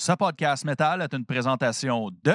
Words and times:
Ce 0.00 0.12
podcast 0.12 0.64
métal 0.64 1.02
est 1.02 1.12
une 1.12 1.26
présentation 1.26 2.08
de 2.24 2.32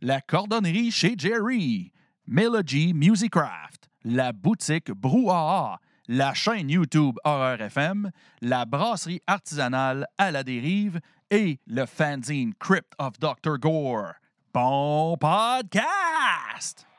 La 0.00 0.20
Cordonnerie 0.20 0.90
chez 0.90 1.14
Jerry, 1.16 1.92
Melody 2.26 2.94
Musicraft, 2.94 3.88
la 4.02 4.32
boutique 4.32 4.90
Brouhaha, 4.90 5.78
la 6.08 6.34
chaîne 6.34 6.68
YouTube 6.68 7.14
Horreur 7.22 7.60
FM, 7.60 8.10
la 8.40 8.64
brasserie 8.64 9.20
artisanale 9.28 10.04
à 10.18 10.32
la 10.32 10.42
dérive 10.42 10.98
et 11.30 11.60
le 11.68 11.86
fanzine 11.86 12.54
Crypt 12.58 12.92
of 12.98 13.20
Dr. 13.20 13.56
Gore. 13.60 14.14
Bon 14.52 15.16
podcast! 15.16 16.89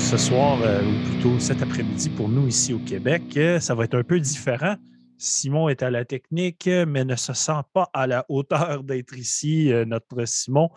Ce 0.00 0.16
soir, 0.16 0.58
euh, 0.62 0.82
ou 0.82 1.10
plutôt 1.10 1.38
cet 1.38 1.62
après-midi 1.62 2.08
pour 2.08 2.28
nous 2.28 2.48
ici 2.48 2.72
au 2.72 2.78
Québec, 2.78 3.22
euh, 3.36 3.60
ça 3.60 3.74
va 3.74 3.84
être 3.84 3.94
un 3.94 4.02
peu 4.02 4.18
différent. 4.18 4.76
Simon 5.18 5.68
est 5.68 5.82
à 5.82 5.90
la 5.90 6.04
technique, 6.04 6.66
mais 6.66 7.04
ne 7.04 7.16
se 7.16 7.34
sent 7.34 7.60
pas 7.74 7.90
à 7.92 8.06
la 8.06 8.24
hauteur 8.28 8.82
d'être 8.84 9.16
ici. 9.16 9.70
Euh, 9.70 9.84
notre 9.84 10.24
Simon 10.24 10.70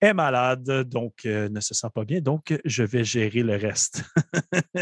est 0.00 0.14
malade, 0.14 0.88
donc 0.88 1.24
ne 1.24 1.60
se 1.60 1.74
sent 1.74 1.88
pas 1.94 2.04
bien. 2.04 2.20
Donc, 2.20 2.58
je 2.64 2.82
vais 2.82 3.04
gérer 3.04 3.42
le 3.42 3.56
reste. 3.56 4.04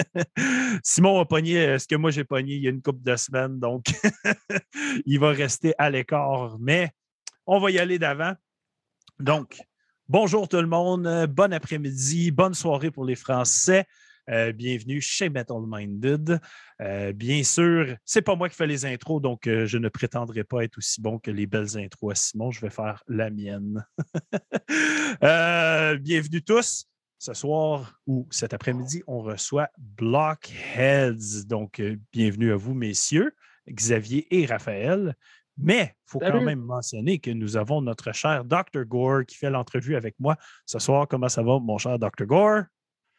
Simon 0.83 1.21
a 1.21 1.25
pogné 1.25 1.79
ce 1.79 1.87
que 1.87 1.97
moi 1.97 2.11
j'ai 2.11 2.25
pogné 2.25 2.55
il 2.55 2.63
y 2.63 2.69
a 2.69 2.71
une 2.71 2.83
couple 2.83 3.03
de 3.03 3.17
semaines, 3.17 3.59
donc 3.59 3.87
il 5.07 5.19
va 5.19 5.31
rester 5.31 5.75
à 5.77 5.91
l'écart, 5.91 6.57
mais 6.61 6.91
on 7.47 7.59
va 7.59 7.71
y 7.71 7.79
aller 7.79 7.99
d'avant. 7.99 8.33
Donc, 9.19 9.61
Bonjour 10.13 10.47
tout 10.47 10.61
le 10.61 10.67
monde, 10.67 11.07
euh, 11.07 11.27
bon 11.27 11.55
après-midi, 11.55 12.33
bonne 12.33 12.53
soirée 12.53 12.91
pour 12.91 13.07
les 13.07 13.15
Français. 13.15 13.87
Euh, 14.29 14.53
bienvenue 14.53 15.01
chez 15.01 15.31
Metal 15.31 15.63
Minded. 15.67 16.39
Euh, 16.83 17.15
bien 17.15 17.43
sûr, 17.43 17.97
c'est 18.05 18.21
pas 18.21 18.37
moi 18.37 18.51
qui 18.51 18.55
fais 18.55 18.67
les 18.67 18.85
intros, 18.85 19.23
donc 19.23 19.45
je 19.45 19.79
ne 19.79 19.89
prétendrai 19.89 20.45
pas 20.45 20.65
être 20.65 20.77
aussi 20.77 21.01
bon 21.01 21.19
que 21.19 21.31
les 21.31 21.47
belles 21.47 21.79
intros 21.79 22.13
à 22.13 22.15
Simon. 22.15 22.51
Je 22.51 22.61
vais 22.61 22.69
faire 22.69 23.03
la 23.09 23.31
mienne. 23.31 23.87
bienvenue 26.03 26.43
tous. 26.43 26.85
Ce 27.19 27.33
soir 27.33 27.99
ou 28.07 28.29
cet 28.31 28.53
après-midi, 28.53 29.03
on 29.07 29.23
reçoit 29.23 29.71
Blockheads. 29.79 31.47
Donc, 31.47 31.83
bienvenue 32.13 32.53
à 32.53 32.57
vous, 32.57 32.75
messieurs, 32.75 33.35
Xavier 33.67 34.27
et 34.31 34.45
Raphaël. 34.45 35.17
Mais 35.59 35.95
il 35.95 36.11
faut 36.11 36.19
quand 36.19 36.41
même 36.41 36.61
mentionner 36.61 37.19
que 37.19 37.31
nous 37.31 37.57
avons 37.57 37.83
notre 37.83 38.13
cher 38.13 38.45
Dr. 38.45 38.85
Gore 38.87 39.25
qui 39.27 39.37
fait 39.37 39.51
l'entrevue 39.51 39.97
avec 39.97 40.15
moi 40.19 40.37
ce 40.67 40.79
soir. 40.79 41.07
Comment 41.09 41.29
ça 41.29 41.43
va, 41.43 41.59
mon 41.59 41.79
cher 41.79 41.99
Dr. 41.99 42.27
Gore? 42.27 42.63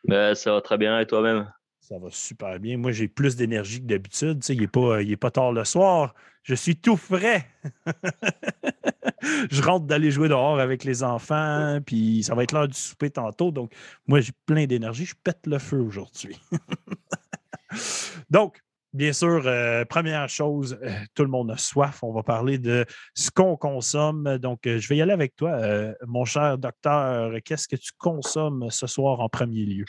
Ben, 0.06 0.36
ça 0.36 0.54
va 0.54 0.62
très 0.62 0.78
bien 0.78 1.00
et 1.00 1.06
toi-même? 1.06 1.52
Ça 1.80 1.98
va 2.00 2.10
super 2.10 2.60
bien. 2.60 2.78
Moi, 2.78 2.92
j'ai 2.92 3.08
plus 3.08 3.36
d'énergie 3.36 3.82
que 3.82 3.86
d'habitude. 3.86 4.44
il 4.48 4.62
n'est 4.62 4.68
pas, 4.68 5.00
pas 5.20 5.32
tard 5.32 5.52
le 5.52 5.66
soir. 5.66 6.14
Je 6.42 6.56
suis 6.56 6.76
tout 6.76 6.98
frais. 6.98 7.46
je 9.52 9.62
rentre 9.62 9.86
d'aller 9.86 10.10
jouer 10.10 10.30
dehors 10.30 10.60
avec 10.60 10.86
les 10.86 11.04
enfants, 11.04 11.80
puis 11.86 12.24
ça 12.24 12.36
va 12.36 12.44
être 12.44 12.54
l'heure 12.54 12.68
du 12.68 12.78
souper 12.78 13.10
tantôt. 13.10 13.52
Donc, 13.52 13.74
moi, 14.08 14.22
j'ai 14.22 14.32
plein 14.46 14.66
d'énergie. 14.66 15.06
Je 15.06 15.16
pète 15.24 15.46
le 15.46 15.60
feu 15.60 15.80
aujourd'hui. 15.80 16.40
donc, 18.30 18.63
Bien 18.94 19.12
sûr, 19.12 19.48
euh, 19.48 19.86
première 19.86 20.30
chose, 20.30 20.78
euh, 20.84 20.92
tout 21.16 21.24
le 21.24 21.30
monde 21.30 21.50
a 21.50 21.58
soif. 21.58 22.04
On 22.04 22.14
va 22.14 22.22
parler 22.22 22.60
de 22.60 22.86
ce 23.16 23.32
qu'on 23.32 23.58
consomme. 23.58 24.38
Donc, 24.38 24.68
euh, 24.68 24.78
je 24.78 24.88
vais 24.88 24.98
y 24.98 25.02
aller 25.02 25.14
avec 25.14 25.36
toi, 25.36 25.60
mon 26.06 26.26
cher 26.26 26.60
docteur. 26.60 27.34
Qu'est-ce 27.44 27.68
que 27.68 27.76
tu 27.76 27.92
consommes 27.98 28.70
ce 28.70 28.86
soir 28.86 29.20
en 29.20 29.30
premier 29.30 29.66
lieu? 29.66 29.86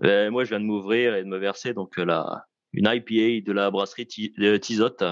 Ben, 0.00 0.30
moi, 0.30 0.42
je 0.42 0.48
viens 0.48 0.58
de 0.58 0.64
m'ouvrir 0.64 1.14
et 1.14 1.22
de 1.22 1.28
me 1.28 1.38
verser 1.38 1.72
donc 1.72 1.96
la, 1.98 2.44
une 2.72 2.88
IPA 2.92 3.46
de 3.46 3.52
la 3.52 3.70
brasserie 3.70 4.08
de 4.36 4.56
Tizotte 4.56 5.04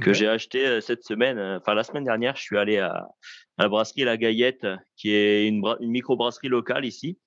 que 0.00 0.12
j'ai 0.12 0.28
acheté 0.28 0.82
cette 0.82 1.04
semaine. 1.04 1.38
Enfin, 1.38 1.72
la 1.72 1.84
semaine 1.84 2.04
dernière, 2.04 2.36
je 2.36 2.42
suis 2.42 2.58
allé 2.58 2.76
à, 2.76 3.08
la 3.56 3.68
brasserie 3.68 4.04
La 4.04 4.18
Gaillette, 4.18 4.66
qui 4.96 5.12
est 5.12 5.48
une, 5.48 5.64
une 5.80 5.90
microbrasserie 5.90 6.48
locale 6.48 6.84
ici. 6.84 7.18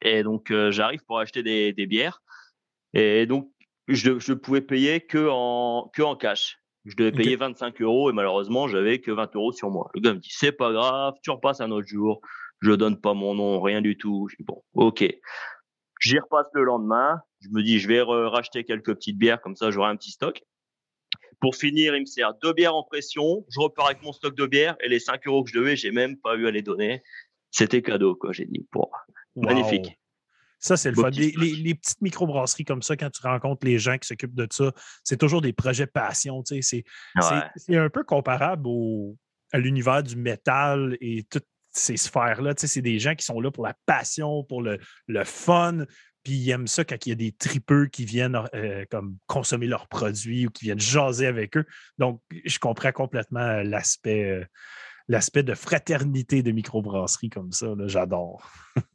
Et 0.00 0.22
donc, 0.22 0.52
j'arrive 0.70 1.04
pour 1.06 1.18
acheter 1.18 1.42
des, 1.42 1.72
des 1.72 1.86
bières. 1.86 2.22
Et 2.94 3.26
donc, 3.26 3.50
je 3.88 4.10
ne 4.10 4.34
pouvais 4.34 4.60
payer 4.60 5.00
que 5.00 5.28
en, 5.30 5.90
que 5.94 6.02
en 6.02 6.16
cash. 6.16 6.58
Je 6.84 6.94
devais 6.96 7.12
payer 7.12 7.36
25 7.36 7.80
euros 7.82 8.10
et 8.10 8.12
malheureusement, 8.12 8.66
j'avais 8.68 9.00
que 9.00 9.10
20 9.10 9.34
euros 9.36 9.52
sur 9.52 9.70
moi. 9.70 9.90
Le 9.94 10.00
gars 10.00 10.14
me 10.14 10.20
dit, 10.20 10.30
c'est 10.32 10.52
pas 10.52 10.72
grave, 10.72 11.14
tu 11.22 11.30
repasses 11.30 11.60
un 11.60 11.70
autre 11.70 11.86
jour. 11.86 12.20
Je 12.60 12.72
donne 12.72 13.00
pas 13.00 13.14
mon 13.14 13.34
nom, 13.34 13.60
rien 13.60 13.82
du 13.82 13.98
tout. 13.98 14.28
Je 14.30 14.36
dis, 14.36 14.44
bon, 14.44 14.62
ok. 14.74 15.04
J'y 16.00 16.18
repasse 16.18 16.46
le 16.54 16.64
lendemain. 16.64 17.20
Je 17.40 17.48
me 17.50 17.62
dis, 17.62 17.78
je 17.78 17.88
vais 17.88 18.00
racheter 18.02 18.64
quelques 18.64 18.94
petites 18.94 19.18
bières, 19.18 19.40
comme 19.40 19.54
ça, 19.54 19.70
j'aurai 19.70 19.90
un 19.90 19.96
petit 19.96 20.12
stock. 20.12 20.42
Pour 21.40 21.56
finir, 21.56 21.94
il 21.94 22.00
me 22.00 22.06
sert 22.06 22.34
deux 22.42 22.52
bières 22.52 22.74
en 22.74 22.82
pression. 22.82 23.44
Je 23.50 23.60
repars 23.60 23.86
avec 23.86 24.02
mon 24.02 24.12
stock 24.12 24.34
de 24.34 24.46
bières 24.46 24.76
et 24.80 24.88
les 24.88 24.98
5 24.98 25.26
euros 25.26 25.44
que 25.44 25.50
je 25.50 25.58
devais, 25.58 25.76
j'ai 25.76 25.90
même 25.90 26.16
pas 26.16 26.36
eu 26.36 26.46
à 26.46 26.50
les 26.50 26.62
donner. 26.62 27.02
C'était 27.50 27.82
cadeau, 27.82 28.14
quoi. 28.14 28.32
J'ai 28.32 28.46
dit, 28.46 28.66
bon, 28.72 28.88
magnifique. 29.36 29.97
Ça, 30.58 30.76
c'est 30.76 30.90
le 30.90 30.96
fun. 30.96 31.10
Les, 31.10 31.30
les, 31.30 31.74
petites 31.74 32.00
microbrasseries 32.00 32.64
comme 32.64 32.82
ça, 32.82 32.96
quand 32.96 33.10
tu 33.10 33.22
rencontres 33.22 33.64
les 33.64 33.78
gens 33.78 33.96
qui 33.96 34.08
s'occupent 34.08 34.34
de 34.34 34.48
ça, 34.50 34.72
c'est 35.04 35.16
toujours 35.16 35.40
des 35.40 35.52
projets 35.52 35.86
passion. 35.86 36.42
C'est 36.44 36.84
un 37.70 37.90
peu 37.90 38.04
comparable 38.04 38.64
au, 38.66 39.16
à 39.52 39.58
l'univers 39.58 40.02
du 40.02 40.16
métal 40.16 40.96
et 41.00 41.24
toutes 41.30 41.46
ces 41.70 41.96
sphères-là. 41.96 42.54
C'est 42.56 42.82
des 42.82 42.98
gens 42.98 43.14
qui 43.14 43.24
sont 43.24 43.40
là 43.40 43.50
pour 43.50 43.64
la 43.64 43.74
passion, 43.86 44.44
pour 44.44 44.62
le, 44.62 44.78
le 45.06 45.24
fun. 45.24 45.84
Puis 46.24 46.34
ils 46.34 46.50
aiment 46.50 46.66
ça 46.66 46.84
quand 46.84 47.06
il 47.06 47.10
y 47.10 47.12
a 47.12 47.14
des 47.14 47.32
tripeux 47.32 47.86
qui 47.86 48.04
viennent 48.04 48.38
euh, 48.54 48.84
comme 48.90 49.16
consommer 49.26 49.66
leurs 49.66 49.86
produits 49.86 50.46
ou 50.46 50.50
qui 50.50 50.64
viennent 50.66 50.80
jaser 50.80 51.26
avec 51.26 51.56
eux. 51.56 51.64
Donc, 51.98 52.20
je 52.44 52.58
comprends 52.58 52.92
complètement 52.92 53.62
l'aspect. 53.62 54.24
Euh, 54.24 54.44
l'aspect 55.08 55.42
de 55.42 55.54
fraternité 55.54 56.42
de 56.42 56.52
microbrasserie 56.52 57.30
comme 57.30 57.52
ça. 57.52 57.68
J'adore. 57.86 58.42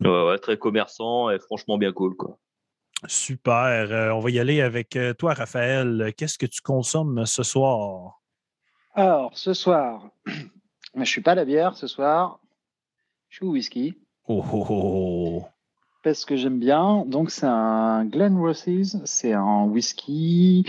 ouais, 0.01 0.25
ouais, 0.25 0.37
très 0.37 0.57
commerçant 0.57 1.29
et 1.29 1.39
franchement 1.39 1.77
bien 1.77 1.91
cool. 1.91 2.15
Quoi. 2.15 2.37
Super. 3.07 3.91
Euh, 3.91 4.11
on 4.11 4.19
va 4.19 4.29
y 4.29 4.39
aller 4.39 4.61
avec 4.61 4.95
euh, 4.95 5.13
toi, 5.13 5.33
Raphaël. 5.33 6.13
Qu'est-ce 6.15 6.37
que 6.37 6.45
tu 6.45 6.61
consommes 6.61 7.25
ce 7.25 7.43
soir? 7.43 8.21
Alors, 8.93 9.37
ce 9.37 9.53
soir, 9.53 10.09
je 10.25 10.99
ne 10.99 11.05
suis 11.05 11.21
pas 11.21 11.31
à 11.31 11.35
la 11.35 11.45
bière 11.45 11.75
ce 11.75 11.87
soir. 11.87 12.39
Je 13.29 13.37
suis 13.37 13.45
au 13.45 13.51
whisky. 13.51 13.97
Oh, 14.27 14.43
oh, 14.53 14.65
oh. 14.69 15.45
Parce 16.03 16.25
que 16.25 16.35
j'aime 16.35 16.59
bien. 16.59 17.05
Donc, 17.07 17.31
c'est 17.31 17.47
un 17.47 18.05
Glen 18.05 18.37
Rosses. 18.37 18.97
C'est 19.05 19.33
un 19.33 19.63
whisky. 19.63 20.65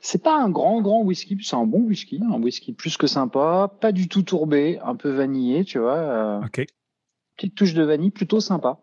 C'est 0.00 0.22
pas 0.22 0.36
un 0.36 0.48
grand, 0.50 0.80
grand 0.80 1.02
whisky. 1.02 1.38
C'est 1.42 1.56
un 1.56 1.66
bon 1.66 1.82
whisky. 1.82 2.20
Un 2.32 2.42
whisky 2.42 2.72
plus 2.72 2.96
que 2.96 3.06
sympa. 3.06 3.70
Pas 3.80 3.92
du 3.92 4.08
tout 4.08 4.22
tourbé. 4.22 4.80
Un 4.82 4.96
peu 4.96 5.10
vanillé, 5.10 5.64
tu 5.64 5.78
vois. 5.78 5.96
Euh, 5.96 6.40
ok. 6.40 6.66
Petite 7.36 7.54
touche 7.54 7.74
de 7.74 7.84
vanille 7.84 8.10
plutôt 8.10 8.40
sympa. 8.40 8.80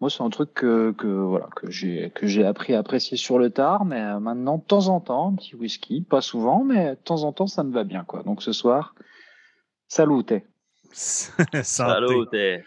Moi, 0.00 0.10
c'est 0.10 0.22
un 0.22 0.30
truc 0.30 0.54
que, 0.54 0.92
que 0.92 1.08
voilà 1.08 1.48
que 1.56 1.68
j'ai 1.70 2.12
que 2.14 2.28
j'ai 2.28 2.44
appris 2.44 2.72
à 2.72 2.78
apprécier 2.78 3.16
sur 3.16 3.36
le 3.36 3.50
tard, 3.50 3.84
mais 3.84 4.00
euh, 4.00 4.20
maintenant 4.20 4.58
de 4.58 4.62
temps 4.62 4.86
en 4.86 5.00
temps, 5.00 5.32
un 5.32 5.34
petit 5.34 5.56
whisky, 5.56 6.02
pas 6.02 6.20
souvent, 6.20 6.62
mais 6.62 6.90
de 6.90 6.94
temps 6.94 7.24
en 7.24 7.32
temps, 7.32 7.48
ça 7.48 7.64
me 7.64 7.72
va 7.72 7.82
bien 7.82 8.04
quoi. 8.04 8.22
Donc 8.22 8.40
ce 8.44 8.52
soir, 8.52 8.94
saluté. 9.88 10.44
saluté. 10.92 12.62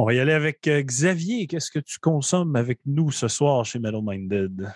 On 0.00 0.04
va 0.04 0.14
y 0.14 0.20
aller 0.20 0.32
avec 0.32 0.68
euh, 0.68 0.80
Xavier. 0.80 1.48
Qu'est-ce 1.48 1.72
que 1.72 1.80
tu 1.80 1.98
consommes 1.98 2.54
avec 2.54 2.78
nous 2.86 3.10
ce 3.10 3.26
soir 3.26 3.64
chez 3.64 3.80
Metal 3.80 4.00
Minded? 4.00 4.72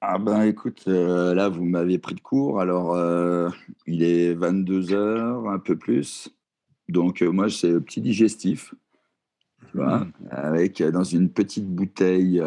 Ah 0.00 0.16
ben 0.18 0.44
écoute, 0.44 0.84
euh, 0.88 1.34
là 1.34 1.50
vous 1.50 1.62
m'avez 1.62 1.98
pris 1.98 2.14
de 2.14 2.22
court, 2.22 2.58
alors 2.58 2.94
euh, 2.94 3.50
il 3.86 4.02
est 4.02 4.32
22 4.32 4.94
heures, 4.94 5.46
un 5.46 5.58
peu 5.58 5.76
plus. 5.76 6.34
Donc 6.88 7.20
moi 7.20 7.50
c'est 7.50 7.68
le 7.68 7.82
petit 7.82 8.00
digestif, 8.00 8.74
tu 9.70 9.76
vois, 9.76 9.98
hmm. 9.98 10.12
avec 10.30 10.82
dans 10.84 11.04
une 11.04 11.28
petite 11.28 11.68
bouteille 11.68 12.42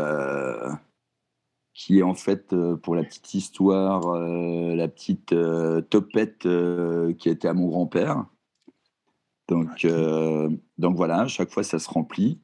qui 1.76 2.00
est 2.00 2.04
en 2.04 2.16
fait, 2.16 2.56
pour 2.82 2.96
la 2.96 3.04
petite 3.04 3.36
histoire, 3.36 4.18
la 4.18 4.88
petite 4.88 5.36
topette 5.92 6.48
qui 7.20 7.30
était 7.30 7.48
à 7.48 7.54
mon 7.54 7.68
grand-père. 7.68 8.26
Donc, 9.54 9.86
euh, 9.86 10.50
donc 10.80 10.96
voilà, 10.96 11.20
à 11.20 11.28
chaque 11.28 11.52
fois, 11.52 11.64
ça 11.64 11.78
se 11.78 11.88
remplit 11.88 12.42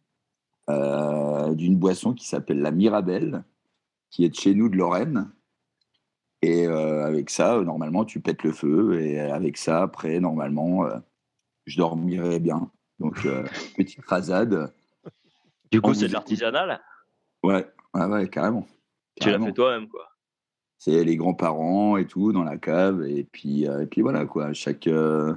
euh, 0.69 1.55
d'une 1.55 1.75
boisson 1.75 2.13
qui 2.13 2.27
s'appelle 2.27 2.61
la 2.61 2.69
Mirabelle, 2.69 3.43
qui 4.11 4.25
est 4.25 4.29
de 4.29 4.35
chez 4.35 4.53
nous 4.53 4.69
de 4.69 4.77
Lorraine. 4.77 5.31
Et 6.43 6.67
euh, 6.67 7.03
avec 7.07 7.31
ça, 7.31 7.59
normalement, 7.61 8.05
tu 8.05 8.19
pètes 8.19 8.43
le 8.43 8.51
feu. 8.51 9.01
Et 9.01 9.19
avec 9.19 9.57
ça, 9.57 9.81
après, 9.81 10.19
normalement, 10.19 10.87
je 11.65 11.77
dormirai 11.77 12.39
bien. 12.39 12.69
Donc, 12.99 13.25
euh, 13.25 13.43
petite 13.75 14.05
rasade. 14.05 14.71
Du 15.71 15.81
coup, 15.81 15.95
c'est 15.95 16.09
de 16.09 16.13
l'artisanal? 16.13 16.79
Ouais, 17.41 17.65
ouais, 17.95 18.05
ouais, 18.05 18.29
carrément. 18.29 18.67
Tu 19.19 19.31
l'as 19.31 19.39
fait 19.39 19.51
toi-même, 19.53 19.87
quoi. 19.87 20.07
C'est 20.77 21.03
les 21.03 21.17
grands-parents 21.17 21.97
et 21.97 22.05
tout 22.05 22.31
dans 22.33 22.43
la 22.43 22.59
cave. 22.59 23.01
Et 23.07 23.23
puis, 23.23 23.67
euh, 23.67 23.81
et 23.81 23.87
puis 23.87 24.01
voilà, 24.03 24.27
quoi. 24.27 24.53
Chaque. 24.53 24.85
euh, 24.85 25.33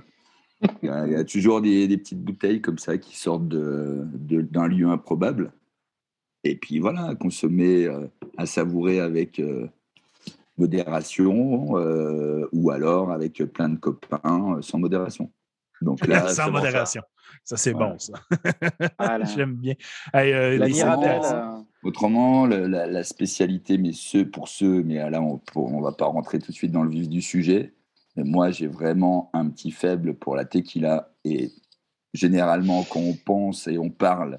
Il 0.82 0.86
y, 0.86 0.88
a- 0.88 1.06
il 1.06 1.12
y 1.12 1.16
a 1.16 1.24
toujours 1.24 1.60
des, 1.60 1.88
des 1.88 1.96
petites 1.98 2.22
bouteilles 2.22 2.60
comme 2.60 2.78
ça 2.78 2.96
qui 2.98 3.16
sortent 3.16 3.48
de- 3.48 4.04
de- 4.14 4.42
d'un 4.42 4.68
lieu 4.68 4.88
improbable. 4.88 5.52
Et 6.44 6.56
puis 6.56 6.78
voilà, 6.78 7.06
à 7.06 7.14
consommer, 7.14 7.86
euh, 7.86 8.06
à 8.36 8.46
savourer 8.46 9.00
avec 9.00 9.38
euh, 9.38 9.68
modération 10.58 11.78
euh, 11.78 12.46
ou 12.52 12.70
alors 12.70 13.10
avec 13.10 13.42
plein 13.52 13.68
de 13.68 13.76
copains 13.78 14.56
euh, 14.56 14.62
sans 14.62 14.78
modération. 14.78 15.30
Donc 15.80 16.06
là, 16.06 16.20
Sans 16.28 16.34
ça. 16.44 16.50
modération. 16.50 17.02
Ça, 17.44 17.56
c'est 17.56 17.72
Voilà. 17.72 17.92
bon, 17.92 17.98
ça. 17.98 18.12
La, 18.98 19.24
J'aime 19.36 19.54
bien. 19.54 19.74
Hey, 20.12 20.32
la 20.32 20.66
les 20.66 20.72
Mirabelle, 20.72 21.22
cépages, 21.22 21.62
Autrement, 21.82 22.46
la, 22.46 22.86
la 22.86 23.02
spécialité, 23.02 23.78
mais 23.78 23.92
ceux 23.92 24.28
pour 24.28 24.46
ceux, 24.46 24.84
mais 24.84 25.10
là, 25.10 25.20
on 25.20 25.40
ne 25.78 25.82
va 25.82 25.90
pas 25.92 26.04
rentrer 26.06 26.38
tout 26.38 26.52
de 26.52 26.56
suite 26.56 26.70
dans 26.70 26.84
le 26.84 26.90
vif 26.90 27.08
du 27.08 27.20
sujet. 27.20 27.72
Mais 28.16 28.24
moi, 28.24 28.50
j'ai 28.50 28.66
vraiment 28.66 29.30
un 29.32 29.48
petit 29.48 29.70
faible 29.70 30.14
pour 30.14 30.36
la 30.36 30.44
tequila. 30.44 31.10
Et 31.24 31.50
généralement, 32.12 32.84
quand 32.84 33.00
on 33.00 33.14
pense 33.14 33.66
et 33.68 33.78
on 33.78 33.90
parle, 33.90 34.38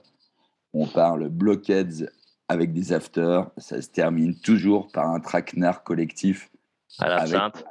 on 0.74 0.86
parle 0.88 1.30
blockheads 1.30 2.06
avec 2.48 2.74
des 2.74 2.94
afters, 2.94 3.50
ça 3.58 3.82
se 3.82 3.90
termine 3.90 4.36
toujours 4.40 4.92
par 4.92 5.10
un 5.10 5.20
traquenard 5.20 5.84
collectif 5.84 6.52
À 7.00 7.06
Avec- 7.06 7.32
l'absinthe. 7.34 7.66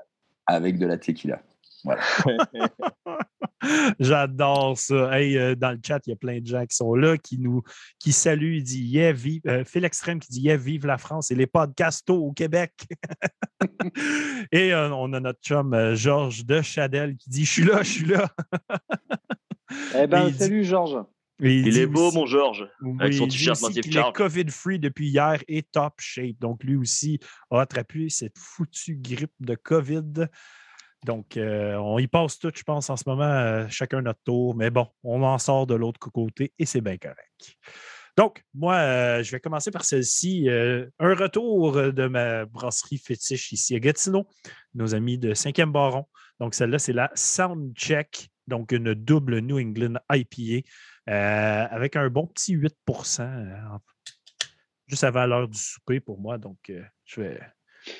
avec 0.46 0.78
de 0.78 0.87
la 0.87 0.99
tequila. 0.99 1.40
J'adore 4.00 4.76
ça. 4.76 5.19
Hey, 5.19 5.38
euh, 5.38 5.55
dans 5.55 5.73
le 5.73 5.79
chat, 5.84 6.00
il 6.06 6.11
y 6.11 6.12
a 6.12 6.17
plein 6.17 6.40
de 6.40 6.46
gens 6.46 6.67
qui 6.67 6.76
sont 6.76 6.94
là, 6.94 7.17
qui 7.17 7.38
nous 7.38 7.62
qui 7.99 8.12
saluent. 8.12 8.56
Il 8.56 8.64
dit 8.64 8.82
yeah, 8.82 9.12
vive, 9.12 9.40
euh, 9.46 9.64
Phil 9.64 9.84
Extrême 9.84 10.19
qui 10.19 10.32
dit 10.32 10.40
yeah, 10.43 10.56
vive 10.56 10.87
la 10.87 10.99
France 10.99 11.31
et 11.31 11.34
les 11.34 11.46
podcastos 11.46 12.17
au 12.17 12.32
Québec. 12.32 12.73
et 14.52 14.73
euh, 14.75 14.90
on 14.93 15.12
a 15.12 15.20
notre 15.20 15.40
chum 15.40 15.75
euh, 15.75 15.94
Georges 15.94 16.44
de 16.44 16.61
Chadel 16.62 17.17
qui 17.17 17.31
dit 17.31 17.44
je 17.44 17.52
suis 17.52 17.64
là, 17.64 17.82
je 17.82 17.90
suis 17.90 18.06
là. 18.06 18.28
Eh 19.96 20.06
ben, 20.06 20.26
il 20.26 20.32
dit- 20.32 20.38
salut 20.38 20.64
Georges. 20.64 20.99
Il 21.40 21.78
est 21.78 21.87
beau, 21.87 22.08
aussi- 22.08 22.17
mon 22.19 22.26
Georges. 22.26 22.69
avec 23.00 23.12
oui, 23.12 23.19
son 23.19 23.25
il 23.25 23.31
t-shirt 23.32 23.58
Charge. 23.58 23.78
est 23.78 24.12
COVID-free 24.12 24.78
depuis 24.78 25.08
hier 25.08 25.43
et 25.49 25.62
top 25.62 25.94
shape. 25.99 26.38
Donc, 26.38 26.62
lui 26.62 26.76
aussi 26.76 27.19
a 27.50 27.62
attrapé 27.62 28.11
cette 28.11 28.38
foutue 28.38 28.96
grippe 29.00 29.32
de 29.40 29.55
COVID. 29.55 30.26
Donc, 31.04 31.37
euh, 31.37 31.75
on 31.76 31.99
y 31.99 32.06
passe 32.06 32.38
tout, 32.38 32.52
je 32.54 32.62
pense, 32.62 32.88
en 32.88 32.96
ce 32.96 33.04
moment, 33.08 33.25
euh, 33.25 33.66
chacun 33.69 34.02
notre 34.02 34.22
tour. 34.22 34.54
Mais 34.54 34.70
bon, 34.70 34.87
on 35.02 35.22
en 35.22 35.38
sort 35.38 35.66
de 35.66 35.75
l'autre 35.75 35.99
côté 36.10 36.52
et 36.58 36.66
c'est 36.66 36.81
bien 36.81 36.96
correct. 36.96 37.56
Donc, 38.16 38.44
moi, 38.54 38.75
euh, 38.76 39.22
je 39.22 39.32
vais 39.32 39.40
commencer 39.40 39.70
par 39.70 39.84
celle-ci. 39.84 40.49
un 40.49 41.14
retour 41.14 41.72
de 41.93 42.06
ma 42.06 42.44
brasserie 42.44 42.99
fétiche 42.99 43.52
ici 43.52 43.75
à 43.75 43.81
Gatineau, 43.81 44.28
nos 44.75 44.94
amis 44.94 45.19
de 45.19 45.34
5e 45.34 45.72
Baron. 45.72 46.06
Donc, 46.38 46.54
celle-là, 46.54 46.78
c'est 46.78 46.93
la 46.93 47.10
Soundcheck, 47.14 48.28
donc 48.46 48.72
une 48.72 48.94
double 48.94 49.38
New 49.40 49.58
England 49.58 49.94
IPA 50.12 50.62
avec 51.06 51.96
un 51.96 52.08
bon 52.10 52.26
petit 52.26 52.52
8 52.52 52.76
euh, 53.19 53.22
en- 53.70 53.81
juste 54.87 55.04
avant 55.04 55.26
l'heure 55.26 55.49
du 55.49 55.58
souper 55.58 56.00
pour 56.00 56.20
moi. 56.20 56.38
Donc, 56.38 56.70
je, 57.04 57.20
vais, 57.20 57.40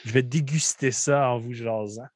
je 0.05 0.13
vais 0.13 0.23
déguster 0.23 0.91
ça 0.91 1.29
en 1.29 1.39
vous 1.39 1.53
jasant. 1.53 2.07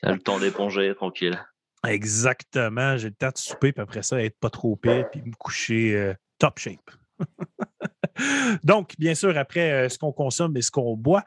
T'as 0.00 0.12
le 0.12 0.18
temps 0.18 0.38
d'éponger, 0.38 0.94
tranquille. 0.94 1.38
Exactement. 1.86 2.96
J'ai 2.96 3.08
le 3.08 3.14
temps 3.14 3.30
de 3.30 3.38
souper, 3.38 3.72
puis 3.72 3.82
après 3.82 4.02
ça, 4.02 4.22
être 4.22 4.38
pas 4.38 4.50
trop 4.50 4.76
pire, 4.76 5.08
puis 5.10 5.22
me 5.22 5.34
coucher 5.34 5.94
euh, 5.94 6.14
top 6.38 6.58
shape. 6.58 6.90
Donc, 8.64 8.94
bien 8.98 9.14
sûr, 9.14 9.36
après 9.36 9.72
euh, 9.72 9.88
ce 9.88 9.98
qu'on 9.98 10.12
consomme 10.12 10.56
et 10.56 10.62
ce 10.62 10.70
qu'on 10.70 10.96
boit, 10.96 11.24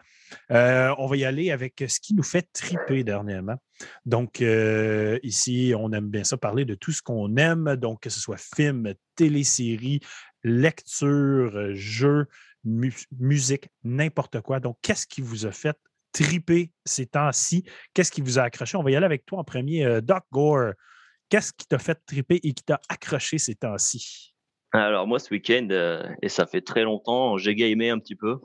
euh, 0.51 0.93
on 0.97 1.07
va 1.07 1.17
y 1.17 1.25
aller 1.25 1.51
avec 1.51 1.83
ce 1.87 1.99
qui 1.99 2.13
nous 2.13 2.23
fait 2.23 2.47
triper 2.53 3.03
dernièrement. 3.03 3.55
Donc, 4.05 4.41
euh, 4.41 5.19
ici, 5.23 5.73
on 5.77 5.91
aime 5.91 6.09
bien 6.09 6.23
ça 6.23 6.37
parler 6.37 6.65
de 6.65 6.75
tout 6.75 6.91
ce 6.91 7.01
qu'on 7.01 7.35
aime, 7.37 7.75
donc 7.75 8.01
que 8.01 8.09
ce 8.09 8.19
soit 8.19 8.37
film, 8.37 8.93
télésérie, 9.15 9.99
lecture, 10.43 11.73
jeux, 11.73 12.27
mu- 12.63 12.93
musique, 13.19 13.69
n'importe 13.83 14.41
quoi. 14.41 14.59
Donc, 14.59 14.77
qu'est-ce 14.81 15.07
qui 15.07 15.21
vous 15.21 15.45
a 15.45 15.51
fait 15.51 15.77
triper 16.11 16.71
ces 16.85 17.05
temps-ci? 17.07 17.63
Qu'est-ce 17.93 18.11
qui 18.11 18.21
vous 18.21 18.37
a 18.39 18.43
accroché? 18.43 18.77
On 18.77 18.83
va 18.83 18.91
y 18.91 18.95
aller 18.95 19.05
avec 19.05 19.25
toi 19.25 19.39
en 19.39 19.43
premier, 19.43 19.85
euh, 19.85 20.01
Doc 20.01 20.23
Gore. 20.31 20.73
Qu'est-ce 21.29 21.53
qui 21.53 21.65
t'a 21.67 21.79
fait 21.79 21.97
triper 22.05 22.35
et 22.43 22.53
qui 22.53 22.63
t'a 22.63 22.79
accroché 22.89 23.37
ces 23.37 23.55
temps-ci? 23.55 24.33
Alors 24.73 25.05
moi 25.07 25.19
ce 25.19 25.29
week-end, 25.33 25.67
euh, 25.71 26.03
et 26.21 26.29
ça 26.29 26.45
fait 26.45 26.61
très 26.61 26.83
longtemps, 26.83 27.37
j'ai 27.37 27.55
gamé 27.55 27.89
un 27.89 27.99
petit 27.99 28.15
peu. 28.15 28.37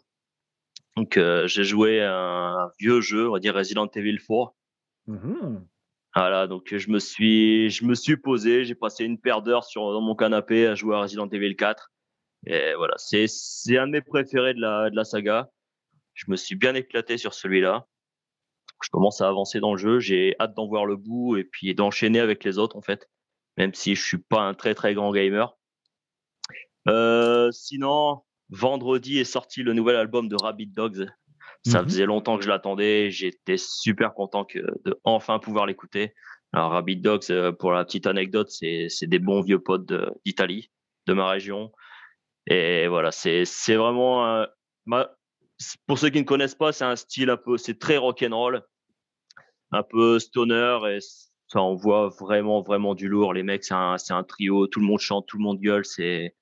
Donc 0.97 1.17
euh, 1.19 1.47
j'ai 1.47 1.63
joué 1.63 2.01
à 2.03 2.17
un 2.17 2.71
vieux 2.81 3.01
jeu, 3.01 3.29
on 3.29 3.33
va 3.35 3.39
dire 3.39 3.55
Resident 3.55 3.87
Evil 3.95 4.19
4. 4.19 4.53
Mhm. 5.07 5.65
Voilà, 6.15 6.47
donc 6.47 6.75
je 6.75 6.91
me 6.91 6.99
suis, 6.99 7.71
je 7.71 7.85
me 7.85 7.95
suis 7.95 8.17
posé, 8.17 8.65
j'ai 8.65 8.75
passé 8.75 9.05
une 9.05 9.19
paire 9.21 9.43
d'heures 9.43 9.65
sur 9.65 9.93
dans 9.93 10.01
mon 10.01 10.15
canapé 10.17 10.67
à 10.67 10.75
jouer 10.75 10.97
à 10.97 11.01
Resident 11.01 11.29
Evil 11.29 11.55
4. 11.55 11.93
Et 12.47 12.75
voilà, 12.77 12.95
c'est 12.99 13.27
un 13.77 13.87
de 13.87 13.93
mes 13.93 14.01
préférés 14.03 14.55
de 14.55 14.61
la 14.61 14.91
de 14.91 14.97
la 14.97 15.05
saga. 15.05 15.51
Je 16.15 16.25
me 16.29 16.37
suis 16.37 16.55
bien 16.55 16.75
éclaté 16.75 17.19
sur 17.19 17.35
celui-là. 17.35 17.87
Je 18.83 18.89
commence 18.91 19.21
à 19.21 19.29
avancer 19.29 19.59
dans 19.61 19.73
le 19.73 19.79
jeu, 19.79 19.99
j'ai 20.01 20.37
hâte 20.39 20.55
d'en 20.55 20.67
voir 20.67 20.87
le 20.87 20.97
bout 20.97 21.37
et 21.37 21.45
puis 21.45 21.75
d'enchaîner 21.75 22.21
avec 22.21 22.45
les 22.45 22.59
autres 22.59 22.77
en 22.77 22.83
fait, 22.83 23.09
même 23.57 23.75
si 23.75 23.95
je 23.95 24.05
suis 24.05 24.19
pas 24.19 24.41
un 24.43 24.55
très 24.55 24.75
très 24.75 24.95
grand 24.95 25.13
gamer. 25.13 25.57
Euh, 26.89 27.51
sinon, 27.53 28.23
vendredi 28.51 29.19
est 29.19 29.25
sorti 29.25 29.63
le 29.63 29.73
nouvel 29.73 29.97
album 29.97 30.29
de 30.29 30.37
Rabbit 30.37 30.69
Dogs. 30.69 31.07
Ça 31.65 31.83
Mhm. 31.83 31.89
faisait 31.89 32.07
longtemps 32.07 32.37
que 32.39 32.45
je 32.45 32.49
l'attendais. 32.49 33.11
J'étais 33.11 33.57
super 33.57 34.15
content 34.15 34.45
que, 34.45 34.59
de 34.85 35.01
enfin 35.05 35.39
pouvoir 35.39 35.67
l'écouter. 35.67 36.15
Alors, 36.53 36.71
Rabbit 36.71 36.97
Dogs, 36.99 37.25
euh, 37.31 37.51
pour 37.51 37.73
la 37.73 37.85
petite 37.85 38.07
anecdote, 38.07 38.51
c'est 38.51 38.89
des 39.03 39.19
bons 39.19 39.41
vieux 39.41 39.59
potes 39.59 39.85
de- 39.87 40.13
d'Italie, 40.25 40.71
de, 41.07 41.13
ma 41.15 41.29
région. 41.29 41.73
Et 42.49 42.87
voilà, 42.89 43.11
c'est 43.13 43.45
vraiment. 43.75 44.25
un- 44.27 44.49
pour 45.87 45.99
ceux 45.99 46.11
qui 46.11 46.21
ne 46.21 46.25
connaissent 46.27 46.55
pas, 46.55 46.73
c'est 46.73 46.85
un 46.85 46.97
style 46.97 47.31
un 47.31 47.37
peu. 47.37 47.57
C'est 47.57 47.79
très 47.79 47.97
rock'n'roll, 47.97 48.63
un 49.73 49.83
peu 49.83 50.19
stoner. 50.19 50.79
Et 50.91 50.99
ça, 51.49 51.61
on 51.63 51.75
voit 51.75 52.09
vraiment, 52.21 52.63
vraiment 52.63 52.95
du 52.95 53.09
lourd. 53.09 53.33
Les 53.33 53.43
mecs, 53.43 53.65
c'est 53.65 53.75
un, 53.75 53.97
un 54.11 54.23
trio. 54.25 54.67
Tout 54.67 54.81
le 54.81 54.87
monde 54.87 54.99
chante, 55.01 55.27
tout 55.27 55.39
le 55.39 55.43
monde 55.43 55.61
gueule. 55.61 55.85
C'est 55.85 56.37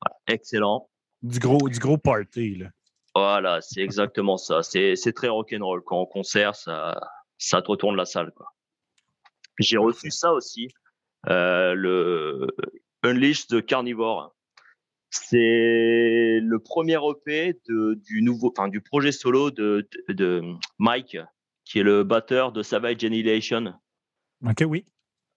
voilà, 0.00 0.16
excellent. 0.28 0.88
Du 1.22 1.38
gros, 1.40 1.68
du 1.68 1.78
gros 1.78 1.98
party, 1.98 2.56
là. 2.56 2.66
Voilà, 3.14 3.60
c'est 3.60 3.80
exactement 3.80 4.36
ça. 4.36 4.62
C'est 4.62 4.94
c'est 4.94 5.12
très 5.12 5.28
rock'n'roll. 5.28 5.82
Quand 5.84 6.00
on 6.02 6.06
concert, 6.06 6.54
ça, 6.54 7.00
ça 7.38 7.60
te 7.62 7.68
retourne 7.68 7.96
la 7.96 8.04
salle. 8.04 8.30
quoi. 8.32 8.46
J'ai 9.58 9.78
reçu 9.78 10.12
ça 10.12 10.32
aussi, 10.32 10.68
euh, 11.28 11.74
le 11.74 12.46
Unleash 13.02 13.48
de 13.48 13.58
Carnivore. 13.58 14.36
C'est 15.10 16.40
le 16.42 16.58
premier 16.58 16.96
EP 16.96 17.58
de, 17.68 17.94
du 17.94 18.22
nouveau, 18.22 18.52
enfin 18.56 18.68
du 18.68 18.80
projet 18.80 19.12
solo 19.12 19.50
de, 19.50 19.88
de, 20.08 20.12
de 20.12 20.42
Mike, 20.78 21.16
qui 21.64 21.78
est 21.78 21.82
le 21.82 22.04
batteur 22.04 22.52
de 22.52 22.62
Savage 22.62 23.02
Annihilation. 23.04 23.74
OK, 24.46 24.62
oui. 24.66 24.84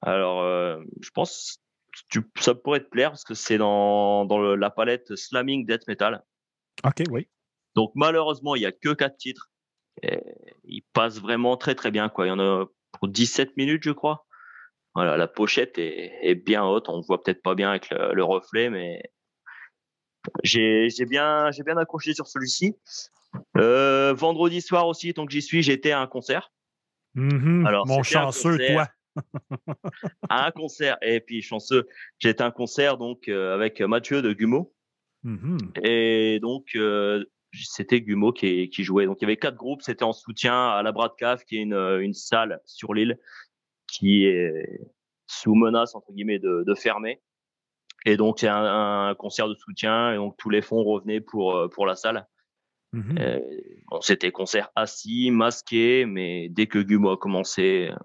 Alors, 0.01 0.41
euh, 0.41 0.81
je 1.01 1.09
pense 1.11 1.57
que 1.93 2.19
tu- 2.19 2.29
ça 2.41 2.53
pourrait 2.55 2.81
te 2.81 2.89
plaire 2.89 3.11
parce 3.11 3.23
que 3.23 3.33
c'est 3.33 3.57
dans, 3.57 4.25
dans 4.25 4.39
le- 4.39 4.55
la 4.55 4.69
palette 4.69 5.15
Slamming 5.15 5.65
Death 5.65 5.87
Metal. 5.87 6.23
OK, 6.83 7.03
oui. 7.09 7.27
Donc 7.75 7.91
malheureusement, 7.95 8.55
il 8.55 8.59
n'y 8.59 8.65
a 8.65 8.71
que 8.71 8.93
quatre 8.93 9.17
titres. 9.17 9.49
Et 10.03 10.19
il 10.63 10.83
passe 10.93 11.19
vraiment 11.19 11.57
très 11.57 11.75
très 11.75 11.91
bien. 11.91 12.09
Quoi. 12.09 12.25
Il 12.25 12.29
y 12.29 12.31
en 12.33 12.39
a 12.39 12.65
pour 12.93 13.07
17 13.07 13.55
minutes, 13.57 13.83
je 13.83 13.91
crois. 13.91 14.25
Voilà, 14.95 15.15
la 15.15 15.27
pochette 15.27 15.77
est, 15.77 16.11
est 16.21 16.35
bien 16.35 16.65
haute. 16.65 16.89
On 16.89 16.97
ne 16.97 17.03
voit 17.03 17.21
peut-être 17.23 17.41
pas 17.41 17.55
bien 17.55 17.69
avec 17.69 17.89
le, 17.89 18.13
le 18.13 18.23
reflet, 18.23 18.69
mais 18.69 19.01
j'ai 20.43 20.89
bien, 21.07 21.49
accroché 21.77 22.13
sur 22.13 22.27
celui-ci. 22.27 22.75
Euh, 23.57 24.13
vendredi 24.13 24.61
soir 24.61 24.87
aussi, 24.87 25.13
tant 25.13 25.25
que 25.25 25.31
j'y 25.31 25.41
suis, 25.41 25.63
j'étais 25.63 25.91
à 25.91 26.01
un 26.01 26.07
concert. 26.07 26.51
Mhm. 27.15 27.65
Alors, 27.65 27.87
Mon 27.87 28.03
chanceux, 28.03 28.57
concert. 28.57 28.87
toi. 29.15 29.25
À 30.29 30.47
un 30.47 30.51
concert. 30.51 30.97
Et 31.01 31.19
puis 31.19 31.41
chanceux, 31.41 31.87
j'étais 32.19 32.43
à 32.43 32.45
un 32.45 32.51
concert 32.51 32.97
donc 32.97 33.27
euh, 33.27 33.53
avec 33.53 33.81
Mathieu 33.81 34.21
de 34.21 34.33
Gumeau. 34.33 34.73
Mhm. 35.23 35.57
Et 35.83 36.39
donc, 36.41 36.69
euh, 36.75 37.23
c'était 37.53 38.01
Gumeau 38.01 38.31
qui, 38.31 38.69
qui 38.69 38.83
jouait. 38.83 39.05
Donc, 39.05 39.17
il 39.21 39.23
y 39.23 39.25
avait 39.25 39.37
quatre 39.37 39.57
groupes. 39.57 39.81
C'était 39.81 40.03
en 40.03 40.13
soutien 40.13 40.69
à 40.69 40.81
la 40.83 40.91
Bras 40.91 41.09
de 41.09 41.13
Cave, 41.17 41.43
qui 41.45 41.57
est 41.57 41.61
une, 41.61 41.73
une 41.73 42.13
salle 42.13 42.61
sur 42.65 42.93
l'île 42.93 43.19
qui 43.87 44.25
est 44.25 44.79
sous 45.27 45.55
menace, 45.55 45.95
entre 45.95 46.11
guillemets, 46.13 46.39
de, 46.39 46.63
de 46.65 46.75
fermer. 46.75 47.21
Et 48.05 48.17
donc, 48.17 48.39
c'est 48.39 48.47
un, 48.47 49.09
un 49.09 49.15
concert 49.15 49.47
de 49.47 49.55
soutien. 49.55 50.13
Et 50.13 50.15
donc, 50.15 50.35
tous 50.37 50.49
les 50.49 50.61
fonds 50.61 50.83
revenaient 50.83 51.21
pour, 51.21 51.55
euh, 51.55 51.67
pour 51.67 51.85
la 51.85 51.95
salle. 51.95 52.27
Mhm. 52.93 53.17
Euh, 53.19 53.39
bon, 53.89 54.01
c'était 54.01 54.31
concert 54.31 54.69
assis, 54.75 55.31
masqué, 55.31 56.05
mais 56.05 56.49
dès 56.49 56.67
que 56.67 56.79
Gumeau 56.79 57.11
a 57.11 57.17
commencé, 57.17 57.89
euh, 57.91 57.95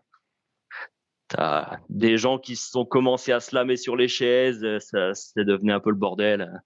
T'as 1.29 1.79
des 1.89 2.19
gens 2.19 2.39
qui 2.39 2.55
se 2.55 2.71
sont 2.71 2.85
commencés 2.85 3.33
à 3.33 3.41
se 3.41 3.53
lamer 3.55 3.77
sur 3.77 3.97
les 3.97 4.07
chaises, 4.07 4.63
euh, 4.63 4.79
ça 4.79 5.11
devenu 5.37 5.73
un 5.73 5.81
peu 5.81 5.91
le 5.91 5.97
bordel. 5.97 6.63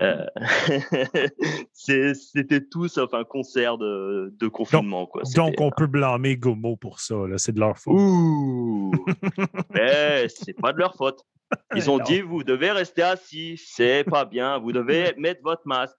Euh, 0.00 0.24
c'était 1.72 2.60
tout 2.70 2.88
sauf 2.88 3.12
un 3.12 3.24
concert 3.24 3.76
de, 3.78 4.32
de 4.38 4.48
confinement. 4.48 5.06
quoi. 5.06 5.22
Donc, 5.34 5.60
on 5.60 5.70
peut 5.70 5.86
blâmer 5.86 6.36
Gomo 6.36 6.76
pour 6.76 7.00
ça. 7.00 7.14
C'est 7.36 7.52
de 7.52 7.60
leur 7.60 7.76
faute. 7.78 7.94
Ouh 7.98 8.92
Mais 9.74 10.26
c'est 10.34 10.54
pas 10.54 10.72
de 10.72 10.78
leur 10.78 10.94
faute. 10.96 11.20
Ils 11.74 11.90
ont 11.90 11.98
Non. 11.98 12.04
dit 12.04 12.22
vous 12.22 12.44
devez 12.44 12.70
rester 12.70 13.02
assis, 13.02 13.62
c'est 13.62 14.04
pas 14.04 14.24
bien, 14.24 14.58
vous 14.58 14.72
devez 14.72 15.12
mettre 15.18 15.42
votre 15.42 15.66
masque. 15.66 15.98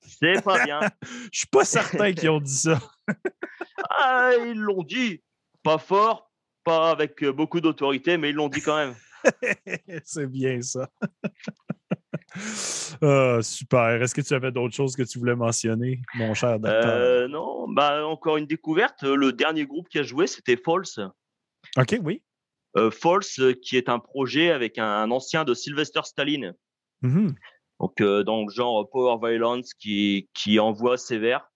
C'est 0.00 0.42
pas 0.42 0.64
bien. 0.64 0.80
Je 1.30 1.40
suis 1.40 1.46
pas 1.48 1.64
certain 1.64 2.12
qu'ils 2.14 2.30
ont 2.30 2.40
dit 2.40 2.56
ça. 2.56 2.78
Ah, 3.90 4.30
ils 4.46 4.58
l'ont 4.58 4.82
dit. 4.82 5.22
Pas 5.62 5.76
fort, 5.76 6.27
pas 6.68 6.90
avec 6.90 7.22
euh, 7.22 7.32
beaucoup 7.32 7.62
d'autorité, 7.62 8.18
mais 8.18 8.28
ils 8.28 8.34
l'ont 8.34 8.50
dit 8.50 8.60
quand 8.60 8.76
même. 8.76 8.94
C'est 10.04 10.26
bien 10.26 10.60
ça. 10.62 10.88
Ah, 13.02 13.38
super. 13.42 14.02
Est-ce 14.02 14.14
que 14.14 14.20
tu 14.20 14.34
avais 14.34 14.52
d'autres 14.52 14.74
choses 14.74 14.94
que 14.94 15.02
tu 15.02 15.18
voulais 15.18 15.34
mentionner, 15.34 16.00
mon 16.14 16.34
cher 16.34 16.60
docteur? 16.60 16.84
Euh, 16.86 17.26
non, 17.26 17.66
bah 17.68 18.06
encore 18.06 18.36
une 18.36 18.46
découverte. 18.46 19.02
Le 19.02 19.32
dernier 19.32 19.66
groupe 19.66 19.88
qui 19.88 19.98
a 19.98 20.02
joué, 20.02 20.26
c'était 20.26 20.56
False. 20.56 21.00
OK, 21.76 21.96
oui. 22.02 22.22
Euh, 22.76 22.90
False, 22.90 23.40
euh, 23.40 23.54
qui 23.54 23.76
est 23.76 23.88
un 23.88 23.98
projet 23.98 24.50
avec 24.50 24.78
un, 24.78 24.86
un 24.86 25.10
ancien 25.10 25.44
de 25.44 25.54
Sylvester 25.54 26.00
Stallone. 26.04 26.54
Mhm. 27.02 27.34
Donc, 27.80 28.00
euh, 28.00 28.22
dans 28.22 28.44
le 28.44 28.50
genre 28.50 28.88
Power 28.90 29.16
Violence 29.20 29.74
qui, 29.74 30.28
qui 30.34 30.60
envoie 30.60 30.96
sévère. 30.96 31.50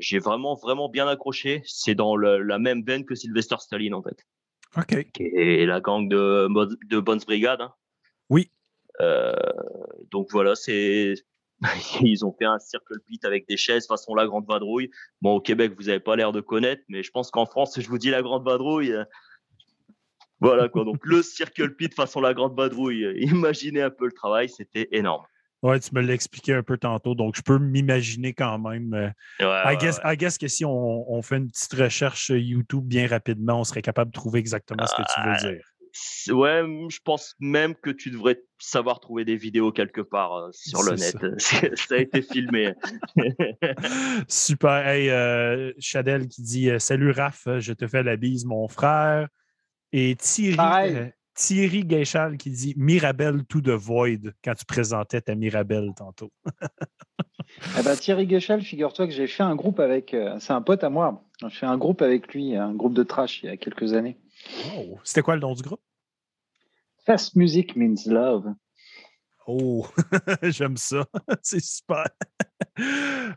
J'ai 0.00 0.18
vraiment, 0.18 0.54
vraiment 0.54 0.88
bien 0.88 1.06
accroché. 1.08 1.62
C'est 1.64 1.94
dans 1.94 2.16
le- 2.16 2.42
la 2.42 2.58
même 2.58 2.82
veine 2.84 3.04
que 3.04 3.14
Sylvester 3.14 3.56
Stallone, 3.58 3.94
en 3.94 4.02
fait. 4.02 4.24
OK. 4.76 5.10
Qui 5.12 5.22
est 5.24 5.66
la 5.66 5.80
gang 5.80 6.08
de, 6.08 6.48
de 6.86 7.00
Bones 7.00 7.20
Brigade. 7.26 7.60
hein. 7.60 7.72
Oui. 8.30 8.50
Euh, 9.00 9.32
donc 10.10 10.28
voilà, 10.30 10.54
c'est. 10.54 11.14
Ils 12.02 12.24
ont 12.24 12.32
fait 12.38 12.44
un 12.44 12.58
circle 12.58 13.00
pit 13.06 13.24
avec 13.24 13.48
des 13.48 13.56
chaises 13.56 13.86
façon 13.86 14.14
la 14.14 14.26
grande 14.26 14.46
vadrouille. 14.46 14.90
Bon, 15.22 15.34
au 15.36 15.40
Québec, 15.40 15.72
vous 15.76 15.84
n'avez 15.84 16.00
pas 16.00 16.14
l'air 16.16 16.32
de 16.32 16.40
connaître, 16.40 16.82
mais 16.88 17.02
je 17.02 17.10
pense 17.10 17.30
qu'en 17.30 17.46
France, 17.46 17.80
je 17.80 17.88
vous 17.88 17.98
dis 17.98 18.10
la 18.10 18.22
grande 18.22 18.44
vadrouille. 18.44 18.92
euh, 18.92 19.04
Voilà 20.40 20.68
quoi. 20.68 20.84
Donc 20.84 21.04
le 21.04 21.22
circle 21.22 21.74
pit 21.74 21.92
façon 21.94 22.20
la 22.20 22.34
grande 22.34 22.56
vadrouille. 22.56 23.04
euh, 23.04 23.14
Imaginez 23.18 23.82
un 23.82 23.90
peu 23.90 24.06
le 24.06 24.12
travail, 24.12 24.48
c'était 24.48 24.88
énorme. 24.92 25.24
Ouais, 25.62 25.80
tu 25.80 25.92
me 25.92 26.00
l'as 26.00 26.14
expliqué 26.14 26.54
un 26.54 26.62
peu 26.62 26.78
tantôt, 26.78 27.14
donc 27.16 27.34
je 27.36 27.42
peux 27.42 27.58
m'imaginer 27.58 28.32
quand 28.32 28.58
même. 28.58 28.94
euh, 28.94 29.08
Ouais, 29.40 29.46
I, 29.46 29.66
ouais, 29.70 29.76
guess, 29.76 30.00
ouais. 30.04 30.14
I 30.14 30.16
guess 30.16 30.38
que 30.38 30.46
si 30.46 30.64
on, 30.64 31.10
on 31.12 31.20
fait 31.22 31.38
une 31.38 31.48
petite 31.50 31.74
recherche 31.74 32.30
YouTube 32.30 32.84
bien 32.84 33.08
rapidement, 33.08 33.60
on 33.60 33.64
serait 33.64 33.82
capable 33.82 34.12
de 34.12 34.14
trouver 34.16 34.38
exactement 34.38 34.86
ce 34.86 34.94
que 34.94 35.02
tu 35.02 35.14
Ah, 35.16 35.24
veux 35.44 35.52
dire. 35.52 35.64
C'est- 35.92 36.32
Ouais, 36.32 36.62
je 36.90 36.98
pense 37.02 37.34
même 37.40 37.74
que 37.74 37.90
tu 37.90 38.10
devrais 38.10 38.38
savoir 38.58 39.00
trouver 39.00 39.24
des 39.24 39.36
vidéos 39.36 39.72
quelque 39.72 40.00
part 40.02 40.34
euh, 40.34 40.48
sur 40.52 40.82
le 40.84 40.94
net. 40.94 41.16
Ça 41.88 41.94
a 41.96 41.98
été 41.98 42.22
filmé. 42.22 42.74
Super. 44.28 44.86
Hey, 44.86 45.10
euh, 45.10 45.72
Chadel 45.78 46.28
qui 46.28 46.42
dit 46.42 46.70
Salut 46.78 47.10
Raph, 47.10 47.48
je 47.58 47.72
te 47.72 47.86
fais 47.86 48.02
la 48.02 48.16
bise, 48.16 48.44
mon 48.44 48.68
frère. 48.68 49.28
Et 49.92 50.14
Thierry, 50.16 50.56
Pareil. 50.56 51.12
Thierry 51.38 51.84
Guéchal 51.84 52.36
qui 52.36 52.50
dit 52.50 52.74
Mirabelle 52.76 53.44
to 53.44 53.60
the 53.60 53.68
void 53.68 54.32
quand 54.44 54.54
tu 54.54 54.64
présentais 54.64 55.20
ta 55.20 55.36
Mirabelle 55.36 55.92
tantôt. 55.96 56.32
Eh 57.78 57.82
ben, 57.82 57.96
Thierry 57.96 58.26
Guéchal, 58.26 58.60
figure-toi 58.60 59.06
que 59.06 59.12
j'ai 59.12 59.26
fait 59.26 59.42
un 59.42 59.56
groupe 59.56 59.80
avec. 59.80 60.12
euh, 60.12 60.36
c'est 60.38 60.52
un 60.52 60.60
pote 60.60 60.84
à 60.84 60.90
moi. 60.90 61.24
J'ai 61.40 61.48
fait 61.48 61.66
un 61.66 61.78
groupe 61.78 62.02
avec 62.02 62.34
lui, 62.34 62.54
un 62.54 62.74
groupe 62.74 62.92
de 62.92 63.02
trash 63.02 63.42
il 63.42 63.46
y 63.46 63.48
a 63.48 63.56
quelques 63.56 63.94
années. 63.94 64.18
Oh, 64.76 64.98
C'était 65.02 65.22
quoi 65.22 65.34
le 65.34 65.40
nom 65.40 65.54
du 65.54 65.62
groupe? 65.62 65.80
Fast 67.06 67.36
Music 67.36 67.74
Means 67.74 67.94
Love. 68.06 68.52
Oh, 69.50 69.86
j'aime 70.42 70.76
ça. 70.76 71.06
C'est 71.42 71.64
super. 71.64 72.04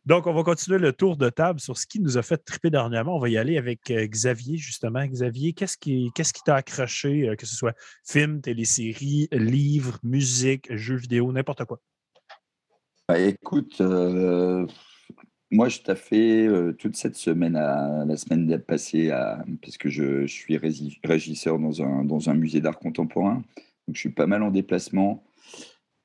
Donc, 0.06 0.28
on 0.28 0.34
va 0.34 0.44
continuer 0.44 0.78
le 0.78 0.92
tour 0.92 1.16
de 1.16 1.30
table 1.30 1.62
sur 1.62 1.78
ce 1.78 1.88
qui 1.88 2.02
nous 2.02 2.18
a 2.18 2.22
fait 2.22 2.36
triper 2.36 2.70
dernièrement. 2.70 3.16
On 3.16 3.20
va 3.20 3.30
y 3.30 3.38
aller 3.38 3.58
avec 3.58 3.90
euh, 3.92 4.06
Xavier, 4.08 4.58
justement. 4.58 5.06
Xavier, 5.06 5.54
qu'est-ce 5.54 5.78
qui 5.78 6.12
t'a 6.46 6.56
accroché, 6.56 7.30
euh, 7.30 7.36
que 7.38 7.46
ce 7.46 7.56
soit 7.56 7.74
film, 8.06 8.42
télésérie, 8.42 9.30
livre, 9.32 10.00
musique, 10.04 10.76
jeux 10.76 10.98
vidéo, 10.98 11.32
n'importe 11.32 11.64
quoi? 11.64 11.80
Bah, 13.08 13.18
écoute, 13.18 13.80
euh, 13.80 14.68
moi, 15.50 15.70
je 15.70 15.80
t'ai 15.80 15.96
fait 15.96 16.50
toute 16.78 16.98
cette 16.98 17.16
semaine, 17.16 17.54
la 17.54 18.18
semaine 18.18 18.60
passée, 18.60 19.12
à, 19.12 19.46
parce 19.62 19.78
que 19.78 19.90
je, 19.90 20.26
je 20.28 20.34
suis 20.34 20.60
régisseur 21.06 21.58
dans 21.58 21.82
un, 21.82 22.04
dans 22.04 22.30
un 22.30 22.34
musée 22.34 22.60
d'art 22.60 22.80
contemporain. 22.80 23.36
Donc, 23.88 23.96
je 23.96 24.00
suis 24.00 24.12
pas 24.12 24.28
mal 24.28 24.44
en 24.44 24.52
déplacement. 24.52 25.24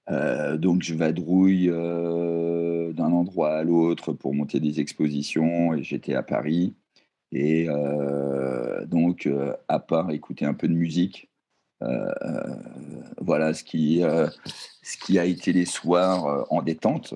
Euh, 0.09 0.57
donc, 0.57 0.83
je 0.83 0.95
vadrouille 0.95 1.69
euh, 1.69 2.93
d'un 2.93 3.13
endroit 3.13 3.57
à 3.57 3.65
l'autre 3.65 4.13
pour 4.13 4.35
monter 4.35 4.61
des 4.61 4.81
expositions. 4.81 5.75
Et 5.75 5.83
j'étais 5.83 6.15
à 6.15 6.23
Paris. 6.23 6.75
Et 7.33 7.67
euh, 7.69 8.87
donc, 8.87 9.27
euh, 9.27 9.55
à 9.69 9.81
part 9.81 10.11
écouter 10.11 10.45
un 10.45 10.55
peu 10.55 10.69
de 10.69 10.75
musique, 10.75 11.31
voilà 13.21 13.53
ce 13.53 13.63
qui, 13.63 14.01
ce 14.83 14.97
qui 14.97 15.19
a 15.19 15.27
été 15.27 15.53
les 15.53 15.67
soirs 15.67 16.47
en 16.51 16.63
détente. 16.63 17.13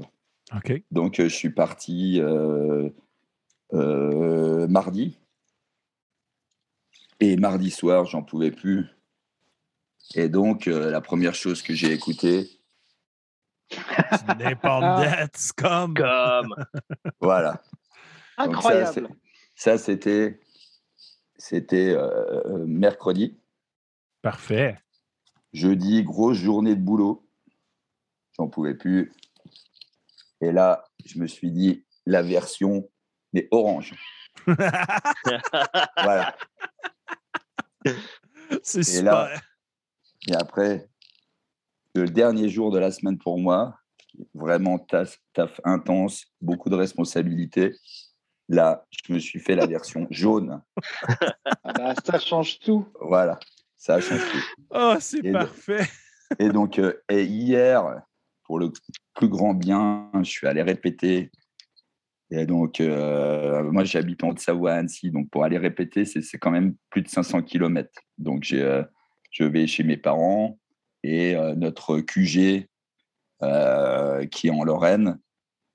Donc, 0.90 1.14
je 1.16 1.28
suis 1.28 1.48
parti 1.48 2.20
mardi. 3.72 5.16
Et 7.20 7.36
mardi 7.36 7.70
soir, 7.70 8.04
j'en 8.04 8.22
pouvais 8.22 8.50
plus. 8.50 8.84
Et 10.14 10.28
donc, 10.28 10.66
la 10.66 11.00
première 11.00 11.34
chose 11.34 11.62
que 11.62 11.72
j'ai 11.72 11.92
écoutée, 11.92 12.59
Independence, 14.28 15.52
comme? 15.52 15.94
Comme. 15.94 16.54
voilà. 17.20 17.62
Incroyable. 18.36 19.08
ça, 19.54 19.78
c'était 19.78 20.40
c'était 21.36 21.90
euh, 21.90 22.42
euh, 22.46 22.64
mercredi. 22.66 23.38
Parfait. 24.22 24.78
Jeudi, 25.52 26.02
grosse 26.04 26.36
journée 26.38 26.74
de 26.76 26.80
boulot. 26.80 27.26
J'en 28.36 28.48
pouvais 28.48 28.74
plus. 28.74 29.12
Et 30.40 30.52
là, 30.52 30.84
je 31.04 31.18
me 31.18 31.26
suis 31.26 31.50
dit, 31.50 31.84
la 32.06 32.22
version, 32.22 32.88
mais 33.32 33.48
orange. 33.50 33.94
Voilà. 36.02 36.36
C'est 38.62 38.80
Et 38.80 38.84
super. 38.84 39.12
là- 39.12 39.34
Et 40.28 40.34
après, 40.34 40.88
le 41.94 42.06
dernier 42.06 42.48
jour 42.48 42.70
de 42.70 42.78
la 42.78 42.90
semaine 42.90 43.18
pour 43.18 43.38
moi, 43.38 43.76
vraiment 44.34 44.78
taf, 44.78 45.18
taf 45.32 45.60
intense, 45.64 46.26
beaucoup 46.40 46.70
de 46.70 46.76
responsabilités. 46.76 47.74
Là, 48.48 48.86
je 48.90 49.12
me 49.12 49.18
suis 49.18 49.38
fait 49.38 49.54
la 49.54 49.66
version 49.66 50.06
jaune. 50.10 50.62
Ah 51.64 51.72
bah, 51.72 51.94
ça 52.04 52.18
change 52.18 52.58
tout. 52.60 52.86
Voilà, 53.00 53.38
ça 53.76 53.94
a 53.94 54.00
changé. 54.00 54.22
tout. 54.22 54.64
Ah, 54.70 54.96
c'est 55.00 55.24
Et 55.24 55.32
parfait. 55.32 55.88
Et 56.38 56.48
donc, 56.48 56.78
euh, 56.78 56.94
et 57.08 57.24
hier, 57.24 58.02
pour 58.44 58.58
le 58.58 58.70
plus 59.14 59.28
grand 59.28 59.54
bien, 59.54 60.10
je 60.22 60.30
suis 60.30 60.46
allé 60.46 60.62
répéter. 60.62 61.30
Et 62.32 62.46
donc, 62.46 62.80
euh, 62.80 63.64
moi, 63.72 63.82
j'habite 63.82 64.22
en 64.22 64.28
Haute-Savoie 64.28 64.72
à 64.72 64.76
Annecy. 64.76 65.10
Donc, 65.10 65.28
pour 65.30 65.42
aller 65.42 65.58
répéter, 65.58 66.04
c'est 66.04 66.22
c'est 66.22 66.38
quand 66.38 66.52
même 66.52 66.74
plus 66.90 67.02
de 67.02 67.08
500 67.08 67.42
km. 67.42 67.90
Donc, 68.18 68.44
j'ai, 68.44 68.62
euh, 68.62 68.84
je 69.32 69.44
vais 69.44 69.66
chez 69.66 69.82
mes 69.82 69.96
parents 69.96 70.60
et 71.02 71.34
euh, 71.34 71.54
notre 71.54 72.00
QG, 72.00 72.68
euh, 73.42 74.26
qui 74.26 74.48
est 74.48 74.50
en 74.50 74.64
Lorraine, 74.64 75.18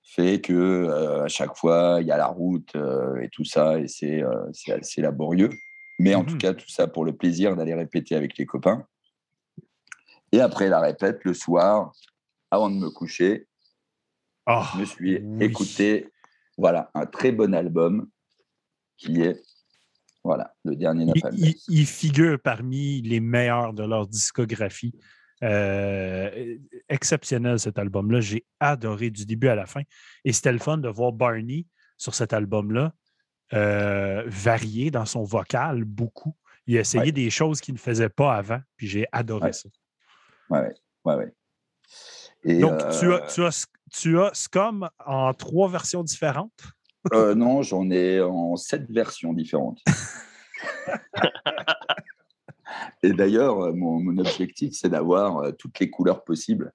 fait 0.03 0.39
que 0.39 0.53
euh, 0.53 1.23
à 1.23 1.27
chaque 1.27 1.55
fois, 1.55 1.97
il 2.01 2.07
y 2.07 2.11
a 2.11 2.17
la 2.17 2.27
route 2.27 2.75
et 3.21 3.29
tout 3.29 3.45
ça. 3.45 3.79
Et 3.79 3.87
c'est 3.87 4.23
assez 4.71 5.01
laborieux. 5.01 5.49
Mais 5.97 6.13
en 6.13 6.25
tout 6.25 6.37
cas, 6.37 6.53
tout 6.53 6.69
ça 6.69 6.87
pour 6.87 7.05
le 7.05 7.15
plaisir 7.15 7.55
d'aller 7.55 7.73
répéter 7.73 8.15
avec 8.15 8.37
les 8.37 8.45
copains. 8.45 8.85
Et 10.31 10.41
après 10.41 10.67
la 10.67 10.79
répète, 10.79 11.21
le 11.23 11.33
soir, 11.33 11.93
avant 12.51 12.69
de 12.69 12.75
me 12.75 12.89
coucher, 12.89 13.47
Ah, 14.45 14.69
je 14.73 14.79
me 14.79 14.85
suis 14.85 15.17
oui. 15.17 15.45
écouté 15.45 16.11
voilà, 16.57 16.89
un 16.93 17.05
très 17.05 17.31
bon 17.31 17.53
album 17.53 18.09
qui 18.97 19.21
est 19.21 19.41
voilà, 20.25 20.53
le 20.63 20.75
dernier 20.75 21.03
il, 21.03 21.21
Napalm. 21.23 21.35
il- 21.37 21.55
il 21.67 21.85
figure 21.85 22.39
parmi 22.41 23.01
les 23.01 23.19
meilleurs 23.19 23.73
de 23.73 23.83
leur 23.83 24.07
discographie. 24.07 24.93
Euh, 25.43 26.57
exceptionnel 26.89 27.59
cet 27.59 27.77
album-là. 27.77 28.21
J'ai 28.21 28.45
adoré 28.59 29.09
du 29.11 29.25
début 29.25 29.49
à 29.49 29.55
la 29.55 29.65
fin. 29.65 29.81
Et 30.23 30.33
c'était 30.33 30.51
le 30.53 30.59
fun 30.59 30.77
de 30.77 30.87
voir 30.89 31.11
Barney 31.11 31.67
sur 31.97 32.15
cet 32.15 32.33
album-là 32.33 32.93
euh, 33.53 34.23
varier 34.25 34.89
dans 34.91 35.05
son 35.05 35.23
vocal 35.23 35.83
beaucoup. 35.83 36.35
Il 36.65 36.75
a 36.77 36.79
essayé 36.81 37.03
Ouais. 37.05 37.11
des 37.11 37.29
choses 37.29 37.61
qu'il 37.61 37.75
ne 37.75 37.79
faisait 37.79 38.09
pas 38.09 38.33
avant, 38.35 38.59
puis 38.77 38.87
j'ai 38.87 39.05
adoré 39.11 39.45
Ouais. 39.47 39.53
ça. 39.53 39.69
Ouais, 40.49 40.59
ouais, 40.61 40.73
ouais, 41.05 41.15
ouais. 42.45 42.59
Donc, 42.59 42.79
tu, 42.99 43.05
euh, 43.05 43.17
as, 43.23 43.27
tu, 43.27 43.43
as, 43.43 43.67
tu 43.91 44.19
as 44.19 44.31
Scum 44.33 44.89
en 45.05 45.33
trois 45.33 45.69
versions 45.69 46.01
différentes? 46.03 46.63
Euh, 47.13 47.35
non, 47.35 47.61
j'en 47.61 47.89
ai 47.89 48.21
en 48.21 48.55
sept 48.55 48.89
versions 48.89 49.33
différentes. 49.33 49.81
Et 53.03 53.13
d'ailleurs, 53.13 53.59
euh, 53.61 53.73
mon, 53.73 53.99
mon 53.99 54.17
objectif, 54.17 54.73
c'est 54.73 54.89
d'avoir 54.89 55.37
euh, 55.37 55.51
toutes 55.51 55.79
les 55.79 55.89
couleurs 55.89 56.23
possibles. 56.23 56.71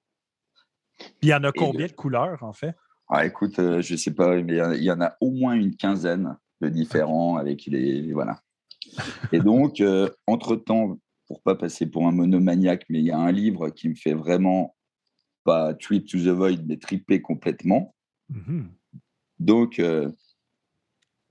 Il 1.21 1.29
y 1.29 1.33
en 1.33 1.43
a 1.43 1.51
combien 1.51 1.87
de 1.87 1.91
couleurs, 1.91 2.43
en 2.43 2.53
fait? 2.53 2.75
Ah, 3.09 3.25
écoute, 3.25 3.59
euh, 3.59 3.81
je 3.81 3.95
sais 3.95 4.13
pas, 4.13 4.41
mais 4.41 4.57
il 4.77 4.83
y 4.83 4.91
en- 4.91 5.01
a 5.01 5.15
au 5.19 5.31
moins 5.31 5.53
une 5.53 5.75
quinzaine 5.75 6.37
de 6.61 6.69
différents 6.69 7.35
avec 7.35 7.65
les. 7.65 8.13
Voilà. 8.13 8.39
Et 9.31 9.39
donc, 9.39 9.81
euh, 9.81 10.09
entre-temps, 10.27 10.97
pour 11.27 11.41
pas 11.41 11.55
passer 11.55 11.85
pour 11.87 12.07
un 12.07 12.11
monomaniaque, 12.11 12.85
mais 12.89 12.99
il 12.99 13.05
y 13.05 13.11
a 13.11 13.17
un 13.17 13.31
livre 13.31 13.69
qui 13.69 13.89
me 13.89 13.95
fait 13.95 14.13
vraiment 14.13 14.75
pas 15.43 15.73
trip 15.73 16.07
to 16.07 16.17
the 16.19 16.27
void, 16.27 16.63
mais 16.67 16.77
triper 16.77 17.21
complètement. 17.21 17.95
Mhm. 18.29 18.71
Donc, 19.39 19.79
euh, 19.79 20.09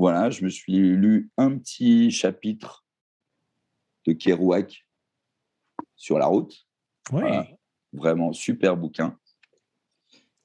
voilà, 0.01 0.31
je 0.31 0.43
me 0.43 0.49
suis 0.49 0.79
lu 0.79 1.31
un 1.37 1.59
petit 1.59 2.11
chapitre 2.11 2.87
de 4.07 4.15
Kerouac 4.15 4.87
sur 5.95 6.19
la 6.19 6.25
route. 6.25 6.67
Oui. 7.13 7.21
Voilà. 7.21 7.47
Vraiment 7.93 8.33
super 8.33 8.79
bouquin. 8.79 9.19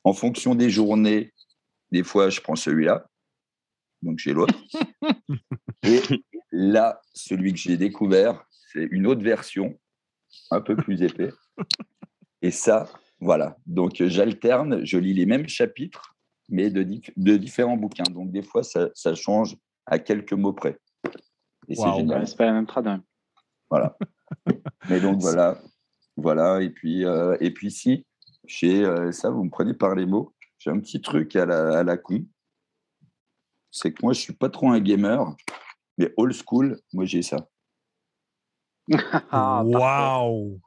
En 0.04 0.12
fonction 0.12 0.56
des 0.56 0.70
journées, 0.70 1.34
des 1.90 2.04
fois, 2.04 2.30
je 2.30 2.42
prends 2.42 2.58
celui-là. 2.58 3.10
Donc, 4.02 4.20
j'ai 4.20 4.34
l'autre. 4.34 4.62
Et 5.84 6.02
là, 6.52 7.00
celui 7.14 7.54
que 7.54 7.60
j'ai 7.60 7.78
découvert, 7.78 8.46
c'est 8.50 8.90
une 8.92 9.08
autre 9.08 9.24
version, 9.24 9.80
un 10.52 10.60
peu 10.60 10.76
plus 10.76 11.02
épais. 11.02 11.32
Et 12.42 12.52
ça, 12.52 12.92
voilà. 13.22 13.56
Donc, 13.66 14.04
j'alterne, 14.04 14.84
je 14.84 14.98
lis 14.98 15.14
les 15.14 15.26
mêmes 15.26 15.48
chapitres, 15.48 16.15
mais 16.50 16.70
de, 16.70 16.84
dif- 16.84 17.12
de 17.18 17.38
différents 17.38 17.78
bouquins. 17.78 18.04
Donc, 18.12 18.32
des 18.32 18.44
fois, 18.44 18.64
ça, 18.64 18.90
ça 18.94 19.16
change 19.16 19.58
à 19.86 20.00
quelques 20.00 20.34
mots 20.34 20.54
près. 20.54 20.78
Et 21.68 21.76
c'est 21.76 21.82
génial. 21.98 22.28
C'est 22.28 22.38
pas 22.38 22.46
la 22.46 22.54
même 22.54 22.66
trad. 22.68 22.88
hein. 22.88 23.04
Voilà. 23.70 23.98
Mais 24.90 25.00
donc 25.00 25.22
voilà, 25.22 25.60
voilà. 26.16 26.62
Et 26.62 26.70
puis, 26.70 27.06
euh, 27.06 27.36
et 27.40 27.52
puis 27.52 27.72
si, 27.72 28.06
j'ai 28.46 28.84
euh, 28.86 29.12
ça, 29.12 29.30
vous 29.32 29.44
me 29.44 29.50
prenez 29.50 29.74
par 29.74 29.96
les 29.96 30.06
mots. 30.06 30.34
J'ai 30.60 30.70
un 30.72 30.80
petit 30.80 31.02
truc 31.02 31.36
à 31.36 31.46
la, 31.46 31.80
à 31.80 31.84
la 31.84 31.98
con. 31.98 32.26
C'est 33.72 33.92
que 33.92 34.04
moi, 34.04 34.14
je 34.14 34.20
suis 34.22 34.34
pas 34.34 34.50
trop 34.50 34.70
un 34.70 34.80
gamer, 34.80 35.36
mais 35.98 36.14
old 36.18 36.34
school, 36.34 36.80
moi 36.94 37.06
j'ai 37.06 37.22
ça. 37.22 37.38
Ah, 39.32 39.64
wow! 39.66 40.60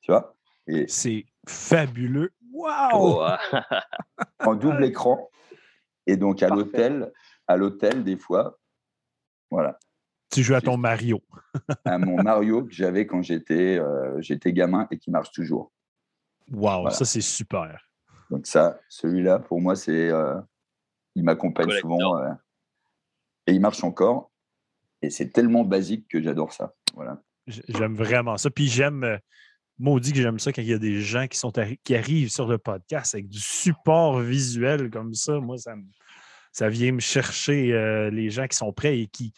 Tu 0.00 0.10
vois. 0.10 0.34
Et 0.66 0.86
C'est 0.88 1.26
fabuleux. 1.46 2.32
Wow! 2.60 2.90
Oh, 2.94 3.26
en 4.46 4.54
double 4.54 4.84
écran. 4.84 5.30
Et 6.06 6.16
donc 6.16 6.42
à 6.42 6.48
l'hôtel, 6.48 7.12
à 7.46 7.56
l'hôtel 7.56 8.04
des 8.04 8.16
fois, 8.16 8.58
voilà, 9.50 9.78
Tu 10.30 10.42
joues 10.42 10.54
à 10.54 10.60
ton 10.60 10.76
Mario. 10.76 11.20
à 11.84 11.98
mon 11.98 12.22
Mario 12.22 12.64
que 12.64 12.72
j'avais 12.72 13.06
quand 13.06 13.22
j'étais 13.22 13.78
euh, 13.78 14.20
j'étais 14.20 14.52
gamin 14.52 14.86
et 14.90 14.98
qui 14.98 15.10
marche 15.10 15.32
toujours. 15.32 15.72
Wow, 16.52 16.82
Voilà. 16.82 16.90
ça 16.90 17.04
c'est 17.04 17.20
super. 17.20 17.90
Donc 18.30 18.46
ça, 18.46 18.78
celui-là, 18.88 19.40
pour 19.40 19.60
moi, 19.60 19.74
c'est, 19.74 20.10
euh, 20.10 20.40
il 21.16 21.24
m'accompagne 21.24 21.70
souvent 21.80 22.16
euh, 22.18 22.32
et 23.46 23.52
il 23.52 23.60
marche 23.60 23.82
encore. 23.82 24.30
Et 25.02 25.10
c'est 25.10 25.30
tellement 25.30 25.64
basique 25.64 26.06
que 26.08 26.22
j'adore 26.22 26.52
ça. 26.52 26.74
Voilà. 26.94 27.20
J'aime 27.46 27.94
vraiment 27.96 28.36
ça. 28.36 28.50
Puis 28.50 28.68
j'aime, 28.68 29.02
euh, 29.02 29.18
maudit 29.80 30.12
que 30.12 30.20
j'aime 30.20 30.38
ça 30.38 30.52
quand 30.52 30.62
il 30.62 30.68
y 30.68 30.74
a 30.74 30.78
des 30.78 31.00
gens 31.00 31.26
qui, 31.26 31.94
arrivent 31.94 32.30
sur 32.30 32.46
le 32.46 32.58
podcast 32.58 33.14
avec 33.14 33.28
du 33.28 33.40
support 33.40 34.20
visuel 34.20 34.90
comme 34.90 35.14
ça. 35.14 35.40
Moi, 35.40 35.56
ça, 35.56 35.74
ça 36.52 36.68
vient 36.68 36.92
me 36.92 37.00
chercher 37.00 37.72
euh, 37.72 38.10
les 38.10 38.30
gens 38.30 38.46
qui 38.46 38.56
sont 38.56 38.72
prêts 38.72 39.00
et 39.00 39.06
qui, 39.06 39.32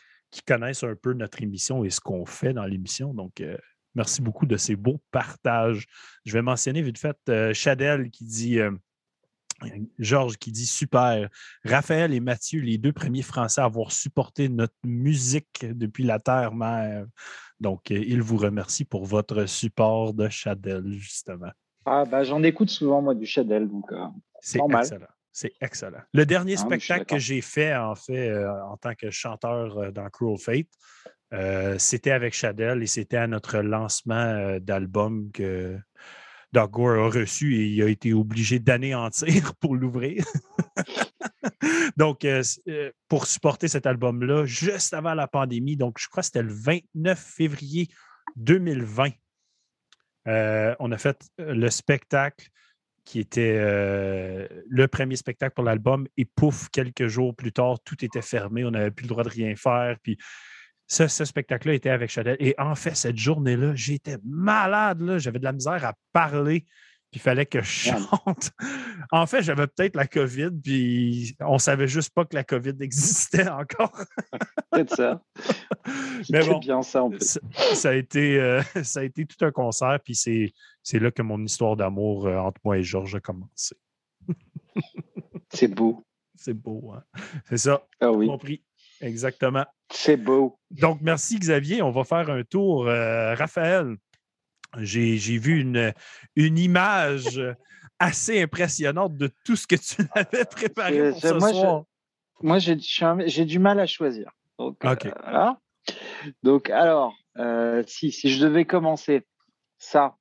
connaissent 0.46 0.82
un 0.82 0.96
peu 0.96 1.12
notre 1.12 1.42
émission 1.42 1.84
et 1.84 1.90
ce 1.90 2.00
qu'on 2.00 2.25
fait 2.25 2.54
dans 2.54 2.64
l'émission. 2.64 3.12
Donc, 3.12 3.40
euh, 3.40 3.56
merci 3.94 4.22
beaucoup 4.22 4.46
de 4.46 4.56
ces 4.56 4.76
beaux 4.76 5.00
partages. 5.11 5.87
Je 6.25 6.32
vais 6.32 6.40
mentionner 6.40 6.80
vite 6.80 6.99
fait 6.99 7.16
euh, 7.28 7.54
Chadel 7.54 8.11
qui 8.11 8.25
dit. 8.25 8.58
Georges 9.99 10.37
qui 10.37 10.52
dit 10.52 10.66
super. 10.66 11.28
Raphaël 11.65 12.13
et 12.13 12.21
Mathieu, 12.21 12.60
les 12.60 12.78
deux 12.78 12.93
premiers 12.93 13.23
Français 13.23 13.60
à 13.60 13.65
avoir 13.65 13.93
supporté 13.93 14.49
notre 14.49 14.75
musique 14.84 15.65
depuis 15.65 16.04
la 16.04 16.19
Terre-Mère. 16.19 17.06
Donc, 17.60 17.91
euh, 17.91 18.02
il 18.06 18.23
vous 18.23 18.36
remercie 18.36 18.84
pour 18.84 19.04
votre 19.04 19.47
support 19.47 20.15
de 20.15 20.28
Chadel, 20.28 20.93
justement. 20.93 21.50
Ah, 21.84 22.04
bah, 22.04 22.23
j'en 22.23 22.43
écoute 22.43 22.71
souvent, 22.71 23.02
moi, 23.02 23.15
du 23.15 23.26
Chadel. 23.26 23.69
Donc, 23.69 23.91
euh, 23.93 24.06
C'est 24.41 24.60
excellent. 24.60 25.06
C'est 25.34 25.52
excellent. 25.60 26.02
Le 26.13 26.26
dernier 26.26 26.54
Ah, 26.58 26.58
spectacle 26.58 27.06
que 27.06 27.19
j'ai 27.19 27.41
fait, 27.41 27.75
en 27.75 27.95
fait, 27.95 28.28
euh, 28.28 28.52
en 28.65 28.76
tant 28.76 28.95
que 28.95 29.10
chanteur 29.10 29.78
euh, 29.78 29.91
dans 29.91 30.08
Cruel 30.10 30.39
Fate, 30.39 30.69
c'était 31.78 32.10
avec 32.10 32.34
Chadel 32.34 32.82
et 32.82 32.86
c'était 32.86 33.17
à 33.17 33.26
notre 33.26 33.60
lancement 33.60 34.58
d'album 34.60 35.32
que 35.32 35.78
Doug 36.52 36.71
Gore 36.71 37.06
a 37.06 37.08
reçu 37.08 37.56
et 37.56 37.67
il 37.67 37.82
a 37.82 37.88
été 37.88 38.12
obligé 38.12 38.58
d'anéantir 38.58 39.54
pour 39.60 39.75
l'ouvrir. 39.75 40.25
donc, 41.97 42.25
euh, 42.25 42.43
euh, 42.69 42.91
pour 43.08 43.26
supporter 43.26 43.69
cet 43.69 43.86
album-là, 43.86 44.45
juste 44.45 44.93
avant 44.95 45.15
la 45.15 45.26
pandémie, 45.26 45.76
donc 45.76 45.99
je 45.99 46.08
crois 46.08 46.23
que 46.23 46.26
c'était 46.26 46.43
le 46.43 46.52
29 46.52 47.19
février 47.19 47.88
2020, 48.36 49.10
euh, 50.28 50.75
on 50.78 50.93
a 50.93 50.99
fait 50.99 51.19
le 51.38 51.69
spectacle 51.71 52.49
qui 53.04 53.19
était 53.19 53.58
le 53.58 54.86
premier 54.86 55.17
spectacle 55.17 55.54
pour 55.54 55.65
l'album. 55.65 56.06
Et 56.17 56.25
pouf, 56.25 56.69
quelques 56.69 57.08
jours 57.08 57.34
plus 57.34 57.50
tard, 57.50 57.80
tout 57.84 58.04
était 58.04 58.23
fermé. 58.23 58.65
On 58.65 58.71
n'avait 58.71 58.93
plus 58.93 59.02
le 59.02 59.08
droit 59.08 59.25
de 59.25 59.28
rien 59.28 59.56
faire. 59.56 59.97
Puis 60.04 60.17
ce, 60.93 61.09
ce 61.09 61.25
spectacle-là 61.25 61.73
était 61.75 61.89
avec 61.89 62.11
Chadel. 62.11 62.37
Et 62.39 62.55
en 62.59 62.75
fait, 62.75 62.95
cette 62.95 63.17
journée-là, 63.17 63.75
j'étais 63.75 64.19
malade. 64.25 65.00
là. 65.00 65.17
J'avais 65.17 65.39
de 65.39 65.45
la 65.45 65.52
misère 65.52 65.83
à 65.87 65.95
parler. 66.13 66.67
Puis 67.11 67.19
il 67.19 67.21
fallait 67.21 67.47
que 67.47 67.63
je 67.63 67.67
chante. 67.67 68.50
en 69.11 69.26
fait, 69.26 69.43
j'avais 69.43 69.67
peut-être 69.67 69.97
la 69.97 70.07
COVID, 70.07 70.50
puis 70.63 71.35
on 71.41 71.59
savait 71.59 71.89
juste 71.89 72.11
pas 72.15 72.25
que 72.26 72.35
la 72.35 72.45
COVID 72.45 72.75
existait 72.81 73.49
encore. 73.49 73.93
peut-être 74.71 74.95
ça. 74.95 75.23
Mais 76.31 76.47
bon, 76.47 76.59
bien 76.59 76.83
ça, 76.83 77.05
en 77.05 77.11
plus. 77.11 77.21
ça, 77.21 77.41
ça 77.75 77.89
a 77.91 77.95
été, 77.95 78.39
euh, 78.39 78.63
ça 78.83 79.00
a 79.00 79.05
été 79.05 79.26
tout 79.26 79.43
un 79.45 79.50
concert, 79.50 79.99
puis 80.02 80.15
c'est, 80.15 80.52
c'est 80.83 80.99
là 80.99 81.11
que 81.11 81.23
mon 81.23 81.43
histoire 81.43 81.76
d'amour 81.76 82.26
euh, 82.26 82.37
entre 82.37 82.61
moi 82.65 82.78
et 82.78 82.83
Georges 82.83 83.15
a 83.15 83.21
commencé. 83.21 83.76
C'est 85.52 85.69
beau. 85.69 86.05
C'est 86.35 86.55
beau, 86.55 86.93
hein? 86.95 87.02
C'est 87.49 87.59
ça, 87.59 87.87
Ah 88.00 88.11
oui, 88.11 88.26
compris. 88.26 88.63
Exactement. 89.02 89.65
c'est 89.91 90.17
beau. 90.17 90.58
Donc, 90.71 91.00
merci 91.02 91.38
Xavier. 91.38 91.82
On 91.82 91.91
va 91.91 92.04
faire 92.04 92.30
un 92.30 92.43
tour. 92.45 92.86
Euh, 92.86 93.34
Raphaël, 93.34 93.97
j'ai, 94.78 95.19
j'ai 95.19 95.38
vu 95.38 95.60
une, 95.60 95.93
une 96.36 96.58
image 96.58 97.41
assez 97.99 98.43
impressionnante 98.43 99.17
de 99.17 99.30
tout 99.45 99.56
ce 99.56 99.67
que 99.67 99.76
tu 99.76 100.02
avais 100.15 100.45
préparé 100.45 101.10
pour 101.10 101.21
ce 101.21 101.34
moi, 101.34 101.50
soir. 101.50 101.84
J'ai 102.58 102.78
je 102.78 103.43
du 103.43 103.58
mal 103.58 103.78
à 103.78 103.86
choisir. 103.86 104.30
Donc, 104.58 104.84
euh, 104.84 104.93
OK. 104.93 105.08
voilà. 105.23 105.58
Donc, 106.43 106.71
alors, 106.71 107.15
euh, 107.38 107.82
si, 107.86 108.12
si 108.12 108.30
je 108.30 108.45
devais 108.45 108.65
commencer 108.65 109.26
ça, 109.78 110.17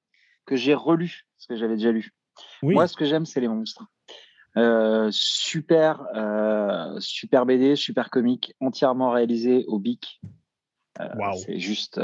que 0.45 0.55
j'ai 0.55 0.73
relu, 0.73 1.25
parce 1.37 1.47
que 1.47 1.55
j'avais 1.55 1.75
déjà 1.75 1.91
lu. 1.91 2.11
Oui, 2.63 2.73
Moi, 2.73 2.87
ce 2.87 2.95
que 2.95 3.05
j'aime, 3.05 3.25
c'est 3.25 3.39
les 3.39 3.47
monstres. 3.47 3.85
Euh, 4.57 5.09
super, 5.11 6.05
euh, 6.15 6.99
super 6.99 7.45
BD, 7.45 7.75
super 7.75 8.09
comique, 8.09 8.53
entièrement 8.59 9.11
réalisé 9.11 9.65
au 9.67 9.79
BIC. 9.79 10.19
Euh, 10.99 11.07
Wow. 11.15 11.37
C'est 11.37 11.59
juste. 11.59 11.99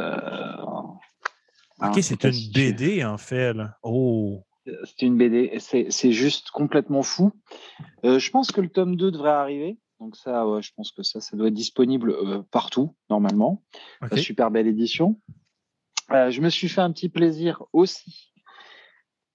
OK, 1.80 2.00
c'est 2.02 2.24
une 2.24 2.52
BD, 2.54 3.04
en 3.04 3.18
fait. 3.18 3.54
là. 3.54 3.78
Oh, 3.84 4.44
C'est 4.66 5.06
une 5.06 5.18
BD. 5.18 5.58
C'est 5.60 6.12
juste 6.12 6.50
complètement 6.52 7.04
fou. 7.04 7.32
Je 8.04 8.30
pense 8.32 8.52
que 8.52 8.62
le 8.62 8.70
tome 8.70 8.96
2 8.96 9.12
devrait 9.12 9.32
arriver. 9.32 9.78
Donc 10.00 10.16
ça, 10.16 10.48
ouais, 10.48 10.62
je 10.62 10.72
pense 10.76 10.92
que 10.92 11.02
ça, 11.04 11.20
ça 11.20 11.36
doit 11.36 11.48
être 11.48 11.54
disponible 11.54 12.44
partout, 12.52 12.96
normalement. 13.10 13.64
OK. 14.04 14.12
La 14.12 14.18
super 14.18 14.52
belle 14.52 14.68
édition. 14.68 15.20
Je 16.10 16.40
me 16.40 16.50
suis 16.50 16.70
fait 16.70 16.82
un 16.82 16.92
petit 16.92 17.10
plaisir 17.10 17.64
aussi 17.74 18.32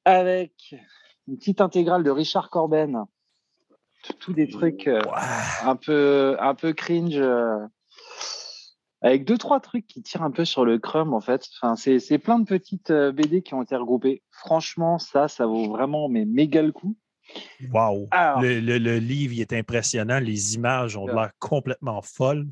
avec 0.04 0.74
une 1.28 1.38
petite 1.38 1.60
intégrale 1.60 2.02
de 2.04 2.10
Richard 2.10 2.50
Corben. 2.50 3.04
Tous 4.18 4.32
des 4.32 4.48
trucs 4.48 4.88
euh, 4.88 5.00
un 5.62 5.76
peu 5.76 6.36
un 6.40 6.54
peu 6.56 6.72
cringe 6.72 7.16
euh, 7.16 7.58
avec 9.00 9.24
deux 9.24 9.38
trois 9.38 9.60
trucs 9.60 9.86
qui 9.86 10.02
tirent 10.02 10.22
un 10.24 10.32
peu 10.32 10.44
sur 10.44 10.64
le 10.64 10.78
crumb 10.80 11.12
en 11.14 11.20
fait 11.20 11.46
enfin 11.60 11.76
c'est 11.76 12.18
plein 12.18 12.40
de 12.40 12.44
petites 12.44 12.90
euh, 12.90 13.12
BD 13.12 13.42
qui 13.42 13.54
ont 13.54 13.62
été 13.62 13.76
regroupées 13.76 14.22
franchement 14.32 14.98
ça 14.98 15.28
ça 15.28 15.46
vaut 15.46 15.68
vraiment 15.70 16.08
mais 16.08 16.24
méga 16.24 16.62
le 16.62 16.72
coup 16.72 16.96
Le, 18.40 18.58
le- 18.60 18.78
le 18.78 18.98
livre 18.98 19.34
il 19.34 19.40
est 19.40 19.52
impressionnant. 19.52 20.18
Les 20.18 20.56
images 20.56 20.96
ont 20.96 21.04
Ouais. 21.04 21.14
l'air 21.14 21.30
complètement 21.38 22.02
folles. 22.02 22.48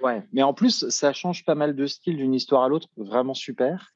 ouais 0.00 0.22
mais 0.32 0.44
en 0.44 0.54
plus 0.54 0.88
ça 0.90 1.12
change 1.12 1.44
pas 1.44 1.56
mal 1.56 1.74
de 1.74 1.86
style 1.88 2.16
d'une 2.18 2.34
histoire 2.34 2.62
à 2.62 2.68
l'autre 2.68 2.86
vraiment 2.96 3.34
super 3.34 3.90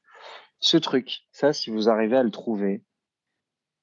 ce 0.59 0.75
truc 0.75 1.21
ça 1.31 1.53
si 1.53 1.69
vous 1.69 1.87
arrivez 1.87 2.17
à 2.17 2.23
le 2.23 2.31
trouver 2.31 2.83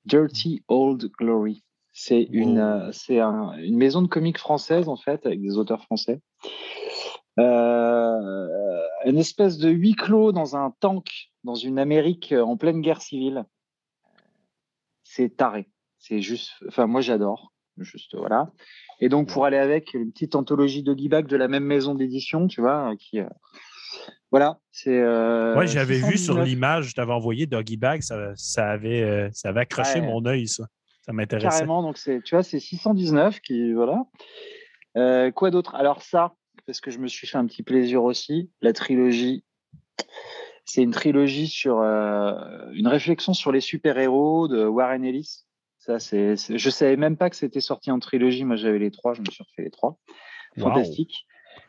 Dirty 0.07 0.63
Old 0.69 1.11
Glory 1.19 1.63
c'est 1.99 2.23
une 2.31 2.59
Wow. 2.59 2.65
euh, 2.65 2.93
c'est 2.93 3.21
un- 3.21 3.53
une 3.59 3.77
maison 3.77 4.03
de 4.03 4.07
comics 4.09 4.39
française 4.39 4.89
en 4.89 4.97
fait 4.97 5.25
avec 5.27 5.41
des 5.41 5.57
auteurs 5.59 5.83
français 5.83 6.21
Euh, 7.39 8.83
une 9.05 9.19
espèce 9.19 9.59
de 9.59 9.69
huis 9.69 9.95
clos 9.95 10.33
dans 10.33 10.57
un 10.57 10.73
tank 10.81 11.07
dans 11.45 11.55
une 11.55 11.79
Amérique 11.79 12.33
euh, 12.33 12.43
en 12.43 12.57
pleine 12.57 12.81
guerre 12.81 13.03
civile. 13.03 13.45
C'est 15.05 15.37
taré. 15.37 15.69
C'est 15.99 16.21
juste. 16.23 16.53
Enfin, 16.67 16.87
moi, 16.87 17.01
j'adore. 17.03 17.53
Juste, 17.77 18.17
voilà. 18.17 18.51
Et 19.01 19.11
donc, 19.11 19.29
pour 19.29 19.45
aller 19.45 19.59
avec 19.59 19.93
une 19.93 20.11
petite 20.13 20.35
anthologie 20.35 20.83
de 20.83 20.95
Bag 21.09 21.27
de 21.27 21.37
la 21.37 21.47
même 21.47 21.65
maison 21.65 21.95
d'édition, 21.95 22.47
tu 22.49 22.63
vois, 22.63 22.95
qui. 22.99 23.21
Voilà, 24.31 24.59
c'est. 24.71 24.99
euh, 24.99 25.67
j'avais 25.67 25.97
vu 25.97 26.17
sur 26.19 26.35
619. 26.35 26.47
l'image, 26.49 26.85
je 26.91 26.95
t'avais 26.95 27.13
envoyé 27.13 27.47
Doggy 27.47 27.77
Bag, 27.77 28.03
ça, 28.03 28.33
ça 28.37 28.71
avait, 28.71 29.03
euh, 29.03 29.29
ça 29.33 29.51
avait 29.51 29.61
accroché 29.61 30.01
Ouais. 30.01 30.07
mon 30.07 30.25
œil, 30.27 30.49
ça. 30.49 30.67
Ça 31.03 31.13
m'intéressait. 31.13 31.49
Carrément, 31.49 31.83
donc 31.83 31.99
c'est, 31.99 32.21
tu 32.23 32.35
vois, 32.35 32.43
c'est 32.43 32.59
619 32.59 33.41
qui, 33.41 33.73
voilà. 33.73 34.03
Euh, 34.97 35.31
quoi 35.31 35.51
d'autre? 35.53 35.75
Alors 35.77 36.03
ça, 36.03 36.35
parce 36.67 36.81
que 36.81 36.91
je 36.91 36.99
me 36.99 37.07
suis 37.07 37.27
fait 37.29 37.39
un 37.39 37.47
petit 37.47 37.63
plaisir 37.63 38.03
aussi, 38.03 38.51
la 38.61 38.73
trilogie. 38.73 39.45
C'est 40.65 40.83
une 40.83 40.91
trilogie 40.91 41.47
sur 41.47 41.79
euh, 41.81 42.33
une 42.73 42.89
réflexion 42.89 43.35
sur 43.35 43.53
les 43.53 43.61
super-héros 43.61 44.49
de 44.49 44.65
Warren 44.67 45.05
Ellis. 45.05 45.45
Ça, 45.79 46.01
c'est, 46.01 46.35
je 46.37 46.71
savais 46.71 46.97
même 46.97 47.17
pas 47.17 47.31
que 47.31 47.37
c'était 47.37 47.61
sorti 47.61 47.93
en 47.93 48.01
trilogie. 48.01 48.45
Moi, 48.45 48.57
j'avais 48.57 48.81
les 48.81 48.91
trois, 48.91 49.15
je 49.15 49.21
me 49.21 49.27
suis 49.27 49.45
refait 49.45 49.63
les 49.63 49.71
trois. 49.71 49.99
Wow. 50.57 50.83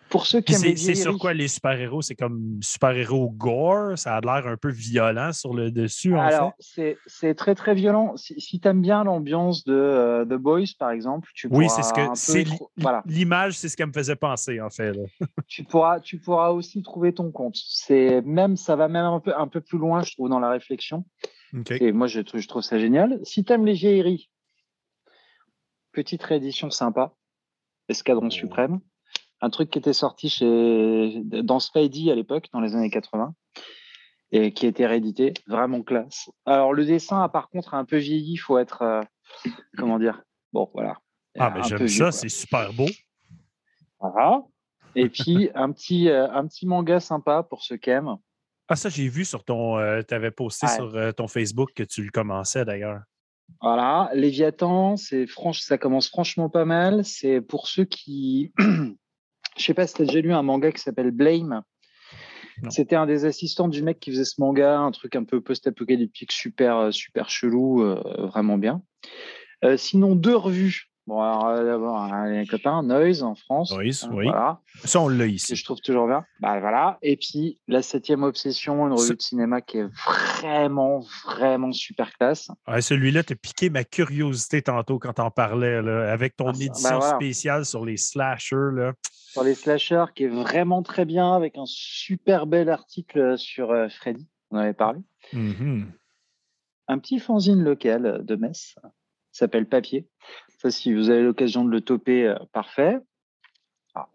Pour 0.10 0.26
ceux 0.26 0.39
qui 0.41 0.54
aiment 0.54 0.60
c'est 0.60 0.67
les 0.70 0.78
c'est 0.78 0.96
sur 0.96 1.17
quoi 1.17 1.34
les 1.34 1.48
super-héros? 1.48 2.02
C'est 2.02 2.15
comme 2.15 2.60
super-héros 2.62 3.30
gore? 3.32 3.98
Ça 3.98 4.15
a 4.15 4.22
l'air 4.22 4.48
un 4.48 4.56
peu 4.56 4.70
violent 4.70 5.34
sur 5.34 5.54
le 5.54 5.70
dessus, 5.72 6.15
en 6.15 6.22
Alors, 6.22 6.54
fait? 6.58 6.63
c'est 6.63 6.98
c'est 7.06 7.36
très 7.36 7.56
très 7.56 7.76
violent. 7.76 8.15
Si, 8.15 8.39
si 8.39 8.60
tu 8.60 8.67
aimes 8.67 8.82
bien 8.82 9.04
l'ambiance 9.04 9.63
de 9.65 9.74
euh, 9.74 10.24
The 10.26 10.34
Boys, 10.36 10.65
par 10.80 10.91
exemple, 10.91 11.30
tu 11.34 11.48
Oui, 11.52 11.65
pourras 11.67 11.76
c'est 11.76 11.84
ce 11.84 11.93
que 11.93 12.02
c'est 12.15 12.46
voilà. 12.78 13.04
l'image, 13.06 13.58
c'est 13.58 13.67
ce 13.70 13.76
qu'elle 13.76 13.88
me 13.88 13.93
faisait 13.93 14.15
penser, 14.15 14.62
en 14.62 14.70
fait. 14.70 14.93
là. 14.93 15.04
tu 15.48 15.63
pourras, 15.65 16.00
tu 16.00 16.20
pourras 16.20 16.50
aussi 16.52 16.82
trouver 16.84 17.13
ton 17.13 17.32
compte. 17.32 17.56
C'est 17.58 18.22
même, 18.22 18.56
ça 18.56 18.76
va 18.76 18.88
même 18.88 19.06
un 19.06 19.20
peu, 19.20 19.36
un 19.38 19.48
peu 19.48 19.62
plus 19.62 19.78
loin, 19.78 20.02
je 20.04 20.13
trouve, 20.13 20.30
dans 20.30 20.39
la 20.39 20.50
réflexion. 20.50 21.06
Et 21.80 21.91
moi, 21.91 22.08
je, 22.08 22.20
trouve- 22.22 22.39
je 22.41 22.48
trouve 22.48 22.62
ça 22.62 22.78
génial. 22.80 23.20
Si 23.24 23.43
tu 23.43 23.52
aimes 23.54 23.65
les 23.65 23.74
vieilleries, 23.74 24.30
petite 25.91 26.24
réédition 26.24 26.70
sympa, 26.70 27.13
Escadron 27.89 28.28
Oh. 28.28 28.32
Suprême, 28.32 28.80
un 29.41 29.50
truc 29.50 29.69
qui 29.69 29.80
était 29.80 29.93
sorti 29.93 30.30
chez, 30.30 31.21
dans 31.23 31.60
Spidey 31.60 32.12
à 32.12 32.15
l'époque, 32.15 32.47
dans 32.54 32.60
les 32.60 32.76
années 32.76 32.89
80, 32.89 33.34
et 34.32 34.52
qui 34.54 34.65
a 34.65 34.69
été 34.69 34.86
réédité, 34.86 35.34
vraiment 35.47 35.84
classe. 35.84 36.30
Alors, 36.45 36.73
le 36.73 36.86
dessin, 36.86 37.21
a 37.21 37.30
par 37.30 37.50
contre, 37.50 37.73
un 37.73 37.86
peu 37.86 37.97
vieilli, 37.97 38.34
il 38.34 38.38
faut 38.38 38.58
être, 38.58 38.82
euh, 38.82 39.02
comment 39.78 40.00
dire, 40.00 40.21
bon, 40.54 40.69
voilà. 40.73 40.97
Ah, 41.39 41.52
mais 41.52 41.63
j'aime 41.63 41.88
ça, 41.88 42.12
c'est 42.12 42.30
super 42.30 42.73
beau. 42.73 42.88
Voilà. 44.00 44.41
Et 44.95 45.10
puis, 45.10 45.50
un 45.56 45.71
petit, 45.71 46.10
euh, 46.10 46.30
un 46.32 46.47
petit 46.47 46.65
manga 46.65 47.00
sympa 47.00 47.43
pour 47.43 47.63
ceux 47.63 47.78
qui 47.78 47.91
aiment. 47.91 48.17
Ah, 48.67 48.76
ça, 48.76 48.89
j'ai 48.89 49.08
vu 49.08 49.23
sur 49.23 49.43
ton. 49.45 49.78
tu 50.04 50.13
avais 50.13 50.32
posté 50.32 50.65
Ouais. 50.65 50.76
sur 50.76 50.95
euh, 50.95 51.12
ton 51.12 51.28
Facebook 51.28 51.71
que 51.73 51.84
tu 51.84 52.04
le 52.04 52.10
commençais 52.10 52.65
d'ailleurs. 52.65 53.02
Voilà, 53.62 54.10
Léviathan, 54.13 54.97
c'est 54.97 55.26
franche, 55.26 55.62
ça 55.62 55.78
commence 55.78 56.10
franchement 56.10 56.50
pas 56.50 56.65
mal. 56.65 57.06
C'est 57.06 57.39
pour 57.39 57.67
ceux 57.67 57.86
qui, 57.86 58.52
je 59.58 59.63
sais 59.63 59.74
pas 59.74 59.88
si 59.88 59.93
tu 59.96 60.02
as 60.04 60.06
déjà 60.06 60.20
lu 60.22 60.34
un 60.34 60.43
manga 60.43 60.72
qui 60.72 60.82
s'appelle 60.82 61.12
Blame. 61.12 61.62
C'était 62.70 62.96
un 62.96 63.06
des 63.06 63.26
assistants 63.26 63.67
du 63.67 63.84
mec 63.84 64.00
qui 64.00 64.10
faisait 64.10 64.26
ce 64.26 64.41
manga, 64.41 64.80
un 64.80 64.89
truc 64.91 65.15
un 65.15 65.24
peu 65.24 65.41
post-apocalyptique, 65.41 66.32
super, 66.32 66.78
euh, 66.78 66.91
super 66.91 67.30
chelou, 67.30 67.84
euh, 67.84 68.02
vraiment 68.28 68.58
bien. 68.58 68.82
Euh, 69.63 69.78
sinon, 69.78 70.15
deux 70.15 70.36
revues. 70.36 70.86
Bon, 71.06 71.22
alors, 71.22 71.63
d'abord, 71.63 71.98
hein, 72.02 72.28
les 72.32 72.46
copains, 72.48 72.82
Noise 72.84 73.22
en 73.24 73.36
France. 73.36 73.72
Noise, 73.72 74.06
Hein, 74.06 74.10
oui. 74.13 74.26
Voilà, 74.26 74.60
Ça, 74.84 75.00
on 75.00 75.08
l'a 75.08 75.26
que 75.26 75.30
ici. 75.32 75.56
je 75.56 75.63
trouve 75.63 75.80
toujours 75.82 76.08
bien. 76.08 76.26
Bah, 76.41 76.60
voilà. 76.60 76.98
Et 77.04 77.15
puis, 77.15 77.60
La 77.67 77.82
Septième 77.84 78.24
Obsession, 78.24 78.88
une 78.88 78.93
revue 78.93 79.15
de 79.15 79.22
cinéma 79.22 79.62
qui 79.62 79.78
est 79.78 79.88
vraiment, 80.41 81.06
vraiment 81.26 81.72
super 81.72 82.12
classe. 82.17 82.50
Ouais, 82.67 82.82
Celui-là, 82.82 83.24
t'as 83.24 83.36
piqué 83.36 83.70
ma 83.70 83.84
curiosité 83.84 84.63
tantôt 84.63 84.98
quand 85.00 85.13
t'en 85.13 85.30
parlais, 85.32 85.82
là, 85.82 86.12
avec 86.12 86.36
ton 86.36 86.50
Ah, 86.50 86.52
bah 86.54 86.58
édition 86.65 86.98
voilà. 87.00 87.15
spéciale 87.15 87.65
sur 87.65 87.86
les 87.86 87.98
slashers. 87.98 88.56
Là. 88.74 88.93
Sur 89.38 89.43
les 89.43 89.54
slashers, 89.54 90.06
qui 90.15 90.23
est 90.23 90.30
vraiment 90.30 90.82
très 90.82 91.06
bien, 91.06 91.34
avec 91.34 91.60
un 91.60 91.67
super 91.67 92.47
bel 92.47 92.69
article 92.69 93.38
sur 93.38 93.69
euh, 93.69 93.88
Freddy, 93.88 94.28
on 94.50 94.58
en 94.58 94.62
avait 94.62 94.73
parlé. 94.73 95.00
Mhm. 95.32 95.91
Un 96.88 96.97
petit 96.97 97.19
fanzine 97.19 97.63
local 97.63 98.26
de 98.26 98.36
Metz, 98.36 98.76
s'appelle 99.32 99.67
Papier. 99.67 100.08
Ça, 100.58 100.71
si 100.71 100.91
vous 100.91 101.12
avez 101.12 101.21
l'occasion 101.21 101.63
de 101.63 101.69
le 101.69 101.82
toper, 101.82 102.26
euh, 102.26 102.36
parfait. 102.52 102.97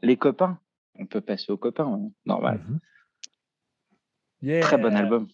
Les 0.03 0.17
copains, 0.17 0.59
on 0.97 1.07
peut 1.07 1.21
passer 1.21 1.53
aux 1.53 1.57
copains, 1.57 1.87
hein, 1.87 2.11
normal. 2.27 2.61
Mhm. 2.67 2.81
Yeah. 4.43 4.61
Très 4.63 4.77
bon 4.77 4.97
album. 4.97 5.29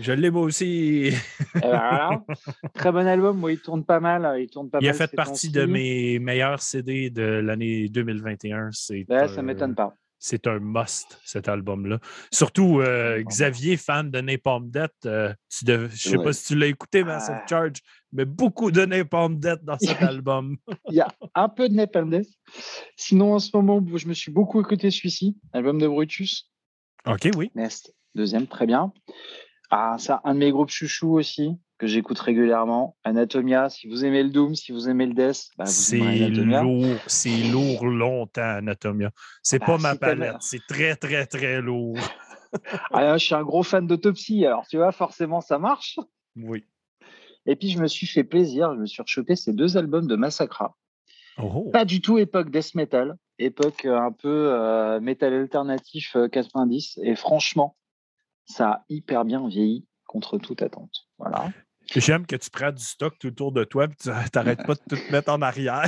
Je 0.00 0.12
l'ai 0.12 0.30
moi 0.30 0.42
aussi. 0.42 1.10
Eh 1.56 1.60
ben. 1.60 2.24
Très 2.74 2.92
bon 2.92 3.06
album, 3.06 3.38
moi, 3.38 3.52
il 3.52 3.60
tourne 3.60 3.84
pas 3.84 4.00
mal. 4.00 4.40
Il, 4.40 4.48
tourne 4.48 4.68
pas 4.68 4.78
Il 4.82 4.88
a 4.88 4.92
fait 4.92 5.10
partie 5.14 5.50
de 5.50 5.64
mes 5.64 6.18
meilleurs 6.18 6.60
CD 6.60 7.08
de 7.10 7.22
l'année 7.22 7.88
2021. 7.88 8.70
C'est 8.72 9.06
Ouais, 9.08 9.16
un- 9.22 9.28
ça 9.28 9.42
m'étonne 9.42 9.74
pas. 9.74 9.94
C'est 10.18 10.46
un 10.46 10.58
must, 10.58 11.20
cet 11.24 11.46
album-là. 11.48 11.98
Surtout 12.32 12.80
euh. 12.80 13.22
Xavier, 13.22 13.76
fan 13.76 14.10
de 14.10 14.20
Napalm 14.20 14.70
Death. 14.70 14.90
euh, 15.04 15.32
tu 15.50 15.64
dev- 15.66 15.90
Je 15.94 16.08
ne 16.10 16.16
sais 16.16 16.22
pas 16.24 16.32
si 16.32 16.46
tu 16.46 16.58
l'as 16.58 16.66
écouté, 16.66 17.04
Massive 17.04 17.36
Ah. 17.42 17.46
Charge, 17.48 17.78
mais 18.12 18.24
beaucoup 18.24 18.70
de 18.70 18.84
Napalm 18.86 19.38
Death 19.38 19.62
dans 19.62 19.78
cet 19.78 20.00
album. 20.02 20.56
Il 20.88 20.94
y 20.94 21.00
a 21.00 21.08
un 21.34 21.48
peu 21.50 21.68
de 21.68 21.74
Napalm 21.74 22.10
Death. 22.10 22.28
Sinon, 22.96 23.34
en 23.34 23.38
ce 23.38 23.50
moment, 23.54 23.84
je 23.94 24.08
me 24.08 24.14
suis 24.14 24.32
beaucoup 24.32 24.60
écouté 24.60 24.90
celui-ci, 24.90 25.36
album 25.52 25.78
de 25.78 25.86
Brutus. 25.86 26.50
OK, 27.06 27.28
oui. 27.36 27.50
Nest, 27.54 27.94
deuxième, 28.14 28.46
très 28.46 28.66
bien. 28.66 28.92
Ah, 29.70 29.96
ça, 29.98 30.20
un 30.24 30.34
de 30.34 30.38
mes 30.38 30.50
groupes 30.50 30.70
chouchous 30.70 31.12
aussi, 31.12 31.56
que 31.78 31.86
j'écoute 31.86 32.18
régulièrement. 32.18 32.96
Anatomia, 33.04 33.68
si 33.68 33.88
vous 33.88 34.04
aimez 34.04 34.22
le 34.22 34.30
Doom, 34.30 34.54
si 34.54 34.72
vous 34.72 34.88
aimez 34.88 35.06
le 35.06 35.14
Death, 35.14 35.48
bah, 35.58 35.64
vous 35.64 35.70
C'est 35.70 35.98
lourd, 35.98 36.98
c'est 37.06 37.36
lourd 37.50 37.86
longtemps, 37.86 38.42
Anatomia. 38.56 39.10
C'est 39.42 39.58
Bah, 39.58 39.66
pas 39.66 39.78
ma 39.78 39.94
palette, 39.96 40.36
c'est 40.40 40.64
très, 40.66 40.96
très, 40.96 41.26
très 41.26 41.60
lourd. 41.60 41.96
Ah, 42.92 43.18
je 43.18 43.24
suis 43.24 43.34
un 43.34 43.42
gros 43.42 43.62
fan 43.64 43.86
d'autopsie, 43.86 44.46
alors 44.46 44.66
tu 44.66 44.78
vois, 44.78 44.90
forcément, 44.92 45.42
ça 45.42 45.58
marche. 45.58 45.98
Oui. 46.36 46.64
Et 47.44 47.54
puis, 47.54 47.68
je 47.70 47.78
me 47.78 47.86
suis 47.86 48.06
fait 48.06 48.24
plaisir, 48.24 48.72
je 48.74 48.80
me 48.80 48.86
suis 48.86 49.02
rechopé 49.02 49.36
ces 49.36 49.52
deux 49.52 49.76
albums 49.76 50.06
de 50.06 50.16
Massacra. 50.16 50.74
Oh, 51.38 51.68
Pas 51.70 51.84
du 51.84 52.00
tout 52.00 52.16
époque 52.18 52.50
death 52.50 52.74
metal, 52.74 53.16
époque 53.38 53.84
euh, 53.84 53.98
un 53.98 54.12
peu 54.12 54.52
euh, 54.54 55.00
métal 55.00 55.34
alternatif 55.34 56.16
euh, 56.16 56.28
90. 56.28 56.98
Et 57.02 57.14
franchement, 57.14 57.76
ça 58.46 58.70
a 58.70 58.84
hyper 58.88 59.24
bien 59.24 59.46
vieilli 59.46 59.86
contre 60.06 60.38
toute 60.38 60.62
attente. 60.62 61.08
Voilà. 61.18 61.50
J'aime 61.94 62.26
que 62.26 62.36
tu 62.36 62.50
prends 62.50 62.72
du 62.72 62.82
stock 62.82 63.18
tout 63.18 63.28
autour 63.28 63.52
de 63.52 63.64
toi 63.64 63.84
et 63.84 63.94
tu 63.94 64.08
n'arrêtes 64.34 64.66
pas 64.66 64.74
de 64.74 64.80
tout 64.88 64.96
te 64.96 65.12
mettre 65.12 65.30
en 65.30 65.42
arrière. 65.42 65.84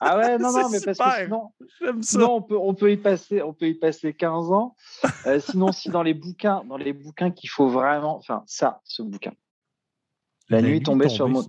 Ah 0.00 0.18
ouais, 0.18 0.38
non, 0.38 0.52
non, 0.52 0.68
mais 0.70 0.80
parce 0.80 0.98
que 0.98 1.24
sinon, 1.24 1.52
sinon 2.00 2.36
on, 2.36 2.42
peut, 2.42 2.56
on, 2.56 2.74
peut 2.74 2.92
y 2.92 2.96
passer, 2.96 3.42
on 3.42 3.54
peut 3.54 3.68
y 3.68 3.74
passer 3.74 4.12
15 4.14 4.52
ans. 4.52 4.74
Euh, 5.26 5.40
sinon, 5.40 5.72
si 5.72 5.90
dans 5.90 6.02
les 6.02 6.14
bouquins, 6.14 6.64
dans 6.64 6.76
les 6.76 6.92
bouquins 6.92 7.30
qu'il 7.30 7.50
faut 7.50 7.68
vraiment. 7.68 8.16
Enfin, 8.16 8.42
ça, 8.46 8.80
ce 8.84 9.02
bouquin. 9.02 9.32
La, 10.48 10.62
nuit 10.62 10.82
tombée 10.82 11.08
sur 11.08 11.28
mon. 11.28 11.42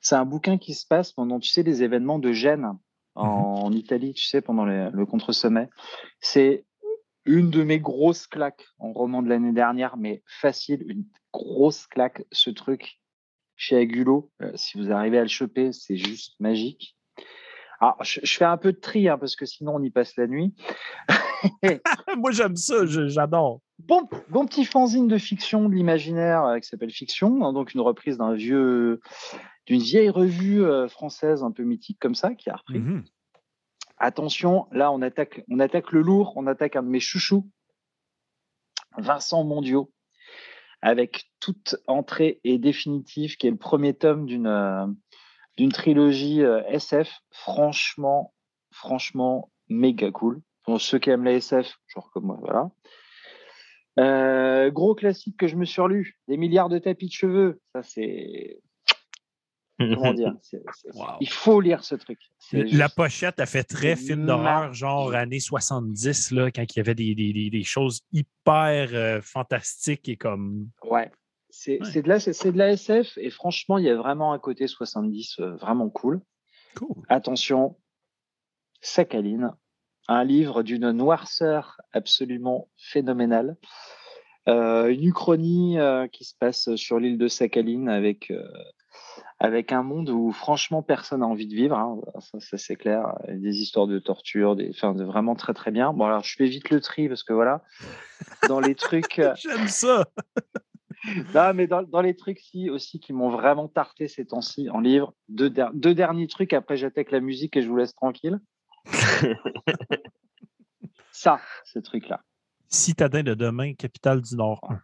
C'est 0.00 0.16
un 0.16 0.24
bouquin 0.24 0.58
qui 0.58 0.74
se 0.74 0.86
passe 0.86 1.12
pendant, 1.12 1.38
tu 1.40 1.50
sais, 1.50 1.62
les 1.62 1.82
événements 1.82 2.18
de 2.18 2.32
Gênes 2.32 2.72
en, 3.14 3.26
en 3.26 3.72
Italie, 3.72 4.14
tu 4.14 4.24
sais, 4.24 4.40
pendant 4.40 4.64
les- 4.64 4.90
le 4.92 5.06
contre-sommet. 5.06 5.68
C'est 6.20 6.64
une 7.28 7.50
de 7.50 7.62
mes 7.62 7.78
grosses 7.78 8.26
claques 8.26 8.66
en 8.78 8.92
roman 8.92 9.22
de 9.22 9.28
l'année 9.28 9.52
dernière, 9.52 9.98
mais 9.98 10.22
facile, 10.26 10.82
une 10.88 11.04
grosse 11.32 11.86
claque, 11.86 12.24
ce 12.32 12.48
truc 12.48 13.00
chez 13.54 13.76
Agulo. 13.76 14.30
Euh, 14.40 14.50
si 14.54 14.78
vous 14.78 14.90
arrivez 14.90 15.18
à 15.18 15.22
le 15.22 15.28
choper, 15.28 15.72
c'est 15.72 15.98
juste 15.98 16.40
magique. 16.40 16.96
Alors, 17.80 18.02
je, 18.02 18.20
je 18.22 18.34
fais 18.34 18.46
un 18.46 18.56
peu 18.56 18.72
de 18.72 18.78
tri, 18.78 19.08
hein, 19.08 19.18
parce 19.18 19.36
que 19.36 19.44
sinon 19.44 19.76
on 19.76 19.82
y 19.82 19.90
passe 19.90 20.16
la 20.16 20.26
nuit. 20.26 20.54
Moi, 22.16 22.30
j'aime 22.30 22.56
ça, 22.56 22.86
j'adore. 22.86 23.60
Bon, 23.78 24.08
bon 24.30 24.46
petit 24.46 24.64
fanzine 24.64 25.06
de 25.06 25.18
fiction, 25.18 25.68
de 25.68 25.74
l'imaginaire, 25.74 26.44
euh, 26.46 26.58
qui 26.58 26.68
s'appelle 26.68 26.90
Fiction, 26.90 27.44
hein, 27.44 27.52
donc 27.52 27.74
une 27.74 27.80
reprise 27.80 28.16
d'un 28.16 28.32
vieux, 28.32 29.00
d'une 29.66 29.82
vieille 29.82 30.10
revue 30.10 30.64
euh, 30.64 30.88
française 30.88 31.44
un 31.44 31.52
peu 31.52 31.62
mythique 31.62 31.98
comme 32.00 32.14
ça, 32.14 32.34
qui 32.34 32.48
a 32.48 32.56
repris. 32.56 32.80
Mhm. 32.80 33.04
Attention, 34.00 34.66
là 34.72 34.92
on 34.92 35.02
attaque, 35.02 35.44
on 35.50 35.58
attaque 35.60 35.92
le 35.92 36.02
lourd, 36.02 36.32
on 36.36 36.46
attaque 36.46 36.76
un 36.76 36.82
de 36.82 36.88
mes 36.88 37.00
chouchous, 37.00 37.48
Vincent 38.96 39.44
Mondiaux, 39.44 39.92
avec 40.82 41.30
toute 41.40 41.76
entrée 41.86 42.40
et 42.44 42.58
définitive, 42.58 43.36
qui 43.36 43.46
est 43.46 43.50
le 43.50 43.56
premier 43.56 43.94
tome 43.94 44.26
d'une 44.26 44.46
euh, 44.46 44.86
trilogie 45.72 46.42
euh, 46.42 46.62
SF. 46.68 47.10
Franchement, 47.30 48.34
franchement, 48.70 49.50
méga 49.68 50.10
cool. 50.10 50.40
Pour 50.62 50.80
ceux 50.80 50.98
qui 50.98 51.10
aiment 51.10 51.24
la 51.24 51.32
SF, 51.32 51.78
genre 51.88 52.10
comme 52.12 52.26
moi, 52.26 52.38
voilà. 52.40 52.70
Euh, 53.98 54.70
gros 54.70 54.94
classique 54.94 55.36
que 55.36 55.48
je 55.48 55.56
me 55.56 55.64
suis 55.64 55.80
relu, 55.80 56.20
des 56.28 56.36
milliards 56.36 56.68
de 56.68 56.78
tapis 56.78 57.06
de 57.06 57.12
cheveux. 57.12 57.60
Ça, 57.74 57.82
c'est 57.82 58.60
comment 59.78 60.12
dire? 60.14 60.34
Wow. 60.94 61.06
Il 61.20 61.28
faut 61.30 61.60
lire 61.60 61.84
ce 61.84 61.94
truc. 61.94 62.18
La 62.52 62.64
juste- 62.66 62.94
pochette 62.96 63.40
a 63.40 63.46
fait 63.46 63.64
très 63.64 63.94
film 63.96 64.26
d'horreur, 64.26 64.72
genre 64.72 65.14
années 65.14 65.40
70, 65.40 66.32
là, 66.32 66.50
quand 66.50 66.64
il 66.64 66.76
y 66.78 66.80
avait 66.80 66.94
des, 66.94 67.14
des- 67.14 67.32
des- 67.32 67.50
des 67.50 67.62
choses 67.64 68.00
hyper 68.12 68.88
euh, 68.92 69.20
fantastiques 69.22 70.08
et 70.08 70.16
comme. 70.16 70.68
Ouais. 70.84 71.10
C'est 71.50 71.80
Ouais. 71.80 71.90
c'est 71.90 72.02
de, 72.02 72.08
la- 72.08 72.18
de 72.18 72.58
la 72.58 72.72
SF 72.72 73.16
et 73.18 73.30
franchement, 73.30 73.78
il 73.78 73.84
y 73.84 73.88
a 73.90 73.96
vraiment 73.96 74.32
un 74.32 74.38
côté 74.38 74.66
70 74.66 75.36
euh, 75.40 75.56
vraiment 75.56 75.88
cool. 75.88 76.20
Cool. 76.76 77.04
Attention, 77.08 77.76
Sakhaline, 78.80 79.52
un 80.08 80.24
livre 80.24 80.62
d'une 80.62 80.90
noirceur 80.92 81.80
absolument 81.92 82.68
phénoménale. 82.76 83.56
Euh, 84.48 84.88
une 84.88 85.04
uchronie 85.04 85.78
euh, 85.78 86.06
qui 86.08 86.24
se 86.24 86.34
passe 86.38 86.74
sur 86.76 86.98
l'île 86.98 87.18
de 87.18 87.28
Sakhaline 87.28 87.88
avec, 87.88 88.30
euh, 88.30 88.46
avec 89.40 89.70
un 89.72 89.82
monde 89.82 90.10
où 90.10 90.32
franchement 90.32 90.82
personne 90.82 91.20
n'a 91.20 91.26
envie 91.26 91.46
de 91.46 91.54
vivre. 91.54 91.76
hein. 91.78 92.00
Ça, 92.20 92.40
ça, 92.40 92.58
c'est 92.58 92.76
clair. 92.76 93.14
Des 93.28 93.58
histoires 93.60 93.86
de 93.86 93.98
torture, 93.98 94.56
des, 94.56 94.70
enfin, 94.70 94.94
de 94.94 95.04
vraiment 95.04 95.34
très 95.36 95.54
très 95.54 95.70
bien. 95.70 95.92
Bon, 95.92 96.06
alors 96.06 96.24
je 96.24 96.34
fais 96.36 96.46
vite 96.46 96.70
le 96.70 96.80
tri 96.80 97.08
parce 97.08 97.22
que 97.22 97.32
voilà, 97.32 97.62
dans 98.48 98.60
les 98.60 98.74
trucs. 98.74 99.18
euh, 99.20 99.34
J'aime 99.40 99.68
ça. 99.68 100.06
non, 101.34 101.54
mais 101.54 101.66
dans, 101.68 101.82
dans 101.84 102.00
les 102.00 102.16
trucs 102.16 102.40
si, 102.40 102.68
aussi 102.70 102.98
qui 102.98 103.12
m'ont 103.12 103.30
vraiment 103.30 103.68
tarté 103.68 104.08
ces 104.08 104.26
temps-ci 104.26 104.68
en 104.70 104.80
livre, 104.80 105.14
deux, 105.28 105.50
der- 105.50 105.70
deux 105.72 105.94
derniers 105.94 106.26
trucs, 106.26 106.52
après 106.52 106.76
j'attaque 106.76 107.12
la 107.12 107.20
musique 107.20 107.56
et 107.56 107.62
je 107.62 107.68
vous 107.68 107.76
laisse 107.76 107.94
tranquille. 107.94 108.40
Ça, 111.12 111.40
ce 111.64 111.78
truc-là. 111.78 112.20
Citadin 112.68 113.22
de 113.22 113.34
demain, 113.34 113.74
capitale 113.74 114.20
du 114.22 114.36
Nord 114.36 114.60
1. 114.68 114.80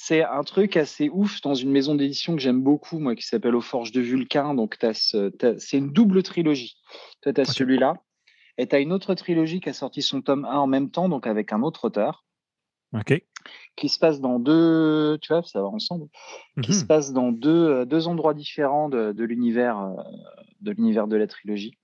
C'est 0.00 0.22
un 0.22 0.44
truc 0.44 0.76
assez 0.76 1.08
ouf 1.08 1.40
dans 1.40 1.54
une 1.54 1.70
maison 1.70 1.96
d'édition 1.96 2.36
que 2.36 2.40
j'aime 2.40 2.62
beaucoup, 2.62 3.00
moi, 3.00 3.16
qui 3.16 3.26
s'appelle 3.26 3.56
Aux 3.56 3.60
Forges 3.60 3.90
de 3.90 4.00
Vulcain. 4.00 4.54
Donc, 4.54 4.78
t'as 4.78 4.94
ce- 4.94 5.28
t'as- 5.30 5.58
c'est 5.58 5.76
une 5.78 5.92
double 5.92 6.22
trilogie. 6.22 6.76
Toi, 7.22 7.32
tu 7.32 7.40
as 7.40 7.44
celui-là. 7.44 7.94
Et 8.58 8.68
tu 8.68 8.76
as 8.76 8.78
une 8.78 8.92
autre 8.92 9.14
trilogie 9.14 9.60
qui 9.60 9.68
a 9.68 9.72
sorti 9.72 10.00
son 10.00 10.22
tome 10.22 10.44
1 10.44 10.56
en 10.58 10.66
même 10.68 10.90
temps, 10.90 11.08
donc 11.08 11.26
avec 11.26 11.52
un 11.52 11.62
autre 11.62 11.84
auteur, 11.86 12.24
OK. 12.94 13.24
qui 13.76 13.88
se 13.88 13.98
passe 13.98 14.20
dans 14.20 14.38
deux. 14.38 15.18
Tu 15.20 15.32
vois, 15.32 15.42
ça 15.42 15.60
va 15.60 15.66
ensemble. 15.66 16.06
qui 16.62 16.74
se 16.74 16.82
Mhm. 16.82 16.86
passe 16.86 17.12
dans 17.12 17.30
deux, 17.32 17.68
euh, 17.68 17.84
deux 17.84 18.06
endroits 18.08 18.34
différents 18.34 18.88
de, 18.88 19.12
de 19.12 19.24
l'univers 19.24 19.78
euh, 19.80 19.94
de 20.60 20.70
l'univers 20.72 21.06
de 21.08 21.16
la 21.16 21.26
trilogie. 21.26 21.76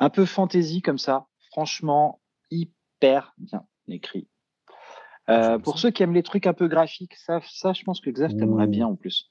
Un 0.00 0.08
peu 0.10 0.24
fantasy 0.24 0.80
comme 0.82 0.98
ça, 0.98 1.26
franchement 1.50 2.20
hyper 2.50 3.34
bien 3.38 3.64
écrit. 3.88 4.28
Euh, 5.28 5.42
J'aime 5.52 5.62
pour 5.62 5.74
ça. 5.78 5.82
ceux 5.82 5.90
qui 5.90 6.02
aiment 6.02 6.14
les 6.14 6.22
trucs 6.22 6.46
un 6.46 6.52
peu 6.52 6.68
graphiques, 6.68 7.14
ça, 7.16 7.40
ça 7.50 7.72
je 7.72 7.82
pense 7.82 8.00
que 8.00 8.10
Xav 8.10 8.34
t'aimerait 8.36 8.66
bien 8.66 8.86
en 8.86 8.94
plus. 8.96 9.30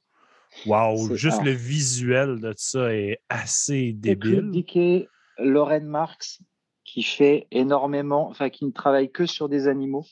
Wow, 0.65 1.15
juste 1.15 1.41
le 1.43 1.51
visuel 1.51 2.39
de 2.39 2.53
ça 2.55 2.93
est 2.93 3.19
assez 3.29 3.93
débile. 3.93 4.49
Dickey, 4.51 5.07
Lauren 5.39 5.81
Marx, 5.85 6.41
qui 6.83 7.01
fait 7.03 7.47
énormément, 7.51 8.27
enfin 8.29 8.49
qui 8.49 8.65
ne 8.65 8.71
travaille 8.71 9.11
que 9.11 9.25
sur 9.25 9.49
des 9.49 9.67
animaux. 9.67 10.05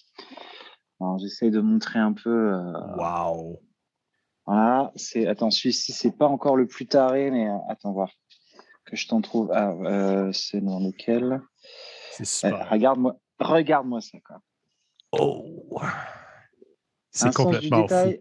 Alors, 0.99 1.17
J'essaie 1.19 1.49
de 1.51 1.61
montrer 1.61 1.99
un 1.99 2.13
peu. 2.13 2.53
euh, 2.53 2.95
Wow. 2.97 3.61
Voilà, 4.47 4.91
c'est 4.95 5.27
attends, 5.27 5.51
celui-ci 5.51 5.91
c'est 5.93 6.17
pas 6.17 6.27
encore 6.27 6.55
le 6.57 6.65
plus 6.67 6.87
taré, 6.87 7.29
mais 7.29 7.47
euh, 7.47 7.57
attends 7.69 7.91
voir 7.93 8.11
que 8.85 8.95
je 8.95 9.07
t'en 9.07 9.21
trouve. 9.21 9.51
Ah, 9.53 9.71
euh, 9.83 10.31
c'est 10.31 10.61
dans 10.61 10.79
lequel? 10.79 11.41
Euh. 12.19 12.51
Regarde-moi, 12.69 13.15
regarde-moi 13.39 14.01
ça 14.01 14.17
quoi. 14.25 14.37
Oh. 15.11 15.60
C'est 17.11 17.33
complètement 17.33 17.87
fou. 17.87 18.13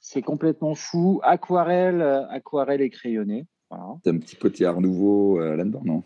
C'est 0.00 0.22
complètement 0.22 0.74
fou. 0.74 1.20
Aquarelle, 1.22 2.02
euh, 2.02 2.28
aquarelle 2.28 2.80
et 2.82 2.90
crayonné. 2.90 3.46
Voilà. 3.70 3.94
T'as 4.02 4.10
un 4.10 4.18
petit 4.18 4.36
côté 4.36 4.66
art 4.66 4.80
nouveau 4.80 5.40
euh, 5.40 5.56
là-dedans, 5.56 5.82
non? 5.84 6.02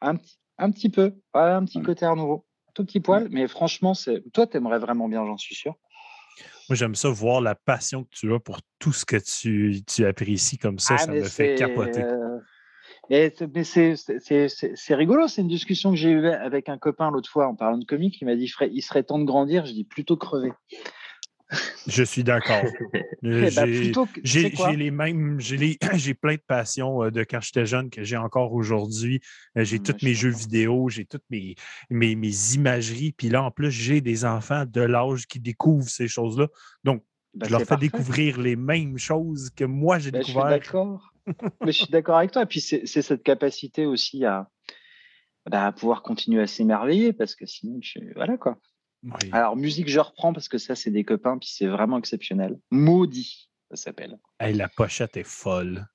Un 0.00 0.16
petit, 0.16 0.38
un 0.58 0.70
petit 0.70 0.88
peu. 0.88 1.14
Un 1.34 1.64
petit 1.64 1.78
Ouais. 1.78 1.84
côté 1.84 2.04
art 2.06 2.16
nouveau. 2.16 2.44
Un 2.68 2.72
tout 2.74 2.84
petit 2.84 3.00
poil, 3.00 3.28
mais 3.30 3.46
franchement, 3.48 3.94
c'est. 3.94 4.22
Toi, 4.32 4.46
t'aimerais 4.46 4.78
vraiment 4.78 5.08
bien, 5.08 5.24
j'en 5.26 5.36
suis 5.36 5.54
sûr. 5.54 5.74
Moi, 6.68 6.76
j'aime 6.76 6.94
ça, 6.94 7.08
voir 7.08 7.40
la 7.40 7.54
passion 7.54 8.04
que 8.04 8.10
tu 8.10 8.32
as 8.34 8.38
pour 8.40 8.60
tout 8.78 8.92
ce 8.92 9.04
que 9.04 9.16
tu, 9.16 9.82
tu 9.86 10.06
apprécies 10.06 10.56
comme 10.58 10.78
ça. 10.78 10.94
Ah, 10.94 10.98
ça 10.98 11.12
me 11.12 11.22
fait 11.24 11.54
capoter. 11.56 12.02
euh, 12.02 12.38
et 13.10 13.32
mais 13.54 13.64
c'est- 13.64 14.94
rigolo, 14.94 15.26
c'est 15.28 15.42
une 15.42 15.48
discussion 15.48 15.90
que 15.90 15.96
j'ai 15.96 16.10
eue 16.10 16.28
avec 16.28 16.68
un 16.68 16.78
copain 16.78 17.10
l'autre 17.10 17.28
fois 17.28 17.48
en 17.48 17.54
parlant 17.56 17.78
de 17.78 17.84
comics. 17.84 18.16
Il 18.20 18.24
m'a 18.26 18.36
dit 18.36 18.50
il 18.72 18.82
serait 18.82 19.02
temps 19.02 19.18
de 19.18 19.24
grandir. 19.24 19.66
Je 19.66 19.72
dis 19.72 19.84
plutôt 19.84 20.16
crever. 20.16 20.52
Je 21.86 22.02
suis 22.04 22.24
d'accord. 22.24 22.64
Eh 23.22 23.50
ben, 23.50 23.50
j'ai- 23.66 23.92
sais 23.92 24.50
J'ai 24.56 24.76
les 24.76 24.90
mêmes, 24.90 25.38
j'ai 25.40 25.58
les- 25.58 25.78
j'ai 25.94 26.14
plein 26.14 26.36
de 26.36 26.40
passions 26.46 27.02
euh, 27.04 27.10
de 27.10 27.22
quand 27.22 27.40
j'étais 27.42 27.66
jeune 27.66 27.90
que 27.90 28.02
j'ai 28.02 28.16
encore 28.16 28.54
aujourd'hui. 28.54 29.20
Euh, 29.58 29.64
J'ai 29.64 29.78
Mm, 29.78 29.82
tous 29.82 29.96
mes 30.02 30.14
jeux 30.14 30.30
vidéo, 30.30 30.88
j'ai 30.88 31.04
toutes 31.04 31.24
mes, 31.28 31.54
mes, 31.90 32.14
mes 32.16 32.54
imageries. 32.54 33.12
Puis 33.12 33.28
là, 33.28 33.42
en 33.42 33.50
plus, 33.50 33.70
j'ai 33.70 34.00
des 34.00 34.24
enfants 34.24 34.64
de 34.66 34.80
l'âge 34.80 35.26
qui 35.26 35.38
découvrent 35.38 35.86
ces 35.90 36.08
choses-là. 36.08 36.48
Donc, 36.82 37.04
Bah, 37.34 37.46
je 37.46 37.52
leur 37.52 37.60
fais 37.60 37.66
parfait. 37.66 37.88
découvrir 37.88 38.38
les 38.40 38.56
mêmes 38.56 38.96
choses 38.96 39.50
que 39.54 39.64
moi, 39.64 39.98
j'ai 39.98 40.12
Bah, 40.12 40.20
je 40.20 40.24
suis 40.24 40.32
découvert. 40.32 41.09
Mais 41.26 41.72
je 41.72 41.78
suis 41.82 41.86
d'accord 41.92 42.16
avec 42.18 42.30
toi. 42.32 42.42
Et 42.42 42.46
puis 42.46 42.60
c'est 42.60 42.86
cette 42.86 43.22
capacité 43.22 43.86
aussi 43.86 44.24
à, 44.24 44.48
bah, 45.48 45.66
à 45.66 45.72
pouvoir 45.72 46.02
continuer 46.02 46.42
à 46.42 46.46
s'émerveiller 46.46 47.12
parce 47.12 47.34
que 47.34 47.46
sinon, 47.46 47.78
tu- 47.80 48.12
voilà 48.14 48.36
quoi. 48.36 48.58
Oui. 49.02 49.30
Alors 49.32 49.56
musique, 49.56 49.88
je 49.88 49.98
reprends 50.00 50.32
parce 50.32 50.48
que 50.48 50.58
ça, 50.58 50.74
c'est 50.74 50.90
des 50.90 51.04
copains 51.04 51.38
puis 51.38 51.48
c'est 51.50 51.66
vraiment 51.66 51.98
exceptionnel. 51.98 52.58
Maudit, 52.70 53.48
ça 53.70 53.76
s'appelle. 53.76 54.18
Hey, 54.38 54.54
la 54.54 54.68
pochette 54.68 55.16
est 55.16 55.24
folle. 55.24 55.86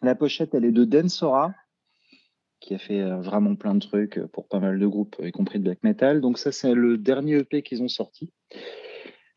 La 0.00 0.14
pochette, 0.14 0.54
elle 0.54 0.64
est 0.64 0.72
de 0.72 0.84
Densora, 0.84 1.54
qui 2.60 2.74
a 2.74 2.78
fait 2.78 3.00
euh, 3.00 3.20
vraiment 3.20 3.54
plein 3.54 3.74
de 3.74 3.80
trucs 3.80 4.18
euh, 4.18 4.26
pour 4.28 4.48
pas 4.48 4.58
mal 4.60 4.78
de 4.78 4.86
groupes, 4.86 5.16
y 5.22 5.30
compris 5.30 5.58
de 5.58 5.64
black 5.64 5.82
metal. 5.82 6.20
Donc 6.20 6.38
ça, 6.38 6.50
c'est 6.52 6.74
le 6.74 6.96
dernier 6.98 7.34
EP 7.38 7.62
qu'ils 7.62 7.82
ont 7.82 7.88
sorti, 7.88 8.32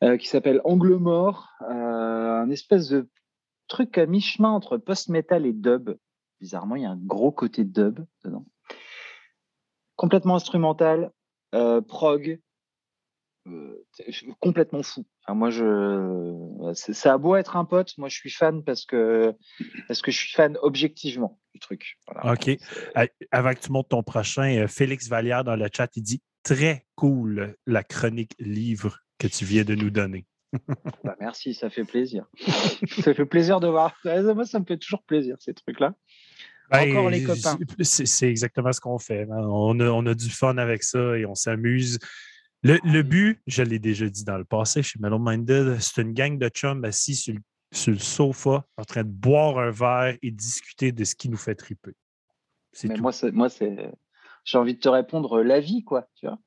euh, 0.04 0.17
qui 0.17 0.28
s'appelle 0.28 0.62
Angle 0.63 0.95
Mort, 0.95 1.49
euh, 1.69 1.73
un 2.41 2.49
espèce 2.49 2.88
de 2.89 3.10
truc 3.67 3.97
à 3.97 4.06
mi-chemin 4.06 4.49
entre 4.49 4.78
post-metal 4.78 5.45
et 5.45 5.54
dub. 5.54 5.97
Bizarrement, 6.41 6.75
il 6.75 6.84
y 6.84 6.86
a 6.86 6.91
un 6.91 6.99
gros 6.99 7.32
côté 7.32 7.63
dub 7.63 8.06
dedans. 8.23 8.45
Complètement 9.95 10.36
instrumental, 10.36 11.12
euh, 11.54 11.82
prog, 11.82 12.39
euh, 13.47 13.86
complètement 14.39 14.84
fou. 14.84 15.06
Enfin, 15.23 15.36
moi, 15.36 15.49
je, 15.49 16.71
ça 16.73 17.13
a 17.13 17.17
beau 17.17 17.36
être 17.36 17.56
un 17.56 17.65
pote, 17.65 17.97
moi 17.97 18.10
je 18.10 18.15
suis 18.15 18.32
fan 18.32 18.63
parce 18.63 18.86
que 18.86 19.36
parce 19.88 20.01
que 20.01 20.12
je 20.12 20.17
suis 20.17 20.34
fan 20.34 20.58
objectivement 20.62 21.39
du 21.54 21.60
truc. 21.60 21.97
Voilà. 22.08 22.34
OK. 22.34 22.58
Avant 23.32 23.54
que 23.54 23.60
tu 23.60 23.71
montes 23.71 23.89
ton 23.89 24.04
prochain, 24.04 24.63
euh, 24.63 24.67
Félix 24.67 25.08
Vallière 25.08 25.43
dans 25.43 25.56
le 25.56 25.67
chat, 25.71 25.95
il 25.95 26.04
dit 26.04 26.21
très 26.43 26.86
cool 26.95 27.56
la 27.65 27.84
chronique 27.84 28.36
livre 28.39 28.99
que 29.19 29.28
tu 29.28 29.45
viens 29.45 29.63
de 29.63 29.75
nous 29.75 29.89
donner. 29.89 30.25
Bah, 31.03 31.15
merci, 31.19 31.53
ça 31.53 31.69
fait 31.69 31.83
plaisir. 31.83 32.25
ça 33.01 33.13
fait 33.13 33.25
plaisir 33.25 33.59
de 33.59 33.67
voir. 33.67 33.95
Moi, 34.03 34.45
ça 34.45 34.59
me 34.59 34.65
fait 34.65 34.77
toujours 34.77 35.03
plaisir 35.03 35.37
ces 35.39 35.53
trucs-là. 35.53 35.93
Encore 36.71 37.09
les 37.09 37.23
copains. 37.23 37.57
C'est 37.81 38.29
exactement 38.29 38.71
ce 38.71 38.81
qu'on 38.81 38.97
fait. 38.97 39.27
On 39.29 39.79
a, 39.79 39.89
on 39.89 40.05
a 40.05 40.13
du 40.13 40.29
fun 40.29 40.57
avec 40.57 40.83
ça 40.83 41.17
et 41.17 41.25
on 41.25 41.35
s'amuse. 41.35 41.99
Le, 42.63 42.79
le 42.83 43.03
but, 43.03 43.39
je 43.45 43.61
l'ai 43.61 43.77
déjà 43.77 44.09
dit 44.09 44.23
dans 44.23 44.37
le 44.37 44.45
passé 44.45 44.81
chez 44.81 44.97
Mellow 44.99 45.19
Minded, 45.19 45.79
c'est 45.79 46.01
une 46.01 46.13
gang 46.13 46.39
de 46.39 46.49
chums 46.49 46.83
assis 46.83 47.15
sur 47.15 47.35
le, 47.35 47.41
sur 47.71 47.91
le 47.91 47.99
sofa 47.99 48.65
en 48.77 48.83
train 48.83 49.03
de 49.03 49.09
boire 49.09 49.59
un 49.59 49.69
verre 49.69 50.17
et 50.23 50.31
discuter 50.31 50.91
de 50.91 51.03
ce 51.03 51.13
qui 51.13 51.29
nous 51.29 51.37
fait 51.37 51.53
triper. 51.53 51.91
Mais 52.83 52.95
tout. 52.95 53.03
moi, 53.33 53.49
j'ai 54.43 54.57
envie 54.57 54.73
de 54.73 54.79
te 54.79 54.89
répondre 54.89 55.43
la 55.43 55.59
vie, 55.59 55.83
quoi. 55.83 56.09
Tu 56.15 56.25
vois. 56.25 56.39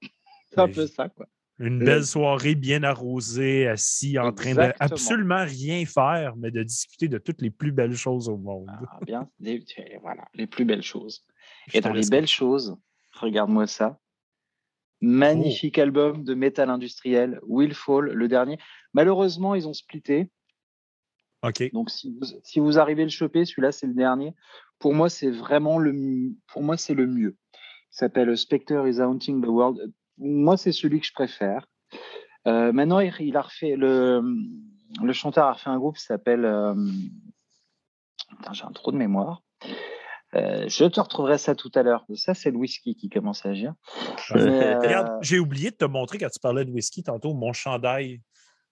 C'est 0.51 0.59
un 0.59 0.69
peu 0.69 0.87
ça, 0.87 1.09
quoi. 1.09 1.27
Une 1.59 1.83
Euh, 1.83 1.87
belle 1.87 2.05
soirée 2.05 2.55
bien 2.55 2.85
arrosée, 2.85 3.67
assis 3.67 4.19
en 4.19 4.33
train 4.33 4.55
de 4.55 4.73
absolument 4.79 5.45
rien 5.45 5.85
faire, 5.87 6.37
mais 6.37 6.51
de 6.51 6.63
discuter 6.63 7.09
de 7.09 7.19
toutes 7.19 7.43
les 7.43 7.51
plus 7.51 7.73
belles 7.73 7.97
choses 7.97 8.29
au 8.29 8.37
monde. 8.37 8.69
Ah, 8.71 8.99
bien, 9.05 9.29
les, 9.41 9.65
voilà, 10.01 10.25
les 10.35 10.47
plus 10.47 10.65
belles 10.65 10.83
choses. 10.83 11.25
Je 11.69 11.79
Et 11.79 11.81
dans 11.81 11.93
les 11.93 12.09
belles 12.09 12.29
choses, 12.29 12.77
regarde-moi 13.13 13.67
ça. 13.67 13.99
Magnifique 15.01 15.79
album 15.79 16.25
de 16.25 16.35
métal 16.35 16.71
industriel, 16.71 17.41
Will 17.47 17.75
Fall, 17.75 18.07
le 18.07 18.29
dernier. 18.29 18.59
Malheureusement, 18.95 19.55
ils 19.55 19.69
ont 19.69 19.73
splitté. 19.73 20.31
OK. 21.43 21.71
Donc, 21.73 21.91
si 21.91 22.11
vous, 22.11 22.27
si 22.43 22.59
vous 22.59 22.79
arrivez 22.79 23.03
à 23.03 23.07
le 23.07 23.11
choper, 23.11 23.45
celui-là, 23.45 23.71
c'est 23.71 23.87
le 23.87 23.95
dernier. 23.95 24.35
Pour 24.79 24.95
moi, 24.95 25.09
c'est 25.09 25.31
vraiment 25.31 25.79
le, 25.79 26.33
pour 26.49 26.63
moi, 26.63 26.77
c'est 26.77 26.95
le 26.95 27.07
mieux. 27.07 27.37
Il 27.53 27.97
s'appelle 27.97 28.37
Spectre 28.37 28.87
is 28.89 29.01
Haunting 29.01 29.43
the 29.43 29.47
World. 29.49 29.93
Moi, 30.19 30.57
c'est 30.57 30.73
celui 30.73 31.01
que 31.01 31.07
je 31.07 31.13
préfère. 31.13 31.67
Euh, 32.47 32.73
maintenant, 32.73 33.01
il, 33.01 33.13
il 33.21 33.37
a 33.37 33.43
refait 33.43 33.77
le, 33.77 34.23
le 35.03 35.13
chanteur 35.13 35.47
a 35.47 35.53
refait 35.53 35.71
un 35.71 35.79
groupe 35.79 35.97
qui 35.97 36.05
s'appelle. 36.05 36.45
euh, 36.45 36.75
j'ai 38.53 38.65
un 38.65 38.73
trou 38.73 38.93
de 38.93 38.97
mémoire. 38.97 39.43
Euh, 40.35 40.69
je 40.69 40.85
te 40.85 41.01
retrouverai 41.01 41.39
ça 41.39 41.55
tout 41.55 41.71
à 41.75 41.83
l'heure. 41.83 42.05
Ça, 42.15 42.35
c'est 42.35 42.51
le 42.51 42.59
whisky 42.59 42.95
qui 42.95 43.09
commence 43.09 43.47
à 43.47 43.51
agir. 43.51 43.75
Mais, 44.35 44.41
euh, 44.41 44.79
Regarde, 44.79 45.19
j'ai 45.23 45.39
oublié 45.39 45.71
de 45.71 45.77
te 45.77 45.85
montrer 45.87 46.19
quand 46.19 46.29
tu 46.29 46.39
parlais 46.41 46.65
de 46.65 46.71
whisky 46.71 47.03
tantôt, 47.03 47.33
mon 47.35 47.53
chandail. 47.53 48.21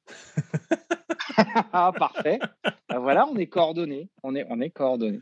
ah, 1.73 1.93
parfait. 1.97 2.39
Ben 2.89 2.99
voilà, 2.99 3.27
on 3.27 3.37
est 3.37 3.47
coordonnés. 3.49 4.11
On 4.23 4.35
est, 4.35 4.47
on 4.51 4.61
est 4.61 4.71
coordonnés. 4.71 5.21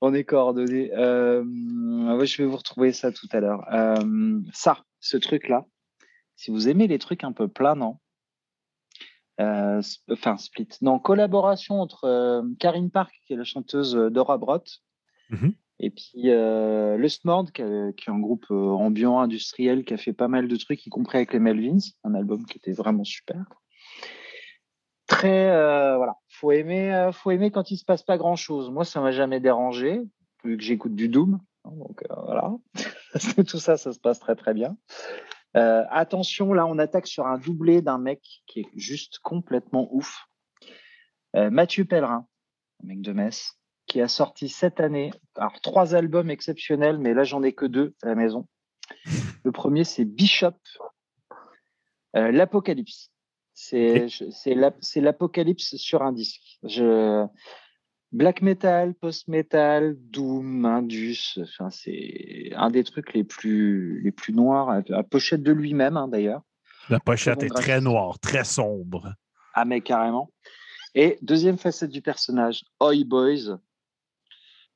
On 0.00 0.12
est 0.12 0.24
coordonnés. 0.24 0.90
Je 0.94 2.36
vais 2.36 2.44
vous 2.44 2.56
retrouver 2.56 2.92
ça 2.92 3.10
tout 3.10 3.28
à 3.32 3.40
l'heure. 3.40 3.64
Ça, 4.52 4.78
ce 5.02 5.18
truc-là, 5.18 5.66
si 6.36 6.50
vous 6.50 6.70
aimez 6.70 6.86
les 6.86 6.98
trucs 6.98 7.24
un 7.24 7.32
peu 7.32 7.46
planants, 7.46 8.00
euh, 9.40 9.82
enfin 10.10 10.38
split, 10.38 10.68
non, 10.80 10.98
collaboration 10.98 11.80
entre 11.80 12.42
Karine 12.58 12.90
Park, 12.90 13.14
qui 13.26 13.34
est 13.34 13.36
la 13.36 13.44
chanteuse 13.44 13.94
d'Aura 13.94 14.38
Brot, 14.38 14.64
mhm. 15.28 15.52
et 15.80 15.90
puis 15.90 16.22
le 16.24 17.06
Smord, 17.08 17.52
qui, 17.52 17.62
qui, 17.96 18.08
est 18.08 18.12
un 18.12 18.18
groupe 18.18 18.50
ambiant 18.50 19.18
industriel 19.18 19.84
qui 19.84 19.92
a 19.92 19.98
fait 19.98 20.14
pas 20.14 20.28
mal 20.28 20.48
de 20.48 20.56
trucs, 20.56 20.86
y 20.86 20.90
compris 20.90 21.18
avec 21.18 21.34
les 21.34 21.40
Melvins, 21.40 21.90
un 22.04 22.14
album 22.14 22.46
qui 22.46 22.56
était 22.56 22.72
vraiment 22.72 23.04
super. 23.04 23.44
Très 25.12 25.50
euh, 25.50 25.96
voilà. 25.98 26.16
Faut 26.28 26.52
aimer 26.52 26.92
euh, 26.92 27.12
faut 27.12 27.30
aimer 27.30 27.50
quand 27.50 27.70
il 27.70 27.76
se 27.76 27.84
passe 27.84 28.02
pas 28.02 28.16
grand 28.16 28.36
chose 28.36 28.70
moi 28.70 28.84
ça 28.84 29.00
m'a 29.00 29.12
jamais 29.12 29.40
dérangé 29.40 30.00
vu 30.42 30.56
que 30.56 30.62
j'écoute 30.62 30.94
du 30.94 31.08
doom 31.08 31.38
donc 31.64 32.02
euh, 32.02 32.14
voilà. 32.24 32.52
Tout 33.46 33.58
ça 33.58 33.76
ça 33.76 33.92
se 33.92 33.98
passe 33.98 34.20
très 34.20 34.36
très 34.36 34.54
bien. 34.54 34.76
Attention 35.54 36.54
là 36.54 36.66
on 36.66 36.78
attaque 36.78 37.06
sur 37.06 37.26
un 37.26 37.38
doublé 37.38 37.82
d'un 37.82 37.98
mec 37.98 38.42
qui 38.46 38.60
est 38.60 38.68
juste 38.74 39.18
complètement 39.18 39.88
ouf. 39.92 40.26
Mathieu 41.34 41.84
Pellerin 41.84 42.26
un 42.82 42.86
mec 42.86 43.02
de 43.02 43.12
Metz 43.12 43.58
qui 43.86 44.00
a 44.00 44.08
sorti 44.08 44.48
cette 44.48 44.80
année 44.80 45.12
alors 45.36 45.60
trois 45.60 45.94
albums 45.94 46.30
exceptionnels 46.30 46.98
mais 46.98 47.12
là 47.12 47.24
j'en 47.24 47.42
ai 47.42 47.52
que 47.52 47.66
deux 47.66 47.94
à 48.02 48.08
la 48.08 48.14
maison. 48.14 48.48
Le 49.44 49.52
premier 49.52 49.84
c'est 49.84 50.06
Bishop. 50.06 50.56
l'Apocalypse. 52.14 53.12
C'est 53.54 54.08
l'apocalypse 54.96 55.76
sur 55.76 56.02
un 56.02 56.12
disque. 56.12 56.58
Je, 56.62 57.26
black 58.12 58.42
metal, 58.42 58.94
post 58.94 59.28
metal, 59.28 59.96
doom, 59.98 60.64
indus. 60.64 61.38
Enfin, 61.40 61.70
c'est 61.70 62.50
un 62.54 62.70
des 62.70 62.84
trucs 62.84 63.14
les 63.14 63.24
plus 63.24 64.00
les 64.02 64.12
plus 64.12 64.32
noirs. 64.32 64.82
À 64.90 65.02
pochette 65.02 65.42
de 65.42 65.52
lui-même 65.52 65.96
hein, 65.96 66.08
d'ailleurs. 66.08 66.42
La 66.88 67.00
pochette 67.00 67.42
est 67.42 67.48
très 67.48 67.80
noire, 67.80 68.18
très 68.18 68.44
sombre. 68.44 69.14
Ah 69.54 69.64
mais 69.64 69.80
carrément. 69.80 70.30
Et 70.94 71.18
deuxième 71.22 71.58
facette 71.58 71.90
du 71.90 72.02
personnage, 72.02 72.64
Oi 72.80 73.04
Boys, 73.06 73.58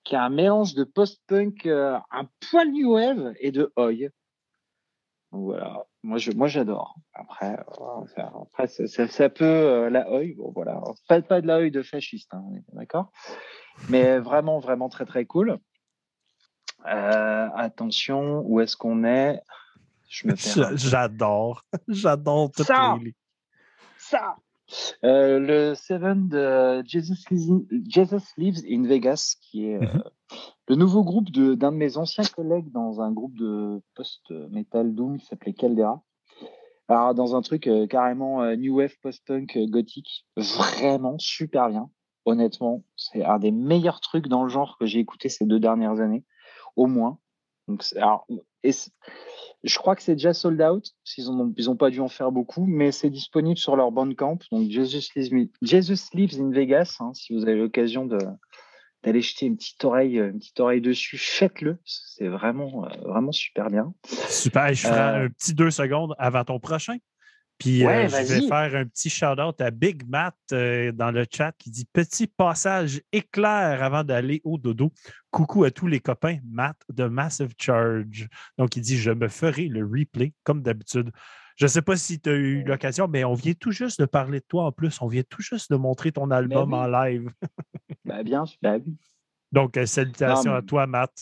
qui 0.04 0.14
est 0.14 0.18
un 0.18 0.30
mélange 0.30 0.74
de 0.74 0.84
post-punk, 0.84 1.66
euh, 1.66 1.98
un 2.10 2.26
poil 2.48 2.70
new 2.70 2.94
wave 2.94 3.34
et 3.40 3.50
de 3.50 3.72
Oi. 3.76 4.08
Voilà, 5.38 5.86
moi 6.02 6.18
je, 6.18 6.32
moi 6.32 6.48
j'adore. 6.48 6.96
Après, 7.12 7.52
euh, 7.52 8.22
après 8.42 8.66
ça, 8.68 9.28
peut 9.28 9.44
euh, 9.44 9.90
la 9.90 10.10
œil, 10.10 10.34
bon 10.34 10.50
voilà, 10.54 10.80
pas, 11.08 11.20
pas 11.20 11.40
de 11.40 11.46
la 11.46 11.56
œil 11.56 11.70
de 11.70 11.82
fasciste, 11.82 12.32
hein, 12.32 12.42
d'accord, 12.72 13.12
mais 13.88 14.18
vraiment 14.18 14.58
vraiment 14.58 14.88
très 14.88 15.04
très 15.04 15.26
cool. 15.26 15.58
Euh, 16.86 17.48
attention, 17.54 18.42
où 18.46 18.60
est-ce 18.60 18.76
qu'on 18.76 19.04
est, 19.04 19.40
Je 20.08 20.28
me 20.28 20.34
J'adore, 20.76 21.64
j'adore 21.88 22.50
tout 22.50 22.64
ça. 22.64 22.96
Ça. 23.98 24.36
le 25.02 25.74
Seven 25.74 26.28
de 26.28 26.82
Jesus, 26.86 27.26
Jesus 27.88 28.32
Lives 28.38 28.64
in 28.68 28.86
Vegas, 28.86 29.36
qui 29.40 29.66
est 29.66 29.78
mm-hmm. 29.78 30.02
Le 30.68 30.74
nouveau 30.74 31.04
groupe 31.04 31.30
d'un 31.30 31.70
de, 31.70 31.76
mes 31.76 31.96
anciens 31.96 32.24
collègues 32.24 32.72
dans 32.72 33.00
un 33.00 33.12
groupe 33.12 33.36
de 33.38 33.80
post-metal 33.94 34.94
doom 34.94 35.18
qui 35.18 35.26
s'appelait 35.26 35.52
Caldera. 35.52 36.02
Alors, 36.88 37.14
dans 37.14 37.36
un 37.36 37.42
truc 37.42 37.68
euh, 37.68 37.86
carrément 37.86 38.42
euh, 38.42 38.56
new 38.56 38.76
wave 38.76 38.94
post-punk 39.00 39.56
euh, 39.56 39.66
gothique, 39.66 40.26
vraiment 40.36 41.18
super 41.18 41.68
bien. 41.68 41.90
Honnêtement, 42.24 42.82
c'est 42.96 43.24
un 43.24 43.38
des 43.38 43.52
meilleurs 43.52 44.00
trucs 44.00 44.26
dans 44.26 44.42
le 44.42 44.48
genre 44.48 44.76
que 44.78 44.86
j'ai 44.86 44.98
écouté 44.98 45.28
ces 45.28 45.44
deux 45.44 45.60
dernières 45.60 46.00
années, 46.00 46.24
au 46.74 46.86
moins. 46.86 47.18
Donc, 47.68 47.84
alors, 47.96 48.26
je 48.64 49.78
crois 49.78 49.94
que 49.94 50.02
c'est 50.02 50.14
déjà 50.14 50.32
sold 50.32 50.60
out. 50.60 50.92
Ils 51.16 51.26
n'ont 51.26 51.52
ils 51.56 51.70
ont 51.70 51.76
pas 51.76 51.90
dû 51.90 52.00
en 52.00 52.08
faire 52.08 52.32
beaucoup, 52.32 52.66
mais 52.66 52.90
c'est 52.90 53.10
disponible 53.10 53.58
sur 53.58 53.76
leur 53.76 53.92
Bandcamp. 53.92 54.38
Donc, 54.50 54.70
Jesus 54.70 55.10
Lives, 55.14 55.48
Jesus 55.62 56.10
Lives 56.14 56.40
in 56.40 56.50
Vegas, 56.50 56.96
hein, 57.00 57.12
si 57.14 57.34
vous 57.34 57.42
avez 57.42 57.56
l'occasion 57.56 58.06
de, 58.06 58.18
d'aller 59.06 59.22
jeter 59.22 59.46
une 59.46 59.56
petite 59.56 59.82
oreille, 59.84 60.18
une 60.18 60.38
petite 60.38 60.58
oreille 60.58 60.80
dessus, 60.80 61.16
faites-le. 61.16 61.78
C'est 61.84 62.26
vraiment, 62.26 62.86
euh, 62.86 63.08
vraiment 63.08 63.30
super 63.30 63.70
bien. 63.70 63.94
Super. 64.28 64.74
Je 64.74 64.86
ferai 64.86 64.98
euh, 64.98 65.24
un 65.26 65.28
petit 65.28 65.54
deux 65.54 65.70
secondes 65.70 66.14
avant 66.18 66.44
ton 66.44 66.58
prochain. 66.58 66.96
Puis 67.58 67.86
euh, 67.86 68.08
je 68.08 68.16
vais 68.16 68.48
faire 68.48 68.74
un 68.74 68.84
petit 68.84 69.08
shout-out 69.08 69.58
à 69.60 69.70
Big 69.70 70.06
Matt 70.06 70.34
dans 70.50 71.10
le 71.10 71.24
chat 71.32 71.52
qui 71.56 71.70
dit 71.70 71.86
Petit 71.90 72.26
passage 72.26 73.00
éclair 73.12 73.82
avant 73.82 74.04
d'aller 74.04 74.42
au 74.44 74.58
dodo. 74.58 74.92
Coucou 75.30 75.64
à 75.64 75.70
tous 75.70 75.86
les 75.86 76.00
copains, 76.00 76.38
Matt 76.44 76.76
de 76.92 77.04
Massive 77.04 77.54
Charge. 77.58 78.28
Donc, 78.58 78.76
il 78.76 78.82
dit 78.82 78.98
Je 78.98 79.12
me 79.12 79.28
ferai 79.28 79.68
le 79.68 79.86
replay 79.86 80.34
comme 80.42 80.62
d'habitude. 80.62 81.10
Je 81.56 81.64
ne 81.64 81.68
sais 81.68 81.82
pas 81.82 81.96
si 81.96 82.20
tu 82.20 82.28
as 82.28 82.34
eu 82.34 82.62
l'occasion, 82.64 83.08
mais 83.08 83.24
on 83.24 83.32
vient 83.32 83.54
tout 83.54 83.72
juste 83.72 83.98
de 83.98 84.04
parler 84.04 84.40
de 84.40 84.44
toi 84.46 84.66
en 84.66 84.72
plus. 84.72 85.00
On 85.00 85.08
vient 85.08 85.22
tout 85.22 85.40
juste 85.40 85.70
de 85.70 85.76
montrer 85.76 86.12
ton 86.12 86.26
ben 86.26 86.36
album 86.36 86.74
en 86.74 86.86
live. 86.86 87.30
bah 88.04 88.22
bien, 88.22 88.44
ben 88.60 88.82
Donc, 89.52 89.78
euh, 89.78 89.86
salutations 89.86 90.54
à 90.54 90.60
toi, 90.60 90.86
Matt. 90.86 91.12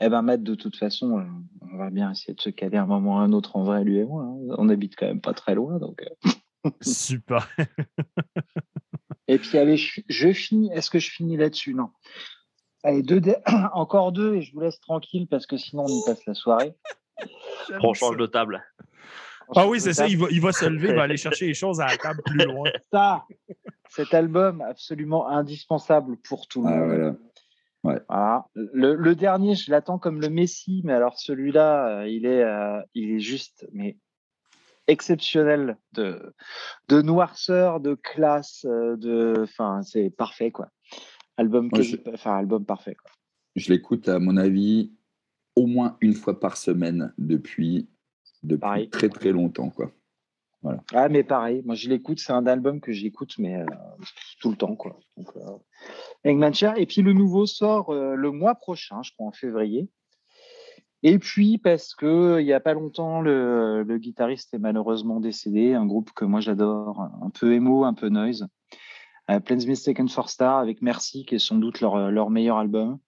Eh 0.00 0.08
bien, 0.08 0.22
Matt, 0.22 0.42
de 0.42 0.54
toute 0.54 0.76
façon, 0.76 1.18
euh, 1.18 1.24
on 1.60 1.76
va 1.76 1.90
bien 1.90 2.10
essayer 2.10 2.32
de 2.32 2.40
se 2.40 2.48
caler 2.48 2.78
un 2.78 2.86
moment 2.86 3.16
ou 3.16 3.18
un 3.18 3.32
autre 3.32 3.56
en 3.56 3.64
vrai, 3.64 3.84
lui 3.84 3.98
et 3.98 4.04
moi. 4.04 4.24
Hein. 4.24 4.54
On 4.56 4.70
habite 4.70 4.96
quand 4.96 5.06
même 5.06 5.20
pas 5.20 5.34
très 5.34 5.54
loin, 5.54 5.78
donc. 5.78 6.02
Euh. 6.02 6.70
Super. 6.80 7.48
et 9.28 9.38
puis, 9.38 9.58
allez, 9.58 9.76
je, 9.76 10.32
finis. 10.32 10.70
Est-ce 10.72 10.88
que 10.88 10.98
je 10.98 11.10
finis 11.10 11.36
là-dessus? 11.36 11.74
Non. 11.74 11.90
Allez, 12.82 13.02
deux 13.02 13.20
encore 13.74 14.12
deux 14.12 14.36
et 14.36 14.42
je 14.42 14.54
vous 14.54 14.60
laisse 14.60 14.80
tranquille 14.80 15.26
parce 15.28 15.46
que 15.46 15.58
sinon, 15.58 15.84
on 15.86 15.88
y 15.88 16.02
passe 16.06 16.24
la 16.24 16.34
soirée. 16.34 16.74
On 17.82 17.94
change 17.94 18.16
de 18.16 18.26
table. 18.26 18.62
Ah 19.54 19.66
oui, 19.68 19.80
c'est 19.80 19.92
ça, 19.92 20.08
il 20.08 20.18
va, 20.18 20.26
il 20.30 20.40
va, 20.40 20.52
se 20.52 20.64
lever, 20.64 20.88
il 20.88 20.94
va 20.94 21.02
aller 21.02 21.16
chercher 21.16 21.46
les 21.46 21.54
choses 21.54 21.80
à 21.80 21.86
la 21.86 21.96
table 21.96 22.20
plus 22.24 22.44
loin. 22.44 22.68
Ça, 22.92 23.24
cet 23.88 24.12
album 24.12 24.60
absolument 24.60 25.28
indispensable 25.28 26.16
pour 26.16 26.48
tout 26.48 26.62
le 26.62 26.68
ah, 26.68 26.76
monde. 26.76 27.18
Voilà. 27.82 28.46
Le, 28.54 29.14
dernier, 29.14 29.54
je 29.54 29.70
l'attends 29.70 29.98
comme 29.98 30.20
le 30.20 30.28
Messi, 30.28 30.82
mais 30.84 30.92
alors 30.92 31.18
celui-là, 31.18 32.00
euh, 32.00 32.08
il 32.08 32.26
est, 32.26 32.42
euh, 32.42 32.80
il 32.94 33.12
est 33.12 33.20
juste, 33.20 33.66
mais 33.72 33.96
exceptionnel 34.88 35.76
de, 35.92 36.34
de 36.88 37.02
noirceur, 37.02 37.80
de 37.80 37.94
classe, 37.94 38.64
euh, 38.68 38.96
de, 38.96 39.34
enfin, 39.42 39.82
c'est 39.82 40.10
parfait 40.10 40.50
quoi. 40.50 40.68
Album, 41.36 41.70
enfin, 42.12 42.36
album 42.36 42.64
parfait 42.64 42.94
quoi. 42.94 43.10
Je 43.54 43.72
l'écoute 43.72 44.08
à 44.08 44.18
mon 44.18 44.36
avis 44.36 44.92
au 45.56 45.66
moins 45.66 45.96
une 46.00 46.14
fois 46.14 46.38
par 46.38 46.56
semaine 46.56 47.12
depuis, 47.18 47.88
depuis 48.42 48.88
très 48.90 49.08
très 49.08 49.32
longtemps. 49.32 49.70
Quoi. 49.70 49.90
Voilà. 50.62 50.82
Ah, 50.92 51.08
mais 51.08 51.24
pareil, 51.24 51.62
moi 51.64 51.74
je 51.74 51.88
l'écoute, 51.88 52.20
c'est 52.20 52.32
un 52.32 52.46
album 52.46 52.80
que 52.80 52.92
j'écoute 52.92 53.34
mais 53.38 53.56
euh, 53.56 53.66
tout 54.40 54.50
le 54.50 54.56
temps. 54.56 54.76
Quoi. 54.76 54.98
Donc, 55.16 55.28
euh, 55.36 56.74
Et 56.76 56.86
puis 56.86 57.02
le 57.02 57.12
nouveau 57.12 57.46
sort 57.46 57.90
euh, 57.90 58.14
le 58.14 58.30
mois 58.30 58.54
prochain, 58.54 59.02
je 59.02 59.12
crois 59.12 59.26
en 59.26 59.32
février. 59.32 59.88
Et 61.02 61.18
puis 61.18 61.58
parce 61.58 61.94
que 61.94 62.40
il 62.40 62.44
n'y 62.44 62.52
a 62.52 62.60
pas 62.60 62.74
longtemps, 62.74 63.20
le, 63.20 63.82
le, 63.82 63.98
guitariste 63.98 64.54
est 64.54 64.58
malheureusement 64.58 65.20
décédé, 65.20 65.74
un 65.74 65.86
groupe 65.86 66.10
que 66.12 66.24
moi 66.24 66.40
j'adore, 66.40 67.00
un 67.22 67.30
peu 67.30 67.54
emo, 67.54 67.84
un 67.84 67.94
peu 67.94 68.08
noise. 68.08 68.46
Plans 69.44 69.66
Mistaken 69.66 70.08
for 70.08 70.30
Star 70.30 70.58
avec 70.58 70.82
Merci, 70.82 71.24
qui 71.24 71.34
est 71.34 71.40
sans 71.40 71.56
doute 71.56 71.80
leur, 71.80 72.10
leur 72.12 72.30
meilleur 72.30 72.58
album. 72.58 72.98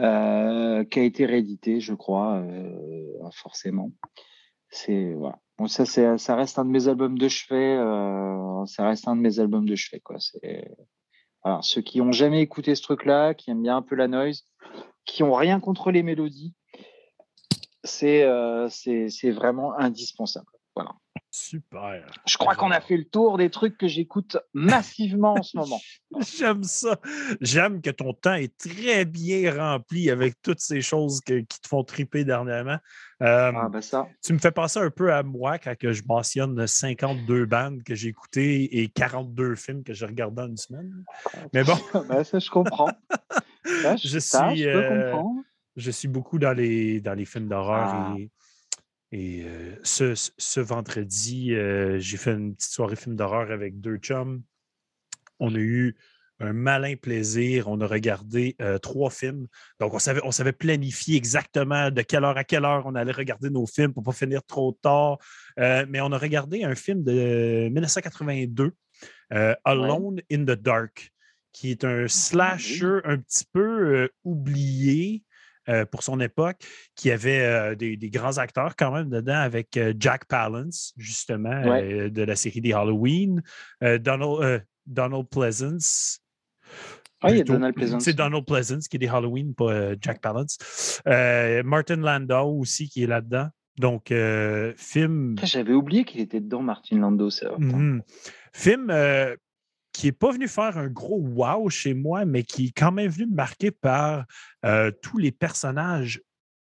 Euh, 0.00 0.82
qui 0.84 0.98
a 0.98 1.04
été 1.04 1.24
réédité, 1.24 1.78
je 1.80 1.94
crois, 1.94 2.38
euh, 2.38 3.30
forcément. 3.32 3.92
C'est 4.68 5.14
voilà. 5.14 5.38
Bon, 5.56 5.68
ça, 5.68 5.86
c'est, 5.86 6.18
ça 6.18 6.34
reste 6.34 6.58
un 6.58 6.64
de 6.64 6.70
mes 6.70 6.88
albums 6.88 7.16
de 7.16 7.28
chevet. 7.28 7.76
Euh, 7.76 8.66
ça 8.66 8.88
reste 8.88 9.06
un 9.06 9.14
de 9.14 9.20
mes 9.20 9.38
albums 9.38 9.68
de 9.68 9.76
chevet, 9.76 10.00
quoi. 10.00 10.16
C'est 10.18 10.68
voilà. 11.44 11.60
ceux 11.62 11.80
qui 11.80 12.00
ont 12.00 12.10
jamais 12.10 12.42
écouté 12.42 12.74
ce 12.74 12.82
truc-là, 12.82 13.34
qui 13.34 13.50
aiment 13.52 13.62
bien 13.62 13.76
un 13.76 13.82
peu 13.82 13.94
la 13.94 14.08
noise, 14.08 14.48
qui 15.04 15.22
ont 15.22 15.34
rien 15.34 15.60
contre 15.60 15.92
les 15.92 16.02
mélodies, 16.02 16.54
c'est 17.84 18.26
c'est, 18.70 19.08
c'est 19.10 19.30
vraiment 19.30 19.78
indispensable. 19.78 20.50
Super. 21.36 22.06
Je 22.28 22.38
crois 22.38 22.54
qu'on 22.54 22.70
a 22.70 22.80
fait 22.80 22.96
le 22.96 23.06
tour 23.06 23.38
des 23.38 23.50
trucs 23.50 23.76
que 23.76 23.88
j'écoute 23.88 24.36
massivement 24.52 25.32
en 25.32 25.42
ce 25.42 25.56
moment. 25.56 25.80
J'aime 26.38 26.62
ça. 26.62 27.00
J'aime 27.40 27.82
que 27.82 27.90
ton 27.90 28.12
temps 28.12 28.34
est 28.34 28.56
très 28.56 29.04
bien 29.04 29.52
rempli 29.52 30.10
avec 30.10 30.40
toutes 30.42 30.60
ces 30.60 30.80
choses 30.80 31.20
qui 31.22 31.44
te 31.44 31.66
font 31.66 31.82
triper 31.82 32.24
dernièrement. 32.24 32.78
Euh, 33.20 33.50
ah, 33.52 33.68
ben 33.68 33.80
ça. 33.80 34.06
Tu 34.22 34.32
me 34.32 34.38
fais 34.38 34.52
penser 34.52 34.78
un 34.78 34.90
peu 34.90 35.12
à 35.12 35.24
moi 35.24 35.58
quand 35.58 35.74
je 35.80 36.02
mentionne 36.06 36.68
52 36.68 37.46
bandes 37.46 37.82
que 37.82 37.96
j'ai 37.96 38.10
écoutées 38.10 38.82
et 38.82 38.86
42 38.86 39.56
films 39.56 39.82
que 39.82 39.92
j'ai 39.92 40.06
regardés 40.06 40.42
en 40.42 40.46
une 40.46 40.56
semaine. 40.56 41.04
Mais 41.52 41.64
bon. 41.64 41.74
Ben, 42.08 42.22
ça, 42.22 42.38
je 42.38 42.48
comprends. 42.48 42.92
je, 43.64 44.18
suis, 44.20 44.68
euh, 44.68 45.16
je 45.74 45.90
suis 45.90 46.06
beaucoup 46.06 46.38
dans 46.38 46.52
les, 46.52 47.00
dans 47.00 47.14
les 47.14 47.24
films 47.24 47.48
d'horreur 47.48 47.88
ah. 47.92 48.14
et 48.16 48.30
Et 49.14 49.44
euh, 49.44 49.76
ce, 49.84 50.12
ce, 50.38 50.58
vendredi, 50.58 51.54
euh, 51.54 52.00
j'ai 52.00 52.16
fait 52.16 52.32
une 52.32 52.56
petite 52.56 52.72
soirée 52.72 52.96
film 52.96 53.14
d'horreur 53.14 53.52
avec 53.52 53.80
deux 53.80 53.96
chums. 53.98 54.42
On 55.38 55.54
a 55.54 55.58
eu 55.58 55.94
un 56.40 56.52
malin 56.52 56.96
plaisir. 56.96 57.68
On 57.68 57.80
a 57.80 57.86
regardé 57.86 58.56
euh, 58.60 58.76
trois 58.78 59.10
films. 59.10 59.46
Donc, 59.78 59.94
on 59.94 60.00
savait, 60.00 60.20
on 60.24 60.32
savait 60.32 60.50
planifier 60.50 61.16
exactement 61.16 61.92
de 61.92 62.02
quelle 62.02 62.24
heure 62.24 62.36
à 62.36 62.42
quelle 62.42 62.64
heure 62.64 62.86
on 62.86 62.96
allait 62.96 63.12
regarder 63.12 63.50
nos 63.50 63.68
films 63.68 63.92
pour 63.92 64.02
ne 64.02 64.06
pas 64.06 64.12
finir 64.12 64.42
trop 64.42 64.76
tard. 64.82 65.18
mais 65.56 66.00
on 66.00 66.10
a 66.10 66.18
regardé 66.18 66.64
un 66.64 66.74
film 66.74 67.04
de 67.04 67.68
1982, 67.68 68.72
Alone 69.64 70.22
in 70.32 70.42
the 70.42 70.60
Dark, 70.60 71.12
qui 71.52 71.70
est 71.70 71.84
un 71.84 72.08
slasher 72.08 72.98
un 73.04 73.18
petit 73.18 73.44
peu 73.52 74.10
oublié. 74.24 75.22
Euh, 75.70 75.86
pour 75.86 76.02
son 76.02 76.20
époque, 76.20 76.58
qui 76.94 77.10
avait 77.10 77.40
euh, 77.40 77.74
des, 77.74 77.96
grands 78.10 78.36
acteurs 78.36 78.76
quand 78.76 78.92
même 78.92 79.08
dedans 79.08 79.38
avec 79.38 79.78
euh, 79.78 79.94
Jack 79.98 80.26
Palance, 80.26 80.92
justement, 80.98 81.62
de 81.62 82.22
la 82.22 82.36
série 82.36 82.60
des 82.60 82.74
Halloween, 82.74 83.42
Donald, 83.80 84.62
Donald 84.86 85.26
Pleasance. 85.30 86.20
Ah, 87.22 87.30
il 87.30 87.38
y 87.38 87.40
a 87.40 87.44
Donald 87.44 87.74
Pleasance. 87.74 88.04
C'est 88.04 88.12
Donald 88.12 88.44
Pleasance 88.44 88.88
qui 88.88 88.96
est 88.96 88.98
des 88.98 89.08
Halloween, 89.08 89.54
pas 89.54 89.94
Jack 89.98 90.20
Palance. 90.20 90.58
Martin 91.06 91.96
Landau 91.96 92.58
aussi 92.58 92.90
qui 92.90 93.04
est 93.04 93.06
là-dedans. 93.06 93.48
Donc, 93.78 94.12
film. 94.76 95.36
J'avais 95.42 95.72
oublié 95.72 96.04
qu'il 96.04 96.20
était 96.20 96.40
dedans, 96.40 96.60
Martin 96.60 96.98
Landau, 96.98 97.30
ça. 97.30 97.56
Mm-hmm. 97.58 98.00
Film 98.52 98.92
qui 99.94 100.06
n'est 100.06 100.12
pas 100.12 100.32
venu 100.32 100.48
faire 100.48 100.76
un 100.76 100.88
gros 100.88 101.20
wow 101.20 101.70
chez 101.70 101.94
moi, 101.94 102.24
mais 102.24 102.42
qui 102.42 102.66
est 102.66 102.72
quand 102.76 102.90
même 102.90 103.10
venu 103.10 103.26
me 103.26 103.36
marquer 103.36 103.70
par 103.70 104.26
euh, 104.66 104.90
tous 105.02 105.18
les 105.18 105.30
personnages 105.30 106.20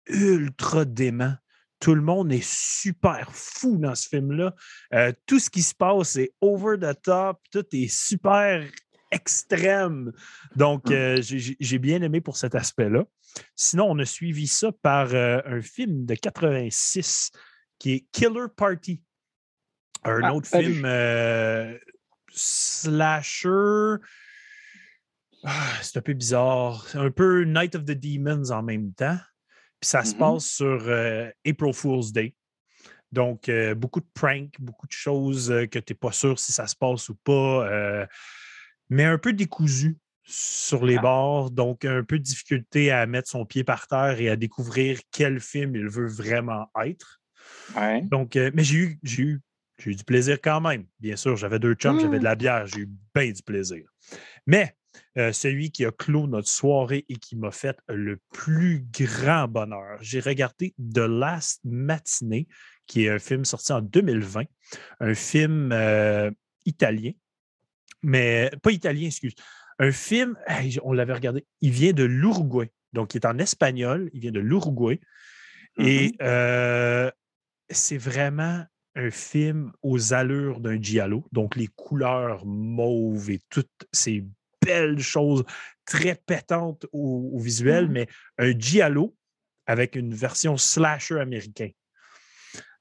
ultra 0.06 0.86
déments. 0.86 1.36
Tout 1.78 1.94
le 1.94 2.00
monde 2.00 2.32
est 2.32 2.42
super 2.42 3.30
fou 3.30 3.76
dans 3.76 3.94
ce 3.94 4.08
film-là. 4.08 4.54
Euh, 4.94 5.12
tout 5.26 5.38
ce 5.38 5.50
qui 5.50 5.62
se 5.62 5.74
passe 5.74 6.16
est 6.16 6.32
over 6.40 6.78
the 6.80 7.00
top, 7.02 7.38
tout 7.52 7.66
est 7.72 7.86
super 7.88 8.66
extrême. 9.12 10.10
Donc, 10.56 10.88
mmh. 10.88 10.92
euh, 10.94 11.20
j'ai 11.20 11.78
bien 11.78 12.00
aimé 12.00 12.22
pour 12.22 12.38
cet 12.38 12.54
aspect-là. 12.54 13.04
Sinon, 13.54 13.90
on 13.90 13.98
a 13.98 14.06
suivi 14.06 14.46
ça 14.46 14.72
par 14.72 15.14
un 15.14 15.60
film 15.60 16.06
de 16.06 16.14
86 16.14 17.30
qui 17.78 17.92
est 17.92 18.06
Killer 18.10 18.46
Party. 18.56 19.02
Un 20.04 20.22
ah, 20.22 20.34
autre 20.34 20.48
film 20.48 20.86
slasher. 22.30 23.96
Ah, 25.44 25.72
c'est 25.82 25.98
un 25.98 26.02
peu 26.02 26.14
bizarre. 26.14 26.86
Un 26.94 27.10
peu 27.10 27.44
Night 27.44 27.74
of 27.74 27.84
the 27.84 27.92
Demons 27.92 28.50
en 28.50 28.62
même 28.62 28.92
temps. 28.92 29.18
Puis 29.80 29.88
ça 29.88 30.04
se 30.04 30.14
mm-hmm. 30.14 30.18
passe 30.18 30.46
sur 30.46 30.88
euh, 30.88 31.30
April 31.46 31.72
Fool's 31.72 32.12
Day. 32.12 32.34
Donc, 33.12 33.48
euh, 33.48 33.74
beaucoup 33.74 34.00
de 34.00 34.08
pranks, 34.12 34.54
beaucoup 34.58 34.86
de 34.86 34.92
choses 34.92 35.50
euh, 35.50 35.66
que 35.66 35.78
tu 35.78 35.92
n'es 35.92 35.96
pas 35.96 36.12
sûr 36.12 36.38
si 36.38 36.52
ça 36.52 36.66
se 36.66 36.76
passe 36.76 37.08
ou 37.08 37.14
pas. 37.14 38.06
mais 38.90 39.04
un 39.04 39.18
peu 39.18 39.32
décousu 39.32 39.96
sur 40.24 40.84
les 40.84 40.98
ah. 40.98 41.02
bords. 41.02 41.50
Donc, 41.50 41.84
un 41.84 42.02
peu 42.02 42.18
de 42.18 42.24
difficulté 42.24 42.90
à 42.90 43.06
mettre 43.06 43.28
son 43.28 43.46
pied 43.46 43.64
par 43.64 43.86
terre 43.86 44.20
et 44.20 44.28
à 44.28 44.36
découvrir 44.36 45.00
quel 45.12 45.40
film 45.40 45.76
il 45.76 45.88
veut 45.88 46.08
vraiment 46.08 46.66
être. 46.84 47.20
Donc, 48.10 48.34
mais 48.34 48.64
j'ai 48.64 48.76
eu, 48.76 49.00
eu 49.18 49.40
j'ai 49.78 49.92
eu 49.92 49.94
du 49.94 50.04
plaisir 50.04 50.38
quand 50.42 50.60
même. 50.60 50.84
Bien 51.00 51.16
sûr, 51.16 51.36
j'avais 51.36 51.58
deux 51.58 51.74
chums, 51.74 52.00
j'avais 52.00 52.18
de 52.18 52.22
mmh. 52.22 52.24
la 52.24 52.34
bière, 52.34 52.66
j'ai 52.66 52.80
eu 52.80 52.88
bien 53.14 53.30
du 53.30 53.42
plaisir. 53.42 53.84
Mais 54.46 54.74
euh, 55.16 55.32
celui 55.32 55.70
qui 55.70 55.84
a 55.84 55.90
clos 55.90 56.26
notre 56.26 56.48
soirée 56.48 57.04
et 57.08 57.16
qui 57.16 57.36
m'a 57.36 57.50
fait 57.50 57.78
le 57.88 58.18
plus 58.32 58.84
grand 58.92 59.48
bonheur, 59.48 59.98
j'ai 60.00 60.20
regardé 60.20 60.74
The 60.78 60.98
Last 60.98 61.60
Matinée, 61.64 62.48
qui 62.86 63.04
est 63.04 63.10
un 63.10 63.18
film 63.18 63.44
sorti 63.44 63.72
en 63.72 63.82
2020, 63.82 64.44
un 65.00 65.14
film 65.14 65.70
euh, 65.72 66.30
italien, 66.66 67.12
mais 68.02 68.50
pas 68.62 68.70
italien, 68.70 69.06
excuse. 69.06 69.34
Un 69.78 69.92
film, 69.92 70.36
on 70.82 70.92
l'avait 70.92 71.14
regardé, 71.14 71.46
il 71.60 71.70
vient 71.70 71.92
de 71.92 72.04
l'Uruguay, 72.04 72.72
donc 72.92 73.14
il 73.14 73.18
est 73.18 73.26
en 73.26 73.38
espagnol, 73.38 74.10
il 74.12 74.20
vient 74.20 74.32
de 74.32 74.40
l'Uruguay. 74.40 75.00
Et 75.78 76.08
mmh 76.08 76.12
euh, 76.22 77.10
c'est 77.70 77.98
vraiment 77.98 78.64
un 78.98 79.10
film 79.10 79.72
aux 79.82 80.12
allures 80.12 80.60
d'un 80.60 80.80
giallo, 80.80 81.24
donc 81.32 81.54
les 81.54 81.68
couleurs 81.68 82.44
mauves 82.44 83.30
et 83.30 83.40
toutes 83.48 83.86
ces 83.92 84.24
belles 84.60 84.98
choses 84.98 85.44
très 85.84 86.16
pétantes 86.16 86.84
au, 86.92 87.38
visuel, 87.38 87.88
mmh. 87.88 87.92
mais 87.92 88.08
un 88.38 88.58
giallo 88.58 89.16
avec 89.66 89.94
une 89.94 90.14
version 90.14 90.56
slasher 90.56 91.20
américain. 91.20 91.70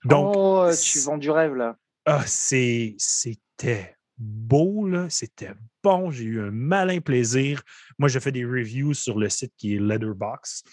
Donc, 0.05 0.33
oh, 0.35 0.69
tu 0.81 0.99
vends 0.99 1.17
du 1.17 1.29
rêve 1.29 1.53
là. 1.53 1.77
Ah, 2.05 2.23
c'était 2.25 3.97
beau, 4.17 4.87
là. 4.87 5.07
C'était 5.09 5.51
bon. 5.83 6.09
J'ai 6.09 6.23
eu 6.23 6.41
un 6.41 6.51
malin 6.51 6.99
plaisir. 6.99 7.61
Moi, 7.99 8.09
j'ai 8.09 8.19
fait 8.19 8.31
des 8.31 8.45
reviews 8.45 8.93
sur 8.93 9.19
le 9.19 9.29
site 9.29 9.53
qui 9.57 9.75
est 9.75 9.79
Letterbox 9.79 10.63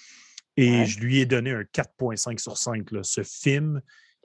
et 0.57 0.87
je 0.87 1.01
lui 1.01 1.19
ai 1.19 1.27
donné 1.27 1.51
un 1.51 1.63
4.5 1.63 2.39
sur 2.39 2.57
5. 2.57 2.91
Là. 2.93 3.03
Ce 3.03 3.23
film 3.23 3.83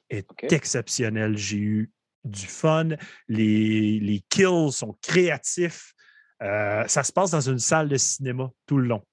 est 0.10 0.52
exceptionnel. 0.52 1.38
J'ai 1.38 1.58
eu 1.58 1.92
du 2.24 2.46
fun. 2.48 2.90
Les, 3.28 4.00
les 4.00 4.24
kills 4.30 4.72
sont 4.72 4.98
créatifs. 5.02 5.94
Euh, 6.42 6.88
ça 6.88 7.04
se 7.04 7.12
passe 7.12 7.32
dans 7.32 7.42
une 7.42 7.60
salle 7.60 7.90
de 7.90 7.98
cinéma 7.98 8.50
tout 8.66 8.78
le 8.78 8.88
long. 8.88 9.06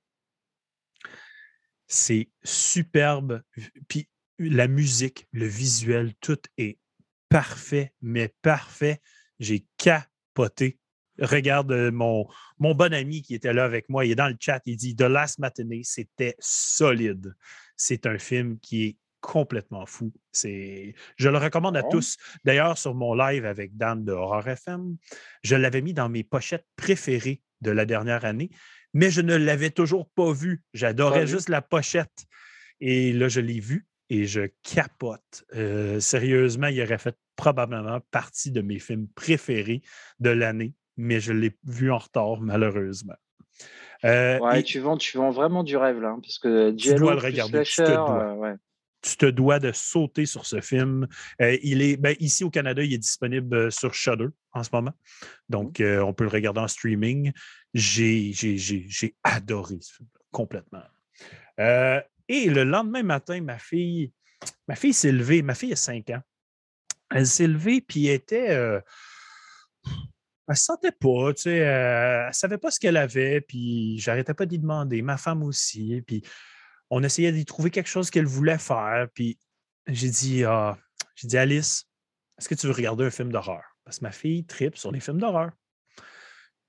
C'est 1.89 2.31
superbe. 2.45 3.43
Puis 3.89 4.09
la 4.39 4.69
musique, 4.69 5.27
le 5.33 5.47
visuel, 5.47 6.15
tout 6.21 6.41
est 6.59 6.79
parfait, 7.29 7.93
mais 8.01 8.33
parfait. 8.43 9.01
J'ai 9.39 9.67
capoté. 9.77 10.79
Regarde 11.19 11.73
euh, 11.73 11.91
mon, 11.91 12.29
mon 12.59 12.75
bon 12.75 12.93
ami 12.93 13.23
qui 13.23 13.35
était 13.35 13.53
là 13.53 13.65
avec 13.65 13.89
moi, 13.89 14.05
il 14.05 14.13
est 14.13 14.17
dans 14.17 14.29
le 14.29 14.37
chat, 14.39 14.61
il 14.67 14.77
dit 14.77 14.95
The 14.95 15.03
Last 15.03 15.39
Matinée, 15.39 15.83
c'était 15.83 16.37
solide. 16.39 17.35
C'est 17.77 18.07
un 18.07 18.19
film 18.19 18.59
qui 18.61 18.85
est 18.85 18.97
complètement 19.27 19.87
fou. 19.87 20.13
C'est, 20.31 20.95
je 21.17 21.29
le 21.29 21.39
recommande 21.39 21.77
à 21.77 21.83
tous. 21.83 22.17
D'ailleurs, 22.45 22.79
sur 22.79 22.95
mon 22.95 23.13
live 23.13 23.45
avec 23.45 23.77
Dan 23.77 24.05
de 24.05 24.13
Horror 24.13 24.47
FM, 24.47 24.97
je 25.43 25.57
l'avais 25.57 25.83
mis 25.83 25.95
dans 25.95 26.09
mes 26.09 26.23
pochettes 26.23 26.67
préférées 26.77 27.43
de 27.61 27.73
la 27.73 27.87
dernière 27.87 28.25
année, 28.25 28.51
mais 28.95 29.11
je 29.11 29.21
ne 29.23 29.35
l'avais 29.35 29.71
toujours 29.71 30.09
pas 30.11 30.33
vu. 30.33 30.63
J'adorais 30.75 31.27
juste 31.27 31.49
la 31.49 31.61
pochette. 31.61 32.25
Et 32.81 33.13
là, 33.13 33.27
je 33.27 33.41
l'ai 33.41 33.59
vu 33.59 33.89
et 34.11 34.27
je 34.27 34.43
capote. 34.63 35.45
Euh, 35.57 35.99
sérieusement, 35.99 36.69
il 36.69 36.81
aurait 36.81 36.99
fait 36.99 37.17
probablement 37.35 37.99
partie 38.13 38.53
de 38.53 38.61
mes 38.61 38.79
films 38.79 39.09
préférés 39.17 39.83
de 40.21 40.31
l'année, 40.31 40.75
mais 40.97 41.19
je 41.19 41.33
l'ai 41.33 41.57
vu 41.65 41.91
en 41.91 41.99
retard, 41.99 42.41
malheureusement. 42.41 43.17
Euh, 44.05 44.39
ouais, 44.39 44.63
tu, 44.63 44.79
vends, 44.79 44.97
tu 44.97 45.17
vends 45.17 45.31
vraiment 45.31 45.65
du 45.65 45.77
rêve 45.77 46.01
là, 46.01 46.11
hein, 46.11 46.21
parce 46.23 46.39
que 46.39 46.71
tu 46.71 46.95
dois 46.95 47.15
le 47.15 47.21
regarder. 47.21 47.63
tu 47.65 47.77
te 47.77 47.83
dois. 47.83 48.37
Euh, 48.45 48.57
tu 49.07 49.17
te 49.17 49.27
dois 49.27 49.61
de 49.61 49.71
sauter 49.73 50.27
sur 50.27 50.47
ce 50.47 50.61
film. 50.61 51.07
Euh, 51.41 51.57
il 51.63 51.81
est, 51.81 51.97
ben, 51.97 52.17
ici 52.19 52.43
au 52.43 52.51
Canada, 52.51 52.83
il 52.83 52.93
est 52.93 52.99
disponible 52.99 53.57
euh, 53.57 53.71
sur 53.71 53.95
Shudder 53.95 54.27
en 54.53 54.65
ce 54.65 54.71
moment. 54.73 54.93
Donc, 55.49 55.79
mmh. 55.79 55.85
euh, 55.85 56.05
on 56.05 56.13
peut 56.13 56.25
le 56.25 56.31
regarder 56.31 56.61
en 56.61 56.69
streaming. 56.69 57.33
J'ai 57.73 58.35
adoré 59.23 59.77
ce 59.81 59.95
film 59.95 60.09
complètement. 60.33 60.83
et 61.59 62.51
le 62.51 62.65
lendemain 62.65 63.05
matin, 63.05 63.41
ma 63.41 63.59
fille, 63.59 64.13
ma 64.67 64.75
fille 64.75 64.93
s'est 64.93 65.13
levée. 65.13 65.43
Ma 65.43 65.55
fille 65.55 65.73
a 65.73 65.77
5 65.77 66.11
ans. 66.11 66.23
Elle 67.11 67.27
s'est 67.27 67.47
levée, 67.47 67.81
puis 67.81 68.07
elle 68.07 68.17
était. 68.17 68.47
elle 68.47 68.83
ne 70.49 70.55
se 70.55 70.65
sentait 70.65 70.93
pas, 70.93 71.33
tu 71.33 71.43
sais, 71.43 71.57
elle 71.59 72.29
ne 72.29 72.33
savait 72.33 72.59
pas 72.59 72.73
ce 72.73 72.81
qu'elle 72.81 72.97
avait, 72.97 73.41
puis 73.41 73.99
j'arrêtais 74.01 74.35
pas 74.35 74.47
d'y 74.47 74.59
demander, 74.59 75.01
ma 75.03 75.17
femme 75.17 75.45
aussi, 75.45 76.03
puis 76.05 76.23
on 76.91 77.03
essayait 77.03 77.33
d'y 77.33 77.45
trouver 77.45 77.71
quelque 77.71 77.89
chose 77.89 78.11
qu'elle 78.11 78.27
voulait 78.27 78.59
faire. 78.59 79.09
Puis 79.15 79.39
j'ai 79.87 80.11
dit, 80.11 80.45
ah, 80.45 80.77
j'ai 81.15 81.29
dit, 81.29 81.39
Alice, 81.39 81.87
est-ce 82.39 82.49
que 82.49 82.55
tu 82.55 82.67
veux 82.67 82.73
regarder 82.73 83.05
un 83.05 83.11
film 83.11 83.33
d'horreur? 83.33 83.63
Parce 83.85 83.99
que 83.99 84.05
ma 84.05 84.13
fille 84.13 84.45
tripe 84.45 84.77
sur 84.77 84.93
les 84.93 85.01
films 85.01 85.19
d'horreur. 85.19 85.51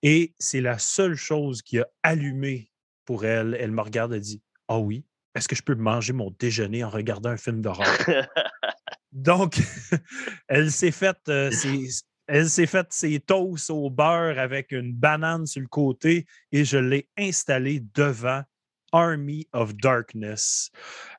Et 0.03 0.35
c'est 0.39 0.61
la 0.61 0.77
seule 0.77 1.15
chose 1.15 1.61
qui 1.61 1.79
a 1.79 1.87
allumé 2.03 2.71
pour 3.05 3.25
elle. 3.25 3.57
Elle 3.59 3.71
me 3.71 3.81
regarde 3.81 4.13
et 4.13 4.19
dit, 4.19 4.41
ah 4.67 4.77
oui, 4.77 5.05
est-ce 5.35 5.47
que 5.47 5.55
je 5.55 5.63
peux 5.63 5.75
manger 5.75 6.13
mon 6.13 6.31
déjeuner 6.39 6.83
en 6.83 6.89
regardant 6.89 7.29
un 7.29 7.37
film 7.37 7.61
d'horreur? 7.61 7.87
Donc, 9.11 9.57
elle 10.47 10.71
s'est 10.71 10.91
faite 10.91 11.27
euh, 11.29 11.49
ses, 11.51 11.87
elle 12.27 12.49
s'est 12.49 12.67
faite 12.67 12.91
ses 12.91 13.19
toasts 13.19 13.69
au 13.69 13.89
beurre 13.89 14.37
avec 14.37 14.71
une 14.71 14.93
banane 14.93 15.47
sur 15.47 15.61
le 15.61 15.67
côté 15.67 16.25
et 16.51 16.65
je 16.65 16.77
l'ai 16.77 17.07
installée 17.17 17.81
devant 17.93 18.43
Army 18.91 19.47
of 19.53 19.75
Darkness, 19.75 20.71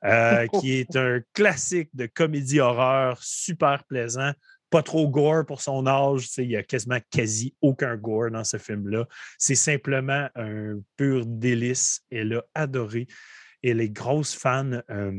euh, 0.04 0.46
qui 0.60 0.72
est 0.72 0.96
un 0.96 1.20
classique 1.34 1.90
de 1.94 2.06
comédie 2.06 2.60
horreur 2.60 3.22
super 3.22 3.84
plaisant. 3.84 4.32
Pas 4.70 4.82
trop 4.82 5.08
gore 5.08 5.46
pour 5.46 5.62
son 5.62 5.86
âge, 5.86 6.28
il 6.36 6.50
y 6.50 6.56
a 6.56 6.62
quasiment 6.62 6.98
quasi 7.10 7.54
aucun 7.62 7.96
gore 7.96 8.30
dans 8.30 8.44
ce 8.44 8.58
film-là. 8.58 9.06
C'est 9.38 9.54
simplement 9.54 10.28
un 10.34 10.78
pur 10.96 11.24
délice. 11.24 12.02
Elle 12.10 12.34
a 12.34 12.42
adoré. 12.54 13.06
Elle 13.62 13.80
est 13.80 13.88
grosse 13.88 14.34
fan 14.34 14.82
euh, 14.90 15.12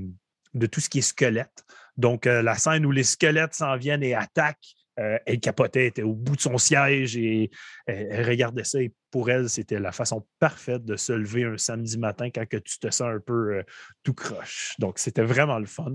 de 0.53 0.65
tout 0.67 0.79
ce 0.79 0.89
qui 0.89 0.99
est 0.99 1.01
squelette. 1.01 1.65
Donc, 1.97 2.27
euh, 2.27 2.41
la 2.41 2.55
scène 2.55 2.85
où 2.85 2.91
les 2.91 3.03
squelettes 3.03 3.55
s'en 3.55 3.75
viennent 3.75 4.03
et 4.03 4.13
attaquent, 4.13 4.75
euh, 4.99 5.17
elle 5.25 5.39
capotait, 5.39 5.87
était 5.87 6.03
au 6.03 6.13
bout 6.13 6.35
de 6.35 6.41
son 6.41 6.57
siège 6.57 7.17
et 7.17 7.49
elle, 7.87 8.07
elle 8.11 8.27
regardait 8.27 8.63
ça. 8.63 8.81
Et 8.81 8.93
pour 9.11 9.29
elle, 9.29 9.49
c'était 9.49 9.79
la 9.79 9.91
façon 9.91 10.25
parfaite 10.39 10.85
de 10.85 10.95
se 10.95 11.13
lever 11.13 11.43
un 11.43 11.57
samedi 11.57 11.97
matin 11.97 12.29
quand 12.29 12.45
tu 12.47 12.79
te 12.79 12.89
sens 12.89 13.01
un 13.01 13.19
peu 13.19 13.57
euh, 13.57 13.63
tout 14.03 14.13
croche. 14.13 14.75
Donc, 14.79 14.99
c'était 14.99 15.23
vraiment 15.23 15.59
le 15.59 15.65
fun. 15.65 15.93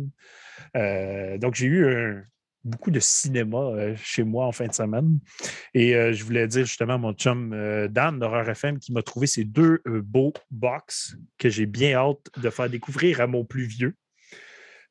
Euh, 0.76 1.38
donc, 1.38 1.54
j'ai 1.54 1.66
eu 1.66 2.24
beaucoup 2.64 2.90
de 2.90 3.00
cinéma 3.00 3.58
euh, 3.58 3.94
chez 3.96 4.24
moi 4.24 4.46
en 4.46 4.52
fin 4.52 4.66
de 4.66 4.72
semaine. 4.72 5.18
Et 5.74 5.92
je 6.12 6.24
voulais 6.24 6.48
dire 6.48 6.64
justement 6.64 6.94
à 6.94 6.98
mon 6.98 7.12
chum 7.12 7.50
Dan 7.88 8.18
d'Horreur 8.18 8.48
FM 8.48 8.78
qui 8.78 8.92
m'a 8.92 9.02
trouvé 9.02 9.26
ces 9.26 9.44
deux 9.44 9.82
beaux 9.86 10.32
box 10.50 11.16
que 11.38 11.48
j'ai 11.48 11.66
bien 11.66 11.94
hâte 11.94 12.30
de 12.36 12.50
faire 12.50 12.70
découvrir 12.70 13.20
à 13.20 13.26
mon 13.26 13.44
plus 13.44 13.64
vieux. 13.64 13.94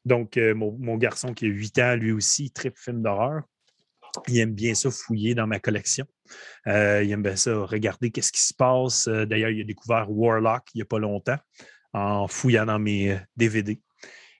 Donc, 0.05 0.37
mon, 0.37 0.97
garçon 0.97 1.33
qui 1.33 1.45
a 1.45 1.49
8 1.49 1.79
ans, 1.79 1.95
lui 1.95 2.11
aussi, 2.11 2.45
il 2.45 2.51
tripe 2.51 2.77
film 2.77 3.01
d'horreur. 3.01 3.43
Il 4.27 4.37
aime 4.39 4.53
bien 4.53 4.73
ça 4.75 4.91
fouiller 4.91 5.33
dans 5.35 5.47
ma 5.47 5.59
collection. 5.59 6.05
Euh, 6.67 7.03
il 7.03 7.11
aime 7.11 7.23
bien 7.23 7.35
ça 7.35 7.55
regarder 7.65 8.11
qu'est-ce 8.11 8.31
qui 8.31 8.41
se 8.41 8.53
passe. 8.53 9.07
Euh, 9.07 9.25
D'ailleurs, 9.25 9.49
il 9.49 9.61
a 9.61 9.63
découvert 9.63 10.09
Warlock 10.11 10.63
il 10.73 10.77
n'y 10.77 10.81
a 10.83 10.85
pas 10.85 10.99
longtemps 10.99 11.37
en 11.93 12.27
fouillant 12.27 12.65
dans 12.65 12.79
mes 12.79 13.11
euh, 13.13 13.17
DVD. 13.37 13.79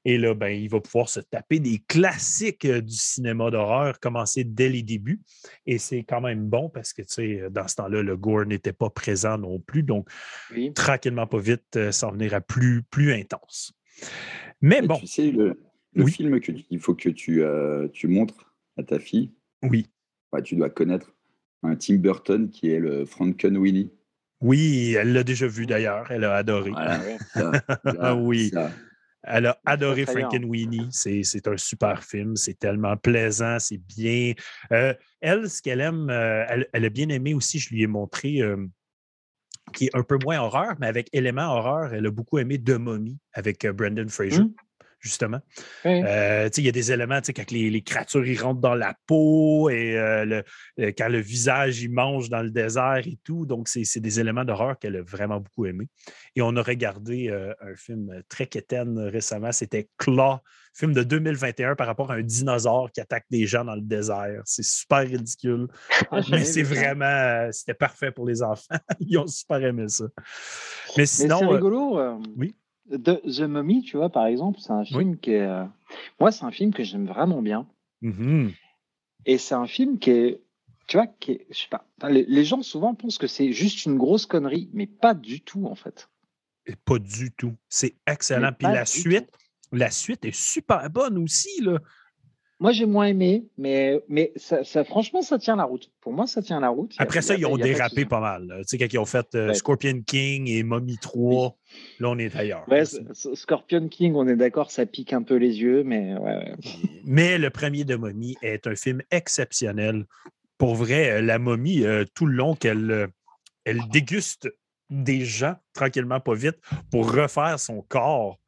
Et 0.06 0.18
là, 0.18 0.34
ben, 0.34 0.50
il 0.50 0.68
va 0.70 0.82
pouvoir 0.82 1.08
se 1.08 1.22
taper 1.22 1.60
des 1.60 1.80
classiques 1.88 2.66
euh, 2.66 2.82
du 2.82 2.94
cinéma 2.94 3.50
d'horreur, 3.52 4.00
commencer 4.02 4.44
dès 4.44 4.68
les 4.68 4.84
débuts. 4.84 5.22
Et 5.66 5.78
c'est 5.78 6.04
quand 6.04 6.20
même 6.20 6.46
bon 6.50 6.70
parce 6.70 6.92
que, 6.92 7.02
tu 7.04 7.14
sais, 7.14 7.44
dans 7.50 7.68
ce 7.68 7.76
temps-là, 7.76 8.02
le 8.04 8.18
gore 8.18 8.46
n'était 8.46 8.74
pas 8.74 8.90
présent 8.90 9.38
non 9.38 9.60
plus. 9.60 9.82
Donc, 9.82 10.10
Oui. 10.52 10.74
tranquillement, 10.74 11.26
pas 11.26 11.40
vite, 11.40 11.78
euh, 11.78 11.92
s'en 11.94 12.12
venir 12.12 12.34
à 12.34 12.42
plus, 12.42 12.84
plus 12.84 13.14
intense. 13.14 13.72
Mais 14.62 14.80
Et 14.84 14.88
bon, 14.88 14.98
Tu 14.98 15.08
sais, 15.08 15.32
le, 15.32 15.62
le 15.94 16.04
Oui. 16.04 16.12
film 16.12 16.40
qu'il 16.42 16.80
faut 16.80 16.96
que 16.96 17.10
tu, 17.10 17.42
euh, 17.44 17.88
tu 17.94 18.08
montres 18.08 18.54
à 18.78 18.84
ta 18.84 19.00
fille, 19.00 19.32
oui. 19.64 19.88
tu 20.44 20.56
dois 20.56 20.70
connaître 20.70 21.14
un 21.64 21.76
Tim 21.76 21.96
Burton 21.96 22.50
qui 22.50 22.70
est 22.70 22.80
le 22.80 23.06
Frankenweenie. 23.06 23.92
Oui, 24.42 24.96
elle 25.00 25.14
l'a 25.14 25.24
déjà 25.24 25.48
vu 25.48 25.66
d'ailleurs. 25.66 26.12
Elle 26.12 26.26
a 26.26 26.36
adoré. 26.36 26.72
Voilà. 26.72 27.00
Ça, 27.34 27.52
là, 27.86 28.16
Oui. 28.16 28.50
ça. 28.50 28.72
Elle 29.24 29.46
a 29.46 29.58
adoré. 29.66 30.06
Frankenweenie. 30.06 30.90
C'est 30.92 31.48
un 31.48 31.56
super 31.56 32.04
film. 32.04 32.36
C'est 32.36 32.60
tellement 32.60 32.98
plaisant. 32.98 33.58
C'est 33.60 33.78
bien. 33.78 34.34
Euh, 34.74 34.94
elle, 35.22 35.50
ce 35.50 35.62
qu'elle 35.62 35.80
aime, 35.80 36.10
euh, 36.10 36.44
elle, 36.50 36.68
elle 36.74 36.84
a 36.86 36.90
bien 36.90 37.08
aimé 37.08 37.34
aussi, 37.34 37.58
je 37.60 37.70
lui 37.70 37.84
ai 37.84 37.88
montré, 37.88 38.42
euh, 38.42 38.68
qui 39.74 39.86
est 39.86 39.96
un 39.96 40.04
peu 40.04 40.18
moins 40.22 40.42
horreur, 40.42 40.76
mais 40.80 40.88
avec 40.88 41.08
éléments 41.14 41.56
horreur, 41.56 41.94
elle 41.94 42.06
a 42.06 42.12
beaucoup 42.12 42.38
aimé 42.38 42.62
The 42.62 42.72
Mummy 42.72 43.18
avec 43.32 43.66
Brendan 43.66 44.10
Fraser, 44.10 44.42
Mm. 44.44 44.54
Justement. 45.04 45.40
Euh, 45.86 46.50
il 46.58 46.64
y 46.64 46.70
a 46.70 46.72
des 46.72 46.92
éléments, 46.92 47.20
quand 47.36 47.52
les, 47.52 47.70
les 47.70 47.82
créatures 47.82 48.26
ils 48.26 48.42
rentrent 48.42 48.62
dans 48.62 48.74
la 48.74 48.96
peau 49.06 49.70
et 49.70 49.98
euh, 49.98 50.24
le- 50.26 50.44
euh, 50.80 50.92
quand 50.98 51.10
le 51.10 51.20
visage 51.20 51.82
il 51.82 51.92
mange 51.92 52.30
dans 52.30 52.42
le 52.42 52.50
désert 52.50 53.02
et 53.06 53.20
tout. 53.24 53.46
Donc, 53.46 53.68
c'est 53.68 54.00
des 54.00 54.20
éléments 54.20 54.46
d'horreur 54.46 54.80
qu'elle 54.80 54.96
a 54.96 55.02
vraiment 55.04 55.40
beaucoup 55.40 55.66
aimé. 55.66 55.88
Et 56.36 56.42
on 56.42 56.56
a 56.56 56.62
regardé 56.64 57.30
euh, 57.30 57.54
un 57.62 57.76
film 57.76 58.24
très 58.30 58.48
quétaine 58.48 58.98
récemment, 58.98 59.52
c'était 59.52 59.90
Claw, 59.98 60.38
film 60.74 60.94
de 60.94 61.04
2021 61.04 61.76
par 61.76 61.86
rapport 61.86 62.12
à 62.12 62.16
un 62.16 62.22
dinosaure 62.24 62.90
qui 62.92 63.02
attaque 63.02 63.26
des 63.30 63.46
gens 63.46 63.64
dans 63.66 63.76
le 63.76 63.82
désert. 63.82 64.42
C'est 64.46 64.64
super 64.66 65.00
ridicule, 65.00 65.68
Ah, 66.12 66.22
mais 66.32 66.44
c'est 66.46 66.64
vraiment, 66.64 67.50
c'était 67.52 67.74
parfait 67.76 68.12
pour 68.12 68.26
les 68.26 68.42
enfants. 68.42 68.76
Ils 69.00 69.18
ont 69.20 69.28
super 69.28 69.64
aimé 69.64 69.86
ça. 69.90 70.06
Mais 70.16 70.22
Mais 70.98 71.06
sinon, 71.06 71.40
c'est 71.40 71.46
rigolo. 71.46 72.00
oui. 72.38 72.56
The, 72.92 73.22
The 73.26 73.42
Mummy, 73.42 73.82
tu 73.84 73.98
vois, 73.98 74.10
par 74.10 74.26
exemple, 74.26 74.60
c'est 74.60 74.72
un 74.72 74.84
film 74.86 75.18
qui 75.18 75.32
est. 75.32 75.42
euh, 75.42 75.66
Moi, 76.20 76.32
c'est 76.32 76.44
un 76.46 76.52
film 76.52 76.74
que 76.74 76.84
j'aime 76.84 77.06
vraiment 77.08 77.42
bien. 77.42 77.68
mhm, 78.02 78.52
Et 79.26 79.38
c'est 79.38 79.56
un 79.56 79.68
film 79.68 80.00
qui 80.00 80.10
est. 80.12 80.42
Tu 80.88 80.98
vois, 80.98 81.08
qui 81.08 81.32
est, 81.32 81.48
je 81.50 81.60
sais 81.60 81.68
pas. 81.70 81.86
Les, 82.10 82.26
les 82.28 82.44
gens 82.44 82.62
souvent 82.62 82.94
pensent 82.94 83.18
que 83.18 83.28
c'est 83.28 83.54
juste 83.54 83.86
une 83.86 83.98
grosse 83.98 84.26
connerie, 84.26 84.70
mais 84.74 84.86
pas 84.86 85.14
du 85.14 85.40
tout, 85.42 85.66
en 85.66 85.76
fait. 85.76 86.10
Et 86.66 86.76
Pas 86.76 87.00
du 87.00 87.32
tout. 87.32 87.56
C'est 87.70 87.96
excellent. 88.06 88.52
Puis 88.58 88.68
la 88.68 88.86
suite, 88.86 89.30
la 89.72 89.90
suite 89.90 90.26
est 90.26 90.36
super 90.36 90.90
bonne 90.90 91.18
aussi. 91.18 91.62
Là. 91.62 91.80
Moi, 92.64 92.72
j'ai 92.72 92.86
moins 92.86 93.08
aimé, 93.08 93.44
mais, 93.58 94.02
mais 94.08 94.32
ça, 94.38 94.64
ça- 94.64 94.86
franchement, 94.86 95.22
ça 95.22 95.38
tient 95.38 95.58
la 95.58 95.66
route. 95.66 95.92
Pour 96.00 96.14
moi, 96.14 96.28
ça 96.28 96.42
tient 96.42 96.62
la 96.62 96.70
route. 96.70 96.96
A- 96.98 97.04
Après 97.04 97.22
ça, 97.22 97.34
a 97.34 97.36
ils 97.36 97.46
ont 97.46 97.58
pas 97.58 97.64
dérapé 97.66 98.06
pas 98.06 98.22
mal. 98.22 98.48
Tu 98.60 98.64
sais, 98.68 98.78
quand 98.78 98.94
ils 98.94 98.98
ont 99.00 99.06
fait 99.06 99.36
euh, 99.36 99.50
Ouais. 99.50 99.54
Scorpion 99.54 100.02
King 100.08 100.48
et 100.48 100.64
Mommy 100.64 100.98
3, 100.98 101.58
là, 102.00 102.08
on 102.12 102.18
est 102.18 102.34
ailleurs. 102.34 102.64
Ouais, 102.70 102.86
Scorpion 103.12 103.90
King, 103.90 104.14
on 104.16 104.26
est 104.30 104.38
d'accord, 104.38 104.72
ça 104.72 104.86
pique 104.86 105.12
un 105.12 105.24
peu 105.24 105.36
les 105.36 105.60
yeux, 105.60 105.84
mais 105.84 106.16
ouais. 106.18 106.54
Mais 107.04 107.38
le 107.38 107.50
premier 107.50 107.84
de 107.84 107.98
Mommy 107.98 108.38
est 108.42 108.66
un 108.66 108.76
film 108.76 109.02
exceptionnel. 109.12 110.06
Pour 110.58 110.76
vrai, 110.76 111.12
euh, 111.12 111.22
la 111.22 111.40
momie, 111.40 111.84
euh, 111.84 112.06
tout 112.16 112.26
le 112.26 112.34
long 112.36 112.56
qu'elle 112.56 113.10
elle 113.66 113.90
déguste 113.90 114.48
des 114.90 115.26
gens 115.26 115.58
tranquillement, 115.74 116.22
pas 116.22 116.34
vite, 116.34 116.60
pour 116.92 117.12
refaire 117.12 117.60
son 117.60 117.82
corps. 117.82 118.40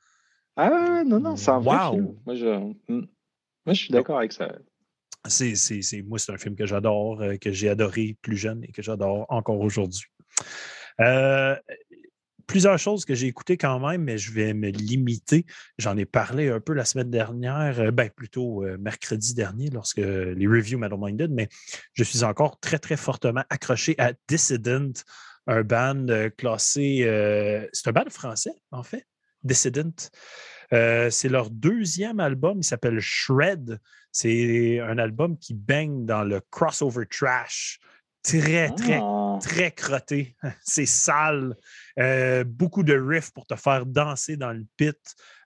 Ah 0.55 1.03
non, 1.05 1.19
non, 1.19 1.35
c'est 1.35 1.51
un 1.51 1.59
vrai 1.59 1.75
Wow. 1.75 1.91
film. 1.91 2.15
Moi, 2.25 2.35
je, 2.35 2.93
mm. 2.93 3.07
Moi, 3.65 3.73
je 3.73 3.81
suis 3.83 3.91
d'accord 3.93 4.17
avec 4.19 4.31
ça. 4.33 4.55
C'est, 5.27 5.55
c'est- 5.55 5.81
c'est- 5.81 6.01
moi, 6.03 6.19
c'est 6.19 6.31
un 6.31 6.37
film 6.37 6.55
que 6.55 6.65
j'adore, 6.65 7.21
euh, 7.21 7.37
que 7.37 7.51
j'ai 7.51 7.69
adoré 7.69 8.15
plus 8.21 8.37
jeune 8.37 8.63
et 8.63 8.71
que 8.71 8.81
j'adore 8.83 9.25
encore 9.29 9.59
aujourd'hui. 9.59 10.05
Euh, 11.01 11.55
plusieurs 12.45 12.77
choses 12.77 13.05
que 13.05 13.15
j'ai 13.15 13.25
écoutées 13.27 13.57
quand 13.57 13.79
même, 13.79 14.03
mais 14.03 14.19
je 14.19 14.31
vais 14.31 14.53
me 14.53 14.69
limiter. 14.69 15.45
J'en 15.79 15.97
ai 15.97 16.05
parlé 16.05 16.49
un 16.49 16.59
peu 16.59 16.73
la 16.73 16.85
semaine 16.85 17.09
dernière, 17.09 17.79
euh, 17.79 17.91
ben 17.91 18.09
plutôt 18.11 18.63
mercredi 18.77 19.33
dernier, 19.33 19.69
lorsque 19.71 19.97
les 19.97 20.47
reviews 20.47 20.77
Metal 20.77 20.99
Minded, 21.01 21.31
mais 21.31 21.49
je 21.93 22.03
suis 22.03 22.23
encore 22.23 22.59
très, 22.59 22.77
très 22.77 22.97
fortement 22.97 23.43
accroché 23.49 23.95
à 23.97 24.13
Dissident, 24.27 24.93
un 25.47 25.63
band 25.63 26.05
classé. 26.37 26.99
euh, 27.03 27.67
c'est 27.73 27.87
un 27.89 27.93
band 27.93 28.09
français, 28.09 28.53
en 28.71 28.83
fait, 28.83 29.07
Dissident. 29.43 30.09
Euh, 30.73 31.09
c'est 31.09 31.29
leur 31.29 31.49
deuxième 31.49 32.19
album, 32.19 32.59
il 32.59 32.63
s'appelle 32.63 32.99
Shred. 32.99 33.79
C'est 34.11 34.79
un 34.79 34.97
album 34.97 35.37
qui 35.37 35.53
baigne 35.53 36.05
dans 36.05 36.23
le 36.23 36.41
crossover 36.49 37.05
trash. 37.07 37.79
Très, 38.23 38.69
très, 38.71 38.99
Ah. 39.01 39.37
très 39.39 39.71
crotté. 39.71 40.35
C'est 40.63 40.87
sale. 40.87 41.55
Euh, 41.99 42.43
beaucoup 42.43 42.81
de 42.81 42.97
riffs 42.97 43.31
pour 43.31 43.45
te 43.45 43.55
faire 43.55 43.85
danser 43.85 44.35
dans 44.35 44.51
le 44.51 44.65
pit. 44.77 44.97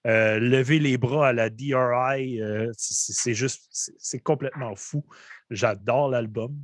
Euh, 0.08 0.40
lever 0.40 0.80
les 0.80 0.98
bras 0.98 1.28
à 1.30 1.34
la 1.34 1.50
DRI. 1.50 2.42
euh, 2.42 2.72
c'est 2.78 3.34
juste, 3.34 3.68
c'est 3.98 4.20
complètement 4.22 4.76
fou. 4.78 5.06
J'adore 5.50 6.10
l'album. 6.10 6.56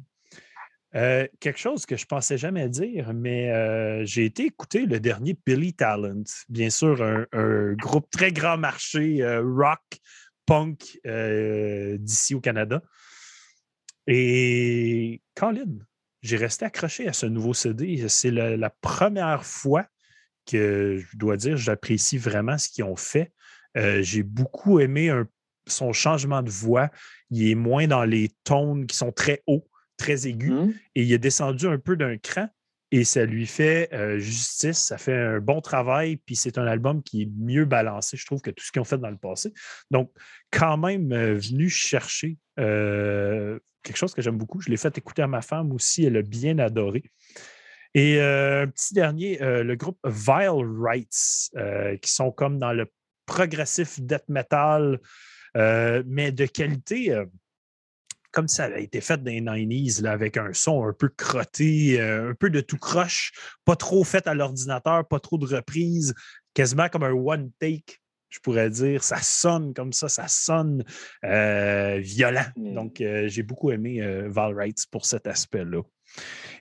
Euh, 0.95 1.27
quelque 1.41 1.59
chose 1.59 1.85
que 1.85 1.97
je 1.97 2.05
pensais 2.05 2.37
jamais 2.37 2.69
dire, 2.69 3.13
mais 3.13 3.51
euh, 3.51 4.05
j'ai 4.05 4.23
été 4.25 4.45
écouter 4.45 4.85
le 4.85 5.01
dernier 5.01 5.37
Billy 5.45 5.73
Talent. 5.73 6.23
Bien 6.47 6.69
sûr, 6.69 7.03
un, 7.03 7.73
groupe 7.73 8.09
très 8.09 8.31
grand 8.31 8.57
marché 8.57 9.21
euh, 9.21 9.41
rock, 9.43 9.81
punk 10.45 10.99
d'ici 11.99 12.35
au 12.35 12.39
Canada. 12.39 12.81
Et 14.07 15.21
Colin, 15.33 15.79
j'ai 16.21 16.37
resté 16.37 16.63
accroché 16.63 17.07
à 17.07 17.13
ce 17.13 17.25
nouveau 17.25 17.53
CD. 17.53 18.07
C'est 18.07 18.31
la, 18.31 18.69
première 18.69 19.43
fois 19.43 19.85
que 20.45 20.99
je 20.99 21.17
dois 21.17 21.35
dire 21.35 21.57
j'apprécie 21.57 22.19
vraiment 22.19 22.57
ce 22.57 22.69
qu'ils 22.69 22.83
ont 22.83 22.95
fait. 22.95 23.33
J'ai 23.75 24.21
beaucoup 24.21 24.79
aimé 24.79 25.11
son 25.65 25.91
changement 25.91 26.43
de 26.43 26.51
voix. 26.51 26.89
Il 27.31 27.49
est 27.49 27.55
moins 27.55 27.87
dans 27.87 28.05
les 28.05 28.29
tones 28.43 28.85
qui 28.85 28.95
sont 28.95 29.11
très 29.11 29.41
hauts, 29.47 29.67
très 29.97 30.27
aigus 30.27 30.51
Hmm. 30.51 30.71
et 30.95 31.03
il 31.03 31.11
est 31.11 31.17
descendu 31.17 31.67
un 31.67 31.77
peu 31.77 31.95
d'un 31.95 32.17
cran 32.17 32.47
et 32.91 33.03
ça 33.03 33.25
lui 33.25 33.45
fait 33.45 33.89
euh, 33.93 34.19
justice, 34.19 34.77
ça 34.77 34.97
fait 34.97 35.15
un 35.15 35.39
bon 35.39 35.59
travail, 35.59 36.17
puis 36.17 36.35
c'est 36.35 36.57
un 36.57 36.65
album 36.65 37.03
qui 37.03 37.23
est 37.23 37.29
mieux 37.37 37.65
balancé, 37.65 38.15
je 38.15 38.25
trouve, 38.25 38.41
que 38.41 38.51
tout 38.51 38.63
ce 38.63 38.71
qu'ils 38.71 38.81
ont 38.81 38.85
fait 38.85 38.97
dans 38.97 39.09
le 39.09 39.17
passé. 39.17 39.51
Donc, 39.91 40.11
quand 40.51 40.77
même 40.77 41.11
euh, 41.11 41.33
venu 41.33 41.67
chercher 41.67 42.37
euh, 42.59 43.59
quelque 43.83 43.97
chose 43.97 44.13
que 44.13 44.21
j'aime 44.21 44.37
beaucoup. 44.37 44.61
Je 44.61 44.69
l'ai 44.69 44.77
fait 44.77 44.97
écouter 44.97 45.23
à 45.23 45.27
ma 45.27 45.41
femme 45.41 45.71
aussi, 45.73 46.05
elle 46.05 46.15
a 46.17 46.21
bien 46.21 46.57
adoré. 46.59 47.03
Et 47.93 48.19
un 48.19 48.67
petit 48.67 48.93
dernier, 48.93 49.37
le 49.39 49.73
groupe 49.75 49.97
Vile 50.05 50.65
Rights, 50.81 51.49
qui 52.01 52.11
sont 52.11 52.29
comme 52.29 52.59
dans 52.59 52.73
le 52.73 52.91
progressif 53.25 54.01
death 54.01 54.27
metal, 54.27 54.99
mais 55.55 56.33
de 56.33 56.45
qualité 56.45 57.23
comme 58.36 58.47
ça 58.49 58.65
avait 58.65 58.83
été 58.83 59.01
fait 59.01 59.23
dans 59.23 59.31
les 59.31 59.41
90s, 59.41 60.01
là, 60.01 60.11
avec 60.11 60.38
un 60.38 60.53
son 60.53 60.86
un 60.86 60.93
peu 60.93 61.09
crotté, 61.09 61.99
euh, 61.99 62.31
un 62.31 62.33
peu 62.36 62.49
de 62.49 62.59
tout 62.59 62.77
croche, 62.77 63.31
pas 63.63 63.75
trop 63.75 64.03
fait 64.03 64.27
à 64.27 64.33
l'ordinateur, 64.33 65.07
pas 65.07 65.19
trop 65.19 65.38
de 65.38 65.45
reprises, 65.45 66.13
quasiment 66.53 66.89
comme 66.89 67.03
un 67.03 67.13
one 67.13 67.49
take, 67.59 67.99
je 68.29 68.39
pourrais 68.39 68.69
dire. 68.69 69.03
Ça 69.03 69.21
sonne 69.21 69.73
comme 69.73 69.93
ça, 69.93 70.09
ça 70.09 70.27
sonne 70.27 70.83
euh, 71.23 71.97
violent. 71.99 72.45
Donc, 72.57 72.99
euh, 72.99 73.27
j'ai 73.27 73.43
beaucoup 73.43 73.71
aimé 73.71 74.01
Val 74.27 74.53
Wright 74.53 74.86
pour 74.91 75.05
cet 75.05 75.27
aspect-là. 75.27 75.81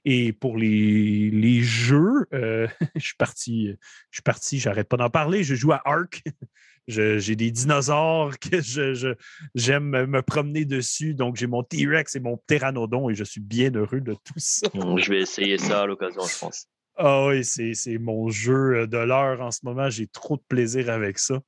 Et 0.04 0.32
pour 0.32 0.56
les, 0.56 1.30
les 1.30 1.62
jeux, 1.62 2.26
euh, 2.32 2.68
je 2.94 3.04
suis 3.06 3.16
parti, 3.16 3.68
je 4.10 4.16
suis 4.16 4.22
parti, 4.22 4.58
j'arrête 4.58 4.88
pas 4.88 4.96
d'en 4.96 5.10
parler. 5.10 5.44
Je 5.44 5.54
joue 5.54 5.72
à 5.72 5.82
Ark. 5.84 6.22
J'ai 6.86 7.36
des 7.36 7.50
dinosaures 7.50 8.38
que 8.38 8.60
je, 8.60 9.14
j'aime 9.54 10.06
me 10.06 10.22
promener 10.22 10.64
dessus. 10.64 11.14
Donc, 11.14 11.36
j'ai 11.36 11.46
mon 11.46 11.62
T-Rex 11.62 12.16
et 12.16 12.20
mon 12.20 12.36
Pteranodon 12.36 13.08
et 13.08 13.14
je 13.14 13.24
suis 13.24 13.40
bien 13.40 13.70
heureux 13.74 14.00
de 14.00 14.12
tout 14.12 14.34
ça. 14.36 14.68
Je 14.96 15.10
vais 15.10 15.20
essayer 15.20 15.58
ça 15.58 15.82
à 15.82 15.86
l'occasion, 15.86 16.22
je 16.22 16.38
pense. 16.38 16.66
Ah 16.96 17.26
oui, 17.26 17.44
c'est 17.44 17.98
mon 17.98 18.28
jeu 18.28 18.86
de 18.86 18.98
l'heure 18.98 19.40
en 19.40 19.50
ce 19.50 19.60
moment. 19.64 19.90
J'ai 19.90 20.06
trop 20.06 20.36
de 20.36 20.42
plaisir 20.46 20.90
avec 20.90 21.18
ça. 21.18 21.40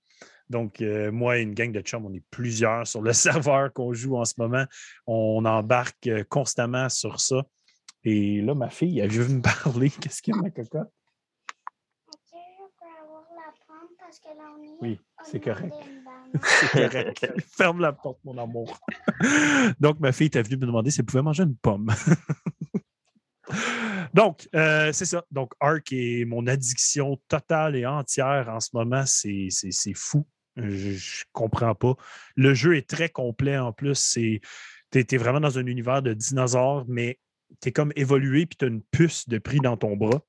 Donc, 0.49 0.80
euh, 0.80 1.11
moi 1.11 1.39
et 1.39 1.43
une 1.43 1.55
gang 1.55 1.72
de 1.72 1.80
chums, 1.80 2.07
on 2.07 2.14
est 2.14 2.22
plusieurs 2.30 2.87
sur 2.87 3.03
le 3.03 3.12
serveur 3.12 3.72
qu'on 3.72 3.93
joue 3.93 4.16
en 4.16 4.24
ce 4.24 4.34
moment. 4.39 4.64
On 5.07 5.45
embarque 5.45 6.07
euh, 6.07 6.24
constamment 6.28 6.89
sur 6.89 7.20
ça. 7.20 7.43
Et 8.05 8.41
là, 8.41 8.55
ma 8.55 8.70
fille, 8.70 9.01
elle 9.01 9.11
veut 9.11 9.28
me 9.28 9.43
parler. 9.64 9.91
Qu'est-ce 9.91 10.22
qu'il 10.22 10.34
y 10.34 10.39
a, 10.39 10.43
ma 10.43 10.51
cocotte? 10.51 10.89
Oui, 14.81 14.99
c'est 15.25 15.41
correct. 15.41 15.75
c'est 16.43 16.91
correct. 16.91 17.27
Ferme 17.57 17.81
la 17.81 17.93
porte, 17.93 18.19
mon 18.25 18.37
amour. 18.39 18.79
Donc, 19.81 20.01
ma 20.01 20.13
fille 20.13 20.27
était 20.27 20.43
venue 20.43 20.57
me 20.57 20.67
demander 20.67 20.91
si 20.91 21.01
elle 21.01 21.07
pouvait 21.07 21.23
manger 21.23 21.45
une 21.45 21.57
pomme. 21.57 21.91
Donc, 24.15 24.49
euh, 24.55 24.93
c'est 24.93 25.05
ça. 25.05 25.25
Donc, 25.31 25.53
Ark 25.61 25.93
est 25.93 26.25
mon 26.25 26.47
addiction 26.47 27.21
totale 27.29 27.77
et 27.77 27.87
entière 27.87 28.49
en 28.49 28.61
ce 28.61 28.71
moment. 28.73 29.05
C'est 29.07 29.51
fou. 29.95 30.27
Je, 30.57 30.91
ne 30.91 31.25
comprends 31.33 31.75
pas. 31.75 31.95
Le 32.35 32.55
jeu 32.55 32.77
est 32.77 32.89
très 32.89 33.09
complet 33.09 33.59
en 33.59 33.73
plus. 33.73 34.13
Tu 34.13 34.41
es, 34.95 35.17
vraiment 35.17 35.41
dans 35.41 35.59
un 35.59 35.67
univers 35.67 36.03
de 36.03 36.15
dinosaures, 36.15 36.85
mais 36.89 37.19
tu 37.61 37.69
es 37.69 37.73
comme 37.73 37.93
évolué 37.95 38.47
puis 38.47 38.57
tu 38.57 38.65
as 38.65 38.69
une 38.69 38.83
puce 38.83 39.29
de 39.29 39.39
prix 39.39 39.59
dans 39.59 39.77
ton 39.77 39.97
bras. 39.97 40.23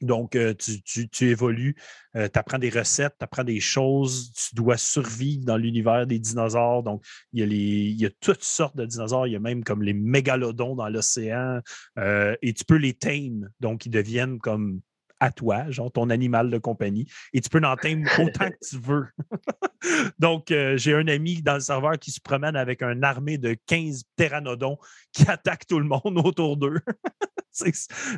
Donc, 0.00 0.36
euh, 0.36 0.54
tu, 0.54 1.28
évolues, 1.28 1.76
euh, 2.16 2.28
tu 2.32 2.38
apprends 2.38 2.58
des 2.58 2.70
recettes, 2.70 3.14
tu 3.18 3.24
apprends 3.24 3.44
des 3.44 3.60
choses, 3.60 4.32
tu 4.32 4.54
dois 4.54 4.76
survivre 4.76 5.44
dans 5.44 5.56
l'univers 5.56 6.06
des 6.06 6.18
dinosaures. 6.18 6.82
Donc, 6.82 7.04
il 7.32 7.40
y, 7.40 7.42
a 7.42 7.46
les, 7.46 7.56
il 7.56 8.00
y 8.00 8.06
a 8.06 8.10
toutes 8.20 8.42
sortes 8.42 8.76
de 8.76 8.84
dinosaures, 8.84 9.26
il 9.26 9.32
y 9.32 9.36
a 9.36 9.40
même 9.40 9.64
comme 9.64 9.82
les 9.82 9.94
mégalodons 9.94 10.76
dans 10.76 10.88
l'océan, 10.88 11.60
euh, 11.98 12.36
et 12.42 12.52
tu 12.52 12.64
peux 12.64 12.76
les 12.76 12.94
tame. 12.94 13.48
Donc, 13.60 13.86
ils 13.86 13.90
deviennent 13.90 14.38
comme 14.38 14.80
à 15.18 15.30
toi, 15.30 15.70
genre 15.70 15.90
ton 15.90 16.10
animal 16.10 16.50
de 16.50 16.58
compagnie, 16.58 17.06
et 17.32 17.40
tu 17.40 17.48
peux 17.48 17.64
en 17.64 17.76
teindre 17.76 18.06
autant 18.20 18.50
que 18.50 18.68
tu 18.68 18.76
veux. 18.78 19.06
Donc, 20.18 20.52
j'ai 20.76 20.92
un 20.92 21.08
ami 21.08 21.40
dans 21.40 21.54
le 21.54 21.60
serveur 21.60 21.98
qui 21.98 22.10
se 22.10 22.20
promène 22.20 22.54
avec 22.54 22.82
une 22.82 23.02
armée 23.02 23.38
de 23.38 23.56
15 23.66 24.02
pteranodons 24.16 24.76
qui 25.12 25.24
attaquent 25.30 25.66
tout 25.66 25.78
le 25.78 25.86
monde 25.86 26.20
autour 26.22 26.58
d'eux. 26.58 26.80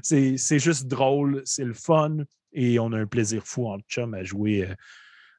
C'est 0.02 0.58
juste 0.58 0.86
drôle, 0.86 1.42
c'est 1.44 1.64
le 1.64 1.74
fun, 1.74 2.18
et 2.52 2.78
on 2.78 2.92
a 2.92 2.98
un 2.98 3.06
plaisir 3.06 3.42
fou 3.44 3.66
en 3.66 3.78
chum 3.88 4.14
à 4.14 4.22
jouer. 4.22 4.66
Euh, 4.68 4.74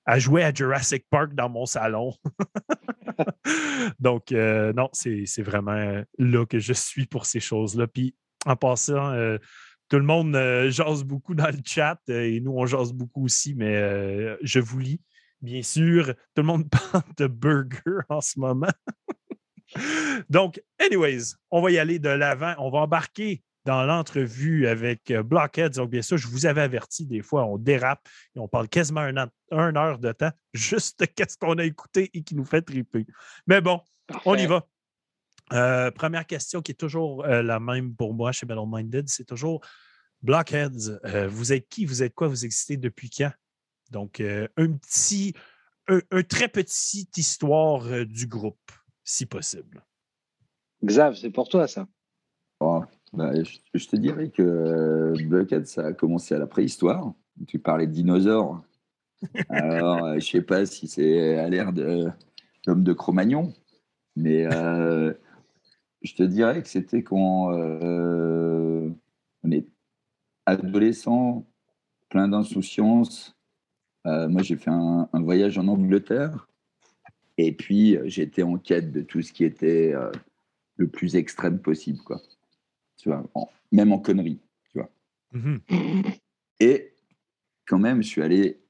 à 0.05 0.17
jouer 0.17 0.43
à 0.43 0.51
Jurassic 0.51 1.05
Park 1.11 1.35
dans 1.35 1.49
mon 1.49 1.67
salon. 1.67 2.15
Donc, 3.99 4.31
euh, 4.31 4.73
non, 4.73 4.89
c'est 4.91 5.43
vraiment 5.43 6.01
là 6.17 6.45
que 6.47 6.57
je 6.57 6.73
suis 6.73 7.05
pour 7.05 7.27
ces 7.27 7.39
choses-là. 7.39 7.85
Puis, 7.85 8.15
en 8.47 8.55
passant, 8.55 9.13
tout 9.89 9.97
le 9.97 10.05
monde 10.05 10.35
euh, 10.35 10.69
jase 10.69 11.03
beaucoup 11.03 11.33
dans 11.33 11.49
le 11.49 11.59
chat 11.65 11.99
euh, 12.09 12.21
et 12.21 12.39
nous, 12.39 12.51
on 12.51 12.65
jase 12.65 12.93
beaucoup 12.93 13.25
aussi, 13.25 13.55
mais 13.55 13.75
euh, 13.75 14.37
je 14.43 14.59
vous 14.59 14.79
lis. 14.79 15.01
Bien 15.41 15.63
sûr, 15.63 16.13
tout 16.35 16.41
le 16.41 16.43
monde 16.43 16.69
parle 16.91 17.03
de 17.17 17.27
burger 17.27 18.01
en 18.07 18.21
ce 18.21 18.39
moment. 18.39 18.71
Donc, 20.29 20.61
anyways, 20.79 21.35
on 21.49 21.61
va 21.61 21.71
y 21.71 21.79
aller 21.79 21.97
de 21.97 22.09
l'avant. 22.09 22.53
On 22.59 22.69
va 22.69 22.79
embarquer 22.79 23.43
dans 23.69 23.85
l'entrevue 23.85 24.65
avec 24.65 25.13
Blockheads. 25.13 25.75
Donc, 25.75 25.91
bien 25.91 26.01
sûr, 26.01 26.17
je 26.17 26.27
vous 26.27 26.47
avais 26.47 26.61
averti, 26.61 27.05
des 27.05 27.21
fois, 27.21 27.45
on 27.45 27.59
dérape 27.59 28.09
et 28.35 28.39
on 28.39 28.47
parle 28.47 28.67
quasiment 28.67 29.01
un, 29.01 29.75
heure 29.75 29.99
de 29.99 30.11
temps, 30.11 30.31
juste 30.53 31.05
qu'est-ce 31.13 31.37
qu'on 31.37 31.59
a 31.59 31.63
écouté 31.63 32.09
et 32.15 32.23
qui 32.23 32.33
nous 32.33 32.45
fait 32.45 32.63
triper. 32.63 33.05
Mais 33.45 33.61
bon, 33.61 33.79
on 34.25 34.35
y 34.35 34.47
va. 34.47 34.65
Euh, 35.53 35.91
première 35.91 36.25
question 36.25 36.63
qui 36.63 36.71
est 36.71 36.75
toujours 36.75 37.23
euh, 37.25 37.43
la 37.43 37.59
même 37.59 37.95
pour 37.95 38.15
moi 38.15 38.31
chez 38.31 38.47
Battle 38.47 38.65
Minded, 38.67 39.07
c'est 39.07 39.25
toujours 39.25 39.61
Blockheads, 40.23 40.99
euh, 41.05 41.27
vous 41.27 41.53
êtes 41.53 41.69
qui, 41.69 41.85
vous 41.85 42.01
êtes 42.01 42.15
quoi, 42.15 42.27
vous 42.27 42.45
existez 42.45 42.75
depuis 42.75 43.11
quand? 43.11 43.31
Donc, 43.91 44.19
un 44.19 44.73
petit, 44.73 45.33
un, 45.87 46.23
très 46.23 46.47
petite 46.47 47.17
histoire 47.17 48.05
du 48.05 48.25
groupe, 48.25 48.71
si 49.03 49.27
possible. 49.27 49.83
Xav, 50.83 51.15
c'est 51.15 51.31
pour 51.31 51.49
toi 51.49 51.67
ça. 51.67 51.87
Bah, 53.13 53.31
je, 53.73 53.87
te 53.87 53.95
dirais 53.95 54.29
que 54.29 55.13
Blockheads, 55.27 55.65
ça 55.65 55.87
a 55.87 55.93
commencé 55.93 56.35
à 56.35 56.39
la 56.39 56.47
préhistoire. 56.47 57.13
Tu 57.47 57.59
parlais 57.59 57.87
de 57.87 57.91
dinosaures. 57.91 58.63
Alors, 59.49 60.07
je 60.11 60.15
ne 60.15 60.19
sais 60.19 60.41
pas 60.41 60.65
si 60.65 60.87
c'est 60.87 61.37
à 61.37 61.49
l'ère 61.49 61.73
de 61.73 62.07
l'homme 62.65 62.83
de 62.83 62.93
Cro-Magnon, 62.93 63.53
mais 64.15 64.47
je 66.01 66.15
te 66.15 66.23
dirais 66.23 66.61
que 66.61 66.69
c'était 66.69 67.03
quand 67.03 67.53
euh, 67.53 68.89
on 69.43 69.51
est 69.51 69.67
adolescent, 70.45 71.45
plein 72.09 72.27
d'insouciance. 72.27 73.35
Euh, 74.05 74.29
moi, 74.29 74.41
j'ai 74.41 74.55
fait 74.55 74.71
un, 74.71 75.09
voyage 75.13 75.57
en 75.57 75.67
Angleterre 75.67 76.47
et 77.37 77.51
puis 77.51 77.97
j'étais 78.05 78.43
en 78.43 78.57
quête 78.57 78.91
de 78.91 79.01
tout 79.01 79.21
ce 79.21 79.33
qui 79.33 79.43
était 79.43 79.93
euh, 79.93 80.11
le 80.77 80.87
plus 80.87 81.15
extrême 81.15 81.59
possible, 81.59 81.99
quoi. 81.99 82.21
Tu 82.99 83.09
vois, 83.09 83.23
même 83.71 83.93
en 83.93 83.99
conneries, 83.99 84.41
tu 84.71 84.79
vois. 84.79 84.89
Mm-hmm. 85.33 86.19
Et 86.59 86.93
quand 87.65 87.79
même, 87.79 88.03
je 88.03 88.07
suis 88.07 88.21
allé 88.21 88.61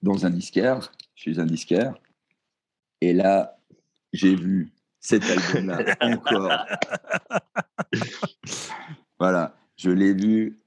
dans 0.00 0.24
un 0.24 0.30
disquaire, 0.30 0.92
chez 1.14 1.40
un 1.40 1.46
disquaire, 1.46 1.94
et 3.00 3.12
là, 3.12 3.58
j'ai 4.12 4.36
vu 4.36 4.72
cet 5.00 5.24
album-là 5.24 5.96
encore. 6.00 6.52
voilà, 9.18 9.56
je 9.76 9.90
l'ai 9.90 10.14
vu. 10.14 10.60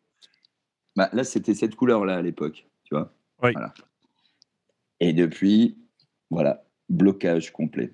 Bah, 0.95 1.09
là, 1.13 1.23
c'était 1.23 1.53
cette 1.53 1.75
couleur-là 1.75 2.17
à 2.17 2.21
l'époque, 2.21 2.67
tu 2.83 2.93
vois. 2.93 3.13
Oui. 3.41 3.53
Et 4.99 5.13
depuis, 5.13 5.77
voilà, 6.29 6.65
blocage 6.89 7.51
complet. 7.51 7.93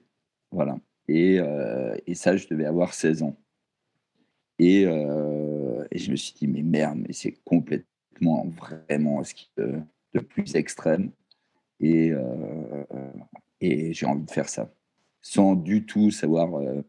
Voilà. 0.51 0.77
Et, 1.07 1.39
euh, 1.39 1.95
et, 2.05 2.15
ça, 2.15 2.35
je 2.35 2.47
devais 2.47 2.65
avoir 2.65 2.93
16 2.93 3.23
ans. 3.23 3.37
Et, 4.59 4.85
euh, 4.85 5.85
et 5.91 5.99
je 5.99 6.11
me 6.11 6.15
suis 6.15 6.33
dit, 6.33 6.47
mais 6.47 6.63
merde, 6.63 6.99
mais 7.07 7.13
c'est 7.13 7.37
complètement, 7.43 8.47
vraiment 8.47 9.23
ce 9.23 9.33
qui 9.33 9.49
est 9.57 9.61
de 10.13 10.19
plus 10.19 10.55
extrême. 10.55 11.11
Et, 11.79 12.11
euh, 12.11 12.83
et 13.61 13.93
j'ai 13.93 14.05
envie 14.05 14.25
de 14.25 14.31
faire 14.31 14.49
ça 14.49 14.71
sans 15.21 15.55
du 15.55 15.85
tout 15.85 16.09
savoir 16.09 16.55
euh, 16.55 16.81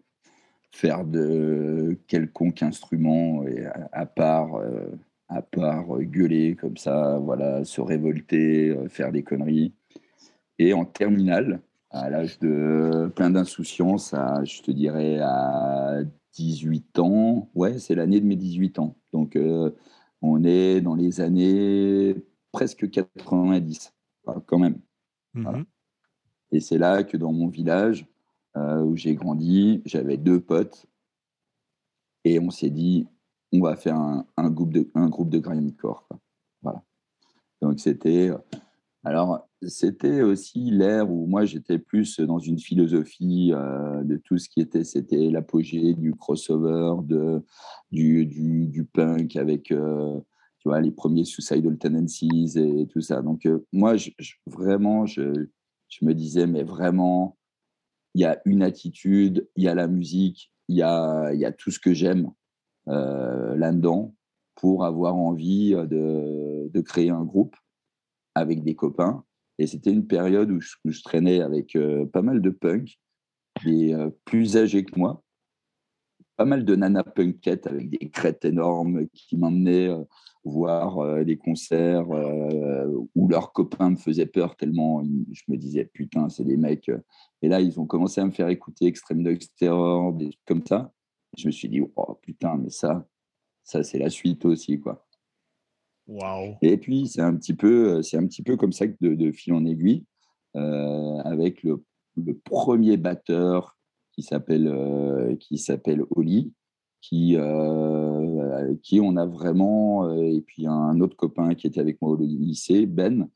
faire 0.73 1.05
de 1.05 1.99
quelconque 2.07 2.63
instrument, 2.63 3.47
et 3.47 3.67
à, 3.93 4.07
part, 4.07 4.55
euh, 4.57 4.87
à 5.29 5.43
part 5.43 5.99
gueuler 6.01 6.55
comme 6.55 6.77
ça, 6.77 7.19
voilà, 7.19 7.65
se 7.65 7.81
révolter, 7.81 8.77
faire 8.89 9.11
des 9.11 9.23
conneries. 9.23 9.73
Et 10.59 10.73
en 10.73 10.85
terminale, 10.85 11.61
à 11.99 12.11
l'âge 12.11 12.39
de 12.39 13.11
plein 13.15 13.31
d'insouciance, 13.31 14.15
je 14.45 14.63
te 14.63 14.71
dirais 14.71 15.19
à 15.21 16.01
18 16.35 16.99
ans, 16.99 17.51
ouais, 17.55 17.79
c'est 17.79 17.95
l'année 17.95 18.21
de 18.21 18.27
mes 18.27 18.37
18 18.37 18.79
ans. 18.79 18.97
Donc, 19.13 19.39
on 20.23 20.45
est 20.45 20.81
dans 20.81 20.95
les 20.95 21.21
années 21.21 22.17
presque 22.53 22.91
90, 22.91 23.95
quand 24.47 24.59
même. 24.59 24.79
Mmh 25.35 25.65
et 26.51 26.61
c'est 26.61 26.79
là 26.79 27.05
que 27.05 27.19
dans 27.19 27.31
mon 27.31 27.49
village, 27.49 28.07
euh, 28.59 28.81
où 28.81 28.97
j'ai 28.97 29.15
grandi. 29.15 29.83
J'avais 29.85 30.17
deux 30.17 30.41
potes 30.41 30.87
et 32.25 32.41
on 32.41 32.51
s'est 32.51 32.71
dit, 32.71 33.07
on 33.53 33.61
va 33.61 33.77
faire 33.77 33.97
un, 33.97 34.51
groupe 34.51 34.73
de 34.73 34.91
un 34.95 35.09
groupe 35.09 35.29
de 35.29 35.39
grindcore. 35.39 36.09
Voilà. 36.63 36.83
Donc 37.61 37.79
c'était 37.79 38.31
alors 39.05 39.48
c'était 39.63 40.23
aussi 40.23 40.71
l'ère 40.71 41.11
où 41.11 41.27
moi 41.27 41.45
j'étais 41.45 41.79
plus 41.79 42.21
dans 42.21 42.39
une 42.39 42.59
philosophie 42.59 43.53
euh, 43.53 44.03
de 44.05 44.17
tout 44.17 44.39
ce 44.39 44.49
qui 44.49 44.61
était 44.61 44.85
c'était 44.85 45.31
l'apogée 45.31 45.95
du 45.95 46.15
crossover 46.15 46.95
de 47.05 47.43
du, 47.91 48.27
du, 48.27 48.85
punk 48.85 49.37
avec 49.37 49.73
euh, 49.73 50.21
tu 50.59 50.69
vois 50.69 50.81
les 50.81 50.93
premiers 50.93 51.25
suicidal 51.25 51.77
tendencies 51.79 52.57
et 52.57 52.87
tout 52.87 53.01
ça. 53.01 53.23
Donc 53.23 53.49
moi 53.73 53.95
vraiment 54.47 55.07
je, 55.07 55.49
je 55.89 56.05
me 56.05 56.15
disais 56.15 56.47
mais 56.47 56.63
vraiment 56.63 57.37
il 58.15 58.23
y 58.23 58.25
a 58.25 58.41
une 58.45 58.63
attitude, 58.63 59.49
il 59.57 59.65
y 59.65 59.69
a 59.69 59.75
la 59.75 59.87
musique, 59.87 60.53
il 60.69 60.77
y 60.77 60.83
a, 60.83 61.33
y 61.35 61.45
a 61.45 61.53
tout 61.53 61.71
ce 61.71 61.79
que 61.79 61.93
j'aime 61.93 62.31
euh, 62.89 63.55
là-dedans 63.57 64.15
pour 64.55 64.85
avoir 64.85 65.15
envie 65.15 65.71
de, 65.71 66.69
de, 66.69 66.81
créer 66.81 67.11
un 67.11 67.23
groupe 67.23 67.55
avec 68.35 68.65
des 68.65 68.75
copains. 68.75 69.25
Et 69.59 69.67
c'était 69.67 69.91
une 69.91 70.07
période 70.07 70.51
où 70.51 70.61
je, 70.61 71.03
traînais 71.03 71.41
avec 71.41 71.75
euh, 71.77 72.07
pas 72.07 72.23
mal 72.23 72.41
de 72.41 72.51
punks, 72.51 72.99
et 73.67 73.95
euh, 73.95 74.11
plus 74.25 74.57
âgés 74.57 74.85
que 74.85 74.99
moi. 74.99 75.23
pas 76.37 76.45
mal 76.45 76.65
de 76.65 76.77
nana 76.77 77.03
punkettes 77.03 77.67
avec 77.67 77.91
des 77.91 78.11
crêtes 78.11 78.45
énormes 78.45 79.09
qui 79.09 79.37
m'emmenaient 79.37 79.89
euh, 79.89 80.05
voir 80.45 81.25
des 81.25 81.37
concerts 81.37 82.11
euh, 82.11 82.87
où 83.15 83.29
leurs 83.29 83.53
copains 83.53 83.91
me 83.91 83.97
faisaient 83.97 84.27
peur 84.27 84.57
tellement 84.57 85.03
je 85.05 85.43
me 85.49 85.57
disais 85.57 85.85
putain, 85.85 86.29
c'est 86.29 86.45
des 86.45 86.57
mecs. 86.57 86.91
Et 87.43 87.49
là, 87.49 87.61
ils 87.61 87.79
ont 87.81 87.87
commencé 87.87 88.21
à 88.21 88.25
me 88.25 88.31
faire 88.31 88.49
écouter 88.49 88.87
Extreme 88.87 89.23
Dogs 89.23 89.43
Terror, 89.57 90.13
des 90.15 90.31
trucs 90.31 90.45
comme 90.47 90.67
ça. 90.67 90.93
Je 91.37 91.47
me 91.47 91.53
suis 91.53 91.69
dit, 91.69 91.83
oh 91.97 92.15
putain, 92.23 92.57
mais 92.57 92.71
ça, 92.71 93.07
ça 93.63 93.83
c'est 93.83 93.99
la 93.99 94.11
suite 94.11 94.45
aussi, 94.45 94.81
quoi. 94.81 95.08
Et 96.63 96.77
puis, 96.79 97.07
c'est 97.07 97.21
un, 97.21 97.35
petit 97.37 97.55
peu, 97.55 98.03
c'est 98.03 98.17
un 98.17 98.27
petit 98.27 98.43
peu 98.43 98.57
comme 98.57 98.73
ça 98.73 98.87
que 98.89 98.97
de, 99.01 99.33
fil 99.33 99.53
en 99.53 99.65
aiguille, 99.65 100.05
avec 100.55 101.63
le, 101.63 101.85
premier 102.45 102.97
batteur 102.97 103.77
qui 104.13 104.23
s'appelle 104.23 104.69
s'appelle 105.57 106.03
Oli, 106.11 106.53
qui, 107.01 107.37
euh, 107.37 108.75
qui 108.83 109.01
on 109.01 109.17
a 109.17 109.27
vraiment, 109.27 110.07
euh, 110.07 110.23
et 110.23 110.41
puis 110.41 110.67
un 110.67 111.01
autre 111.01 111.17
copain 111.17 111.55
qui 111.55 111.67
était 111.67 111.81
avec 111.81 112.01
moi 112.03 112.13
au 112.13 112.17
lycée, 112.17 112.87
Ben. 112.87 113.29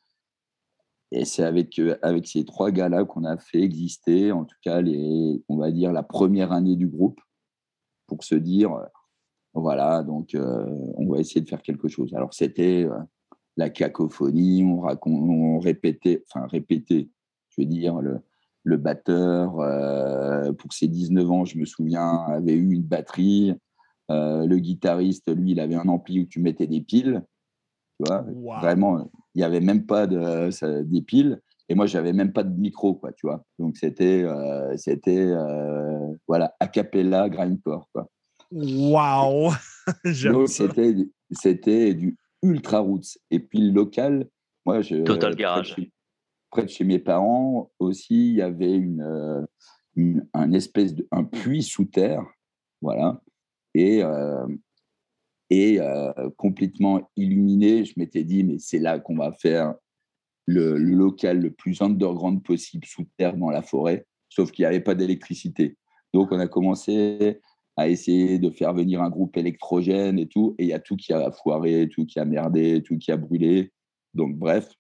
Et 1.11 1.25
c'est 1.25 1.45
avec, 1.45 1.79
euh, 1.79 1.97
avec 2.03 2.27
ces 2.27 2.45
trois 2.45 2.71
gars-là 2.71 3.05
qu'on 3.05 3.25
a 3.25 3.37
fait 3.37 3.61
exister, 3.61 4.33
en 4.33 4.45
tout 4.45 4.57
cas, 4.63 4.81
les, 4.81 5.43
on 5.49 5.59
va 5.59 5.71
dire, 5.71 5.93
la 5.93 6.03
première 6.03 6.53
année 6.53 6.77
du 6.77 6.89
groupe, 6.89 7.21
pour 8.07 8.25
se 8.25 8.35
dire, 8.35 8.77
voilà, 9.55 10.03
donc 10.03 10.35
on 10.35 11.07
va 11.09 11.19
essayer 11.19 11.41
de 11.41 11.49
faire 11.49 11.63
quelque 11.63 11.89
chose. 11.89 12.15
Alors, 12.15 12.33
c'était 12.33 12.87
la 13.57 13.71
cacophonie, 13.71 14.65
on, 14.65 14.81
raconte, 14.81 15.29
on 15.29 15.59
répétait, 15.59 16.25
enfin, 16.29 16.47
répétait, 16.47 17.09
je 17.51 17.61
veux 17.61 17.67
dire, 17.67 18.01
le, 18.01 18.21
le 18.65 18.77
batteur, 18.77 19.61
euh, 19.61 20.53
pour 20.53 20.73
ses 20.73 20.89
19 20.89 21.31
ans, 21.31 21.45
je 21.45 21.59
me 21.59 21.65
souviens, 21.65 22.25
avait 22.29 22.55
eu 22.55 22.73
une 22.73 22.83
batterie. 22.83 23.55
Euh, 24.11 24.47
le 24.47 24.59
guitariste, 24.59 25.35
lui, 25.35 25.53
il 25.53 25.61
avait 25.61 25.75
un 25.75 25.89
ampli 25.89 26.21
où 26.21 26.27
tu 26.27 26.41
mettais 26.41 26.67
des 26.67 26.81
piles. 26.81 27.25
Tu 27.99 28.07
vois, 28.07 28.25
Vraiment, 28.61 29.11
il 29.35 29.39
n'y 29.39 29.45
avait 29.45 29.61
même 29.61 29.87
pas 29.87 30.07
de, 30.07 30.83
des 30.83 31.03
piles. 31.03 31.41
Et 31.69 31.75
moi, 31.75 31.87
j'avais 31.87 32.13
même 32.13 32.33
pas 32.33 32.43
de 32.43 32.55
micro, 32.59 32.95
quoi, 32.95 33.13
tu 33.13 33.27
vois. 33.27 33.45
Donc, 33.59 33.77
c'était, 33.77 34.23
euh, 34.25 34.77
c'était 34.77 35.33
voilà, 36.29 36.55
a 36.61 36.69
cappella, 36.69 37.29
grindcore, 37.29 37.89
quoi. 37.93 38.09
Waouh 38.53 39.53
c'était, 40.47 40.95
c'était 41.31 41.95
du 41.95 42.17
ultra 42.43 42.79
roots. 42.79 43.19
Et 43.31 43.41
puis, 43.41 43.61
le 43.61 43.73
local, 43.73 44.29
moi, 44.65 44.81
je. 44.83 45.03
Total 45.03 45.35
Garage 45.35 45.77
près 46.53 46.65
de 46.65 46.69
chez 46.69 46.85
mes 46.85 47.01
parents 47.01 47.73
aussi, 47.81 48.29
il 48.29 48.35
y 48.37 48.43
avait 48.43 48.75
une, 48.75 49.01
euh, 49.01 50.21
un 50.35 50.53
espèce 50.53 50.95
de 50.95 51.09
un 51.11 51.25
puits 51.25 51.63
sous 51.63 51.87
terre, 51.87 52.25
voilà, 52.81 53.21
et 53.75 54.05
euh, 54.05 54.47
et 55.51 55.81
euh, 55.81 56.13
complètement 56.37 57.11
illuminé. 57.17 57.85
Je 57.85 57.95
m'étais 57.97 58.23
dit, 58.23 58.45
mais 58.45 58.59
c'est 58.59 58.79
là 58.79 59.01
qu'on 59.01 59.17
va 59.17 59.33
faire 59.33 59.75
le, 60.47 60.77
local 60.77 61.41
le 61.41 61.51
plus 61.51 61.81
underground 61.81 62.43
possible 62.43 62.87
sous 62.87 63.07
terre 63.17 63.37
dans 63.37 63.51
la 63.51 63.63
forêt, 63.63 64.07
sauf 64.29 64.53
qu'il 64.53 64.63
n'y 64.63 64.67
avait 64.67 64.81
pas 64.81 64.95
d'électricité. 64.95 65.77
Donc 66.13 66.33
on 66.33 66.39
a 66.39 66.49
commencé 66.49 67.41
à 67.77 67.89
essayer 67.89 68.39
de 68.39 68.51
faire 68.51 68.75
venir 68.75 69.03
un 69.03 69.11
groupe 69.11 69.37
électrogène 69.37 70.19
et 70.19 70.27
tout, 70.27 70.55
et 70.59 70.65
il 70.65 70.69
y 70.69 70.75
a 70.75 70.81
tout 70.81 70.97
qui 70.97 71.13
a 71.13 71.31
foiré, 71.31 71.89
tout 71.91 72.05
qui 72.05 72.19
a 72.19 72.25
merdé, 72.25 72.83
tout 72.83 72.99
qui 72.99 73.11
a 73.11 73.17
brûlé. 73.17 73.73
Donc 74.15 74.37
bref, 74.37 74.71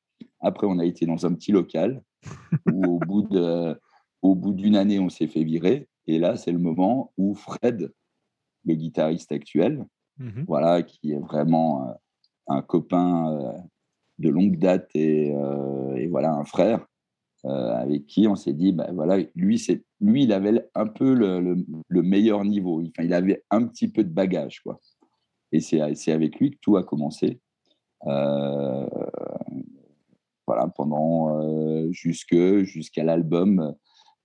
après, 0.40 0.66
on 0.66 0.78
a 0.78 0.84
été 0.84 1.07
dans 1.07 1.24
un 1.24 1.32
petit 1.34 1.53
local 1.53 2.03
où, 2.72 2.97
au 2.97 2.99
bout 2.99 3.22
de, 3.22 3.78
au 4.20 4.34
bout 4.34 4.53
d'une 4.53 4.76
année, 4.76 4.99
on 4.99 5.09
s'est 5.09 5.26
fait 5.26 5.45
virer. 5.45 5.88
Et 6.07 6.18
là, 6.18 6.36
c'est 6.36 6.53
le 6.53 6.59
moment 6.59 7.12
où 7.16 7.34
Fred, 7.34 7.93
le 8.64 8.74
guitariste 8.74 9.32
actuel, 9.32 9.86
mhm. 10.18 10.45
voilà, 10.47 10.82
qui 10.82 11.12
est 11.12 11.18
vraiment 11.18 11.88
euh, 11.88 11.93
un 12.49 12.62
copain 12.62 13.32
euh, 13.32 13.53
de 14.18 14.28
longue 14.28 14.59
date 14.59 14.88
et, 14.95 15.32
euh, 15.34 15.97
et 15.97 16.07
voilà 16.07 16.32
un 16.32 16.45
frère 16.45 16.86
avec 17.45 18.07
qui 18.07 18.28
on 18.28 18.36
s'est 18.36 18.53
dit, 18.53 18.72
ben 18.72 18.93
voilà, 18.93 19.18
lui, 19.34 19.59
c'est 19.59 19.82
lui, 20.01 20.24
il 20.24 20.32
avait 20.32 20.68
un 20.74 20.86
peu 20.86 21.12
le, 21.14 21.57
le, 21.88 22.03
meilleur 22.03 22.45
niveau. 22.45 22.80
Enfin, 22.80 23.05
il 23.05 23.14
avait 23.14 23.45
un 23.51 23.66
petit 23.66 23.88
peu 23.88 24.05
de 24.05 24.11
bagage, 24.11 24.61
quoi. 24.61 24.80
Et 25.53 25.61
c'est 25.61 26.12
avec 26.12 26.38
lui 26.38 26.53
que 26.53 26.59
tout 26.61 26.76
a 26.76 26.82
commencé. 26.82 27.40
Euh, 28.07 28.86
voilà, 30.47 30.68
pendant 30.68 31.40
euh, 31.40 31.90
jusque 31.93 32.36
jusqu'à 32.62 33.05
l'album, 33.05 33.74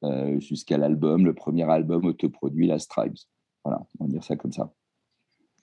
euh, 0.04 0.40
jusqu'à 0.40 0.78
l'album, 0.78 1.26
le 1.26 1.34
premier 1.34 1.70
album 1.70 2.06
autoproduit, 2.06 2.68
La 2.68 2.80
Stripes. 2.80 3.18
Voilà, 3.64 3.82
on 4.00 4.06
va 4.06 4.12
dire 4.12 4.24
ça 4.24 4.36
comme 4.36 4.52
ça. 4.52 4.74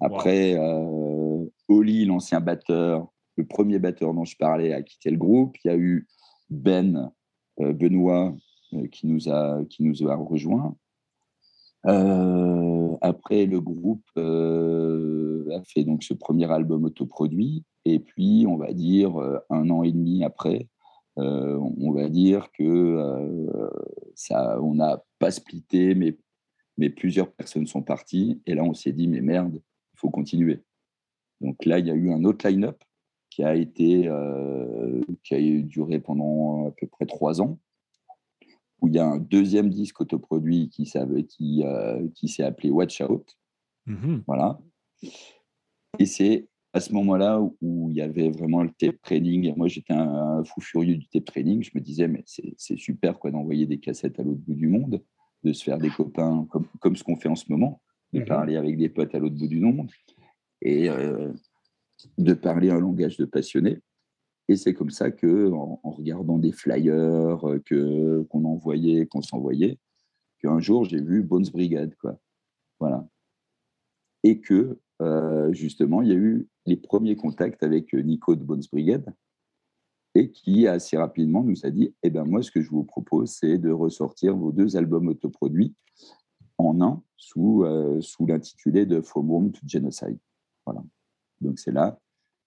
Après, 0.00 0.55
euh, 0.59 1.44
Oli, 1.68 2.05
l'ancien 2.05 2.40
batteur, 2.40 3.09
le 3.36 3.46
premier 3.46 3.78
batteur 3.78 4.12
dont 4.12 4.24
je 4.24 4.36
parlais, 4.36 4.72
a 4.72 4.82
quitté 4.82 5.11
le 5.11 5.16
groupe. 5.16 5.57
Il 5.64 5.68
y 5.68 5.70
a 5.70 5.76
eu 5.76 6.07
Ben, 6.50 7.11
Benoît, 7.59 8.34
qui, 8.90 9.07
nous 9.07 9.28
a, 9.28 9.64
qui 9.70 9.82
nous 9.84 10.09
a 10.09 10.16
rejoints. 10.16 10.76
après, 13.00 13.46
le 13.46 13.61
groupe 13.61 14.09
a 14.16 15.62
fait 15.64 15.84
donc 15.84 16.02
ce 16.02 16.14
premier 16.14 16.50
album 16.50 16.84
autoproduit. 16.84 17.64
Et 17.84 17.98
puis, 17.98 18.46
on 18.48 18.57
va 18.57 18.72
dire, 18.72 19.20
euh, 19.20 19.38
un 19.50 19.68
an 19.70 19.82
et 19.82 19.92
demi 19.92 20.24
après, 20.24 20.68
euh, 21.18 21.59
on 21.78 21.92
va 21.92 22.09
dire 22.09 22.50
que 22.52 22.62
euh, 22.62 23.70
ça, 24.14 24.61
on 24.62 24.74
n'a 24.74 25.02
pas 25.18 25.30
splitté, 25.30 25.94
mais, 25.94 26.16
mais 26.78 26.90
plusieurs 26.90 27.30
personnes 27.32 27.66
sont 27.66 27.82
parties. 27.82 28.40
Et 28.46 28.55
là, 28.55 28.64
on 28.64 28.74
s'est 28.74 28.92
dit, 28.92 29.07
mais 29.07 29.20
merde, 29.20 29.57
il 29.57 29.98
faut 29.98 30.11
continuer. 30.11 30.62
Donc 31.40 31.64
là, 31.64 31.78
il 31.78 31.86
y 31.86 31.90
a 31.90 31.94
eu 31.94 32.11
un 32.11 32.24
autre 32.24 32.48
line-up 32.48 32.82
qui 33.35 33.43
a 33.43 33.57
été 33.57 34.09
qui 35.24 35.35
a 35.35 35.61
duré 35.62 35.99
pendant 35.99 36.68
à 36.68 36.70
peu 36.70 36.87
près 36.87 37.05
trois 37.05 37.41
ans, 37.41 37.59
où 38.80 38.87
il 38.87 38.95
y 38.95 38.99
a 39.01 39.07
un 39.07 39.18
deuxième 39.18 39.70
disque 39.70 40.01
autoproduit 40.01 40.68
qui, 40.68 40.85
qui, 41.28 41.64
qui 42.14 42.28
s'est 42.28 42.45
appelé 42.45 42.70
Watch 42.70 43.01
Out. 43.01 43.37
Mmh 43.87 44.18
voilà. 44.28 44.61
Et 45.99 46.07
c'est 46.07 46.49
à 46.72 46.80
ce 46.80 46.93
moment-là 46.93 47.41
où 47.61 47.91
il 47.91 47.97
y 47.97 48.03
avait 48.03 48.30
vraiment 48.30 48.62
le 48.62 48.70
tape 48.70 49.03
trading. 49.03 49.53
Moi, 49.57 49.66
j'étais 49.66 49.95
un, 49.95 50.45
fou 50.45 50.61
furieux 50.61 50.97
du 50.97 51.09
tape 51.09 51.24
trading. 51.24 51.62
Je 51.62 51.72
me 51.74 51.80
disais, 51.80 52.07
mais 52.07 52.22
c'est 52.26 52.78
super 52.78 53.18
quoi 53.18 53.32
d'envoyer 53.32 53.66
des 53.66 53.78
cassettes 53.78 54.20
à 54.20 54.22
l'autre 54.22 54.41
bout 54.47 54.55
du 54.55 54.68
monde, 54.68 55.03
de 55.43 55.53
se 55.53 55.64
faire 55.64 55.78
des 55.78 55.91
copains 55.91 56.47
comme, 56.51 56.66
comme 56.80 56.95
ce 56.95 57.03
qu'on 57.03 57.16
fait 57.16 57.28
en 57.28 57.37
ce 57.37 57.47
moment, 57.49 57.82
de 58.12 58.20
mhm. 58.20 58.26
parler 58.26 58.57
avec 58.57 58.76
des 58.76 58.89
potes 58.89 59.14
à 59.14 59.18
l'autre 59.18 59.37
bout 59.37 59.49
du 59.49 59.59
monde 59.59 59.91
et 60.64 60.89
euh, 60.89 61.32
de 62.18 62.34
parler 62.34 62.70
un 62.70 62.80
langage 62.80 63.16
de 63.16 63.24
passionné. 63.24 63.80
Et 64.48 64.57
c'est 64.57 64.74
comme 64.74 64.90
ça 64.90 65.11
que, 65.11 65.50
en, 65.50 65.80
regardant 65.84 66.38
des 66.38 66.52
flyers 66.52 67.48
euh, 67.48 67.59
que 67.64 68.22
qu'on 68.28 68.44
envoyait, 68.44 69.07
qu'on 69.07 69.22
s'envoyait, 69.22 69.78
qu'un 70.40 70.61
jour 70.61 70.84
j'ai 70.84 71.00
vu 71.00 71.22
Bones 71.22 71.48
Brigade, 71.52 71.94
quoi. 71.96 72.18
Voilà. 72.78 73.07
Et 74.22 74.40
que 74.40 74.78
euh, 75.00 75.52
justement, 75.52 76.02
il 76.02 76.09
y 76.09 76.12
a 76.12 76.16
eu 76.16 76.48
les 76.66 76.76
premiers 76.76 77.16
contacts 77.16 77.62
avec 77.62 77.94
euh, 77.94 78.00
Nico 78.00 78.36
de 78.36 78.44
Bones 78.44 78.62
Brigade 78.70 79.14
et 80.14 80.30
qui 80.30 80.68
assez 80.68 80.96
rapidement 80.96 81.42
nous 81.42 81.64
a 81.64 81.70
dit 81.70 81.94
Eh 82.02 82.11
ben 82.11 82.24
moi, 82.24 82.42
ce 82.42 82.50
que 82.50 82.61
je 82.61 82.70
vous 82.70 82.84
propose, 82.84 83.30
c'est 83.30 83.59
de 83.59 83.70
ressortir 83.70 84.36
vos 84.36 84.52
deux 84.52 84.76
albums 84.76 85.09
autoproduits 85.09 85.74
en 86.59 86.80
un 86.82 87.02
sous, 87.16 87.64
sous 88.00 88.26
l'intitulé 88.26 88.86
de 88.86 89.00
From 89.00 89.28
Home 89.32 89.50
to 89.50 89.61
Genocide. 89.66 90.18
Voilà. 90.64 90.84
Donc 91.41 91.59
c'est 91.59 91.72
là 91.72 91.99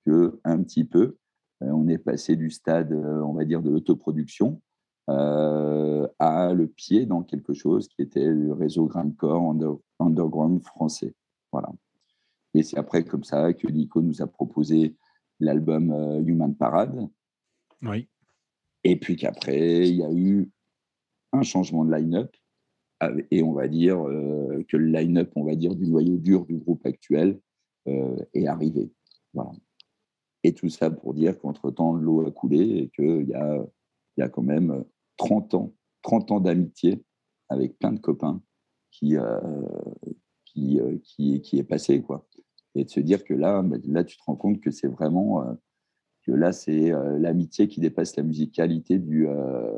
que 0.05 0.39
un 0.43 0.61
petit 0.63 0.83
peu 0.83 1.17
on 1.59 1.87
est 1.87 1.97
passé 1.97 2.35
du 2.35 2.51
stade, 2.51 2.93
on 2.93 3.33
va 3.33 3.43
dire, 3.43 3.63
de 3.63 3.71
l'autoproduction 3.71 4.61
à 5.07 6.53
le 6.53 6.67
pied 6.67 7.05
dans 7.05 7.23
quelque 7.23 7.53
chose 7.53 7.87
qui 7.87 8.01
était 8.01 8.27
le 8.27 8.53
réseau 8.53 8.85
Grindcore 8.85 9.55
underground 9.99 10.63
français. 10.63 11.15
Voilà. 11.51 11.71
Et 12.53 12.63
c'est 12.63 12.77
après 12.77 13.03
comme 13.03 13.23
ça 13.23 13.53
que 13.53 13.67
Nico 13.67 14.01
nous 14.01 14.21
a 14.21 14.27
proposé 14.27 14.95
l'album 15.39 15.91
euh, 15.91 16.21
Human 16.23 16.55
Parade. 16.55 17.07
Oui. 17.83 18.07
Et 18.83 18.95
puis 18.95 19.15
qu'après, 19.15 19.87
il 19.87 19.95
y 19.95 20.03
a 20.03 20.11
eu 20.11 20.49
un 21.33 21.43
changement 21.43 21.85
de 21.85 21.93
line-up. 21.93 22.35
Et 23.29 23.43
on 23.43 23.53
va 23.53 23.67
dire 23.67 24.07
euh, 24.07 24.65
que 24.67 24.75
le 24.75 24.87
line-up, 24.87 25.31
on 25.35 25.43
va 25.43 25.53
dire, 25.53 25.75
du 25.75 25.87
noyau 25.87 26.17
dur 26.17 26.45
du 26.45 26.57
groupe 26.57 26.83
actuel 26.85 27.29
euh, 27.29 27.39
est 27.87 28.47
arrivé. 28.47 28.91
Voilà. 29.33 29.51
Et 30.43 30.53
tout 30.53 30.69
ça 30.69 30.89
pour 30.91 31.13
dire 31.13 31.37
qu'entre-temps, 31.39 31.93
l'eau 31.93 32.25
a 32.25 32.31
coulé 32.31 32.59
et 32.59 32.89
qu'il 32.89 33.27
y 33.27 33.33
a, 33.33 33.65
y 34.17 34.21
a 34.21 34.29
quand 34.29 34.43
même 34.43 34.83
30 35.17 35.53
ans, 35.55 35.73
30 36.03 36.31
ans 36.31 36.39
d'amitié 36.39 37.03
avec 37.49 37.77
plein 37.79 37.91
de 37.91 37.99
copains 37.99 38.41
qui, 38.91 39.15
qui, 40.45 40.79
qui, 41.03 41.41
qui, 41.41 41.59
est 41.59 41.63
passé. 41.63 42.01
Quoi 42.01 42.27
et 42.77 42.85
de 42.85 42.89
se 42.89 42.99
dire 42.99 43.23
que 43.23 43.33
là, 43.33 43.61
bah, 43.61 43.77
là 43.85 44.03
tu 44.03 44.17
te 44.17 44.23
rends 44.23 44.35
compte 44.35 44.61
que 44.61 44.71
c'est 44.71 44.87
vraiment 44.87 45.41
euh, 45.41 45.53
que 46.23 46.31
là, 46.31 46.51
c'est 46.51 46.91
euh, 46.91 47.17
l'amitié 47.17 47.67
qui 47.67 47.79
dépasse 47.79 48.15
la 48.15 48.23
musicalité 48.23 48.99
du, 48.99 49.27
euh, 49.27 49.77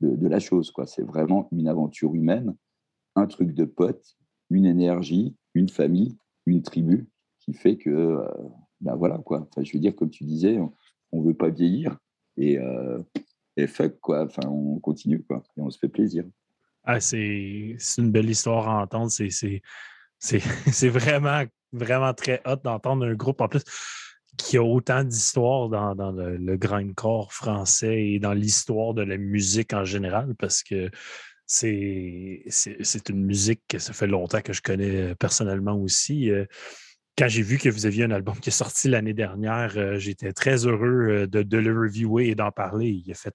de, 0.00 0.28
la 0.28 0.38
chose. 0.38 0.70
quoi. 0.70 0.86
C'est 0.86 1.02
vraiment 1.02 1.48
une 1.52 1.68
aventure 1.68 2.14
humaine, 2.14 2.54
un 3.16 3.26
truc 3.26 3.52
de 3.54 3.64
pote 3.64 4.16
une 4.52 4.66
énergie, 4.66 5.36
une 5.54 5.68
famille, 5.68 6.16
une 6.44 6.62
tribu 6.62 7.08
qui 7.40 7.52
fait 7.52 7.76
que, 7.76 8.18
ben 8.80 8.94
voilà 8.96 9.18
quoi. 9.18 9.48
Je 9.60 9.72
veux 9.72 9.80
dire, 9.80 9.94
comme 9.94 10.10
tu 10.10 10.24
disais, 10.24 10.58
on 11.12 11.20
ne 11.20 11.26
veut 11.26 11.34
pas 11.34 11.48
vieillir 11.48 11.98
et, 12.36 12.58
et 13.56 13.66
fuck 13.66 13.98
quoi. 14.00 14.24
Enfin, 14.24 14.48
on 14.48 14.78
continue 14.78 15.22
quoi 15.22 15.42
et 15.56 15.60
on 15.60 15.70
se 15.70 15.78
fait 15.78 15.88
plaisir. 15.88 16.24
Ah, 16.84 17.00
c'est 17.00 17.76
une 17.98 18.10
belle 18.10 18.30
histoire 18.30 18.68
à 18.68 18.82
entendre. 18.82 19.10
C'est 20.22 20.88
vraiment, 20.88 21.44
vraiment 21.72 22.12
très 22.12 22.42
hot 22.44 22.56
d'entendre 22.56 23.06
un 23.06 23.14
groupe 23.14 23.40
en 23.40 23.48
plus 23.48 23.64
qui 24.36 24.56
a 24.56 24.62
autant 24.62 25.04
d'histoire 25.04 25.68
dans, 25.68 25.94
dans, 25.94 26.12
le, 26.12 26.36
le 26.36 26.56
grindcore 26.56 27.32
français 27.32 28.06
et 28.06 28.18
dans 28.18 28.32
l'histoire 28.32 28.94
de 28.94 29.02
la 29.02 29.16
musique 29.16 29.72
en 29.72 29.84
général 29.84 30.34
parce 30.38 30.62
que 30.62 30.90
c'est 31.46 32.44
une 33.08 33.24
musique 33.24 33.62
que 33.68 33.78
ça 33.78 33.92
fait 33.92 34.06
longtemps 34.06 34.40
que 34.40 34.52
je 34.52 34.62
connais 34.62 35.14
personnellement 35.16 35.74
aussi. 35.74 36.30
Euh, 36.30 36.44
quand 37.20 37.28
j'ai 37.28 37.42
vu 37.42 37.58
que 37.58 37.68
vous 37.68 37.84
aviez 37.84 38.04
un 38.04 38.12
album 38.12 38.34
qui 38.40 38.48
est 38.48 38.52
sorti 38.52 38.88
l'année 38.88 39.12
dernière, 39.12 39.76
euh, 39.76 39.98
j'étais 39.98 40.32
très 40.32 40.64
heureux 40.66 41.26
euh, 41.26 41.26
de, 41.26 41.58
le 41.58 41.78
reviewer 41.78 42.28
et 42.28 42.34
d'en 42.34 42.50
parler. 42.50 42.88
Il 43.04 43.10
a, 43.10 43.14
fait, 43.14 43.34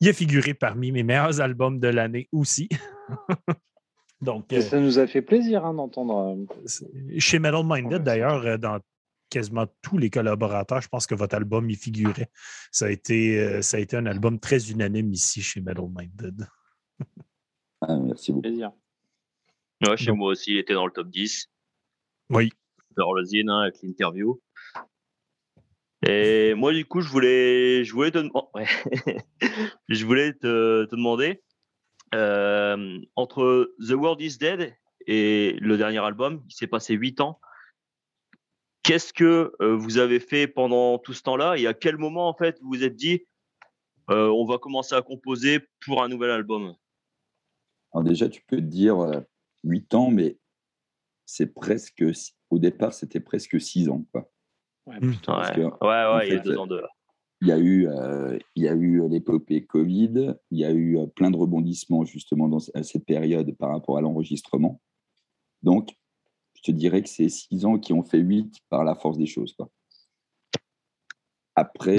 il 0.00 0.08
a 0.08 0.12
figuré 0.12 0.52
parmi 0.52 0.90
mes 0.90 1.04
meilleurs 1.04 1.40
albums 1.40 1.78
de 1.78 1.86
l'année 1.86 2.28
aussi. 2.32 2.68
Donc, 4.20 4.52
ça 4.60 4.80
nous 4.80 4.98
a 4.98 5.06
fait 5.06 5.22
plaisir 5.22 5.64
hein, 5.64 5.74
d'entendre. 5.74 6.44
Chez 7.18 7.38
Metal 7.38 7.62
Minded, 7.64 8.02
d'ailleurs, 8.02 8.58
dans 8.58 8.80
quasiment 9.30 9.66
tous 9.80 9.96
les 9.96 10.10
collaborateurs, 10.10 10.82
je 10.82 10.88
pense 10.88 11.06
que 11.06 11.14
votre 11.14 11.36
album 11.36 11.70
y 11.70 11.76
figurait. 11.76 12.30
Ça 12.72 12.86
a 12.86 12.90
été, 12.90 13.62
ça 13.62 13.76
a 13.76 13.80
été 13.80 13.96
un 13.96 14.06
album 14.06 14.40
très 14.40 14.72
unanime 14.72 15.12
ici 15.12 15.40
chez 15.40 15.60
Metal 15.60 15.86
Minded. 15.88 16.46
Ah, 17.80 17.96
merci 17.96 18.32
beaucoup. 18.32 18.42
Plaisir. 18.42 18.72
chez 19.96 20.12
moi 20.12 20.32
aussi, 20.32 20.50
il 20.50 20.58
était 20.58 20.74
dans 20.74 20.84
le 20.84 20.92
top 20.92 21.08
10. 21.08 21.48
Oui. 22.30 22.50
Zine 23.24 23.50
hein, 23.50 23.60
avec 23.60 23.82
l'interview. 23.82 24.40
Et 26.06 26.54
moi, 26.54 26.72
du 26.72 26.86
coup, 26.86 27.02
je 27.02 27.08
voulais, 27.10 27.84
je 27.84 27.92
voulais 27.92 28.10
te, 28.10 28.26
je 29.88 30.06
voulais 30.06 30.32
te, 30.32 30.86
demander 30.90 31.42
euh, 32.14 32.98
entre 33.16 33.74
The 33.86 33.92
World 33.92 34.20
is 34.20 34.38
Dead 34.38 34.74
et 35.06 35.56
le 35.60 35.76
dernier 35.76 35.98
album, 35.98 36.42
il 36.48 36.54
s'est 36.54 36.66
passé 36.66 36.94
8 36.94 37.20
ans. 37.20 37.40
Qu'est-ce 38.82 39.12
que 39.12 39.52
euh, 39.60 39.76
vous 39.76 39.98
avez 39.98 40.20
fait 40.20 40.46
pendant 40.46 40.98
tout 40.98 41.12
ce 41.12 41.22
temps-là 41.22 41.56
et 41.58 41.66
à 41.66 41.74
quel 41.74 41.98
moment, 41.98 42.28
en 42.28 42.34
fait, 42.34 42.58
vous 42.62 42.68
vous 42.68 42.84
êtes 42.84 42.96
dit, 42.96 43.26
euh, 44.08 44.28
on 44.28 44.46
va 44.46 44.56
commencer 44.56 44.94
à 44.94 45.02
composer 45.02 45.60
pour 45.84 46.02
un 46.02 46.08
nouvel 46.08 46.30
album? 46.30 46.74
Alors 47.92 48.04
déjà, 48.04 48.28
tu 48.28 48.42
peux 48.46 48.56
te 48.56 48.62
dire 48.62 48.96
8 49.64 49.94
ans, 49.94 50.10
mais 50.10 50.38
c'est 51.26 51.52
presque, 51.52 52.04
au 52.50 52.58
départ, 52.58 52.92
c'était 52.92 53.20
presque 53.20 53.60
6 53.60 53.88
ans. 53.88 54.04
Quoi. 54.12 54.30
Ouais, 54.86 55.00
mmh. 55.00 55.14
ouais, 55.82 55.88
ouais, 55.88 56.28
il 56.28 56.34
y 56.34 56.36
a 56.36 56.40
deux 56.40 56.56
ans 56.56 56.66
de 56.66 56.82
Il 57.42 57.48
y 57.48 57.52
a 57.52 57.58
eu, 57.58 57.88
il 58.56 58.62
y 58.62 58.68
a 58.68 58.74
eu 58.74 59.08
l'épopée 59.08 59.64
Covid, 59.64 60.34
il 60.50 60.58
y 60.58 60.64
a 60.64 60.72
eu 60.72 60.98
plein 61.14 61.30
de 61.30 61.36
rebondissements 61.36 62.04
justement 62.04 62.48
dans, 62.48 62.58
à 62.74 62.82
cette 62.82 63.04
période 63.04 63.54
par 63.56 63.70
rapport 63.70 63.98
à 63.98 64.00
l'enregistrement. 64.00 64.80
Donc, 65.62 65.94
je 66.54 66.62
te 66.62 66.70
dirais 66.72 67.02
que 67.02 67.08
c'est 67.08 67.28
6 67.28 67.64
ans 67.64 67.78
qui 67.78 67.92
ont 67.92 68.02
fait 68.02 68.18
8 68.18 68.56
par 68.68 68.84
la 68.84 68.94
force 68.94 69.18
des 69.18 69.26
choses. 69.26 69.54
Quoi. 69.54 69.70
Après, 71.56 71.98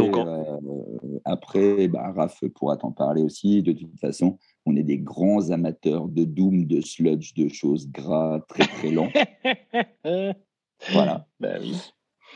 après 1.25 1.87
bah, 1.87 2.11
Raph 2.11 2.43
pourra 2.55 2.77
t'en 2.77 2.91
parler 2.91 3.21
aussi. 3.21 3.61
De 3.61 3.73
toute 3.73 3.99
façon, 3.99 4.39
on 4.65 4.75
est 4.75 4.83
des 4.83 4.99
grands 4.99 5.49
amateurs 5.49 6.07
de 6.07 6.23
doom, 6.23 6.65
de 6.65 6.81
sludge, 6.81 7.33
de 7.33 7.47
choses 7.47 7.89
gras, 7.89 8.39
très 8.47 8.65
très 8.67 8.91
lents. 8.91 9.09
voilà. 10.91 11.27
Bah 11.39 11.55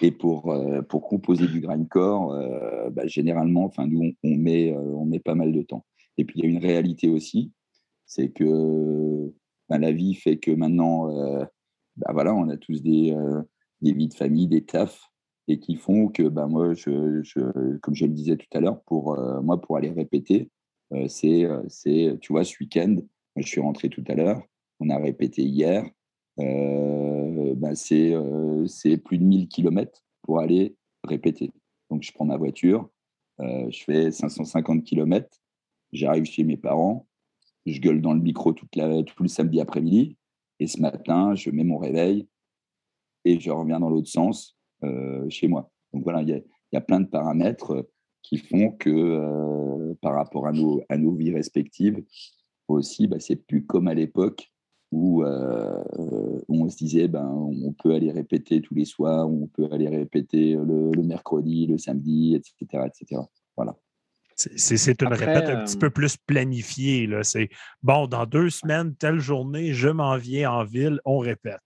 Et 0.01 0.11
pour, 0.11 0.51
euh, 0.51 0.81
pour 0.81 1.07
composer 1.07 1.47
du 1.47 1.61
grindcore, 1.61 2.33
euh, 2.33 2.89
bah, 2.89 3.05
généralement, 3.07 3.65
enfin, 3.65 3.87
nous, 3.87 4.13
on, 4.23 4.35
met, 4.35 4.73
euh, 4.73 4.79
on 4.79 5.05
met 5.05 5.19
pas 5.19 5.35
mal 5.35 5.51
de 5.51 5.61
temps. 5.61 5.85
Et 6.17 6.25
puis, 6.25 6.39
il 6.39 6.45
y 6.45 6.47
a 6.47 6.49
une 6.49 6.63
réalité 6.63 7.09
aussi, 7.09 7.51
c'est 8.05 8.29
que 8.29 9.31
bah, 9.69 9.77
la 9.77 9.91
vie 9.91 10.15
fait 10.15 10.37
que 10.37 10.51
maintenant, 10.51 11.09
voilà, 12.09 12.33
on 12.33 12.49
a 12.49 12.57
tous 12.57 12.81
des, 12.81 13.15
des 13.81 13.93
vies 13.93 14.07
de 14.07 14.13
famille, 14.13 14.47
des 14.47 14.63
tafs, 14.63 15.11
et 15.47 15.59
qui 15.59 15.75
font 15.75 16.07
que 16.07 16.23
bah, 16.23 16.47
moi, 16.47 16.73
je, 16.73 17.21
je, 17.21 17.77
comme 17.79 17.95
je 17.95 18.05
le 18.05 18.13
disais 18.13 18.37
tout 18.37 18.47
à 18.53 18.61
l'heure, 18.61 18.81
pour 18.83 19.17
moi, 19.43 19.59
pour 19.59 19.75
aller 19.75 19.91
répéter, 19.91 20.49
c'est, 21.07 21.45
euh, 21.45 21.63
c'est, 21.67 22.17
tu 22.21 22.33
vois, 22.33 22.43
ce 22.43 22.55
week-end, 22.59 22.97
je 23.35 23.47
suis 23.47 23.61
rentré 23.61 23.89
tout 23.89 24.03
à 24.07 24.15
l'heure, 24.15 24.41
on 24.79 24.89
a 24.89 24.97
répété 24.97 25.43
hier, 25.43 25.85
euh, 26.39 27.53
bah, 27.55 27.75
c'est, 27.75 28.13
c'est 28.67 28.97
plus 28.97 29.17
de 29.17 29.23
1000 29.23 29.47
km 29.47 30.03
pour 30.21 30.39
aller 30.39 30.75
répéter. 31.03 31.51
Donc, 31.89 32.03
je 32.03 32.11
prends 32.11 32.25
ma 32.25 32.37
voiture, 32.37 32.89
je 33.39 33.83
fais 33.85 34.11
550 34.11 34.83
km, 34.83 35.29
j'arrive 35.91 36.25
chez 36.25 36.43
mes 36.43 36.57
parents, 36.57 37.07
je 37.65 37.79
gueule 37.79 38.01
dans 38.01 38.13
le 38.13 38.19
micro 38.19 38.53
tout 38.53 38.67
le 38.73 39.27
samedi 39.27 39.59
après-midi, 39.59 40.17
et 40.59 40.67
ce 40.67 40.79
matin, 40.79 41.35
je 41.35 41.49
mets 41.49 41.63
mon 41.63 41.77
réveil 41.77 42.27
et 43.25 43.39
je 43.39 43.51
reviens 43.51 43.79
dans 43.79 43.89
l'autre 43.89 44.09
sens 44.09 44.57
chez 45.29 45.47
moi. 45.47 45.69
Donc 45.93 46.03
voilà, 46.03 46.21
il 46.21 46.43
y 46.73 46.77
a, 46.77 46.81
plein 46.81 46.99
de 46.99 47.07
paramètres 47.07 47.87
qui 48.27 48.37
font 48.37 48.71
que 48.71 48.89
euh, 48.89 49.93
par 50.01 50.15
rapport 50.15 50.47
à 50.47 50.51
nos, 50.51 50.81
à 50.89 50.97
nos 50.97 51.13
vies 51.13 51.33
respectives, 51.33 52.03
aussi, 52.67 53.07
bah, 53.07 53.19
c'est 53.19 53.35
plus 53.35 53.65
comme 53.65 53.87
à 53.87 53.93
l'époque 53.93 54.51
où, 54.91 55.23
euh, 55.23 55.83
on 56.47 56.67
se 56.69 56.77
disait 56.77 57.07
ben, 57.07 57.27
on 57.27 57.73
peut 57.73 57.93
aller 57.93 58.11
répéter 58.11 58.61
tous 58.61 58.73
les 58.73 58.85
soirs, 58.85 59.29
on 59.29 59.47
peut 59.47 59.67
aller 59.71 59.87
répéter 59.87 60.53
le, 60.53 60.91
mercredi, 61.03 61.67
le 61.67 61.77
samedi, 61.77 62.35
etc. 62.35 62.87
etc. 62.87 63.21
Voilà. 63.55 63.75
C'est 64.35 65.01
une 65.01 65.13
répète 65.13 65.49
un 65.49 65.63
petit 65.63 65.77
euh, 65.77 65.79
peu 65.79 65.89
plus 65.89 66.17
planifiée. 66.17 67.09
C'est 67.23 67.49
bon, 67.83 68.07
dans 68.07 68.25
deux 68.25 68.49
semaines, 68.49 68.95
telle 68.95 69.19
journée, 69.19 69.73
je 69.73 69.89
m'en 69.89 70.17
viens 70.17 70.51
en 70.51 70.63
ville, 70.63 70.99
on 71.05 71.19
répète. 71.19 71.61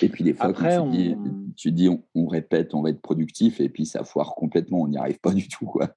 Et 0.00 0.08
puis 0.08 0.24
des 0.24 0.34
fois, 0.34 0.46
Après, 0.46 0.78
tu, 1.56 1.72
dis, 1.72 1.88
on, 2.14 2.26
répète, 2.26 2.74
on 2.74 2.82
va 2.82 2.90
être 2.90 3.00
productif, 3.00 3.60
et 3.60 3.68
puis 3.68 3.86
ça 3.86 4.04
foire 4.04 4.34
complètement, 4.34 4.82
on 4.82 4.88
n'y 4.88 4.96
arrive 4.96 5.18
pas 5.20 5.32
du 5.32 5.48
tout. 5.48 5.66
Quoi. 5.66 5.88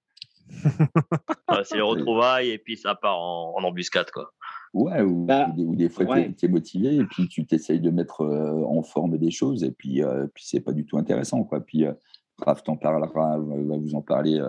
c'est 1.63 1.77
le 1.77 1.83
retrouvailles, 1.83 2.49
et 2.49 2.57
puis 2.57 2.77
ça 2.77 2.95
part 2.95 3.19
en, 3.19 3.63
embuscade. 3.63 4.09
Quoi. 4.11 4.31
Ouais, 4.73 5.01
ou, 5.01 5.25
bah, 5.25 5.53
des, 5.55 5.89
fois 5.89 6.05
tu 6.05 6.45
es, 6.45 6.49
motivé, 6.49 6.95
et 6.95 7.05
puis 7.05 7.27
tu 7.27 7.45
t'essayes 7.45 7.79
de 7.79 7.91
mettre 7.91 8.21
euh, 8.21 8.63
en 8.65 8.81
forme 8.81 9.17
des 9.17 9.31
choses, 9.31 9.63
et 9.63 9.71
puis, 9.71 10.03
euh, 10.03 10.27
puis 10.33 10.45
c'est 10.47 10.61
pas 10.61 10.73
du 10.73 10.85
tout 10.85 10.97
intéressant. 10.97 11.43
Quoi. 11.43 11.61
Puis 11.61 11.85
euh, 11.85 11.93
Raph 12.39 12.63
t'en 12.63 12.77
parlera, 12.77 13.37
va 13.37 13.77
vous 13.77 13.93
en 13.93 14.01
parler. 14.01 14.43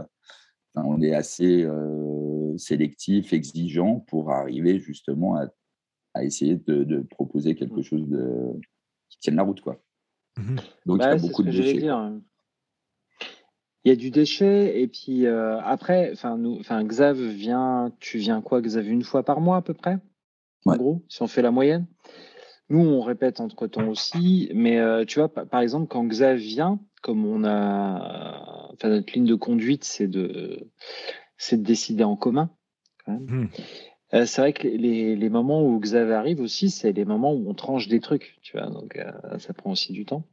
on 0.77 1.03
est 1.03 1.15
assez 1.15 1.69
sélectif, 2.57 3.35
exigeant 3.35 4.01
pour 4.09 4.31
arriver 4.31 4.79
justement 4.79 5.37
à, 5.37 5.47
à 6.15 6.25
essayer 6.25 6.57
de, 6.57 6.85
de, 6.85 7.01
proposer 7.01 7.55
quelque 7.55 7.81
mmh. 7.81 7.85
chose 7.85 8.09
de, 8.09 8.55
tiennent 9.19 9.37
la 9.37 9.43
route. 9.43 9.61
Quoi. 9.61 9.81
Mmh 10.39 10.57
Donc, 10.87 11.01
il 11.01 11.05
y 11.05 11.09
a 11.09 11.17
beaucoup 11.17 11.43
de 11.43 11.51
déchets. 11.51 11.89
Il 13.85 13.89
y 13.89 13.93
a 13.93 13.97
du 13.97 14.11
déchet, 14.13 14.81
et 14.81 14.87
puis 14.87 15.27
euh, 15.27 15.61
après, 15.61 16.13
nous, 16.39 16.61
Xav 16.61 17.21
vient, 17.21 17.93
tu 17.99 18.19
viens 18.19 18.41
quoi, 18.41 18.61
Xav, 18.61 18.87
une 18.89 19.03
fois 19.03 19.25
par 19.25 19.41
mois 19.41 19.57
à 19.57 19.63
peu 19.63 19.75
près? 19.75 19.99
En 20.65 20.77
gros, 20.77 21.05
si 21.09 21.21
on 21.23 21.27
fait 21.27 21.43
la 21.43 21.51
moyenne? 21.51 21.87
Nous, 22.69 22.79
on 22.79 23.03
répète 23.03 23.41
entre 23.41 23.67
temps 23.67 23.89
aussi, 23.89 24.51
mais 24.55 24.79
euh, 24.79 25.05
tu 25.05 25.19
vois, 25.19 25.29
par 25.29 25.61
exemple, 25.61 25.89
quand 25.89 26.05
Xav 26.05 26.37
vient, 26.37 26.79
comme 27.03 27.27
on 27.27 27.45
a. 27.45 28.71
Enfin, 28.73 28.89
notre 28.89 29.13
ligne 29.13 29.27
de 29.27 29.35
conduite, 29.35 29.85
c'est 29.85 30.07
de, 30.07 30.71
c'est 31.37 31.57
de 31.57 31.65
décider 31.65 32.05
en 32.05 32.17
commun. 32.17 32.51
Quand 33.05 33.13
même. 33.13 33.25
Mmh. 33.25 33.49
Euh, 34.15 34.27
c'est 34.27 34.43
vrai 34.43 34.53
que 34.53 34.69
les, 34.69 35.17
les, 35.17 35.29
moments 35.31 35.67
où 35.67 35.79
Xavier 35.81 36.13
arrive 36.13 36.41
aussi, 36.41 36.69
c'est 36.69 36.93
les 36.93 37.07
moments 37.07 37.33
où 37.33 37.49
on 37.49 37.55
tranche 37.55 37.89
des 37.89 38.01
trucs, 38.01 38.39
tu 38.43 38.59
vois. 38.59 38.69
Donc 38.69 38.97
euh, 38.97 39.39
ça 39.39 39.55
prend 39.55 39.73
aussi 39.73 39.93
du 39.93 40.05
temps. 40.05 40.27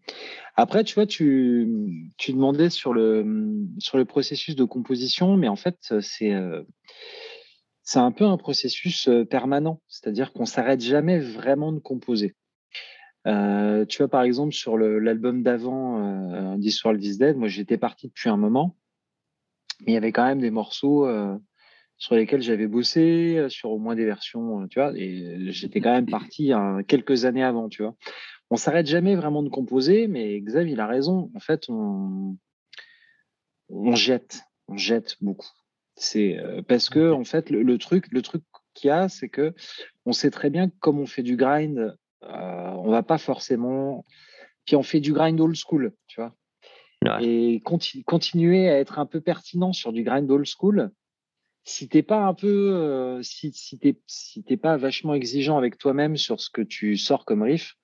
Après, 0.55 0.83
tu 0.83 0.95
vois, 0.95 1.05
tu, 1.05 2.11
tu 2.17 2.33
demandais 2.33 2.69
sur 2.69 2.93
le 2.93 3.25
sur 3.77 3.97
le 3.97 4.03
processus 4.03 4.55
de 4.55 4.65
composition, 4.65 5.37
mais 5.37 5.47
en 5.47 5.55
fait, 5.55 5.77
c'est 6.01 6.33
euh, 6.33 6.63
c'est 7.83 7.99
un 7.99 8.11
peu 8.11 8.25
un 8.25 8.37
processus 8.37 9.09
permanent, 9.29 9.81
c'est-à-dire 9.87 10.33
qu'on 10.33 10.45
s'arrête 10.45 10.81
jamais 10.81 11.19
vraiment 11.19 11.71
de 11.71 11.79
composer. 11.79 12.35
tu 13.25 13.97
vois, 13.97 14.07
par 14.09 14.23
exemple, 14.23 14.53
sur 14.53 14.77
l'album 14.77 15.41
d'avant, 15.41 16.57
This 16.59 16.83
World 16.83 17.03
is 17.03 17.17
Dead, 17.17 17.35
moi 17.35 17.47
j'étais 17.47 17.77
parti 17.79 18.09
depuis 18.09 18.29
un 18.29 18.37
moment, 18.37 18.77
mais 19.81 19.93
il 19.93 19.95
y 19.95 19.97
avait 19.97 20.11
quand 20.11 20.25
même 20.25 20.39
des 20.39 20.51
morceaux 20.51 21.07
sur 21.99 22.15
lesquels 22.15 22.41
j'avais 22.41 22.67
bossé, 22.67 23.37
euh, 23.37 23.49
sur 23.49 23.69
au 23.69 23.77
moins 23.77 23.95
des 23.95 24.05
versions, 24.05 24.63
euh, 24.63 24.67
tu 24.67 24.79
vois, 24.79 24.91
et 24.95 25.51
j'étais 25.51 25.81
quand 25.81 25.91
même 25.91 26.09
parti 26.09 26.51
hein, 26.51 26.81
quelques 26.87 27.25
années 27.25 27.43
avant, 27.43 27.69
tu 27.69 27.83
vois. 27.83 27.95
On 28.49 28.55
s'arrête 28.55 28.87
jamais 28.87 29.15
vraiment 29.15 29.43
de 29.43 29.49
composer, 29.49 30.07
mais 30.07 30.39
Xav, 30.41 30.67
il 30.67 30.79
a 30.79 30.87
raison. 30.87 31.29
En 31.35 31.39
fait, 31.39 31.69
on, 31.69 32.35
on 33.69 33.95
jette, 33.95 34.41
on 34.67 34.77
jette 34.77 35.17
beaucoup. 35.21 35.51
C'est 35.95 36.39
euh, 36.39 36.63
parce 36.63 36.89
que 36.89 37.11
en 37.11 37.25
fait, 37.25 37.51
le, 37.51 37.77
truc, 37.77 38.07
le 38.11 38.23
truc 38.23 38.41
qu'il 38.73 38.87
y 38.87 38.91
a, 38.91 39.07
c'est 39.07 39.29
que 39.29 39.53
on 40.05 40.13
sait 40.13 40.31
très 40.31 40.49
bien 40.49 40.69
que 40.69 40.75
comme 40.79 40.99
on 40.99 41.05
fait 41.05 41.21
du 41.21 41.35
grind 41.35 41.95
euh, 42.23 42.71
on 42.77 42.89
va 42.89 43.03
pas 43.03 43.17
forcément. 43.17 44.05
Puis 44.65 44.75
on 44.75 44.83
fait 44.83 44.99
du 44.99 45.13
grind 45.13 45.39
old 45.39 45.55
school, 45.55 45.93
tu 46.07 46.21
vois. 46.21 46.35
Ouais. 47.05 47.25
Et 47.25 47.59
conti- 47.61 48.03
continuer 48.03 48.69
à 48.69 48.77
être 48.79 48.99
un 48.99 49.05
peu 49.05 49.21
pertinent 49.21 49.73
sur 49.73 49.93
du 49.93 50.03
grind 50.03 50.29
old 50.29 50.45
school, 50.45 50.91
si 51.63 51.87
t'es 51.87 52.03
pas 52.03 52.25
un 52.25 52.33
peu, 52.33 52.73
euh, 52.73 53.21
si, 53.21 53.51
si 53.53 53.77
t'es 54.43 54.57
pas 54.57 54.77
vachement 54.77 55.13
exigeant 55.13 55.57
avec 55.57 55.77
toi-même 55.77 56.17
sur 56.17 56.39
ce 56.41 56.49
que 56.49 56.61
tu 56.61 56.97
sors 56.97 57.25
comme 57.25 57.43
riff, 57.43 57.75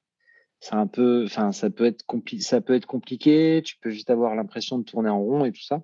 c'est 0.60 0.74
un 0.74 0.88
peu, 0.88 1.26
enfin 1.26 1.52
ça 1.52 1.70
peut 1.70 1.86
être 1.86 2.04
compli- 2.08 2.42
ça 2.42 2.62
peut 2.62 2.74
être 2.74 2.88
compliqué. 2.88 3.62
Tu 3.64 3.78
peux 3.80 3.90
vite 3.90 4.10
avoir 4.10 4.36
l'impression 4.36 4.80
de 4.80 4.84
tourner 4.84 5.10
en 5.10 5.22
rond 5.22 5.46
et 5.46 5.52
tout 5.52 5.64
ça. 5.64 5.84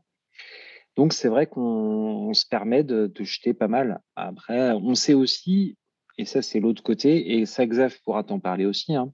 Donc 0.95 1.13
c'est 1.13 1.27
vrai 1.29 1.47
qu'on 1.47 1.61
on 1.61 2.33
se 2.33 2.45
permet 2.45 2.83
de, 2.83 3.07
de 3.07 3.23
jeter 3.23 3.53
pas 3.53 3.67
mal. 3.67 4.01
Après, 4.15 4.71
on 4.71 4.95
sait 4.95 5.13
aussi, 5.13 5.77
et 6.17 6.25
ça 6.25 6.41
c'est 6.41 6.59
l'autre 6.59 6.83
côté, 6.83 7.37
et 7.37 7.45
ça 7.45 7.65
Xav 7.65 7.95
pourra 8.03 8.23
t'en 8.23 8.39
parler 8.39 8.65
aussi. 8.65 8.95
Hein, 8.95 9.13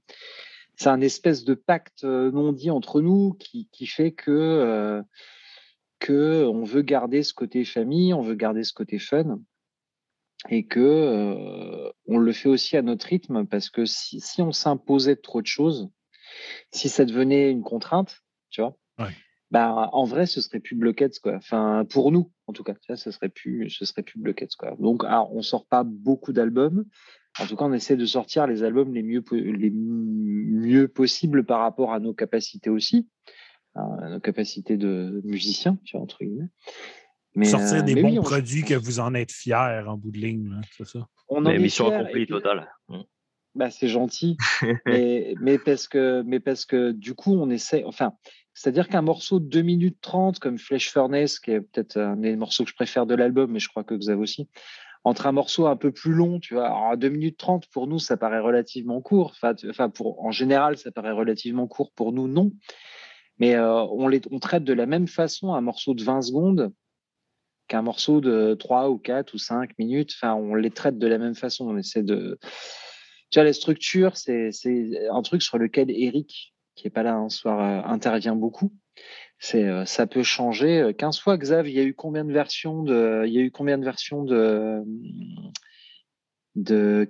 c'est 0.76 0.88
un 0.88 1.00
espèce 1.00 1.44
de 1.44 1.54
pacte 1.54 2.04
euh, 2.04 2.30
non 2.30 2.52
dit 2.52 2.70
entre 2.70 3.00
nous 3.00 3.34
qui, 3.34 3.68
qui 3.72 3.86
fait 3.86 4.12
que 4.12 4.30
euh, 4.30 5.02
que 5.98 6.44
on 6.46 6.64
veut 6.64 6.82
garder 6.82 7.22
ce 7.22 7.34
côté 7.34 7.64
famille, 7.64 8.14
on 8.14 8.22
veut 8.22 8.34
garder 8.34 8.64
ce 8.64 8.72
côté 8.72 8.98
fun, 8.98 9.40
et 10.48 10.66
que 10.66 10.80
euh, 10.80 11.90
on 12.06 12.18
le 12.18 12.32
fait 12.32 12.48
aussi 12.48 12.76
à 12.76 12.82
notre 12.82 13.06
rythme 13.06 13.44
parce 13.46 13.70
que 13.70 13.84
si, 13.84 14.20
si 14.20 14.40
on 14.42 14.52
s'imposait 14.52 15.16
trop 15.16 15.42
de 15.42 15.46
choses, 15.46 15.88
si 16.72 16.88
ça 16.88 17.04
devenait 17.04 17.50
une 17.50 17.62
contrainte, 17.62 18.18
tu 18.50 18.60
vois, 18.60 18.76
Ouais. 19.00 19.12
bah 19.50 19.90
en 19.92 20.04
vrai 20.04 20.26
ce 20.26 20.40
serait 20.40 20.60
plus 20.60 20.76
Blockheads 20.76 21.18
quoi. 21.22 21.36
Enfin 21.36 21.84
pour 21.88 22.12
nous 22.12 22.30
en 22.46 22.52
tout 22.52 22.62
cas, 22.64 22.74
ça 22.86 22.96
ce 22.96 23.10
serait 23.10 23.28
plus 23.28 23.68
ce 23.70 23.84
serait 23.84 24.02
plus 24.02 24.18
Blockheads 24.20 24.56
quoi. 24.58 24.76
Donc 24.78 25.04
alors, 25.04 25.34
on 25.34 25.42
sort 25.42 25.66
pas 25.66 25.84
beaucoup 25.84 26.32
d'albums. 26.32 26.84
En 27.40 27.46
tout 27.46 27.56
cas, 27.56 27.64
on 27.66 27.72
essaie 27.72 27.96
de 27.96 28.06
sortir 28.06 28.46
les 28.46 28.62
albums 28.64 28.92
les 28.94 29.02
mieux 29.02 29.22
les 29.32 29.70
mieux 29.70 30.88
possibles 30.88 31.44
par 31.44 31.60
rapport 31.60 31.92
à 31.92 32.00
nos 32.00 32.14
capacités 32.14 32.70
aussi, 32.70 33.08
à 34.02 34.08
nos 34.10 34.20
capacités 34.20 34.76
de 34.76 35.20
musiciens, 35.24 35.78
tu 35.84 35.96
vois, 35.96 36.02
entre 36.04 36.18
guillemets. 36.24 36.48
Mais, 37.34 37.46
Sortir 37.46 37.78
euh, 37.78 37.82
des 37.82 37.94
mais 37.94 38.02
bons 38.02 38.10
oui, 38.10 38.18
on- 38.18 38.22
produits 38.22 38.62
que 38.64 38.74
vous 38.74 39.00
en 39.00 39.14
êtes 39.14 39.30
fiers 39.32 39.82
en 39.86 39.96
bout 39.96 40.10
de 40.10 40.18
ligne, 40.18 40.50
là, 40.50 40.60
c'est 40.76 40.86
ça? 40.86 41.06
on 41.28 41.44
en 41.44 41.48
Mais 41.50 41.56
est 41.56 41.58
mission 41.58 41.88
accomplie 41.88 42.26
totale. 42.26 42.68
Mm. 42.88 43.00
Bah, 43.54 43.70
c'est 43.70 43.88
gentil, 43.88 44.36
mais, 44.86 45.34
mais, 45.40 45.58
parce 45.58 45.88
que, 45.88 46.22
mais 46.26 46.40
parce 46.40 46.64
que 46.64 46.92
du 46.92 47.14
coup, 47.14 47.34
on 47.34 47.50
essaie. 47.50 47.84
Enfin, 47.84 48.12
c'est-à-dire 48.54 48.88
qu'un 48.88 49.02
morceau 49.02 49.40
de 49.40 49.46
2 49.46 49.62
minutes 49.62 49.98
30, 50.00 50.38
comme 50.38 50.58
Flesh 50.58 50.90
Furnace, 50.90 51.38
qui 51.38 51.52
est 51.52 51.60
peut-être 51.60 51.96
un 51.96 52.16
des 52.16 52.34
morceaux 52.36 52.64
que 52.64 52.70
je 52.70 52.74
préfère 52.74 53.06
de 53.06 53.14
l'album, 53.14 53.50
mais 53.52 53.58
je 53.60 53.68
crois 53.68 53.84
que 53.84 53.94
vous 53.94 54.10
avez 54.10 54.20
aussi, 54.20 54.48
entre 55.04 55.26
un 55.26 55.32
morceau 55.32 55.66
un 55.66 55.76
peu 55.76 55.92
plus 55.92 56.12
long, 56.12 56.40
tu 56.40 56.54
vois, 56.54 56.66
alors, 56.66 56.96
2 56.96 57.08
minutes 57.08 57.36
30, 57.38 57.66
pour 57.68 57.86
nous, 57.86 57.98
ça 57.98 58.16
paraît 58.16 58.40
relativement 58.40 59.00
court. 59.00 59.30
Enfin, 59.34 59.54
tu- 59.54 59.68
enfin 59.70 59.90
pour, 59.90 60.24
en 60.24 60.30
général, 60.32 60.76
ça 60.76 60.90
paraît 60.90 61.12
relativement 61.12 61.66
court. 61.66 61.92
Pour 61.92 62.12
nous, 62.12 62.26
non. 62.28 62.52
Mais 63.38 63.54
euh, 63.54 63.82
on, 63.84 64.08
les, 64.08 64.20
on 64.30 64.38
traite 64.38 64.64
de 64.64 64.72
la 64.72 64.86
même 64.86 65.08
façon 65.08 65.54
un 65.54 65.60
morceau 65.60 65.94
de 65.94 66.02
20 66.02 66.22
secondes 66.22 66.72
qu'un 67.68 67.82
morceau 67.82 68.20
de 68.20 68.54
3 68.54 68.90
ou 68.90 68.98
4 68.98 69.34
ou 69.34 69.38
5 69.38 69.78
minutes. 69.78 70.12
Enfin, 70.16 70.34
on 70.34 70.54
les 70.54 70.70
traite 70.70 70.98
de 70.98 71.06
la 71.06 71.18
même 71.18 71.34
façon. 71.34 71.68
On 71.68 71.76
essaie 71.76 72.02
de. 72.02 72.38
Tu 73.30 73.38
vois, 73.38 73.44
la 73.44 73.52
structure, 73.52 74.16
c'est 74.16 74.50
un 75.10 75.22
truc 75.22 75.42
sur 75.42 75.58
lequel 75.58 75.90
Eric, 75.90 76.54
qui 76.74 76.86
est 76.86 76.90
pas 76.90 77.02
là 77.02 77.14
un 77.14 77.28
soir, 77.28 77.60
euh, 77.60 77.92
intervient 77.92 78.34
beaucoup. 78.34 78.72
C'est, 79.38 79.64
euh, 79.64 79.84
ça 79.84 80.06
peut 80.06 80.22
changer 80.22 80.80
euh, 80.80 80.92
15 80.92 81.20
fois. 81.20 81.36
Xav, 81.36 81.68
il 81.68 81.74
y 81.74 81.78
a 81.78 81.84
eu 81.84 81.94
combien 81.94 82.24
de 82.24 82.32
versions 82.32 82.82
de, 82.82 83.24
il 83.26 83.32
y 83.32 83.38
a 83.38 83.42
eu 83.42 83.50
combien 83.50 83.78
de 83.78 83.84
versions 83.84 84.24
de, 84.24 84.82
de 86.56 87.08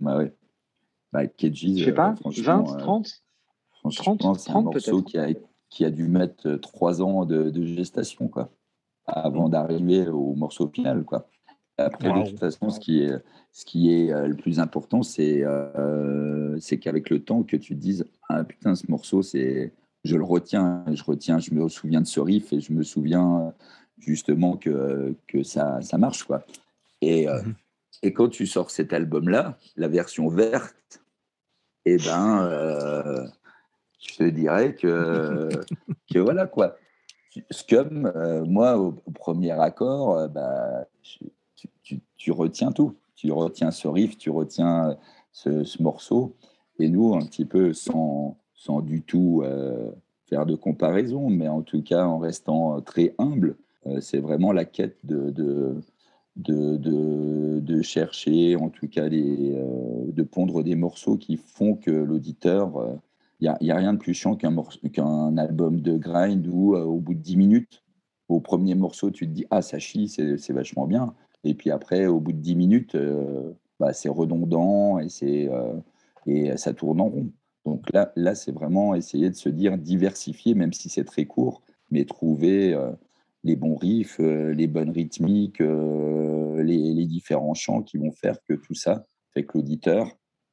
bah 0.00 0.16
ouais. 0.16 0.32
Bah, 1.12 1.26
Kedji's, 1.26 1.78
Je 1.78 1.84
sais 1.84 1.92
pas, 1.92 2.16
franchement, 2.16 2.64
20, 2.64 2.74
euh, 2.74 2.78
30 2.78 3.22
franchement, 3.82 4.16
30, 4.16 4.38
c'est 4.38 4.50
un 4.50 4.52
30 4.54 4.64
morceau 4.64 5.02
qui 5.02 5.18
a, 5.18 5.28
qui 5.70 5.84
a 5.84 5.90
dû 5.90 6.06
mettre 6.08 6.48
euh, 6.48 6.58
trois 6.58 7.02
ans 7.02 7.24
de, 7.24 7.50
de 7.50 7.64
gestation, 7.64 8.28
quoi, 8.28 8.50
avant 9.06 9.48
d'arriver 9.48 10.08
au 10.08 10.34
morceau 10.34 10.68
final, 10.68 11.04
quoi. 11.04 11.28
Après, 11.78 12.10
Wow. 12.10 12.22
de 12.24 12.28
toute 12.30 12.38
façon, 12.38 12.68
ce 12.70 12.78
qui 12.78 13.02
est, 13.02 13.12
ce 13.50 13.64
qui 13.64 13.92
est 13.92 14.12
euh, 14.12 14.26
le 14.28 14.36
plus 14.36 14.60
important, 14.60 15.02
c'est 15.02 15.42
euh, 15.42 16.56
c'est 16.60 16.78
qu'avec 16.78 17.08
le 17.10 17.20
temps, 17.24 17.42
que 17.42 17.56
tu 17.56 17.74
te 17.74 17.80
dises 17.80 18.04
Ah 18.28 18.44
putain, 18.44 18.74
ce 18.74 18.84
morceau, 18.90 19.22
c'est 19.22 19.72
je 20.04 20.16
le 20.16 20.24
retiens, 20.24 20.84
je 20.92 21.02
retiens, 21.02 21.38
je 21.38 21.54
me 21.54 21.66
souviens 21.68 22.00
de 22.02 22.06
ce 22.06 22.20
riff 22.20 22.52
et 22.52 22.60
je 22.60 22.72
me 22.72 22.82
souviens 22.82 23.54
justement 23.98 24.56
que, 24.56 25.14
que 25.28 25.42
ça, 25.42 25.80
ça 25.80 25.96
marche, 25.96 26.24
quoi. 26.24 26.44
Et, 27.00 27.28
euh, 27.28 27.40
Mhm. 27.42 27.54
et 28.02 28.12
quand 28.12 28.28
tu 28.28 28.46
sors 28.46 28.70
cet 28.70 28.92
album-là, 28.92 29.58
la 29.76 29.88
version 29.88 30.28
verte, 30.28 31.02
eh 31.84 31.96
ben, 31.96 32.42
euh, 32.44 33.26
je 34.02 34.16
te 34.16 34.24
dirais 34.24 34.74
que, 34.74 35.48
que 36.12 36.18
voilà 36.18 36.46
quoi. 36.46 36.76
Scum, 37.50 38.12
euh, 38.14 38.44
moi, 38.44 38.78
au, 38.78 38.88
au 39.06 39.10
premier 39.10 39.52
accord, 39.52 40.18
euh, 40.18 40.28
bah, 40.28 40.84
je- 41.02 41.24
tu, 41.56 41.68
tu- 41.82 42.00
tu 42.16 42.30
retiens 42.32 42.72
tout. 42.72 42.94
Tu 43.14 43.32
retiens 43.32 43.70
ce 43.70 43.88
riff, 43.88 44.18
tu 44.18 44.28
retiens 44.30 44.96
ce, 45.32 45.64
ce 45.64 45.82
morceau. 45.82 46.34
Et 46.78 46.88
nous, 46.88 47.14
un 47.14 47.20
petit 47.24 47.44
peu 47.46 47.72
sans, 47.72 48.36
sans 48.54 48.80
du 48.80 49.00
tout 49.02 49.42
euh, 49.44 49.90
faire 50.26 50.44
de 50.44 50.56
comparaison, 50.56 51.30
mais 51.30 51.48
en 51.48 51.62
tout 51.62 51.82
cas 51.82 52.04
en 52.04 52.18
restant 52.18 52.80
très 52.82 53.14
humble, 53.18 53.56
euh, 53.86 54.00
c'est 54.00 54.18
vraiment 54.18 54.52
la 54.52 54.64
quête 54.64 54.98
de, 55.04 55.30
de, 55.30 55.76
de, 56.36 56.76
de, 56.76 57.60
de 57.60 57.82
chercher, 57.82 58.56
en 58.56 58.68
tout 58.68 58.88
cas, 58.88 59.08
les, 59.08 59.54
euh, 59.54 60.10
de 60.12 60.22
pondre 60.22 60.62
des 60.62 60.74
morceaux 60.74 61.16
qui 61.16 61.36
font 61.36 61.76
que 61.76 61.90
l'auditeur. 61.90 62.76
Il 63.42 63.56
n'y 63.60 63.72
a, 63.72 63.76
rien 63.76 63.92
de 63.92 63.98
plus 63.98 64.14
chiant 64.14 64.36
qu'un 64.36 65.36
album 65.36 65.80
de 65.80 65.96
grind 65.96 66.46
où, 66.46 66.76
euh, 66.76 66.84
au 66.84 67.00
bout 67.00 67.14
de 67.14 67.18
10 67.18 67.36
minutes, 67.36 67.82
au 68.28 68.40
premier 68.40 68.76
morceau, 68.76 69.10
tu 69.10 69.26
te 69.26 69.32
dis 69.32 69.46
Ah, 69.50 69.62
ça 69.62 69.80
chie, 69.80 70.08
c'est 70.08 70.52
vachement 70.52 70.86
bien. 70.86 71.14
Et 71.42 71.54
puis 71.54 71.72
après, 71.72 72.06
au 72.06 72.20
bout 72.20 72.32
de 72.32 72.38
10 72.38 72.54
minutes, 72.54 72.94
euh, 72.94 73.52
bah, 73.80 73.92
c'est 73.92 74.08
redondant 74.08 75.00
et, 75.00 75.08
euh, 75.48 75.74
et 76.26 76.56
ça 76.56 76.72
tourne 76.72 77.00
en 77.00 77.08
rond. 77.08 77.32
Donc 77.66 77.92
là, 77.92 78.12
là 78.14 78.36
c'est 78.36 78.52
vraiment 78.52 78.94
essayer 78.94 79.28
de 79.28 79.34
se 79.34 79.48
dire 79.48 79.76
diversifier, 79.76 80.54
même 80.54 80.72
si 80.72 80.88
c'est 80.88 81.04
très 81.04 81.24
court, 81.26 81.62
mais 81.90 82.04
trouver 82.04 82.76
les 83.44 83.56
bons 83.56 83.76
riffs, 83.76 84.18
les 84.18 84.66
bonnes 84.68 84.90
rythmiques, 84.90 85.60
les, 85.60 86.94
les 86.94 87.06
différents 87.06 87.54
chants 87.54 87.82
qui 87.82 87.98
vont 87.98 88.12
faire 88.12 88.36
que 88.48 88.54
tout 88.54 88.74
ça 88.74 89.04
fait 89.32 89.44
que 89.44 89.58
l'auditeur, 89.58 90.08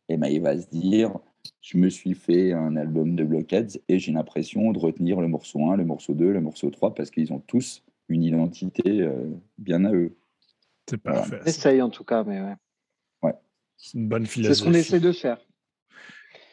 eh 0.09 0.17
ben, 0.17 0.27
il 0.27 0.41
va 0.41 0.59
se 0.59 0.67
dire 0.69 1.19
je 1.61 1.77
me 1.77 1.89
suis 1.89 2.13
fait 2.15 2.53
un 2.53 2.75
album 2.75 3.15
de 3.15 3.23
Blockheads 3.23 3.79
et 3.87 3.99
j'ai 3.99 4.11
l'impression 4.11 4.71
de 4.71 4.79
retenir 4.79 5.21
le 5.21 5.27
morceau 5.27 5.69
1, 5.69 5.77
le 5.77 5.85
morceau 5.85 6.13
2, 6.13 6.31
le 6.31 6.41
morceau 6.41 6.69
3 6.69 6.95
parce 6.95 7.11
qu'ils 7.11 7.31
ont 7.33 7.39
tous 7.39 7.83
une 8.07 8.23
identité 8.23 9.01
euh, 9.01 9.29
bien 9.57 9.85
à 9.85 9.93
eux. 9.93 10.17
C'est 10.89 10.97
parfait. 10.97 11.39
ça. 11.43 11.49
Essaye 11.49 11.81
en 11.81 11.89
tout 11.89 12.03
cas, 12.03 12.23
mais 12.23 12.41
ouais. 12.41 12.55
C'est 13.81 13.97
une 13.97 14.09
bonne 14.09 14.25
C'est 14.25 14.31
philosophie. 14.33 14.59
ce 14.59 14.63
qu'on 14.65 14.73
essaie 14.73 14.99
de 14.99 15.11
faire. 15.11 15.37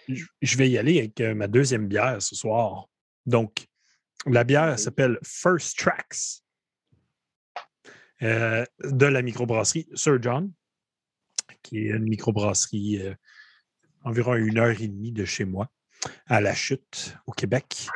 Je 0.09 0.25
je 0.41 0.57
vais 0.57 0.71
y 0.71 0.79
aller 0.79 0.99
avec 0.99 1.21
euh, 1.21 1.35
ma 1.35 1.49
deuxième 1.49 1.89
bière 1.89 2.23
ce 2.23 2.37
soir. 2.37 2.89
Donc, 3.27 3.67
la 4.27 4.45
bière 4.45 4.79
s'appelle 4.79 5.19
First 5.25 5.77
Tracks 5.79 6.43
euh, 8.23 8.65
de 8.85 9.07
la 9.07 9.23
microbrasserie 9.23 9.89
Sir 9.95 10.23
John, 10.23 10.53
qui 11.63 11.79
est 11.79 11.91
une 11.91 12.09
microbrasserie 12.09 13.03
euh, 13.03 13.15
environ 14.07 14.33
à 14.33 14.39
une 14.39 14.59
heure 14.59 14.81
et 14.81 14.89
demie 14.89 15.13
de 15.13 15.25
chez 15.25 15.45
moi, 15.45 15.69
à 16.27 16.41
La 16.41 16.55
Chute, 16.55 17.17
au 17.27 17.33
Québec. 17.33 17.89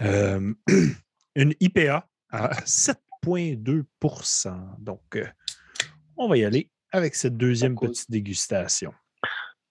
Euh, 0.00 0.54
une 1.36 1.54
IPA 1.60 2.08
à 2.30 2.52
7,2% 2.62 4.78
Donc, 4.78 5.16
euh, 5.16 5.26
on 6.16 6.28
va 6.28 6.38
y 6.38 6.44
aller 6.44 6.70
avec 6.92 7.14
cette 7.14 7.36
deuxième 7.36 7.78
petite 7.78 8.10
dégustation. 8.10 8.94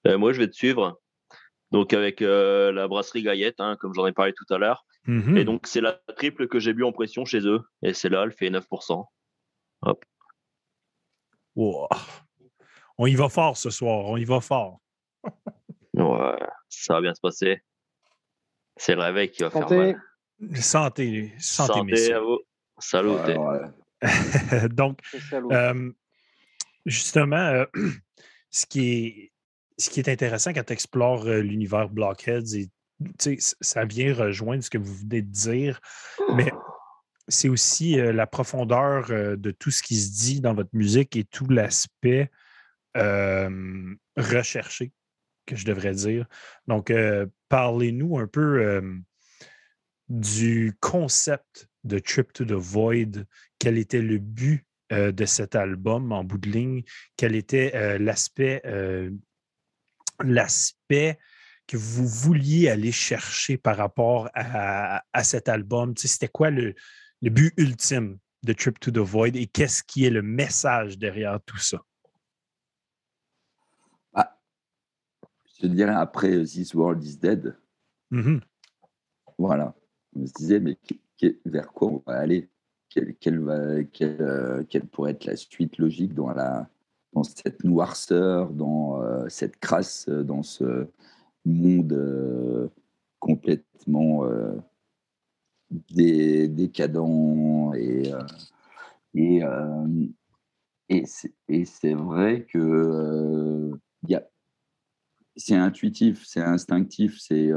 Euh, 0.06 0.20
moi, 0.20 0.32
je 0.32 0.40
vais 0.40 0.48
te 0.48 0.56
suivre. 0.56 1.02
Donc, 1.72 1.94
avec 1.94 2.22
la 2.22 2.88
brasserie 2.88 3.24
Gaillette, 3.24 3.60
hein, 3.60 3.76
comme 3.80 3.94
j'en 3.94 4.08
ai 4.08 4.12
parlé 4.12 4.34
tout 4.34 4.52
à 4.54 4.60
l'heure. 4.60 4.86
Mhm. 5.06 5.38
Et 5.38 5.44
donc, 5.44 5.66
c'est 5.66 5.82
la 5.82 5.94
triple 6.16 6.48
que 6.48 6.60
j'ai 6.60 6.74
bu 6.74 6.84
en 6.84 6.92
pression 6.92 7.26
chez 7.26 7.48
eux. 7.48 7.62
Et 7.82 7.94
celle-là, 7.94 8.24
elle 8.26 8.32
fait 8.32 8.50
9%. 8.50 9.06
Wow. 11.56 11.88
On 12.98 13.08
y 13.08 13.16
va 13.16 13.30
fort 13.30 13.58
ce 13.58 13.72
soir, 13.72 14.06
on 14.06 14.18
y 14.18 14.26
va 14.26 14.40
fort. 14.40 14.80
Ouais, 16.14 16.40
ça 16.70 16.94
va 16.96 17.02
bien 17.02 17.14
se 17.14 17.20
passer. 17.22 17.62
C'est 18.78 18.96
le 18.96 19.02
réveil 19.02 19.30
qui 19.30 19.44
va 19.44 19.50
faire 19.50 19.64
Santé. 19.64 19.78
mal. 19.78 20.02
Santé, 20.56 21.34
santé, 21.38 21.74
Santé 21.74 21.84
messieurs. 21.84 22.16
à 22.16 22.20
vous. 22.22 22.40
Salut. 22.80 23.10
Euh, 23.10 23.68
Donc, 24.70 25.00
euh, 25.52 25.92
justement, 26.86 27.36
euh, 27.36 27.66
ce, 28.50 28.66
qui 28.66 28.90
est, 29.06 29.32
ce 29.78 29.90
qui 29.90 30.00
est 30.00 30.08
intéressant 30.10 30.54
quand 30.54 30.64
tu 30.64 30.74
explores 30.74 31.26
euh, 31.28 31.42
l'univers 31.42 31.90
Blockheads, 31.90 32.56
et, 32.56 32.68
tu 32.68 33.12
sais, 33.20 33.38
c- 33.40 33.56
ça 33.60 33.84
vient 33.84 34.14
rejoindre 34.14 34.64
ce 34.64 34.70
que 34.70 34.78
vous 34.78 34.96
venez 34.96 35.22
de 35.22 35.30
dire, 35.32 35.82
mais 36.36 36.50
c'est 37.28 37.50
aussi 37.50 38.00
euh, 38.00 38.14
la 38.14 38.26
profondeur 38.26 39.12
euh, 39.12 39.36
de 39.36 39.52
tout 39.52 39.72
ce 39.72 39.84
qui 39.84 39.96
se 40.00 40.12
dit 40.26 40.40
dans 40.40 40.54
votre 40.54 40.72
musique 40.74 41.18
et 41.18 41.26
tout 41.26 41.48
l'aspect 41.50 42.32
euh, 42.98 43.94
recherché 44.16 44.94
que 45.50 45.56
je 45.56 45.66
devrais 45.66 45.94
dire. 45.94 46.28
Donc, 46.68 46.94
parlez-nous 47.50 48.20
un 48.20 48.28
peu 48.28 49.02
du 50.08 50.78
concept 50.80 51.68
de 51.84 52.00
Trip 52.00 52.32
to 52.34 52.46
the 52.46 52.52
Void. 52.52 53.26
Quel 53.58 53.78
était 53.78 54.02
le 54.02 54.20
but 54.20 54.66
de 54.92 55.26
cet 55.26 55.56
album 55.56 56.12
en 56.12 56.24
bout 56.24 56.38
de 56.38 56.50
ligne? 56.50 56.84
Quel 57.18 57.36
était 57.36 57.98
l'aspect 57.98 58.62
l'aspect 60.24 61.18
que 61.68 61.78
vous 61.78 62.08
vouliez 62.08 62.70
aller 62.70 62.92
chercher 62.92 63.58
par 63.58 63.78
rapport 63.78 64.30
à, 64.34 65.24
cet 65.24 65.50
album? 65.50 65.94
C'était 65.98 66.28
quoi 66.28 66.50
le, 66.50 66.76
but 67.22 67.54
ultime 67.58 68.18
de 68.44 68.54
Trip 68.54 68.80
to 68.80 68.92
the 68.92 68.98
Void 68.98 69.36
et 69.36 69.48
qu'est-ce 69.48 69.84
qui 69.84 70.06
est 70.06 70.10
le 70.10 70.22
message 70.22 70.98
derrière 70.98 71.40
tout 71.46 71.58
ça? 71.58 71.80
Je 75.62 75.68
dirais 75.68 75.94
après 75.94 76.44
This 76.44 76.74
World 76.74 77.04
is 77.04 77.18
Dead. 77.18 77.56
Mm-hmm. 78.12 78.42
Voilà. 79.38 79.76
On 80.16 80.26
se 80.26 80.34
disait, 80.34 80.60
mais 80.60 80.78
vers 81.46 81.72
quoi 81.72 81.90
on 81.90 82.04
va 82.06 82.18
aller? 82.20 82.50
Quelle, 82.90 83.40
va, 83.40 83.54
euh, 83.54 83.84
quelle, 84.68 84.88
pourrait 84.88 85.12
être 85.12 85.26
la 85.26 85.36
suite 85.36 85.78
logique 85.78 86.16
dans, 86.16 86.32
la, 86.32 86.68
dans 87.14 87.24
cette 87.24 87.64
noirceur, 87.64 88.52
dans 88.52 89.04
euh, 89.04 89.30
cette 89.30 89.58
crasse, 89.60 90.08
euh, 90.10 90.24
dans 90.24 90.42
ce 90.42 90.88
monde 91.46 92.72
complètement 93.20 94.24
décadent 95.90 96.98
et, 97.76 98.12
et, 99.14 99.42
et 100.90 101.66
c'est 101.66 101.94
vrai 101.94 102.46
que 102.46 103.72
c'est 105.36 105.56
intuitif, 105.56 106.24
c'est 106.26 106.42
instinctif, 106.42 107.18
c'est 107.20 107.52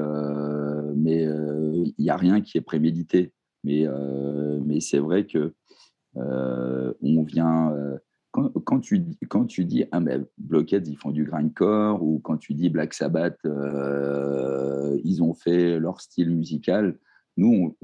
mais 0.96 1.24
il 1.24 1.94
n'y 1.98 2.10
a 2.10 2.16
rien 2.16 2.40
qui 2.40 2.58
est 2.58 2.62
prémédité. 2.62 3.32
Mais, 3.64 3.86
mais 4.64 4.80
c'est 4.80 4.98
vrai 4.98 5.26
que 5.26 5.54
on 6.14 7.22
vient 7.24 7.74
quand, 8.32 8.80
tu, 8.80 9.04
quand 9.28 9.44
tu 9.44 9.64
dis 9.64 9.84
ah, 9.92 10.00
mais 10.00 10.18
Blockheads, 10.38 10.86
ils 10.86 10.96
font 10.96 11.10
du 11.10 11.24
grindcore, 11.24 12.02
ou 12.02 12.18
quand 12.18 12.38
tu 12.38 12.54
dis 12.54 12.70
Black 12.70 12.94
Sabbath, 12.94 13.38
euh, 13.44 14.98
ils 15.04 15.22
ont 15.22 15.34
fait 15.34 15.78
leur 15.78 16.00
style 16.00 16.30
musical, 16.30 16.98
nous, 17.36 17.76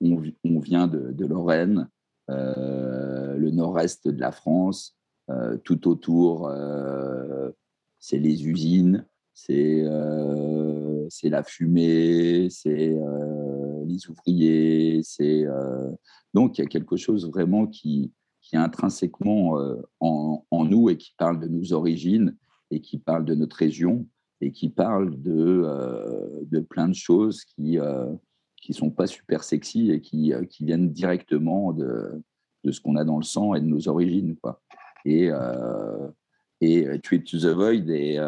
on, 0.00 0.58
vient 0.60 0.86
de, 0.86 1.12
de 1.12 1.26
Lorraine, 1.26 1.88
euh, 2.30 3.36
le 3.36 3.50
nord-est 3.50 4.08
de 4.08 4.20
la 4.20 4.32
France, 4.32 4.96
euh, 5.30 5.58
tout 5.58 5.86
autour, 5.86 6.50
c'est 7.98 8.18
les 8.18 8.48
usines, 8.48 9.06
c'est 9.46 9.84
c'est 11.08 11.28
la 11.28 11.42
fumée, 11.42 12.48
c'est 12.50 12.94
les 13.86 14.10
ouvriers, 14.10 15.00
c'est 15.02 15.46
donc 16.34 16.58
il 16.58 16.62
y 16.62 16.64
a 16.64 16.68
quelque 16.68 16.96
chose 16.96 17.28
vraiment 17.28 17.66
qui, 17.66 18.12
qui 18.40 18.56
est 18.56 18.58
intrinsèquement 18.58 19.58
euh, 19.58 19.76
en, 20.00 20.64
nous 20.64 20.90
et 20.90 20.96
qui 20.96 21.14
parle 21.16 21.40
de 21.40 21.48
nos 21.48 21.72
origines 21.72 22.36
et 22.70 22.80
qui 22.80 22.98
parle 22.98 23.24
de 23.24 23.34
notre 23.34 23.56
région 23.56 24.06
et 24.40 24.52
qui 24.52 24.68
parle 24.68 25.20
de, 25.20 25.62
euh, 25.64 26.40
de 26.42 26.60
plein 26.60 26.88
de 26.88 26.94
choses 26.94 27.44
qui 27.44 27.78
euh, 27.78 28.06
qui 28.56 28.74
sont 28.74 28.90
pas 28.90 29.06
super 29.06 29.42
sexy 29.42 29.90
et 29.90 30.02
qui, 30.02 30.34
qui 30.50 30.64
viennent 30.66 30.92
directement 30.92 31.72
de, 31.72 32.22
de 32.62 32.72
ce 32.72 32.80
qu'on 32.80 32.96
a 32.96 33.04
dans 33.04 33.16
le 33.16 33.24
sang 33.24 33.54
et 33.54 33.60
de 33.60 33.64
nos 33.64 33.88
origines. 33.88 34.36
Quoi. 34.36 34.60
Et, 35.06 35.30
et 36.60 36.98
Tweet 37.02 37.24
to 37.24 37.38
the 37.38 37.54
Void 37.54 37.88
est 37.88 38.18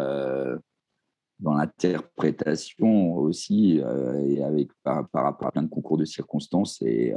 dans 1.42 1.54
l'interprétation 1.54 3.14
aussi, 3.16 3.82
et 4.24 4.42
avec, 4.42 4.70
par, 4.82 5.08
par, 5.08 5.24
rapport 5.24 5.48
à 5.48 5.52
plein 5.52 5.62
de 5.62 5.68
concours 5.68 5.98
de 5.98 6.04
circonstances, 6.04 6.80
et, 6.82 7.14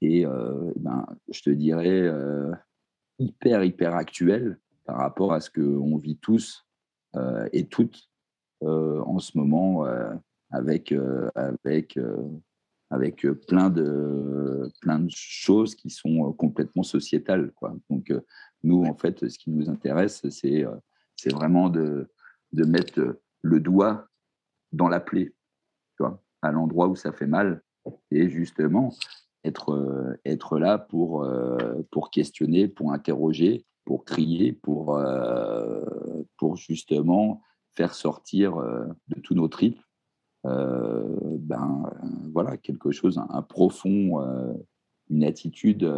et 0.00 0.24
euh, 0.24 0.72
ben, 0.76 1.06
je 1.30 1.42
te 1.42 1.50
dirais 1.50 2.02
euh, 2.02 2.52
hyper, 3.18 3.64
hyper 3.64 3.94
actuel 3.94 4.58
par 4.84 4.98
rapport 4.98 5.32
à 5.32 5.40
ce 5.40 5.50
qu'on 5.50 5.96
vit 5.96 6.16
tous 6.18 6.64
euh, 7.16 7.48
et 7.52 7.66
toutes 7.66 8.08
en 8.60 9.20
ce 9.20 9.38
moment 9.38 9.84
avec, 10.50 10.92
avec, 11.36 11.96
avec 12.90 13.26
plein, 13.46 13.70
de, 13.70 14.68
plein 14.80 14.98
de 14.98 15.10
choses 15.10 15.76
qui 15.76 15.90
sont 15.90 16.32
complètement 16.32 16.82
sociétales. 16.82 17.52
Quoi. 17.52 17.76
Donc, 17.88 18.12
nous, 18.64 18.82
en 18.82 18.96
fait, 18.96 19.28
ce 19.28 19.38
qui 19.38 19.50
nous 19.50 19.70
intéresse, 19.70 20.28
c'est 20.30 20.66
c'est 21.14 21.32
vraiment 21.32 21.68
de, 21.68 22.10
de 22.52 22.64
mettre 22.64 23.20
le 23.42 23.60
doigt 23.60 24.08
dans 24.72 24.88
la 24.88 25.00
plaie, 25.00 25.32
tu 25.96 26.02
vois, 26.02 26.22
à 26.42 26.52
l'endroit 26.52 26.88
où 26.88 26.96
ça 26.96 27.12
fait 27.12 27.26
mal. 27.26 27.62
Et 28.10 28.28
justement, 28.28 28.92
être, 29.44 29.72
euh, 29.72 30.20
être 30.24 30.58
là 30.58 30.78
pour, 30.78 31.24
euh, 31.24 31.82
pour 31.90 32.10
questionner, 32.10 32.68
pour 32.68 32.92
interroger, 32.92 33.64
pour 33.84 34.04
crier, 34.04 34.52
pour, 34.52 34.96
euh, 34.96 35.84
pour 36.36 36.56
justement 36.56 37.42
faire 37.74 37.94
sortir 37.94 38.56
de 38.56 39.20
tous 39.20 39.34
nos 39.34 39.48
tripes 39.48 39.80
ben, 40.44 41.82
voilà, 42.32 42.56
quelque 42.56 42.90
chose, 42.90 43.18
un, 43.18 43.42
profond, 43.42 44.20
une 45.10 45.24
attitude 45.24 45.88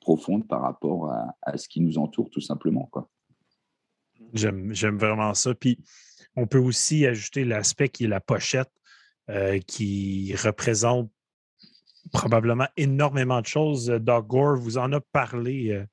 profonde 0.00 0.48
par 0.48 0.62
rapport 0.62 1.10
à, 1.10 1.36
à, 1.42 1.56
ce 1.56 1.68
qui 1.68 1.80
nous 1.80 1.98
entoure, 1.98 2.30
tout 2.30 2.40
simplement. 2.40 2.88
Quoi. 2.90 3.08
J'aime 4.34 4.98
vraiment 4.98 5.32
ça. 5.34 5.54
Puis, 5.54 5.78
on 6.36 6.46
peut 6.46 6.58
aussi 6.58 7.06
ajouter 7.06 7.44
l'aspect 7.44 7.88
qui 7.88 8.04
est 8.04 8.08
la 8.08 8.20
pochette, 8.20 8.70
qui 9.66 10.34
représente 10.36 11.10
probablement 12.12 12.68
énormément 12.76 13.40
de 13.40 13.46
choses. 13.46 13.90
Euh, 13.90 13.98
Doug 13.98 14.26
Gore 14.26 14.56
vous 14.56 14.78
en 14.78 14.92
a 14.92 15.00
parlé 15.00 15.70
euh, 15.70 15.84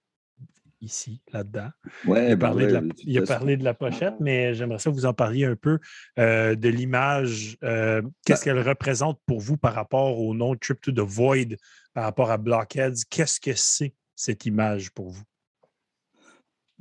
ici, 0.82 1.22
là-dedans. 1.32 1.70
Ouais, 2.06 2.28
il, 2.28 2.32
a 2.34 2.38
parlé, 2.38 2.68
de, 2.68 2.74
la, 2.74 2.82
il 2.98 3.18
a 3.18 3.22
parlé 3.24 3.58
de 3.58 3.64
la 3.64 3.74
pochette, 3.74 4.16
mais 4.20 4.54
j'aimerais 4.54 4.80
ça 4.80 4.90
que 4.90 4.96
vous 4.96 5.06
en 5.06 5.14
parliez 5.14 5.46
un 5.46 5.56
peu 5.56 5.80
euh, 6.20 6.56
de 6.56 6.70
l'image. 6.70 7.58
Qu'est-ce 7.62 8.04
bah 8.28 8.38
qu'elle 8.44 8.62
représente 8.62 9.20
pour 9.26 9.40
vous 9.40 9.58
par 9.58 9.74
rapport 9.74 10.20
au 10.20 10.34
nom 10.34 10.56
Trip 10.56 10.82
to 10.82 10.92
the 10.92 11.00
Void, 11.00 11.56
par 11.94 12.04
rapport 12.04 12.32
à 12.32 12.38
Blockheads? 12.38 13.06
Qu'est-ce 13.10 13.40
que 13.40 13.54
c'est 13.54 13.94
cette 14.16 14.46
image 14.46 14.92
pour 14.92 15.10
vous? 15.10 15.24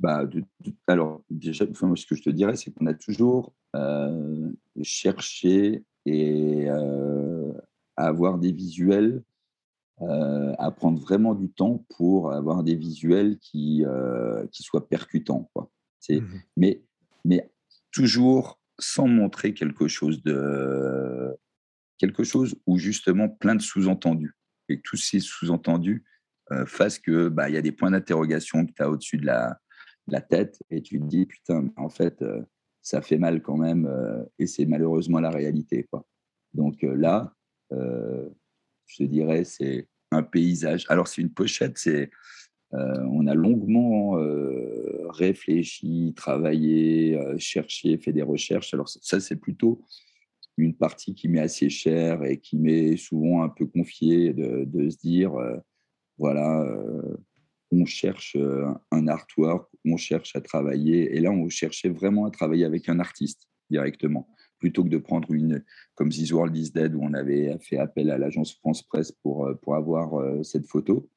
Bah, 0.01 0.27
alors, 0.87 1.21
déjà, 1.29 1.65
ce 1.65 2.05
que 2.07 2.15
je 2.15 2.23
te 2.23 2.29
dirais, 2.31 2.55
c'est 2.55 2.71
qu'on 2.71 2.87
a 2.87 2.93
toujours 2.93 3.53
cherché 4.81 5.83
et 6.05 6.67
à 6.69 8.07
avoir 8.07 8.39
des 8.39 8.51
visuels, 8.51 9.23
euh, 10.01 10.53
à 10.57 10.71
prendre 10.71 10.99
vraiment 10.99 11.35
du 11.35 11.51
temps 11.51 11.85
pour 11.95 12.33
avoir 12.33 12.63
des 12.63 12.75
visuels 12.75 13.37
qui, 13.37 13.85
euh, 13.85 14.47
qui 14.51 14.63
soient 14.63 14.87
percutants. 14.87 15.49
Quoi. 15.53 15.69
Mmh 16.09 16.19
mais, 16.57 16.81
mais 17.23 17.51
toujours 17.91 18.59
sans 18.79 19.07
montrer 19.07 19.53
quelque 19.53 19.87
chose 19.87 20.23
de 20.23 21.37
quelque 21.99 22.23
chose 22.23 22.55
où 22.65 22.79
justement 22.79 23.29
plein 23.29 23.53
de 23.53 23.61
sous-entendus 23.61 24.35
et 24.67 24.77
que 24.77 24.81
tous 24.83 24.97
ces 24.97 25.19
sous-entendus 25.19 26.03
euh, 26.51 26.65
fassent 26.65 26.97
que 26.97 27.29
bah 27.29 27.49
il 27.49 27.53
y 27.53 27.57
a 27.57 27.61
des 27.61 27.71
points 27.71 27.91
d'interrogation 27.91 28.65
que 28.65 28.71
tu 28.71 28.81
as 28.81 28.89
au-dessus 28.89 29.17
de 29.17 29.27
la, 29.27 29.59
la, 30.07 30.21
tête 30.21 30.61
et 30.69 30.81
tu 30.81 30.99
te 30.99 31.05
dis 31.05 31.25
putain 31.25 31.71
en 31.77 31.89
fait 31.89 32.23
ça 32.81 33.01
fait 33.01 33.17
mal 33.17 33.41
quand 33.41 33.57
même 33.57 33.89
et 34.39 34.47
c'est 34.47 34.65
malheureusement 34.65 35.19
la 35.19 35.29
réalité 35.29 35.83
quoi. 35.83 36.05
Donc 36.53 36.81
là 36.81 37.33
euh, 37.71 38.29
je 38.87 39.03
dirais, 39.03 39.43
c'est 39.43 39.87
un 40.11 40.23
paysage. 40.23 40.85
Alors, 40.89 41.07
c'est 41.07 41.21
une 41.21 41.31
pochette, 41.31 41.77
c'est. 41.77 42.09
Euh, 42.73 43.05
on 43.11 43.27
a 43.27 43.33
longuement 43.33 44.17
euh, 44.17 45.05
réfléchi, 45.09 46.13
travaillé, 46.15 47.19
cherché, 47.37 47.97
fait 47.97 48.13
des 48.13 48.21
recherches. 48.21 48.73
Alors 48.73 48.87
ça, 48.87 49.19
c'est 49.19 49.35
plutôt 49.35 49.81
une 50.57 50.73
partie 50.73 51.13
qui 51.13 51.27
m'est 51.27 51.41
assez 51.41 51.69
chère 51.69 52.23
et 52.23 52.37
qui 52.39 52.57
m'est 52.57 52.95
souvent 52.95 53.43
un 53.43 53.49
peu 53.49 53.65
confiée 53.65 54.33
de 54.33 54.89
se 54.89 54.97
dire, 54.97 55.33
voilà, 56.17 56.65
on 57.71 57.85
cherche 57.85 58.35
un 58.91 59.07
artwork, 59.07 59.69
on 59.85 59.97
cherche 59.97 60.35
à 60.35 60.41
travailler. 60.41 61.15
Et 61.15 61.19
là, 61.19 61.31
on 61.31 61.47
cherchait 61.49 61.89
vraiment 61.89 62.25
à 62.25 62.31
travailler 62.31 62.65
avec 62.65 62.89
un 62.89 62.99
artiste 62.99 63.47
directement 63.69 64.27
plutôt 64.61 64.83
que 64.83 64.89
de 64.89 64.97
prendre 64.97 65.33
une 65.33 65.65
comme 65.95 66.09
This 66.09 66.31
World 66.31 66.55
is 66.55 66.71
Dead 66.71 66.95
où 66.95 67.01
on 67.01 67.13
avait 67.13 67.57
fait 67.59 67.77
appel 67.77 68.09
à 68.11 68.17
l'agence 68.17 68.53
France 68.53 68.83
Presse 68.83 69.11
pour, 69.11 69.47
euh, 69.47 69.55
pour 69.55 69.75
avoir 69.75 70.21
euh, 70.21 70.43
cette 70.43 70.67
photo 70.67 71.09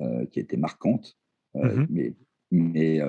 euh, 0.00 0.24
qui 0.26 0.40
était 0.40 0.56
marquante. 0.56 1.18
Mm-hmm. 1.54 1.86
Mais, 1.90 2.16
mais 2.50 3.00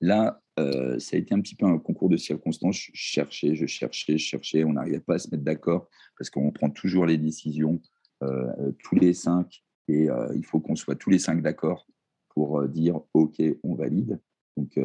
là, 0.00 0.40
ça 0.56 1.16
a 1.16 1.18
été 1.18 1.34
un 1.34 1.40
petit 1.40 1.54
peu 1.54 1.66
un 1.66 1.78
concours 1.78 2.08
de 2.08 2.16
circonstances. 2.16 2.76
Je 2.76 2.90
cherchais, 2.94 3.54
je 3.54 3.66
cherchais, 3.66 4.18
je 4.18 4.24
cherchais. 4.24 4.64
On 4.64 4.72
n'arrivait 4.72 5.00
pas 5.00 5.14
à 5.14 5.18
se 5.18 5.30
mettre 5.30 5.44
d'accord 5.44 5.88
parce 6.18 6.30
qu'on 6.30 6.50
prend 6.50 6.70
toujours 6.70 7.06
les 7.06 7.18
décisions 7.18 7.80
tous 8.20 8.94
les 8.94 9.14
cinq 9.14 9.64
et 9.88 10.08
il 10.34 10.44
faut 10.44 10.60
qu'on 10.60 10.76
soit 10.76 10.94
tous 10.94 11.10
les 11.10 11.18
cinq 11.18 11.42
d'accord 11.42 11.86
pour 12.34 12.66
dire 12.68 13.00
OK, 13.14 13.42
on 13.62 13.74
valide. 13.74 14.20
Donc, 14.56 14.78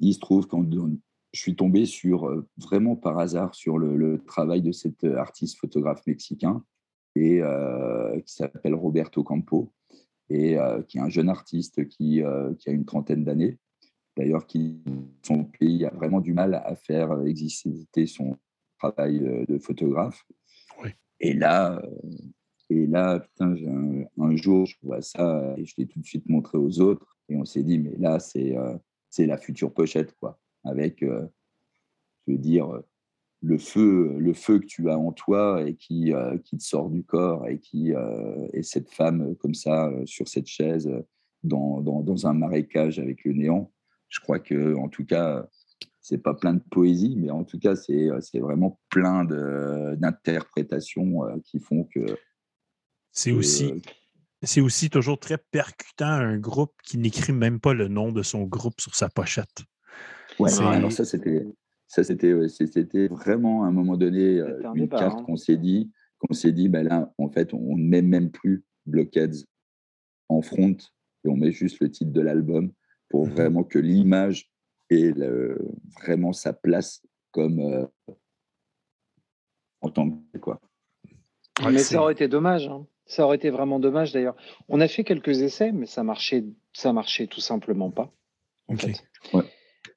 il 0.00 0.14
se 0.14 0.20
trouve 0.20 0.46
qu'en 0.46 0.64
je 1.32 1.40
suis 1.40 1.56
tombé 1.56 1.84
sur, 1.84 2.26
euh, 2.26 2.48
vraiment 2.56 2.96
par 2.96 3.18
hasard 3.18 3.54
sur 3.54 3.78
le, 3.78 4.22
travail 4.24 4.62
de 4.62 4.72
cet 4.72 5.04
artiste 5.04 5.58
photographe 5.58 6.06
mexicain 6.06 6.64
et, 7.14 7.40
qui 8.24 8.34
s'appelle 8.34 8.74
Roberto 8.74 9.22
Campo 9.22 9.72
et 10.28 10.56
qui 10.88 10.98
est 10.98 11.00
un 11.00 11.08
jeune 11.08 11.28
artiste 11.28 11.86
qui, 11.88 12.22
qui 12.58 12.68
a 12.68 12.72
une 12.72 12.84
trentaine 12.84 13.24
d'années. 13.24 13.58
D'ailleurs, 14.16 14.46
qui 14.46 14.82
son 15.22 15.44
pays 15.44 15.84
a 15.84 15.90
vraiment 15.90 16.20
du 16.20 16.34
mal 16.34 16.54
à 16.54 16.74
faire 16.74 17.22
exister 17.22 18.06
son 18.06 18.36
travail 18.78 19.20
de 19.48 19.58
photographe. 19.58 20.26
Et 21.20 21.32
là, 21.32 21.82
et 22.68 22.86
là, 22.86 23.20
putain, 23.20 23.54
un, 24.18 24.36
jour, 24.36 24.66
je 24.66 24.76
vois 24.82 25.00
ça 25.00 25.54
et 25.56 25.64
je 25.64 25.74
l'ai 25.78 25.86
tout 25.86 26.00
de 26.00 26.04
suite 26.04 26.28
montré 26.28 26.58
aux 26.58 26.80
autres. 26.80 27.16
Et 27.28 27.36
on 27.36 27.44
s'est 27.44 27.62
dit, 27.62 27.78
mais 27.78 27.94
là, 27.98 28.18
c'est 28.18 28.56
euh, 28.56 28.76
c'est 29.08 29.26
la 29.26 29.38
future 29.38 29.72
pochette, 29.72 30.14
quoi. 30.18 30.40
Avec, 30.64 31.02
euh, 31.02 31.26
je 32.26 32.32
veux 32.32 32.38
dire, 32.38 32.82
le 33.40 33.58
feu, 33.58 34.16
le 34.18 34.32
feu 34.34 34.58
que 34.58 34.66
tu 34.66 34.90
as 34.90 34.98
en 34.98 35.12
toi 35.12 35.62
et 35.64 35.76
qui, 35.76 36.12
euh, 36.12 36.38
qui 36.38 36.58
te 36.58 36.64
sort 36.64 36.90
du 36.90 37.04
corps 37.04 37.46
et 37.46 37.60
qui 37.60 37.92
et 38.52 38.62
cette 38.62 38.90
femme 38.90 39.36
comme 39.36 39.54
ça 39.54 39.92
sur 40.04 40.26
cette 40.26 40.48
chaise 40.48 40.90
dans, 41.44 41.80
dans, 41.80 42.00
dans, 42.02 42.26
un 42.26 42.32
marécage 42.32 42.98
avec 42.98 43.24
le 43.24 43.32
néant. 43.32 43.70
Je 44.08 44.20
crois 44.20 44.40
que, 44.40 44.74
en 44.74 44.88
tout 44.88 45.04
cas, 45.04 45.48
c'est 46.00 46.18
pas 46.18 46.34
plein 46.34 46.54
de 46.54 46.62
poésie, 46.70 47.14
mais 47.16 47.30
en 47.30 47.44
tout 47.44 47.58
cas, 47.58 47.76
c'est 47.76 48.10
vraiment 48.40 48.80
plein 48.90 49.24
d'interprétations 49.24 51.22
qui 51.44 51.60
font 51.60 51.84
que 51.84 52.16
c'est 53.16 53.32
aussi, 53.32 53.72
euh, 53.72 53.78
c'est 54.42 54.60
aussi 54.60 54.90
toujours 54.90 55.18
très 55.18 55.38
percutant 55.38 56.06
un 56.06 56.36
groupe 56.36 56.74
qui 56.84 56.98
n'écrit 56.98 57.32
même 57.32 57.60
pas 57.60 57.72
le 57.72 57.88
nom 57.88 58.12
de 58.12 58.22
son 58.22 58.42
groupe 58.44 58.78
sur 58.78 58.94
sa 58.94 59.08
pochette. 59.08 59.64
Ouais, 60.38 60.52
alors 60.60 60.92
ça, 60.92 61.04
c'était. 61.04 61.44
Ça, 61.88 62.02
c'était, 62.02 62.34
c'était 62.48 63.06
vraiment 63.06 63.62
à 63.62 63.68
un 63.68 63.70
moment 63.70 63.96
donné 63.96 64.40
euh, 64.40 64.60
une 64.74 64.88
carte 64.88 65.20
hein. 65.20 65.22
qu'on 65.22 65.36
s'est 65.36 65.56
dit, 65.56 65.92
qu'on 66.18 66.34
s'est 66.34 66.50
dit, 66.50 66.68
ben 66.68 66.86
là, 66.86 67.14
en 67.16 67.30
fait, 67.30 67.54
on 67.54 67.76
ne 67.76 67.82
met 67.82 68.02
même 68.02 68.32
plus 68.32 68.64
Blockheads 68.86 69.44
en 70.28 70.42
front 70.42 70.76
et 71.24 71.28
on 71.28 71.36
met 71.36 71.52
juste 71.52 71.78
le 71.80 71.88
titre 71.88 72.10
de 72.10 72.20
l'album 72.20 72.72
pour 73.08 73.26
mmh 73.26 73.30
vraiment 73.30 73.62
que 73.62 73.78
l'image 73.78 74.50
ait 74.90 75.12
vraiment 76.00 76.32
sa 76.32 76.52
place 76.52 77.02
comme 77.30 77.60
euh, 77.60 77.86
en 79.80 79.90
tant 79.90 80.10
que 80.10 80.38
quoi. 80.38 80.60
mais 81.62 81.78
ça 81.78 82.02
aurait 82.02 82.14
été 82.14 82.26
dommage. 82.26 82.66
Hein. 82.66 82.84
Ça 83.06 83.24
aurait 83.24 83.36
été 83.36 83.50
vraiment 83.50 83.78
dommage 83.78 84.12
d'ailleurs. 84.12 84.36
On 84.68 84.80
a 84.80 84.88
fait 84.88 85.04
quelques 85.04 85.42
essais, 85.42 85.72
mais 85.72 85.86
ça 85.86 86.02
marchait, 86.02 86.44
ça 86.72 86.92
marchait 86.92 87.26
tout 87.26 87.40
simplement 87.40 87.90
pas. 87.90 88.10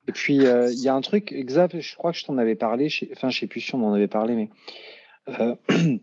Et 0.08 0.12
puis 0.12 0.46
euh, 0.46 0.72
il 0.72 0.80
y 0.80 0.88
a 0.88 0.96
un 0.96 1.02
truc, 1.02 1.32
exact, 1.32 1.80
je 1.80 1.96
crois 1.96 2.12
que 2.12 2.18
je 2.18 2.26
t'en 2.26 2.38
avais 2.38 2.56
parlé, 2.56 2.90
enfin 3.12 3.30
je 3.30 3.40
sais 3.40 3.48
plus 3.48 3.62
si 3.62 3.76
on 3.76 3.86
en 3.86 3.94
avait 3.94 4.08
parlé, 4.08 4.34
mais 4.36 4.50
euh, 5.40 5.56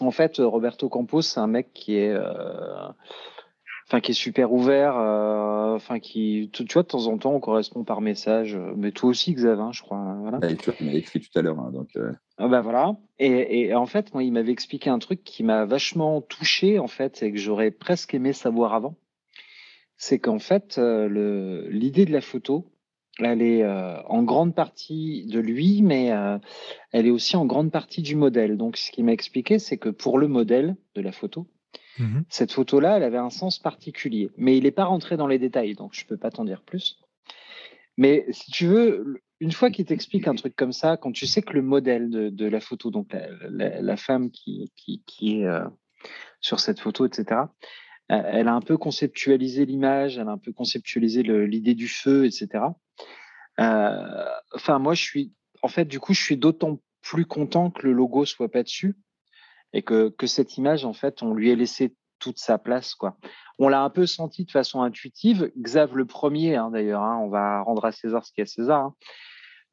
en 0.00 0.10
fait 0.10 0.36
Roberto 0.38 0.88
Campos, 0.88 1.22
c'est 1.22 1.40
un 1.40 1.46
mec 1.46 1.72
qui 1.72 1.96
est, 1.96 2.12
euh, 2.12 2.88
enfin 3.92 4.00
qui 4.00 4.12
est 4.12 4.14
super 4.14 4.52
ouvert, 4.52 4.96
enfin 4.96 5.98
qui, 5.98 6.50
tu, 6.52 6.64
vois, 6.72 6.82
de 6.82 6.88
temps 6.88 7.06
en 7.08 7.18
temps 7.18 7.34
on 7.34 7.40
correspond 7.40 7.84
par 7.84 8.00
message, 8.00 8.58
mais 8.76 8.90
toi 8.90 9.10
aussi 9.10 9.34
Xav, 9.34 9.60
hein, 9.60 9.70
je 9.72 9.82
crois. 9.82 10.16
Voilà. 10.20 10.38
Bah, 10.38 10.48
tu 10.54 10.84
m'as 10.84 10.92
écrit 10.92 11.20
tout 11.20 11.38
à 11.38 11.42
l'heure, 11.42 11.60
hein, 11.60 11.70
donc. 11.72 11.90
Ah 12.38 12.48
bah 12.48 12.60
voilà. 12.60 12.96
Et, 13.20 13.72
en 13.72 13.86
fait, 13.86 14.12
moi, 14.14 14.24
il 14.24 14.32
m'avait 14.32 14.50
expliqué 14.50 14.90
un 14.90 14.98
truc 14.98 15.22
qui 15.22 15.44
m'a 15.44 15.64
vachement 15.64 16.20
touché, 16.20 16.80
en 16.80 16.88
fait, 16.88 17.22
et 17.22 17.30
que 17.30 17.38
j'aurais 17.38 17.70
presque 17.70 18.14
aimé 18.14 18.32
savoir 18.32 18.74
avant. 18.74 18.96
C'est 19.96 20.18
qu'en 20.18 20.40
fait, 20.40 20.78
euh, 20.78 21.68
l'idée 21.70 22.04
de 22.04 22.12
la 22.12 22.20
photo, 22.20 22.66
elle 23.20 23.42
est 23.42 23.62
euh, 23.62 24.02
en 24.08 24.24
grande 24.24 24.56
partie 24.56 25.26
de 25.26 25.38
lui, 25.38 25.82
mais 25.82 26.10
euh, 26.10 26.38
elle 26.90 27.06
est 27.06 27.10
aussi 27.10 27.36
en 27.36 27.46
grande 27.46 27.70
partie 27.70 28.02
du 28.02 28.16
modèle. 28.16 28.56
Donc, 28.56 28.76
ce 28.76 28.90
qu'il 28.90 29.04
m'a 29.04 29.12
expliqué, 29.12 29.60
c'est 29.60 29.76
que 29.78 29.90
pour 29.90 30.18
le 30.18 30.26
modèle 30.26 30.74
de 30.96 31.00
la 31.00 31.12
photo, 31.12 31.46
mmh 31.98 32.20
cette 32.28 32.52
photo-là, 32.52 32.96
elle 32.96 33.02
avait 33.02 33.18
un 33.18 33.30
sens 33.30 33.58
particulier. 33.58 34.30
Mais 34.36 34.56
il 34.56 34.64
n'est 34.64 34.70
pas 34.70 34.84
rentré 34.84 35.16
dans 35.16 35.26
les 35.26 35.38
détails, 35.38 35.74
donc 35.74 35.94
je 35.94 36.04
ne 36.04 36.08
peux 36.08 36.16
pas 36.16 36.30
t'en 36.30 36.44
dire 36.44 36.62
plus. 36.62 36.98
Mais 37.96 38.24
si 38.30 38.50
tu 38.50 38.66
veux, 38.66 39.22
une 39.40 39.52
fois 39.52 39.70
qu'il 39.70 39.84
t'explique 39.84 40.28
un 40.28 40.34
truc 40.34 40.56
comme 40.56 40.72
ça, 40.72 40.96
quand 40.96 41.12
tu 41.12 41.26
sais 41.26 41.42
que 41.42 41.52
le 41.52 41.62
modèle 41.62 42.10
de, 42.10 42.46
la 42.46 42.60
photo, 42.60 42.90
donc 42.90 43.14
la, 43.50 43.96
femme 43.96 44.30
qui, 44.30 44.70
est 45.20 45.44
euh, 45.44 45.64
sur 46.40 46.60
cette 46.60 46.80
photo, 46.80 47.06
etc., 47.06 47.42
euh, 48.10 48.22
elle 48.24 48.48
a 48.48 48.54
un 48.54 48.60
peu 48.60 48.76
conceptualisé 48.76 49.66
l'image, 49.66 50.18
elle 50.18 50.28
a 50.28 50.32
un 50.32 50.38
peu 50.38 50.52
conceptualisé 50.52 51.22
l'idée 51.22 51.74
du 51.74 51.88
feu, 51.88 52.24
etc. 52.24 52.64
Euh, 53.60 54.24
enfin, 54.54 54.78
moi, 54.78 54.94
je 54.94 55.02
suis, 55.02 55.32
en 55.62 55.68
fait, 55.68 55.84
du 55.84 56.00
coup, 56.00 56.14
je 56.14 56.22
suis 56.22 56.36
d'autant 56.36 56.80
plus 57.00 57.26
content 57.26 57.70
que 57.70 57.86
le 57.86 57.92
logo 57.92 58.24
soit 58.24 58.50
pas 58.50 58.62
dessus 58.62 58.94
et 59.72 59.82
que, 59.82 60.10
que 60.10 60.26
cette 60.26 60.56
image, 60.56 60.84
en 60.84 60.92
fait, 60.92 61.22
on 61.22 61.34
lui 61.34 61.50
ait 61.50 61.56
laissé 61.56 61.94
toute 62.18 62.38
sa 62.38 62.58
place, 62.58 62.94
quoi. 62.94 63.16
On 63.58 63.68
l'a 63.68 63.82
un 63.82 63.90
peu 63.90 64.06
senti 64.06 64.44
de 64.44 64.50
façon 64.50 64.82
intuitive. 64.82 65.50
Xav 65.58 65.96
le 65.96 66.06
premier, 66.06 66.56
hein, 66.56 66.70
d'ailleurs. 66.70 67.02
Hein, 67.02 67.18
on 67.18 67.28
va 67.28 67.62
rendre 67.62 67.84
à 67.84 67.92
César 67.92 68.24
ce 68.24 68.32
qui 68.32 68.40
est 68.40 68.44
à 68.44 68.46
César. 68.46 68.80
Hein. 68.80 68.94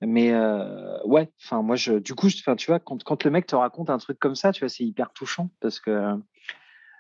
Mais 0.02 0.32
euh, 0.32 0.98
ouais, 1.04 1.30
enfin 1.44 1.62
moi 1.62 1.76
je, 1.76 1.94
du 1.94 2.16
coup, 2.16 2.28
enfin 2.28 2.56
tu 2.56 2.68
vois, 2.68 2.80
quand, 2.80 3.04
quand 3.04 3.24
le 3.26 3.32
mec 3.32 3.48
te 3.48 3.56
raconte 3.56 3.90
un 3.90 3.98
truc 3.98 4.18
comme 4.18 4.36
ça, 4.36 4.54
tu 4.54 4.62
vois, 4.62 4.70
c'est 4.70 4.86
hyper 4.86 5.12
touchant 5.12 5.50
parce 5.60 5.80
que 5.80 6.16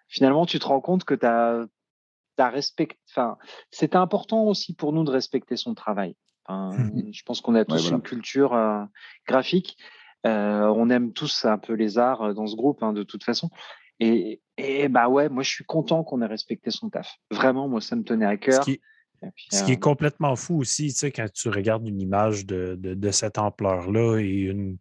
finalement 0.10 0.46
tu 0.46 0.60
te 0.60 0.66
rends 0.66 0.82
compte 0.82 1.06
que 1.06 1.14
tu 1.14 1.26
as, 1.26 1.66
as 2.38 2.50
respecté. 2.50 3.00
Enfin, 3.10 3.38
c'était 3.72 3.96
important 3.96 4.44
aussi 4.44 4.76
pour 4.76 4.92
nous 4.92 5.06
de 5.06 5.12
respecter 5.12 5.56
son 5.56 5.76
travail. 5.76 6.16
Mmh 6.50 7.12
je 7.14 7.24
pense 7.24 7.42
qu'on 7.42 7.56
a 7.56 7.64
tous 7.64 7.90
une 7.90 8.02
culture 8.02 8.54
euh, 8.54 8.84
graphique. 9.28 9.78
Euh, 10.26 10.68
on 10.76 10.90
aime 10.90 11.14
tous 11.14 11.46
un 11.46 11.58
peu 11.58 11.74
les 11.74 11.98
arts 11.98 12.34
dans 12.34 12.48
ce 12.48 12.56
groupe, 12.56 12.84
hein, 12.84 12.94
de 12.94 13.04
toute 13.04 13.24
façon. 13.24 13.50
Et, 14.00 14.42
et, 14.58 14.88
bah 14.88 15.10
ouais, 15.10 15.30
moi 15.30 15.44
je 15.44 15.50
suis 15.50 15.66
content 15.66 16.04
qu'on 16.04 16.22
ait 16.22 16.28
respecté 16.28 16.72
son 16.72 16.90
taf. 16.90 17.16
Vraiment, 17.32 17.68
moi 17.68 17.82
ça 17.82 17.96
me 17.96 18.04
tenait 18.04 18.26
à 18.26 18.38
cœur. 18.38 18.64
Ce 19.52 19.64
qui 19.64 19.72
est 19.72 19.80
complètement 19.80 20.36
fou 20.36 20.60
aussi, 20.60 20.88
tu 20.88 21.00
sais, 21.00 21.12
quand 21.12 21.32
tu 21.32 21.50
regardes 21.50 21.88
une 21.88 22.02
image 22.02 22.46
de, 22.46 22.76
de, 22.80 23.12
cette 23.12 23.38
ampleur-là 23.38 24.20
et 24.20 24.44
une, 24.44 24.78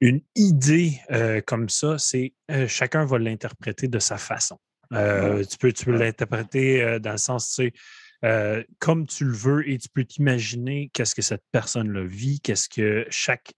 une 0.00 0.20
idée 0.36 1.00
euh, 1.10 1.40
comme 1.40 1.68
ça, 1.68 1.98
c'est 1.98 2.34
euh, 2.50 2.68
chacun 2.68 3.04
va 3.04 3.18
l'interpréter 3.18 3.88
de 3.88 3.98
sa 3.98 4.18
façon. 4.18 4.58
Euh, 4.92 5.42
tu 5.44 5.58
peux, 5.58 5.72
tu 5.72 5.84
peux 5.86 5.96
l'interpréter 5.96 7.00
dans 7.00 7.12
le 7.12 7.18
sens, 7.18 7.54
tu 7.54 7.72
sais, 8.22 8.66
comme 8.78 9.06
tu 9.06 9.24
le 9.24 9.32
veux 9.32 9.68
et 9.68 9.78
tu 9.78 9.88
peux 9.88 10.04
t'imaginer 10.04 10.90
qu'est-ce 10.92 11.14
que 11.14 11.22
cette 11.22 11.44
personne-là 11.50 12.04
vit, 12.04 12.40
qu'est-ce 12.40 12.68
que 12.68 13.04
chaque 13.10 13.52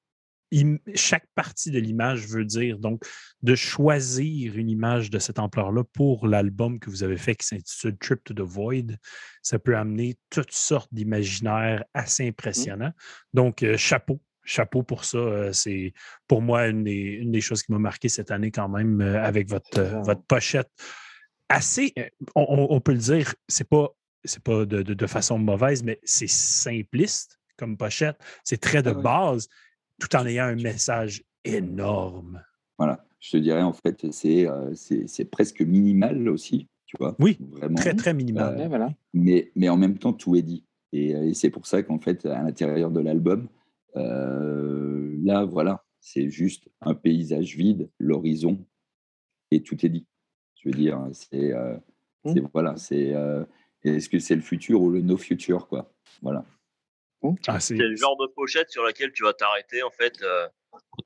chaque 0.94 1.26
partie 1.34 1.70
de 1.70 1.78
l'image 1.78 2.26
veut 2.26 2.44
dire. 2.44 2.78
Donc, 2.78 3.02
de 3.42 3.54
choisir 3.54 4.56
une 4.56 4.70
image 4.70 5.10
de 5.10 5.18
cette 5.18 5.38
ampleur-là 5.38 5.84
pour 5.92 6.26
l'album 6.26 6.78
que 6.78 6.90
vous 6.90 7.02
avez 7.02 7.16
fait 7.16 7.34
qui 7.34 7.46
s'intitule 7.46 7.96
Trip 7.98 8.24
to 8.24 8.34
the 8.34 8.40
Void, 8.40 8.96
ça 9.42 9.58
peut 9.58 9.76
amener 9.76 10.16
toutes 10.30 10.52
sortes 10.52 10.92
d'imaginaires 10.92 11.84
assez 11.94 12.24
mmh. 12.24 12.28
impressionnants. 12.28 12.92
Donc, 13.34 13.62
euh, 13.62 13.76
chapeau. 13.76 14.20
Chapeau 14.44 14.84
pour 14.84 15.04
ça. 15.04 15.18
Euh, 15.18 15.52
c'est 15.52 15.92
pour 16.28 16.40
moi 16.40 16.68
une 16.68 16.84
des, 16.84 17.40
choses 17.40 17.64
qui 17.64 17.72
m'a 17.72 17.78
marqué 17.78 18.08
cette 18.08 18.30
année 18.30 18.52
quand 18.52 18.68
même 18.68 19.00
euh, 19.00 19.20
avec 19.22 19.48
votre, 19.48 19.82
votre 20.04 20.22
pochette. 20.22 20.70
Assez, 21.48 21.92
on, 22.34 22.80
peut 22.80 22.92
le 22.92 22.98
dire, 22.98 23.34
c'est 23.46 23.68
pas, 23.68 23.88
c'est 24.24 24.42
pas 24.42 24.64
de, 24.64 24.82
de, 24.82 25.06
façon 25.06 25.38
mauvaise, 25.38 25.84
mais 25.84 26.00
c'est 26.02 26.28
simpliste 26.28 27.38
comme 27.56 27.76
pochette. 27.76 28.16
C'est 28.44 28.60
très 28.60 28.82
de 28.82 28.90
ah 28.90 28.94
base, 28.94 29.48
tout 30.00 30.14
en 30.16 30.26
ayant 30.26 30.44
un 30.44 30.56
message 30.56 31.22
énorme. 31.44 32.42
Voilà, 32.78 33.04
je 33.20 33.32
te 33.32 33.36
dirais 33.38 33.62
en 33.62 33.72
fait, 33.72 34.04
euh, 34.04 34.72
c'est 34.74 35.06
c'est 35.06 35.24
presque 35.24 35.62
minimal 35.62 36.28
aussi, 36.28 36.68
tu 36.84 36.96
vois. 36.98 37.16
Oui, 37.18 37.38
vraiment. 37.40 37.76
Très, 37.76 37.94
très 37.94 38.14
minimal. 38.14 38.60
Euh, 38.60 38.68
voilà. 38.68 38.92
mais, 39.14 39.50
mais 39.56 39.68
en 39.68 39.76
même 39.76 39.98
temps, 39.98 40.12
tout 40.12 40.36
est 40.36 40.42
dit. 40.42 40.64
Et, 40.92 41.14
euh, 41.14 41.28
et 41.28 41.34
c'est 41.34 41.50
pour 41.50 41.66
ça 41.66 41.82
qu'en 41.82 41.98
fait, 41.98 42.26
à 42.26 42.42
l'intérieur 42.42 42.90
de 42.90 43.00
l'album, 43.00 43.48
là, 43.94 45.44
voilà, 45.44 45.84
c'est 46.00 46.28
juste 46.28 46.68
un 46.82 46.94
paysage 46.94 47.56
vide, 47.56 47.90
l'horizon, 47.98 48.58
et 49.50 49.62
tout 49.62 49.84
est 49.86 49.88
dit. 49.88 50.06
Je 50.56 50.68
veux 50.68 50.74
dire, 50.74 51.08
c'est 51.12 51.52
mmh. 52.24 52.48
voilà, 52.52 52.76
c'est 52.76 53.14
est-ce 53.84 54.08
que 54.08 54.18
c'est 54.18 54.34
le 54.34 54.42
futur 54.42 54.82
ou 54.82 54.90
le 54.90 55.00
no 55.00 55.16
future, 55.16 55.66
quoi? 55.68 55.92
Voilà. 56.20 56.44
Ah, 57.46 57.60
c'est 57.60 57.74
le 57.74 57.96
genre 57.96 58.16
de 58.16 58.26
pochette 58.26 58.70
sur 58.70 58.84
laquelle 58.84 59.12
tu 59.12 59.24
vas 59.24 59.32
t'arrêter 59.32 59.82
en 59.82 59.90
fait. 59.90 60.22
Euh, 60.22 60.46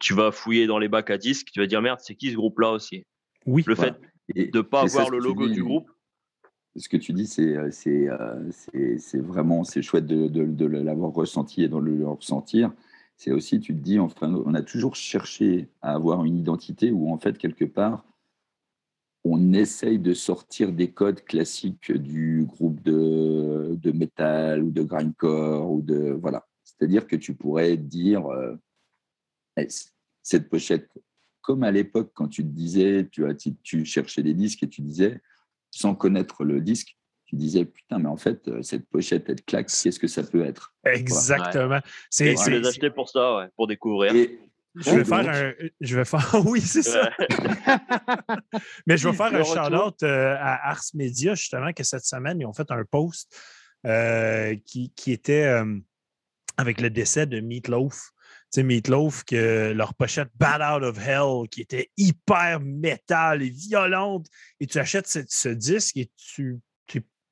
tu 0.01 0.15
vas 0.15 0.33
fouiller 0.33 0.67
dans 0.67 0.79
les 0.79 0.89
bacs 0.89 1.11
à 1.11 1.19
disques, 1.19 1.49
tu 1.53 1.61
vas 1.61 1.67
dire 1.67 1.81
merde, 1.83 2.01
c'est 2.03 2.15
qui 2.15 2.31
ce 2.31 2.37
groupe-là 2.37 2.73
aussi? 2.73 3.05
Oui. 3.47 3.63
Le 3.67 3.75
fait 3.75 3.95
de 4.35 4.59
ne 4.59 4.63
pas 4.63 4.83
avoir 4.83 5.11
le 5.11 5.19
logo 5.19 5.49
du 5.49 5.63
groupe. 5.63 5.91
Ce 6.77 6.89
que 6.89 6.97
tu 6.97 7.13
dis, 7.13 7.27
c'est 7.27 7.57
euh, 7.57 7.71
euh, 7.89 8.51
c'est 8.99 9.21
vraiment 9.21 9.65
c'est 9.65 9.83
chouette 9.83 10.07
de, 10.07 10.29
de, 10.29 10.45
de 10.45 10.67
l'avoir 10.67 11.13
ressenti 11.13 11.65
et 11.65 11.69
de 11.69 11.77
le 11.77 12.07
ressentir. 12.07 12.73
C'est 13.17 13.33
aussi, 13.33 13.61
tu 13.61 13.75
te 13.75 13.81
dis, 13.81 13.99
enfin, 13.99 14.33
on 14.47 14.55
a 14.55 14.63
toujours 14.63 14.95
cherché 14.95 15.69
à 15.83 15.95
avoir 15.95 16.25
une 16.25 16.39
identité 16.39 16.91
où 16.91 17.13
en 17.13 17.19
fait 17.19 17.37
quelque 17.39 17.65
part 17.65 18.05
on 19.25 19.53
essaye 19.53 19.99
de 19.99 20.15
sortir 20.15 20.73
des 20.73 20.93
codes 20.93 21.23
classiques 21.25 21.93
du 21.93 22.45
groupe 22.47 22.81
de, 22.83 23.75
de 23.75 23.93
métal 23.93 24.63
ou 24.63 24.71
de 24.71 24.83
grindcore 24.83 25.71
ou 25.71 25.83
de 25.83 26.11
voilà. 26.11 26.47
C'est-à-dire 26.65 27.07
que 27.07 27.17
tu 27.17 27.35
pourrais 27.35 27.77
dire 27.77 28.27
euh, 28.27 28.57
eh, 29.59 29.69
cette 30.23 30.49
pochette, 30.49 30.89
comme 31.43 31.65
à 31.65 31.71
l'époque 31.71 32.13
quand 32.15 32.29
tu 32.29 32.43
te 32.43 32.49
disais, 32.49 33.09
tu, 33.11 33.25
tu 33.63 33.85
cherchais 33.85 34.23
des 34.23 34.35
disques 34.35 34.63
et 34.63 34.69
tu 34.69 34.81
disais, 34.81 35.21
sans 35.71 35.95
connaître 35.95 36.45
le 36.45 36.61
disque, 36.61 36.97
tu 37.27 37.37
disais 37.37 37.67
putain, 37.67 37.99
mais 37.99 38.09
en 38.09 38.17
fait, 38.17 38.49
euh, 38.49 38.63
cette 38.63 38.89
pochette, 38.89 39.29
elle 39.29 39.43
claque, 39.43 39.67
qu'est-ce 39.67 39.99
que 39.99 40.09
ça 40.09 40.23
peut 40.23 40.45
être? 40.45 40.75
Exactement. 40.85 41.81
C'est 42.09 42.35
les 42.49 42.67
acheter 42.67 42.91
pour 42.91 43.11
ça, 43.11 43.51
pour 43.57 43.67
découvrir. 43.67 44.13
Je 44.77 44.91
vais, 44.91 45.05
faire 45.05 45.29
un, 45.29 45.53
je 45.81 45.97
vais 45.97 46.05
faire. 46.05 46.35
oui, 46.47 46.61
c'est 46.61 46.83
ça. 46.83 47.11
mais 48.87 48.97
je 48.97 49.09
vais 49.09 49.17
faire 49.17 49.35
un 49.35 49.43
shout-out 49.43 50.03
euh, 50.03 50.37
à 50.39 50.71
Ars 50.71 50.85
Media, 50.95 51.35
justement, 51.35 51.73
que 51.73 51.83
cette 51.83 52.05
semaine, 52.05 52.41
ils 52.41 52.47
ont 52.47 52.53
fait 52.53 52.71
un 52.71 52.85
post 52.85 53.37
euh, 53.87 54.57
qui, 54.67 54.93
qui, 54.95 55.13
était 55.13 55.63
avec 56.57 56.81
le 56.81 56.91
décès 56.91 57.27
de 57.27 57.41
Meatloaf. 57.41 58.11
Tu 58.53 58.61
sais, 58.61 58.63
Meatloaf, 58.63 59.25
que 59.25 59.73
leur 59.73 59.95
pochette 59.95 60.29
Bad 60.37 60.61
Out 60.61 60.85
of 60.85 60.99
Hell, 60.99 61.49
qui 61.51 61.63
était 61.63 61.91
hyper 61.97 62.61
métal 62.61 63.43
et 63.43 63.51
violente, 63.51 64.27
et 64.61 64.67
tu 64.67 64.79
achètes 64.79 65.07
ce 65.07 65.49
disque 65.49 65.97
et 65.97 66.11
tu 66.17 66.61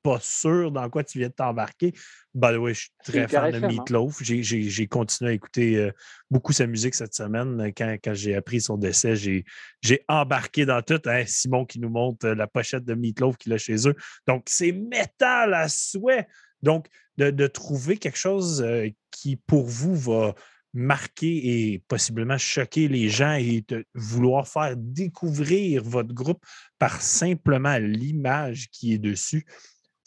pas 0.01 0.19
sûr 0.21 0.71
dans 0.71 0.89
quoi 0.89 1.03
tu 1.03 1.19
viens 1.19 1.29
de 1.29 1.33
t'embarquer. 1.33 1.93
The 2.39 2.57
way, 2.57 2.73
je 2.73 2.79
suis 2.79 2.91
très 3.03 3.27
fan 3.27 3.51
de 3.51 3.63
hein. 3.63 3.67
Meatloaf. 3.67 4.21
J'ai 4.21 4.87
continué 4.87 5.31
à 5.31 5.33
écouter 5.33 5.77
euh, 5.77 5.91
beaucoup 6.29 6.53
sa 6.53 6.67
musique 6.67 6.95
cette 6.95 7.13
semaine. 7.13 7.71
Quand, 7.75 7.97
quand 8.03 8.13
j'ai 8.13 8.35
appris 8.35 8.61
son 8.61 8.77
décès, 8.77 9.15
j'ai 9.15 10.05
embarqué 10.07 10.65
dans 10.65 10.81
tout. 10.81 11.01
Hein, 11.05 11.23
Simon 11.25 11.65
qui 11.65 11.79
nous 11.79 11.89
montre 11.89 12.27
euh, 12.27 12.35
la 12.35 12.47
pochette 12.47 12.85
de 12.85 12.93
Meatloaf 12.93 13.37
qu'il 13.37 13.53
a 13.53 13.57
chez 13.57 13.87
eux. 13.87 13.95
Donc, 14.27 14.43
c'est 14.47 14.71
métal 14.71 15.53
à 15.53 15.67
souhait. 15.67 16.27
Donc, 16.61 16.87
de, 17.17 17.47
trouver 17.47 17.97
quelque 17.97 18.17
chose 18.17 18.61
euh, 18.61 18.89
qui, 19.11 19.35
pour 19.35 19.65
vous, 19.65 19.95
va 19.95 20.35
marquer 20.73 21.73
et 21.73 21.79
possiblement 21.87 22.37
choquer 22.37 22.87
les 22.87 23.09
gens 23.09 23.33
et 23.33 23.63
de 23.67 23.85
vouloir 23.95 24.47
faire 24.47 24.75
découvrir 24.77 25.83
votre 25.83 26.13
groupe 26.13 26.45
par 26.77 27.01
simplement 27.01 27.77
l'image 27.77 28.69
qui 28.71 28.93
est 28.93 28.99
dessus, 28.99 29.45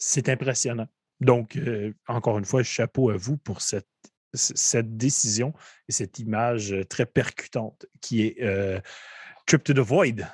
c'est 0.05 0.27
impressionnant. 0.27 0.87
Donc, 1.21 1.55
euh, 1.55 1.93
encore 2.07 2.37
une 2.37 2.43
fois, 2.43 2.61
chapeau 2.61 3.09
à 3.09 3.15
vous 3.15 3.37
pour 3.37 3.61
cette, 3.61 3.87
cette 4.33 4.97
décision 4.97 5.53
et 5.87 5.93
cette 5.93 6.19
image 6.19 6.73
euh, 6.73 6.83
très 6.83 7.05
percutante 7.05 7.85
qui 8.01 8.23
est 8.23 8.41
euh, 8.41 8.81
Trip 9.45 9.63
to 9.63 9.73
the 9.73 9.79
Void. 9.79 10.27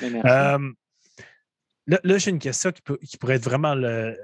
là, 0.00 0.58
j'ai 2.18 2.30
une 2.30 2.38
question 2.38 2.72
qui, 2.72 3.18
pourrait 3.18 3.34
être 3.34 3.44
vraiment 3.44 3.74
le, 3.74 4.16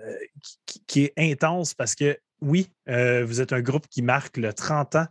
qui, 0.87 1.05
est 1.05 1.13
intense 1.19 1.75
parce 1.75 1.95
que 1.95 2.19
oui, 2.41 2.71
vous 2.87 3.41
êtes 3.41 3.53
un 3.53 3.61
groupe 3.61 3.89
qui 3.89 4.03
marque 4.03 4.37
le 4.37 4.53
30 4.53 4.97
ans. 4.97 5.07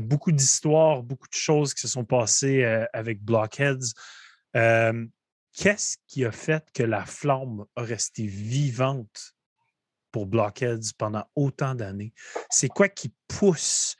beaucoup 0.00 0.32
d'histoires, 0.32 1.02
beaucoup 1.02 1.28
de 1.28 1.34
choses 1.34 1.72
qui 1.72 1.80
se 1.80 1.88
sont 1.88 2.04
passées 2.04 2.64
avec 2.92 3.22
Blockheads 3.22 3.94
qu'est-ce 5.56 5.96
qui 6.06 6.24
a 6.24 6.32
fait 6.32 6.64
que 6.72 6.82
la 6.82 7.04
flamme 7.04 7.64
a 7.76 7.82
resté 7.82 8.26
vivante 8.26 9.34
pour 10.12 10.26
Blockheads 10.26 10.92
pendant 10.98 11.24
autant 11.36 11.74
d'années? 11.74 12.12
C'est 12.50 12.68
quoi 12.68 12.88
qui 12.88 13.12
pousse? 13.28 13.96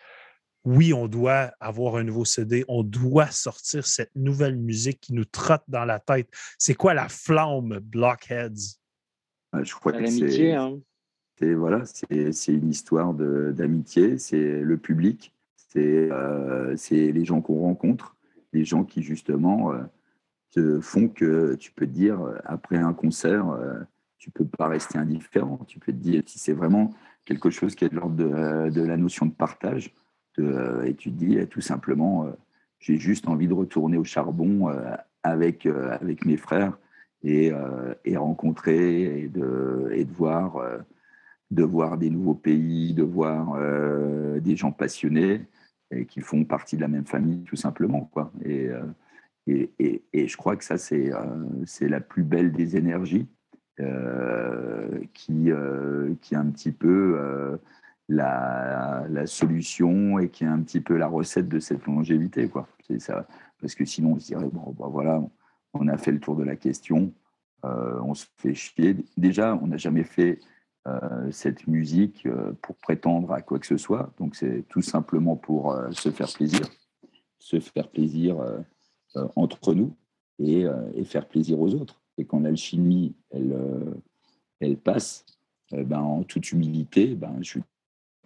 Oui, 0.64 0.92
on 0.92 1.08
doit 1.08 1.52
avoir 1.58 1.96
un 1.96 2.04
nouveau 2.04 2.26
CD, 2.26 2.64
on 2.68 2.82
doit 2.82 3.30
sortir 3.30 3.86
cette 3.86 4.14
nouvelle 4.14 4.56
musique 4.56 5.00
qui 5.00 5.14
nous 5.14 5.24
trotte 5.24 5.64
dans 5.68 5.86
la 5.86 6.00
tête. 6.00 6.28
C'est 6.58 6.74
quoi 6.74 6.92
la 6.92 7.08
flamme 7.08 7.78
Blockheads? 7.82 8.78
Je 9.54 9.74
crois 9.74 9.92
que 9.92 10.06
c'est 10.06 10.52
hein. 10.52 10.78
voilà, 11.40 11.84
c'est 11.86 12.52
une 12.52 12.68
histoire 12.68 13.14
d'amitié, 13.14 14.18
c'est 14.18 14.60
le 14.60 14.76
public, 14.76 15.34
euh, 15.76 16.74
c'est 16.76 17.12
les 17.12 17.24
gens 17.24 17.40
qu'on 17.40 17.60
rencontre, 17.60 18.16
les 18.52 18.64
gens 18.64 18.84
qui 18.84 19.02
justement 19.02 19.72
euh, 19.72 19.82
font 20.80 21.08
que 21.08 21.54
tu 21.54 21.72
peux 21.72 21.86
te 21.86 21.92
dire, 21.92 22.20
euh, 22.20 22.38
après 22.44 22.76
un 22.76 22.92
concert, 22.92 23.50
euh, 23.50 23.80
tu 24.18 24.30
peux 24.30 24.44
pas 24.44 24.68
rester 24.68 24.98
indifférent. 24.98 25.58
Tu 25.66 25.78
peux 25.78 25.92
te 25.92 25.98
dire, 25.98 26.22
si 26.26 26.38
c'est 26.38 26.52
vraiment 26.52 26.92
quelque 27.24 27.50
chose 27.50 27.74
qui 27.74 27.84
est 27.84 27.88
de 27.88 27.96
l'ordre 27.96 28.16
de, 28.16 28.24
euh, 28.24 28.70
de, 28.70 28.82
la 28.82 28.96
notion 28.96 29.26
de 29.26 29.32
partage, 29.32 29.94
et 30.38 30.94
tu 30.94 31.10
te 31.10 31.16
dis 31.16 31.36
tout 31.48 31.60
simplement, 31.60 32.26
j'ai 32.78 32.96
juste 32.96 33.28
envie 33.28 33.46
de 33.46 33.52
retourner 33.52 33.98
au 33.98 34.04
charbon 34.04 34.72
avec, 35.22 35.66
avec 35.66 36.24
mes 36.24 36.38
frères 36.38 36.78
et, 37.22 37.52
et 38.06 38.16
rencontrer 38.16 39.20
et 39.20 39.28
de, 39.28 39.90
et 39.92 40.06
de 40.06 40.12
voir 40.14 40.62
de 41.50 41.62
voir 41.62 41.98
des 41.98 42.08
nouveaux 42.08 42.36
pays, 42.36 42.94
de 42.94 43.02
voir 43.02 43.58
des 44.40 44.56
gens 44.56 44.72
passionnés 44.72 45.42
et 45.90 46.06
qui 46.06 46.22
font 46.22 46.44
partie 46.44 46.76
de 46.76 46.80
la 46.80 46.88
même 46.88 47.06
famille, 47.06 47.42
tout 47.42 47.56
simplement. 47.56 48.08
Quoi. 48.14 48.32
Et, 48.42 48.70
et, 49.78 50.28
je 50.28 50.36
crois 50.36 50.56
que 50.56 50.64
ça, 50.64 50.78
c'est 50.78 51.12
euh, 51.12 51.64
la 51.80 52.00
plus 52.00 52.22
belle 52.22 52.52
des 52.52 52.76
énergies 52.76 53.28
euh, 53.80 55.00
qui, 55.14 55.50
euh, 55.50 56.14
qui 56.20 56.34
est 56.34 56.38
un 56.38 56.50
petit 56.50 56.72
peu 56.72 57.58
la, 58.08 59.06
la, 59.08 59.26
solution 59.26 60.18
et 60.18 60.28
qui 60.28 60.44
est 60.44 60.48
un 60.48 60.60
petit 60.60 60.80
peu 60.80 60.96
la 60.96 61.06
recette 61.06 61.48
de 61.48 61.58
cette 61.58 61.86
longévité. 61.86 62.48
Quoi. 62.48 62.68
Ça. 62.98 63.26
Parce 63.60 63.74
que 63.74 63.84
sinon, 63.84 64.12
on 64.12 64.18
se 64.18 64.26
dirait, 64.26 64.48
bon, 64.52 64.74
bah, 64.78 64.88
voilà, 64.90 65.22
on 65.74 65.88
a 65.88 65.96
fait 65.96 66.12
le 66.12 66.20
tour 66.20 66.36
de 66.36 66.44
la 66.44 66.56
question, 66.56 67.12
on 67.62 68.14
se 68.14 68.26
fait 68.38 68.54
chier. 68.54 68.96
Déjà, 69.16 69.58
on 69.62 69.68
n'a 69.68 69.76
jamais 69.76 70.04
fait 70.04 70.40
cette 71.30 71.66
musique 71.66 72.26
pour 72.62 72.74
prétendre 72.76 73.32
à 73.32 73.42
quoi 73.42 73.58
que 73.58 73.66
ce 73.66 73.76
soit. 73.76 74.12
Donc, 74.18 74.34
c'est 74.34 74.64
tout 74.68 74.82
simplement 74.82 75.36
pour 75.36 75.76
se 75.92 76.10
faire 76.10 76.32
plaisir. 76.32 76.62
Se 77.40 77.58
faire 77.58 77.88
plaisir 77.88 78.38
euh, 78.38 78.58
entre 79.36 79.74
nous 79.74 79.94
euh, 80.40 80.90
et, 80.94 81.04
faire 81.04 81.26
plaisir 81.26 81.60
aux 81.60 81.74
autres. 81.74 82.00
Et 82.16 82.24
quand 82.24 82.40
l'alchimie, 82.40 83.14
elle, 83.30 83.52
euh, 83.52 83.94
elle 84.60 84.76
passe, 84.76 85.26
ben, 85.70 86.00
en 86.00 86.22
toute 86.22 86.50
humilité, 86.52 87.14
ben, 87.14 87.40
tu 87.40 87.62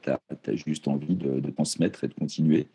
as, 0.06 0.55
juste 0.55 0.89
envie 0.89 1.16
de, 1.16 1.40
de, 1.40 1.51
transmettre 1.51 2.05
et 2.05 2.09
de 2.09 2.15
continuer 2.15 2.69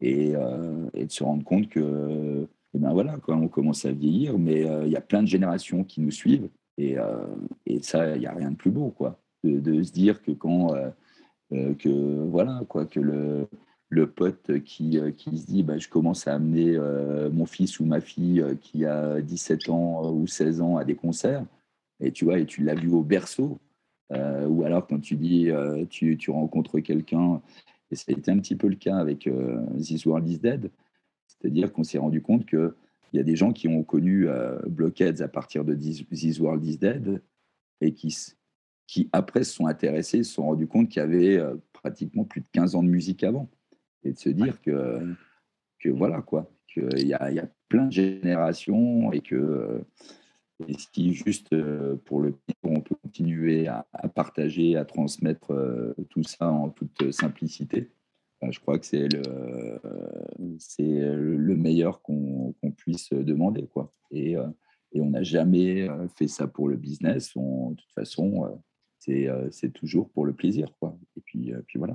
et, 0.00 0.32
de 0.32 1.06
se 1.08 1.24
rendre 1.24 1.44
compte 1.44 1.68
que 1.68 2.46
et 2.74 2.78
ben 2.78 2.92
voilà, 2.92 3.16
quand 3.22 3.40
on 3.40 3.48
commence 3.48 3.86
à 3.86 3.92
vieillir, 3.92 4.38
mais 4.38 4.66
il 4.84 4.90
y 4.90 4.96
a 4.96 5.00
plein 5.00 5.22
de 5.22 5.28
générations 5.28 5.82
qui 5.82 6.00
nous 6.00 6.10
suivent 6.10 6.48
et, 6.76 6.96
et 7.64 7.82
ça, 7.82 8.14
il 8.14 8.20
n'y 8.20 8.26
a 8.26 8.34
rien 8.34 8.50
de 8.50 8.56
plus 8.56 8.70
beau, 8.70 8.90
quoi, 8.90 9.18
de, 9.44 9.60
de 9.60 9.82
se 9.82 9.92
dire 9.92 10.22
que 10.22 10.32
quand 10.32 10.74
que 11.50 12.24
voilà, 12.24 12.62
quoi, 12.68 12.84
que 12.86 13.00
le, 13.00 13.48
le 13.88 14.10
pote 14.10 14.60
qui, 14.64 14.98
euh, 14.98 15.10
qui 15.10 15.38
se 15.38 15.46
dit 15.46 15.62
bah, 15.62 15.78
je 15.78 15.88
commence 15.88 16.26
à 16.26 16.34
amener 16.34 16.76
euh, 16.76 17.30
mon 17.30 17.46
fils 17.46 17.78
ou 17.80 17.84
ma 17.84 18.00
fille 18.00 18.40
euh, 18.40 18.54
qui 18.54 18.84
a 18.84 19.20
17 19.20 19.68
ans 19.68 20.12
ou 20.12 20.26
16 20.26 20.60
ans 20.60 20.76
à 20.76 20.84
des 20.84 20.96
concerts, 20.96 21.44
et 22.00 22.10
tu 22.12 22.24
vois, 22.24 22.38
et 22.38 22.46
tu 22.46 22.62
l'as 22.62 22.74
vu 22.74 22.90
au 22.90 23.02
berceau, 23.02 23.58
ou 24.10 24.62
alors 24.64 24.86
quand 24.86 25.00
tu 25.00 25.16
dis 25.16 25.50
tu, 25.90 26.16
tu, 26.16 26.30
rencontres 26.30 26.78
quelqu'un, 26.80 27.40
et 27.90 27.96
ça 27.96 28.04
a 28.08 28.12
été 28.12 28.30
un 28.30 28.38
petit 28.38 28.54
peu 28.54 28.68
le 28.68 28.76
cas 28.76 28.98
avec 28.98 29.28
This 29.78 30.04
World 30.06 30.28
is 30.28 30.38
Dead, 30.38 30.70
c'est-à-dire 31.26 31.72
qu'on 31.72 31.84
s'est 31.84 31.98
rendu 31.98 32.20
compte 32.20 32.46
qu'il 32.46 32.72
y 33.14 33.18
a 33.18 33.22
des 33.22 33.34
gens 33.34 33.52
qui 33.52 33.66
ont 33.66 33.82
connu 33.82 34.28
Blockheads 34.68 35.22
à 35.22 35.28
partir 35.28 35.64
de 35.64 35.74
This 35.74 36.38
World 36.38 36.64
is 36.64 36.76
Dead, 36.76 37.22
et 37.80 37.94
qui, 37.94 38.14
qui 38.86 39.08
après 39.12 39.42
se 39.42 39.54
sont 39.54 39.66
intéressés, 39.66 40.22
se 40.22 40.34
sont 40.34 40.44
rendus 40.44 40.68
compte 40.68 40.90
qu'il 40.90 41.00
y 41.00 41.04
avait 41.04 41.42
pratiquement 41.72 42.24
plus 42.24 42.42
de 42.42 42.48
15 42.52 42.74
ans 42.74 42.82
de 42.82 42.88
musique 42.88 43.24
avant 43.24 43.48
et 44.06 44.12
de 44.12 44.18
se 44.18 44.28
dire 44.28 44.60
que, 44.62 45.14
que 45.80 45.88
voilà, 45.88 46.22
quoi, 46.22 46.50
qu'il 46.72 47.06
y 47.06 47.14
a, 47.14 47.30
y 47.30 47.38
a 47.38 47.48
plein 47.68 47.86
de 47.86 47.92
générations 47.92 49.12
et 49.12 49.20
que 49.20 49.84
si 50.94 51.14
juste 51.14 51.52
euh, 51.52 51.96
pour 52.04 52.20
le 52.20 52.34
on 52.62 52.80
peut 52.80 52.94
continuer 52.96 53.68
à, 53.68 53.86
partager, 54.14 54.76
à 54.76 54.84
transmettre 54.84 55.52
euh, 55.52 55.94
tout 56.10 56.22
ça 56.22 56.50
en 56.50 56.70
toute 56.70 57.12
simplicité, 57.12 57.90
ben, 58.40 58.50
je 58.50 58.60
crois 58.60 58.78
que 58.78 58.86
c'est 58.86 59.08
le, 59.08 59.80
c'est 60.58 60.82
le 60.82 61.56
meilleur 61.56 62.02
qu'on 62.02 62.54
puisse 62.76 63.10
demander. 63.12 63.66
Quoi. 63.66 63.92
Et, 64.10 64.36
euh, 64.36 64.46
et 64.92 65.00
on 65.00 65.10
n'a 65.10 65.22
jamais 65.22 65.88
fait 66.16 66.28
ça 66.28 66.46
pour 66.46 66.68
le 66.68 66.76
business. 66.76 67.34
On, 67.36 67.70
de 67.70 67.76
toute 67.76 67.92
façon, 67.92 68.60
c'est 68.98 69.72
toujours 69.72 70.10
pour 70.10 70.26
le 70.26 70.32
plaisir. 70.32 70.72
Quoi. 70.80 70.98
Et 71.16 71.20
puis, 71.20 71.52
puis 71.66 71.78
voilà. 71.78 71.94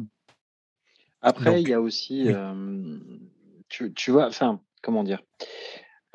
Après, 1.21 1.61
il 1.61 1.69
y 1.69 1.73
a 1.73 1.81
aussi, 1.81 2.25
euh, 2.27 2.97
tu, 3.69 3.93
tu, 3.93 4.11
vois, 4.11 4.25
enfin, 4.27 4.59
comment 4.81 5.03
dire 5.03 5.21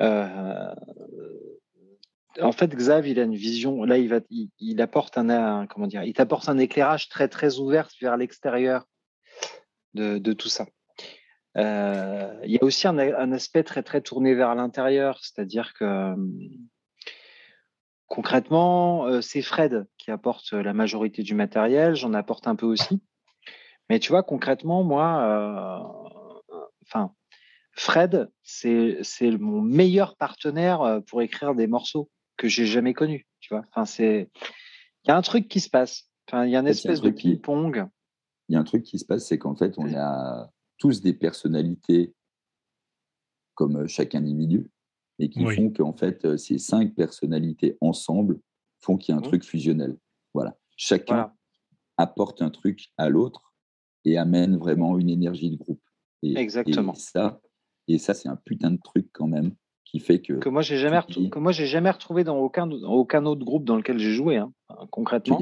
euh, 0.01 0.73
En 2.41 2.51
fait, 2.51 2.75
Xav, 2.75 3.07
il 3.07 3.19
a 3.19 3.23
une 3.23 3.35
vision. 3.35 3.83
Là, 3.85 3.97
il 3.97 4.09
va, 4.09 4.19
il, 4.59 4.81
apporte 4.81 5.17
un, 5.17 5.65
comment 5.67 5.87
dire 5.87 6.03
Il 6.03 6.13
t'apporte 6.13 6.49
un 6.49 6.57
éclairage 6.57 7.07
très 7.07 7.29
très 7.29 7.59
ouvert 7.59 7.87
vers 8.01 8.17
l'extérieur 8.17 8.85
de, 9.93 10.17
de, 10.17 10.33
tout 10.33 10.49
ça. 10.49 10.67
Euh, 11.55 12.39
il 12.43 12.51
y 12.51 12.57
a 12.59 12.63
aussi 12.63 12.87
un, 12.87 12.97
un, 12.97 13.31
aspect 13.31 13.63
très 13.63 13.83
très 13.83 14.01
tourné 14.01 14.35
vers 14.35 14.55
l'intérieur, 14.55 15.19
c'est-à-dire 15.21 15.73
que 15.73 16.13
concrètement, 18.07 19.21
c'est 19.21 19.41
Fred 19.41 19.87
qui 19.97 20.11
apporte 20.11 20.51
la 20.51 20.73
majorité 20.73 21.23
du 21.23 21.33
matériel. 21.33 21.95
J'en 21.95 22.13
apporte 22.13 22.47
un 22.47 22.55
peu 22.55 22.65
aussi 22.65 23.01
Mais 23.89 23.99
tu 23.99 24.09
vois, 24.09 24.23
concrètement, 24.23 24.83
moi, 24.83 25.21
euh, 25.21 26.63
enfin, 26.85 27.13
Fred, 27.71 28.29
c'est 28.43 29.01
mon 29.39 29.61
meilleur 29.61 30.15
partenaire 30.17 30.81
euh, 30.81 30.99
pour 30.99 31.21
écrire 31.21 31.55
des 31.55 31.67
morceaux 31.67 32.09
que 32.35 32.47
j'ai 32.47 32.65
jamais 32.65 32.93
connus. 32.93 33.27
Tu 33.39 33.53
vois, 33.53 33.63
enfin, 33.69 33.85
c'est 33.85 34.29
il 35.03 35.09
y 35.09 35.11
a 35.11 35.17
un 35.17 35.21
truc 35.21 35.47
qui 35.47 35.59
se 35.59 35.69
passe. 35.69 36.09
Enfin, 36.27 36.45
il 36.45 36.51
y 36.51 36.55
a 36.55 36.59
une 36.59 36.67
espèce 36.67 37.01
de 37.01 37.09
ping-pong. 37.09 37.87
Il 38.49 38.53
y 38.53 38.55
a 38.55 38.59
un 38.59 38.63
truc 38.63 38.83
qui 38.83 38.99
se 38.99 39.05
passe, 39.05 39.25
c'est 39.27 39.37
qu'en 39.37 39.55
fait, 39.55 39.75
on 39.77 39.93
a 39.95 40.49
tous 40.77 41.01
des 41.01 41.13
personnalités 41.13 42.13
comme 43.55 43.87
chaque 43.87 44.15
individu 44.15 44.69
et 45.19 45.29
qui 45.29 45.43
font 45.43 45.71
qu'en 45.71 45.93
fait, 45.93 46.37
ces 46.37 46.57
cinq 46.59 46.93
personnalités 46.93 47.77
ensemble 47.81 48.39
font 48.79 48.97
qu'il 48.97 49.13
y 49.13 49.15
a 49.15 49.17
un 49.17 49.21
mmh. 49.21 49.29
truc 49.29 49.43
fusionnel. 49.43 49.97
Voilà. 50.33 50.55
Chacun 50.75 51.33
apporte 51.97 52.41
un 52.41 52.49
truc 52.49 52.89
à 52.97 53.09
l'autre 53.09 53.46
et 54.07 54.17
amène 54.17 54.57
vraiment 54.57 54.97
une 54.97 55.09
énergie 55.09 55.51
de 55.51 55.57
groupe. 55.57 55.81
Et, 56.23 56.37
Exactement. 56.37 56.93
Et 56.93 56.99
ça, 56.99 57.41
et 57.87 57.97
ça 57.97 58.13
c'est 58.13 58.29
un 58.29 58.37
putain 58.37 58.71
de 58.71 58.79
truc 58.81 59.09
quand 59.11 59.27
même 59.27 59.53
qui 59.83 59.99
fait 59.99 60.21
que. 60.21 60.33
Que 60.33 60.49
moi, 60.49 60.61
j'ai 60.61 60.77
jamais, 60.77 61.01
que 61.29 61.39
moi, 61.39 61.51
j'ai 61.51 61.65
jamais 61.65 61.91
retrouvé 61.91 62.23
dans 62.23 62.37
aucun, 62.37 62.69
aucun 62.71 63.25
autre 63.25 63.45
groupe 63.45 63.65
dans 63.65 63.75
lequel 63.75 63.99
j'ai 63.99 64.11
joué, 64.11 64.37
hein, 64.37 64.51
concrètement. 64.91 65.39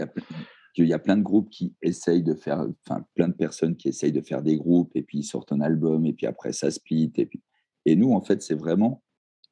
Il 0.78 0.88
y, 0.88 0.94
a, 0.94 1.00
plein 1.00 1.16
de 1.16 1.22
groupes 1.22 1.50
qui 1.50 1.74
essayent 1.82 2.22
de 2.22 2.34
faire, 2.34 2.68
enfin, 2.86 3.06
plein 3.16 3.30
de 3.30 3.34
personnes 3.34 3.78
qui 3.78 3.88
essayent 3.88 4.12
de 4.12 4.20
faire 4.20 4.42
des 4.42 4.58
groupes 4.58 4.92
et 4.94 5.04
puis 5.04 5.20
ils 5.20 5.24
sortent 5.24 5.54
un 5.54 5.62
album 5.62 6.06
et 6.06 6.12
puis 6.12 6.26
après 6.26 6.52
ça 6.52 6.70
split. 6.70 7.14
Et, 7.16 7.26
puis... 7.26 7.42
et 7.86 7.96
nous, 7.96 8.12
en 8.12 8.20
fait, 8.20 8.42
c'est 8.42 8.56
vraiment 8.56 9.02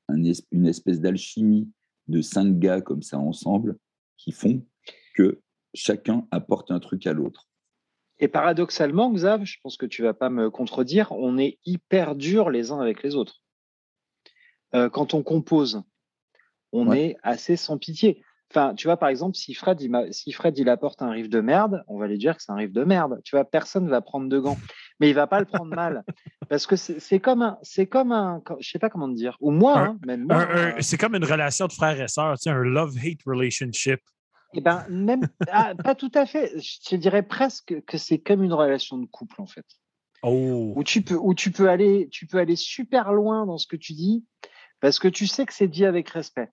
une 0.09 0.67
espèce 0.67 0.99
d'alchimie 0.99 1.71
de 2.07 2.21
cinq 2.21 2.59
gars 2.59 2.81
comme 2.81 3.01
ça 3.01 3.19
ensemble 3.19 3.77
qui 4.17 4.33
font 4.33 4.65
que 5.15 5.39
chacun 5.73 6.27
apporte 6.29 6.71
un 6.71 6.81
truc 6.81 7.07
à 7.07 7.13
l'autre. 7.13 7.47
Et 8.19 8.27
paradoxalement, 8.27 9.11
Xav, 9.11 9.43
je 9.43 9.57
pense 9.61 9.77
que 9.77 9.85
tu 9.85 10.03
vas 10.03 10.13
pas 10.13 10.29
me 10.29 10.49
contredire, 10.49 11.11
on 11.11 11.37
est 11.37 11.57
hyper 11.65 12.15
dur 12.15 12.49
les 12.49 12.71
uns 12.71 12.79
avec 12.79 13.03
les 13.03 13.15
autres. 13.15 13.41
Euh, 14.75 14.89
quand 14.89 15.13
on 15.13 15.23
compose, 15.23 15.83
on 16.71 16.91
est 16.91 17.15
assez 17.21 17.55
sans 17.55 17.77
pitié. 17.77 18.23
Enfin, 18.51 18.75
tu 18.75 18.87
vois, 18.87 18.97
par 18.97 19.09
exemple, 19.09 19.35
si 19.35 19.55
Fred, 19.55 19.81
il, 19.81 19.91
si 20.11 20.31
Fred, 20.31 20.57
il 20.59 20.69
apporte 20.69 21.01
un 21.01 21.09
riff 21.09 21.27
de 21.27 21.41
merde, 21.41 21.83
on 21.87 21.97
va 21.97 22.05
lui 22.05 22.19
dire 22.19 22.37
que 22.37 22.43
c'est 22.43 22.51
un 22.51 22.55
riff 22.55 22.71
de 22.71 22.83
merde. 22.83 23.19
Tu 23.23 23.35
vois, 23.35 23.45
personne 23.45 23.85
ne 23.85 23.89
va 23.89 24.01
prendre 24.01 24.29
de 24.29 24.37
gants. 24.37 24.57
Mais 24.99 25.09
il 25.09 25.13
va 25.13 25.25
pas 25.25 25.39
le 25.39 25.45
prendre 25.45 25.73
mal. 25.75 26.03
Parce 26.49 26.67
que 26.67 26.75
c'est 26.75 27.19
comme 27.19 27.41
un, 27.41 27.57
c'est 27.63 27.87
comme 27.87 28.11
un, 28.11 28.43
je 28.59 28.69
sais 28.69 28.77
pas 28.77 28.91
comment 28.91 29.07
dire, 29.07 29.37
ou 29.39 29.49
moi, 29.49 29.79
hein, 29.79 29.99
même 30.05 30.25
moi. 30.25 30.47
Euh, 30.49 30.73
c'est 30.81 30.97
comme 30.97 31.15
une 31.15 31.25
relation 31.25 31.65
de 31.65 31.73
frère 31.73 31.99
et 31.99 32.07
sœur, 32.07 32.37
tu 32.37 32.43
sais, 32.43 32.49
un 32.51 32.61
love-hate 32.61 33.21
relationship. 33.25 33.99
Eh 34.53 34.61
ben, 34.61 34.85
même, 34.89 35.27
ah, 35.51 35.73
pas 35.75 35.95
tout 35.95 36.11
à 36.13 36.25
fait. 36.25 36.51
Je 36.59 36.95
dirais 36.95 37.23
presque 37.23 37.83
que 37.85 37.97
c'est 37.97 38.19
comme 38.19 38.43
une 38.43 38.53
relation 38.53 38.97
de 38.97 39.05
couple, 39.05 39.41
en 39.41 39.47
fait. 39.47 39.65
Oh. 40.21 40.73
Où 40.75 40.83
tu 40.83 41.01
peux, 41.01 41.15
où 41.15 41.33
tu 41.33 41.51
peux 41.51 41.69
aller, 41.69 42.07
tu 42.11 42.27
peux 42.27 42.37
aller 42.37 42.55
super 42.55 43.11
loin 43.11 43.45
dans 43.45 43.57
ce 43.57 43.67
que 43.67 43.75
tu 43.75 43.93
dis, 43.93 44.23
parce 44.79 44.99
que 44.99 45.07
tu 45.07 45.27
sais 45.27 45.45
que 45.45 45.53
c'est 45.53 45.67
dit 45.67 45.85
avec 45.85 46.09
respect. 46.09 46.49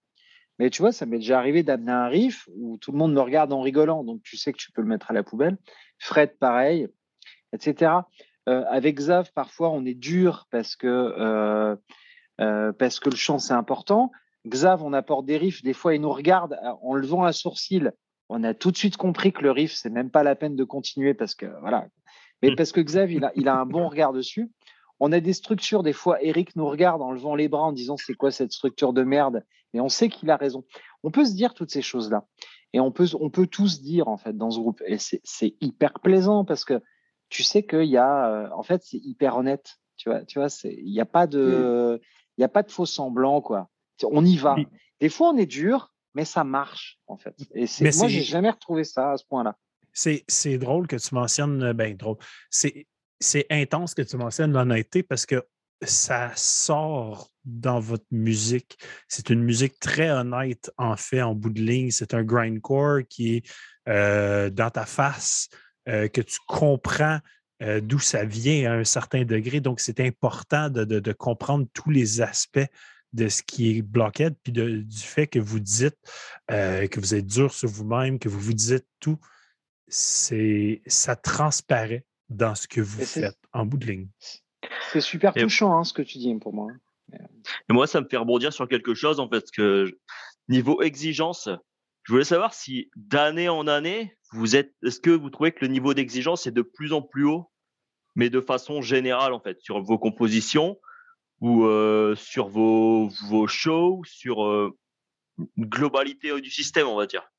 Mais 0.58 0.70
tu 0.70 0.82
vois, 0.82 0.92
ça 0.92 1.06
m'est 1.06 1.18
déjà 1.18 1.38
arrivé 1.38 1.62
d'amener 1.62 1.92
un 1.92 2.08
riff 2.08 2.48
où 2.54 2.76
tout 2.78 2.92
le 2.92 2.98
monde 2.98 3.14
me 3.14 3.20
regarde 3.20 3.52
en 3.52 3.62
rigolant, 3.62 4.04
donc 4.04 4.22
tu 4.22 4.36
sais 4.36 4.52
que 4.52 4.58
tu 4.58 4.72
peux 4.72 4.82
le 4.82 4.88
mettre 4.88 5.10
à 5.10 5.14
la 5.14 5.22
poubelle. 5.22 5.56
Fred, 5.98 6.36
pareil, 6.38 6.88
etc. 7.52 7.92
Euh, 8.48 8.64
avec 8.68 8.96
Xav, 8.96 9.32
parfois, 9.32 9.70
on 9.70 9.84
est 9.84 9.94
dur 9.94 10.46
parce 10.50 10.76
que, 10.76 10.86
euh, 10.86 11.76
euh, 12.40 12.72
parce 12.72 13.00
que 13.00 13.08
le 13.08 13.16
chant, 13.16 13.38
c'est 13.38 13.54
important. 13.54 14.10
Xav, 14.46 14.82
on 14.82 14.92
apporte 14.92 15.26
des 15.26 15.36
riffs, 15.36 15.62
des 15.62 15.72
fois, 15.72 15.94
il 15.94 16.00
nous 16.00 16.12
regarde 16.12 16.58
en 16.82 16.94
levant 16.94 17.24
un 17.24 17.32
sourcil. 17.32 17.92
On 18.28 18.42
a 18.44 18.54
tout 18.54 18.70
de 18.70 18.76
suite 18.76 18.96
compris 18.96 19.32
que 19.32 19.42
le 19.42 19.50
riff, 19.50 19.72
c'est 19.74 19.90
même 19.90 20.10
pas 20.10 20.22
la 20.22 20.36
peine 20.36 20.56
de 20.56 20.64
continuer 20.64 21.14
parce 21.14 21.34
que, 21.34 21.46
voilà. 21.60 21.86
Mais 22.42 22.50
mmh. 22.50 22.56
parce 22.56 22.72
que 22.72 22.80
Xav, 22.80 23.10
il 23.12 23.24
a, 23.24 23.32
il 23.34 23.48
a 23.48 23.56
un 23.56 23.66
bon 23.66 23.88
regard 23.88 24.12
dessus. 24.12 24.50
On 24.98 25.12
a 25.12 25.20
des 25.20 25.32
structures, 25.32 25.82
des 25.82 25.92
fois, 25.92 26.22
Eric 26.22 26.56
nous 26.56 26.68
regarde 26.68 27.02
en 27.02 27.12
levant 27.12 27.34
les 27.34 27.48
bras 27.48 27.64
en 27.64 27.72
disant 27.72 27.96
c'est 27.96 28.14
quoi 28.14 28.30
cette 28.30 28.52
structure 28.52 28.92
de 28.92 29.02
merde? 29.02 29.44
Et 29.72 29.80
on 29.80 29.88
sait 29.88 30.08
qu'il 30.08 30.30
a 30.30 30.36
raison. 30.36 30.64
On 31.02 31.10
peut 31.10 31.24
se 31.24 31.34
dire 31.34 31.54
toutes 31.54 31.70
ces 31.70 31.82
choses-là. 31.82 32.26
Et 32.72 32.80
on 32.80 32.92
peut, 32.92 33.08
on 33.18 33.30
peut 33.30 33.46
tous 33.46 33.80
dire, 33.80 34.08
en 34.08 34.16
fait, 34.16 34.36
dans 34.36 34.50
ce 34.50 34.58
groupe. 34.58 34.82
Et 34.86 34.98
c'est 34.98 35.56
hyper 35.60 35.94
plaisant 36.00 36.44
parce 36.44 36.64
que 36.64 36.80
tu 37.30 37.42
sais 37.42 37.62
qu'il 37.62 37.84
y 37.84 37.96
a, 37.96 38.28
euh, 38.28 38.48
en 38.54 38.62
fait, 38.62 38.82
c'est 38.84 38.98
hyper 38.98 39.36
honnête. 39.36 39.76
Tu 39.96 40.08
vois, 40.08 40.24
tu 40.24 40.38
vois, 40.38 40.48
il 40.64 40.92
n'y 40.92 41.00
a 41.00 41.06
pas 41.06 41.26
de, 41.26 42.00
il 42.36 42.40
y 42.40 42.44
a 42.44 42.48
pas 42.48 42.62
de 42.62 42.70
faux 42.70 42.86
semblant, 42.86 43.40
quoi. 43.40 43.68
On 44.04 44.24
y 44.24 44.36
va. 44.36 44.56
Des 45.00 45.08
fois, 45.08 45.30
on 45.30 45.36
est 45.36 45.46
dur, 45.46 45.92
mais 46.14 46.24
ça 46.24 46.44
marche, 46.44 46.98
en 47.06 47.16
fait. 47.16 47.34
Et 47.54 47.66
moi, 47.96 48.08
j'ai 48.08 48.22
jamais 48.22 48.50
retrouvé 48.50 48.84
ça 48.84 49.12
à 49.12 49.16
ce 49.16 49.24
point-là. 49.24 49.56
C'est 49.92 50.58
drôle 50.58 50.86
que 50.86 50.96
tu 50.96 51.14
mentionnes, 51.14 51.72
ben 51.72 51.96
drôle. 51.96 52.16
C'est 52.50 53.46
intense 53.50 53.94
que 53.94 54.02
tu 54.02 54.16
mentionnes 54.16 54.52
l'honnêteté 54.52 55.02
parce 55.02 55.26
que 55.26 55.44
ça 55.82 56.30
sort 56.36 57.30
dans 57.44 57.80
votre 57.80 58.06
musique. 58.10 58.78
C'est 59.08 59.30
une 59.30 59.42
musique 59.42 59.78
très 59.80 60.10
honnête, 60.10 60.70
en 60.76 60.96
fait, 60.96 61.22
en 61.22 61.34
bout 61.34 61.50
de 61.50 61.60
ligne. 61.60 61.90
C'est 61.90 62.14
un 62.14 62.22
grindcore 62.22 63.00
qui 63.08 63.36
est 63.36 63.42
euh, 63.88 64.50
dans 64.50 64.70
ta 64.70 64.84
face, 64.84 65.48
euh, 65.88 66.08
que 66.08 66.20
tu 66.20 66.38
comprends 66.46 67.18
euh, 67.62 67.80
d'où 67.80 67.98
ça 67.98 68.24
vient 68.24 68.70
à 68.70 68.74
un 68.74 68.84
certain 68.84 69.24
degré. 69.24 69.60
Donc, 69.60 69.80
c'est 69.80 70.00
important 70.00 70.68
de, 70.70 71.12
comprendre 71.12 71.66
tous 71.72 71.90
les 71.90 72.20
aspects 72.20 72.68
de 73.12 73.28
ce 73.28 73.42
qui 73.42 73.76
est 73.76 73.82
bloqué, 73.82 74.30
puis 74.42 74.52
du 74.52 74.98
fait 74.98 75.26
que 75.26 75.38
vous 75.38 75.60
dites 75.60 75.98
que 76.48 77.00
vous 77.00 77.14
êtes 77.14 77.26
dur 77.26 77.52
sur 77.52 77.68
vous-même, 77.68 78.18
que 78.18 78.28
vous 78.28 78.40
vous 78.40 78.52
dites 78.52 78.86
tout. 79.00 79.18
C'est, 79.88 80.82
ça 80.86 81.16
transparaît 81.16 82.04
dans 82.28 82.54
ce 82.54 82.68
que 82.68 82.80
vous 82.80 83.04
faites 83.04 83.38
en 83.52 83.66
bout 83.66 83.76
de 83.76 83.86
ligne. 83.86 84.08
C'est 84.92 85.00
super 85.00 85.34
touchant 85.34 85.76
hein, 85.76 85.84
ce 85.84 85.92
que 85.92 86.02
tu 86.02 86.18
dis 86.18 86.34
pour 86.36 86.52
moi. 86.52 86.68
Et 87.12 87.72
moi, 87.72 87.86
ça 87.86 88.00
me 88.00 88.06
fait 88.08 88.16
rebondir 88.16 88.52
sur 88.52 88.68
quelque 88.68 88.94
chose 88.94 89.18
en 89.18 89.28
fait, 89.28 89.50
que 89.50 89.98
niveau 90.48 90.80
exigence, 90.82 91.48
je 92.04 92.12
voulais 92.12 92.24
savoir 92.24 92.54
si 92.54 92.90
d'année 92.94 93.48
en 93.48 93.66
année, 93.66 94.16
vous 94.32 94.54
êtes, 94.54 94.72
est-ce 94.84 95.00
que 95.00 95.10
vous 95.10 95.30
trouvez 95.30 95.52
que 95.52 95.64
le 95.64 95.72
niveau 95.72 95.92
d'exigence 95.92 96.46
est 96.46 96.52
de 96.52 96.62
plus 96.62 96.92
en 96.92 97.02
plus 97.02 97.24
haut, 97.24 97.50
mais 98.14 98.30
de 98.30 98.40
façon 98.40 98.80
générale 98.80 99.32
en 99.32 99.40
fait, 99.40 99.58
sur 99.60 99.82
vos 99.82 99.98
compositions 99.98 100.78
ou 101.40 101.64
euh, 101.64 102.14
sur 102.14 102.48
vos, 102.48 103.08
vos 103.28 103.46
shows, 103.46 104.02
sur 104.04 104.44
euh, 104.44 104.76
une 105.56 105.66
globalité 105.66 106.38
du 106.40 106.50
système, 106.50 106.86
on 106.86 106.96
va 106.96 107.06
dire? 107.06 107.30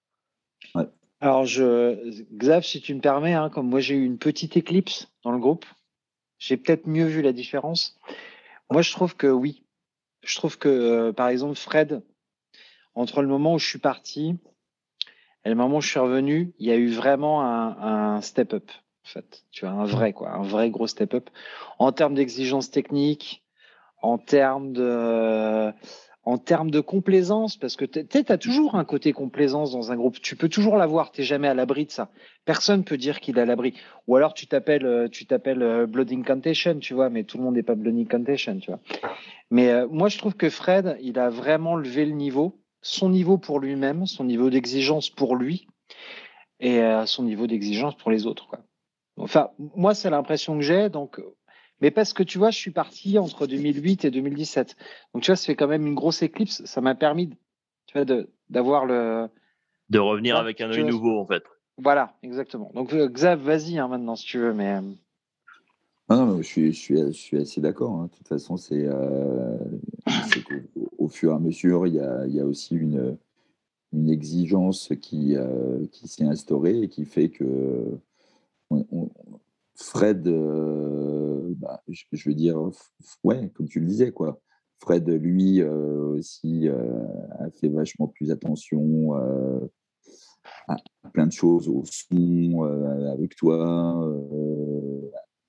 Ouais. 0.76 0.88
Alors, 1.20 1.46
je, 1.46 2.20
Xav, 2.36 2.64
si 2.64 2.82
tu 2.82 2.96
me 2.96 3.02
permets, 3.02 3.34
hein, 3.34 3.50
comme 3.50 3.70
moi 3.70 3.80
j'ai 3.80 3.96
eu 3.96 4.06
une 4.06 4.18
petite 4.18 4.58
éclipse 4.58 5.08
dans 5.24 5.32
le 5.32 5.38
groupe, 5.38 5.66
j'ai 6.40 6.58
peut-être 6.58 6.88
mieux 6.88 7.06
vu 7.06 7.22
la 7.22 7.34
différence. 7.34 8.00
Moi, 8.72 8.82
je 8.82 8.92
trouve 8.92 9.16
que 9.16 9.28
oui. 9.28 9.64
Je 10.24 10.36
trouve 10.36 10.58
que, 10.58 10.70
euh, 10.70 11.14
par 11.14 11.28
exemple, 11.30 11.56
Fred, 11.56 12.04
entre 12.96 13.22
le 13.22 13.28
moment 13.28 13.54
où 13.54 13.60
je 13.60 13.68
suis 13.68 13.80
parti 13.80 14.38
et 15.46 15.50
le 15.50 15.56
moment 15.56 15.78
où 15.78 15.82
je 15.82 15.90
suis 15.90 16.00
revenu, 16.00 16.54
il 16.58 16.68
y 16.68 16.72
a 16.72 16.76
eu 16.76 16.90
vraiment 16.90 17.44
un, 17.44 18.16
un 18.16 18.22
step-up, 18.22 18.72
en 19.06 19.10
fait. 19.10 19.46
Tu 19.52 19.66
vois, 19.66 19.74
un 19.74 19.86
vrai, 19.86 20.14
quoi, 20.14 20.32
un 20.32 20.44
vrai 20.44 20.70
gros 20.72 20.88
step-up 20.88 21.30
en 21.78 21.92
termes 21.92 22.16
d'exigence 22.16 22.72
technique, 22.72 23.44
en 24.02 24.18
termes 24.18 24.74
de 24.74 25.74
en 26.24 26.38
termes 26.38 26.70
de 26.70 26.82
complaisance, 26.82 27.58
parce 27.58 27.76
que 27.76 27.86
tu 27.86 28.32
as 28.32 28.38
toujours 28.38 28.76
un 28.76 28.86
côté 28.86 29.12
complaisance 29.12 29.72
dans 29.72 29.92
un 29.92 29.96
groupe. 29.96 30.22
Tu 30.22 30.36
peux 30.36 30.50
toujours 30.50 30.78
l'avoir, 30.78 31.12
tu 31.12 31.22
n'es 31.22 31.26
jamais 31.26 31.48
à 31.48 31.56
l'abri 31.56 31.86
de 31.86 31.92
ça. 31.92 32.10
Personne 32.46 32.84
peut 32.84 32.98
dire 32.98 33.20
qu'il 33.20 33.38
est 33.38 33.42
à 33.42 33.46
l'abri. 33.46 33.74
Ou 34.08 34.16
alors 34.18 34.36
tu 34.36 34.46
t'appelles 34.46 34.86
euh, 34.86 35.08
tu 35.08 35.26
t'appelles 35.26 35.64
euh, 35.64 35.88
Blood 35.88 36.12
Incantation, 36.12 36.78
tu 36.78 36.94
vois, 36.94 37.10
mais 37.10 37.24
tout 37.24 37.38
le 37.38 37.44
monde 37.44 37.56
n'est 37.56 37.64
pas 37.64 37.74
Blood 37.74 37.98
Incantation, 37.98 38.60
tu 38.60 38.70
vois. 38.70 38.80
Mais 39.50 39.70
euh, 39.70 39.88
moi, 39.90 40.10
je 40.10 40.20
trouve 40.20 40.36
que 40.36 40.50
Fred, 40.50 40.98
il 41.02 41.18
a 41.18 41.30
vraiment 41.30 41.76
levé 41.76 42.06
le 42.06 42.14
niveau, 42.14 42.62
son 42.84 43.10
niveau 43.10 43.40
pour 43.40 43.60
lui-même, 43.60 44.06
son 44.06 44.24
niveau 44.24 44.52
d'exigence 44.52 45.10
pour 45.10 45.36
lui, 45.36 45.68
et 46.60 46.80
son 47.06 47.24
niveau 47.24 47.48
d'exigence 47.48 47.96
pour 47.96 48.12
les 48.12 48.28
autres. 48.28 48.48
Quoi. 48.48 48.60
Enfin, 49.18 49.50
moi, 49.58 49.96
c'est 49.96 50.12
l'impression 50.12 50.56
que 50.56 50.62
j'ai. 50.62 50.90
Donc, 50.90 51.20
mais 51.82 51.92
parce 51.92 52.14
que 52.14 52.24
tu 52.24 52.38
vois, 52.38 52.52
je 52.52 52.58
suis 52.58 52.72
parti 52.72 53.18
entre 53.18 53.48
2008 53.48 54.06
et 54.06 54.12
2017. 54.12 54.76
Donc 55.14 55.24
tu 55.24 55.32
vois, 55.32 55.36
ça 55.36 55.46
fait 55.46 55.56
quand 55.56 55.68
même 55.68 55.86
une 55.86 55.96
grosse 55.96 56.22
éclipse. 56.22 56.64
Ça 56.66 56.80
m'a 56.80 56.96
permis, 56.96 57.30
tu 57.88 58.00
vois, 58.00 58.06
d'avoir 58.50 58.86
le. 58.86 59.28
De 59.90 60.00
revenir 60.00 60.38
avec 60.38 60.62
un 60.62 60.70
œil 60.70 60.84
nouveau, 60.84 61.20
en 61.20 61.26
fait. 61.26 61.44
Voilà, 61.78 62.16
exactement. 62.22 62.72
Donc 62.76 62.94
euh, 62.94 63.10
Xav, 63.10 63.42
vas-y 63.42 63.80
hein, 63.80 63.88
maintenant 63.88 64.16
si 64.16 64.26
tu 64.26 64.38
veux, 64.38 64.54
mais. 64.54 64.76
Euh, 64.76 64.82
ah 66.10 66.18
non, 66.18 66.38
je 66.38 66.44
suis, 66.44 66.74
je 66.74 66.80
suis, 66.80 66.98
je 66.98 67.12
suis 67.12 67.38
assez 67.38 67.62
d'accord. 67.62 67.94
Hein. 67.94 68.10
De 68.12 68.18
toute 68.18 68.28
façon, 68.28 68.58
c'est 68.58 68.86
euh, 68.86 69.58
au 70.98 71.08
fur 71.08 71.32
et 71.32 71.36
à 71.36 71.40
mesure, 71.40 71.88
il 71.88 71.96
y 71.96 72.00
a, 72.00 72.26
il 72.28 72.36
y 72.36 72.40
a 72.40 72.46
aussi 72.46 72.76
une, 72.76 73.18
une 73.94 74.10
exigence 74.10 74.94
qui, 75.02 75.36
qui 75.92 76.08
s'est 76.08 76.26
instaurée 76.26 76.84
et 76.84 76.90
qui 76.90 77.06
fait 77.06 77.30
que 77.30 77.98
Fred, 79.82 80.28
euh, 80.28 81.54
bah, 81.58 81.82
je, 81.88 82.30
veux 82.30 82.36
dire, 82.36 82.58
ouais, 83.24 83.50
comme 83.50 83.68
tu 83.68 83.80
le 83.80 83.88
disais, 83.88 84.12
quoi. 84.12 84.40
Fred, 84.80 85.08
lui 85.10 85.62
euh, 85.62 86.18
aussi, 86.18 86.68
euh, 86.68 87.04
a 87.40 87.50
fait 87.52 87.70
vachement 87.70 88.08
plus 88.08 88.32
attention 88.32 89.14
à 90.68 90.78
plein 91.14 91.28
de 91.28 91.32
choses, 91.32 91.68
au 91.68 91.84
son 91.86 92.64
avec 93.12 93.36
toi, 93.36 94.10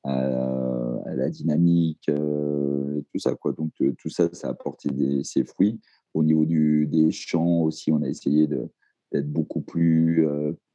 à, 0.04 1.14
la 1.14 1.30
dynamique, 1.30 2.10
tout 2.10 3.18
ça. 3.18 3.34
Quoi. 3.34 3.52
Donc 3.52 3.72
tout 3.98 4.08
ça, 4.10 4.28
ça 4.32 4.48
a 4.48 4.50
apporté 4.50 4.90
ses 5.24 5.44
fruits. 5.44 5.80
Au 6.14 6.22
niveau 6.22 6.44
des 6.44 7.10
champs 7.10 7.62
aussi, 7.62 7.90
on 7.90 8.02
a 8.02 8.08
essayé 8.08 8.46
d'être 8.46 9.32
beaucoup 9.32 9.62
plus 9.62 10.26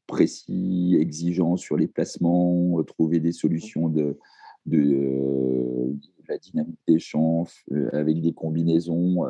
précis, 0.08 0.98
exigeant 1.00 1.58
sur 1.58 1.78
les 1.78 1.88
placements, 1.88 2.82
trouver 2.84 3.20
des 3.20 3.32
solutions 3.32 3.90
de, 3.90 4.18
de, 4.66 5.94
la 6.28 6.38
dynamique 6.38 6.80
des 6.88 7.00
champs 7.00 7.46
avec 7.92 8.22
des 8.22 8.34
combinaisons 8.34 9.24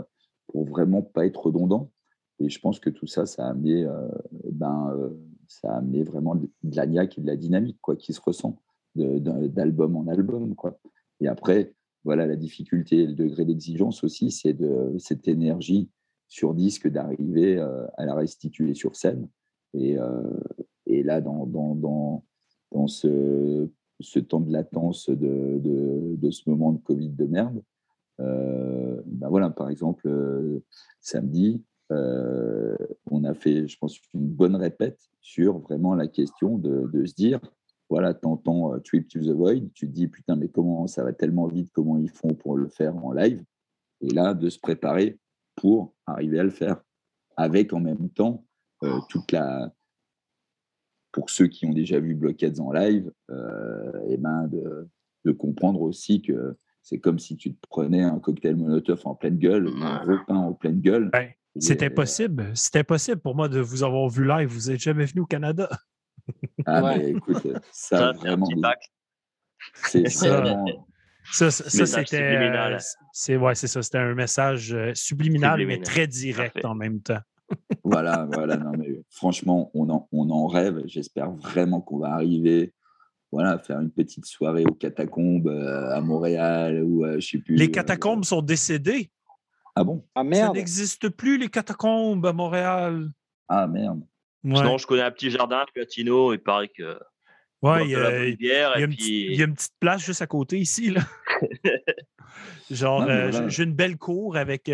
pour 0.47 0.65
vraiment 0.65 1.01
pas 1.01 1.25
être 1.25 1.47
redondant. 1.47 1.91
Et 2.39 2.49
je 2.49 2.59
pense 2.59 2.79
que 2.79 2.89
tout 2.89 3.07
ça, 3.07 3.25
ça 3.25 3.47
a 3.47 3.49
amené, 3.49 3.83
euh, 3.85 4.07
ben, 4.51 4.93
euh, 4.95 5.09
ça 5.47 5.73
a 5.73 5.77
amené 5.77 6.03
vraiment 6.03 6.35
de, 6.35 6.49
niaque 6.63 7.17
et 7.17 7.21
de 7.21 7.27
la 7.27 7.35
dynamique 7.35 7.79
quoi, 7.81 7.95
qui 7.95 8.13
se 8.13 8.21
ressent 8.21 8.61
d'album 8.95 9.95
en 9.95 10.07
album. 10.07 10.55
Quoi. 10.55 10.79
Et 11.19 11.27
après, 11.27 11.73
voilà, 12.03 12.25
la 12.25 12.35
difficulté 12.35 12.99
et 12.99 13.07
le 13.07 13.13
degré 13.13 13.45
d'exigence 13.45 14.03
aussi, 14.03 14.31
c'est 14.31 14.53
de 14.53 14.95
cette 14.97 15.27
énergie 15.27 15.89
sur 16.27 16.53
disque 16.53 16.87
d'arriver 16.87 17.57
euh, 17.57 17.85
à 17.97 18.05
la 18.05 18.15
restituer 18.15 18.73
sur 18.73 18.95
scène. 18.95 19.27
Et, 19.73 19.97
et 20.97 21.03
là, 21.03 21.21
dans, 21.21 21.45
dans, 21.45 22.23
dans, 22.71 22.87
ce, 22.87 23.69
temps 24.27 24.41
de 24.41 24.51
latence 24.51 25.09
de, 25.09 25.59
de, 25.59 26.15
de, 26.15 26.31
ce 26.31 26.49
moment 26.49 26.71
de 26.71 26.79
Covid 26.79 27.09
de 27.09 27.25
merde, 27.25 27.61
ben 28.19 29.29
voilà, 29.29 29.49
par 29.49 29.69
exemple, 29.69 30.09
samedi, 31.01 31.63
euh, 31.91 32.75
on 33.09 33.23
a 33.23 33.33
fait, 33.33 33.67
je 33.67 33.77
pense, 33.77 33.97
une 34.13 34.27
bonne 34.27 34.55
répète 34.55 34.99
sur 35.21 35.59
vraiment 35.59 35.95
la 35.95 36.07
question 36.07 36.57
de, 36.57 37.05
se 37.05 37.13
dire, 37.13 37.39
voilà, 37.89 38.13
t'entends 38.13 38.73
euh, 38.73 38.79
Trip 38.79 39.07
to 39.07 39.19
the 39.19 39.29
Void, 39.29 39.71
tu 39.73 39.87
te 39.87 39.91
dis, 39.91 40.07
putain, 40.07 40.35
mais 40.35 40.49
comment 40.49 40.87
ça 40.87 41.03
va 41.03 41.13
tellement 41.13 41.47
vite, 41.47 41.71
comment 41.73 41.97
ils 41.97 42.09
font 42.09 42.33
pour 42.33 42.57
le 42.57 42.67
faire 42.67 42.95
en 42.97 43.13
live? 43.13 43.43
Et 44.01 44.09
là, 44.09 44.33
de 44.33 44.49
se 44.49 44.59
préparer 44.59 45.17
pour 45.55 45.93
arriver 46.05 46.39
à 46.39 46.43
le 46.43 46.49
faire, 46.49 46.81
avec 47.37 47.73
en 47.73 47.79
même 47.79 48.09
temps 48.09 48.45
euh, 48.83 48.99
toute 49.09 49.31
la... 49.31 49.73
Pour 51.18 51.31
ceux 51.31 51.48
qui 51.48 51.65
ont 51.65 51.73
déjà 51.73 51.99
vu 51.99 52.14
Blockheads 52.14 52.60
en 52.61 52.72
live, 52.72 53.11
et 54.07 54.18
ben 54.18 54.48
de, 54.48 54.88
de 55.26 55.31
comprendre 55.31 55.81
aussi 55.81 56.22
que 56.22 56.56
c'est 56.84 56.99
comme 56.99 57.18
si 57.18 57.35
tu 57.35 57.56
te 57.56 57.68
prenais 57.68 58.03
un 58.03 58.19
cocktail 58.19 58.56
Molotov 58.56 59.02
en 59.06 59.15
pleine 59.15 59.38
gueule, 59.38 59.68
un 59.81 60.23
pain 60.27 60.35
en 60.35 60.53
pleine 60.53 60.80
gueule, 60.80 61.10
c'était 61.60 61.89
possible. 61.89 62.52
C'était 62.53 62.84
possible 62.84 63.19
pour 63.22 63.35
moi 63.35 63.49
de 63.49 63.60
vous 63.60 63.84
avoir 63.84 64.07
vu 64.10 64.27
live. 64.27 64.48
Vous 64.49 64.69
n'êtes 64.69 64.80
jamais 64.80 65.06
venu 65.06 65.22
au 65.22 65.26
Canada. 65.26 65.69
Ah, 66.65 66.81
mais 66.81 67.11
écoute, 67.11 67.48
ça, 67.72 68.11
vraiment. 68.11 68.48
C'est 69.85 70.10
ça. 70.10 70.44
Ça, 71.31 71.52
c'était. 71.52 72.22
Euh, 72.22 72.77
c'est 73.11 73.38
ouais, 73.38 73.56
ça. 73.56 73.81
C'était 73.81 73.98
un 73.98 74.14
message 74.14 74.73
euh, 74.73 74.91
subliminal, 74.94 75.65
mais 75.65 75.80
très 75.80 76.07
direct 76.07 76.64
en 76.64 76.76
même 76.76 77.02
temps. 77.02 77.19
Voilà, 77.83 78.27
voilà. 78.31 78.57
Non, 78.57 78.71
mais 78.77 79.01
franchement, 79.09 79.71
on 79.73 79.89
en, 79.89 80.07
on 80.11 80.29
en 80.29 80.47
rêve. 80.47 80.81
J'espère 80.85 81.31
vraiment 81.31 81.81
qu'on 81.81 81.99
va 81.99 82.13
arriver 82.13 82.73
voilà, 83.31 83.59
faire 83.59 83.81
une 83.81 83.91
petite 83.91 84.25
soirée 84.25 84.63
aux 84.65 84.73
catacombes 84.73 85.47
euh, 85.47 85.91
à 85.91 85.99
Montréal 85.99 86.81
ou 86.81 87.05
je 87.19 87.19
sais 87.19 87.37
plus. 87.39 87.55
Les 87.55 87.69
catacombes 87.69 88.23
sont 88.23 88.41
décédées. 88.41 89.11
Ah 89.75 89.83
bon? 89.83 90.03
Ah 90.15 90.23
merde. 90.23 90.55
Ça 90.55 90.59
n'existe 90.59 91.09
plus, 91.09 91.37
les 91.37 91.49
catacombes 91.49 92.25
à 92.25 92.33
Montréal. 92.33 93.09
Ah 93.47 93.67
merde. 93.67 94.01
Sinon, 94.43 94.77
je 94.77 94.87
connais 94.87 95.03
un 95.03 95.11
petit 95.11 95.29
jardin 95.29 95.57
à 95.57 95.65
Gatineau, 95.75 96.33
il 96.33 96.39
paraît 96.39 96.69
que. 96.69 96.97
Ouais, 97.61 97.85
il 97.85 97.91
y, 97.91 97.95
a, 97.95 98.25
il, 98.25 98.37
y 98.39 99.41
a 99.41 99.45
une 99.45 99.55
petite 99.55 99.73
place 99.79 100.05
juste 100.05 100.21
à 100.21 100.27
côté 100.27 100.59
ici. 100.59 100.91
Là. 100.91 101.01
Genre, 102.71 103.01
euh, 103.01 103.49
j'ai 103.49 103.63
une 103.63 103.73
belle 103.73 103.97
cour 103.97 104.37
avec 104.37 104.69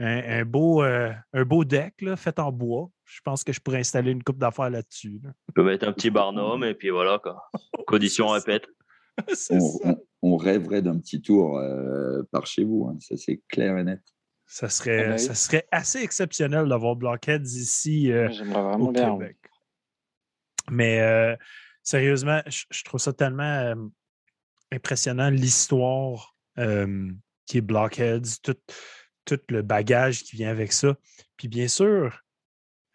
euh, 0.00 0.40
un, 0.40 0.44
beau, 0.44 0.82
euh, 0.82 1.12
un 1.32 1.44
beau 1.44 1.64
deck 1.64 1.94
là, 2.00 2.16
fait 2.16 2.38
en 2.38 2.50
bois. 2.50 2.90
Je 3.04 3.20
pense 3.24 3.44
que 3.44 3.52
je 3.52 3.60
pourrais 3.60 3.78
installer 3.78 4.10
une 4.10 4.22
coupe 4.22 4.38
d'affaires 4.38 4.70
là-dessus. 4.70 5.20
Tu 5.22 5.52
peux 5.54 5.64
mettre 5.64 5.86
un 5.86 5.92
petit 5.92 6.10
barnum 6.10 6.64
et 6.64 6.74
puis 6.74 6.90
voilà, 6.90 7.18
quoi. 7.18 7.42
Condition 7.86 8.28
répète. 8.28 8.66
on, 9.50 9.96
on, 10.22 10.36
rêverait 10.36 10.82
d'un 10.82 10.98
petit 10.98 11.22
tour 11.22 11.60
par 12.32 12.46
chez 12.46 12.64
vous, 12.64 12.88
hein. 12.90 12.96
ça 12.98 13.16
c'est 13.16 13.40
clair 13.48 13.78
et 13.78 13.84
net. 13.84 14.00
Ça 14.46 14.68
serait, 14.68 15.04
ah 15.04 15.08
ben 15.10 15.18
ça 15.18 15.34
serait 15.34 15.66
assez 15.70 16.00
exceptionnel 16.00 16.68
d'avoir 16.68 16.96
Blockheads 16.96 17.56
ici 17.56 18.12
euh, 18.12 18.28
au 18.78 18.92
Québec. 18.92 19.36
Mais 20.70 21.00
euh, 21.00 21.34
sérieusement, 21.82 22.40
je, 22.46 22.84
trouve 22.84 23.00
ça 23.00 23.12
tellement 23.12 23.42
euh, 23.42 23.74
impressionnant, 24.70 25.30
l'histoire 25.30 26.36
qui 26.56 27.58
est 27.58 27.62
Blockheads, 27.62 28.38
tout, 28.42 28.56
tout, 29.24 29.40
le 29.48 29.62
bagage 29.62 30.22
qui 30.24 30.36
vient 30.36 30.50
avec 30.50 30.72
ça. 30.72 30.96
Puis 31.36 31.48
bien 31.48 31.68
sûr, 31.68 32.20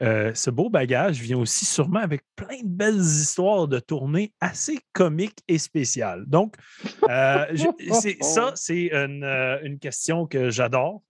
ce 0.01 0.49
beau 0.49 0.69
bagage 0.69 1.19
vient 1.19 1.37
aussi 1.37 1.65
sûrement 1.65 1.99
avec 1.99 2.23
plein 2.35 2.61
de 2.61 2.67
belles 2.67 3.01
histoires 3.01 3.67
de 3.67 3.79
tournées 3.79 4.33
assez 4.39 4.79
comiques 4.93 5.39
et 5.47 5.57
spéciales. 5.57 6.23
Donc, 6.25 6.55
ça, 7.01 8.51
c'est 8.55 8.93
une, 8.93 9.23
une, 9.63 9.77
question 9.77 10.25
que 10.25 10.49
j'adore 10.49 11.03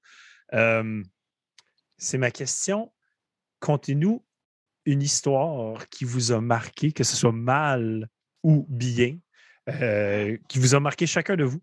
c'est 2.00 2.18
ma 2.18 2.32
question. 2.32 2.92
Contez-nous 3.60 4.26
une 4.86 5.02
histoire 5.04 5.88
qui 5.90 6.06
vous 6.06 6.32
a 6.32 6.42
marqué, 6.42 6.92
que 6.92 7.04
ce 7.04 7.16
soit 7.16 7.34
mal 7.34 8.08
ou 8.42 8.66
bien, 8.70 9.18
euh, 9.68 10.38
qui 10.48 10.58
vous 10.58 10.74
a 10.74 10.80
marqué 10.80 11.06
chacun 11.06 11.36
de 11.36 11.44
vous 11.44 11.62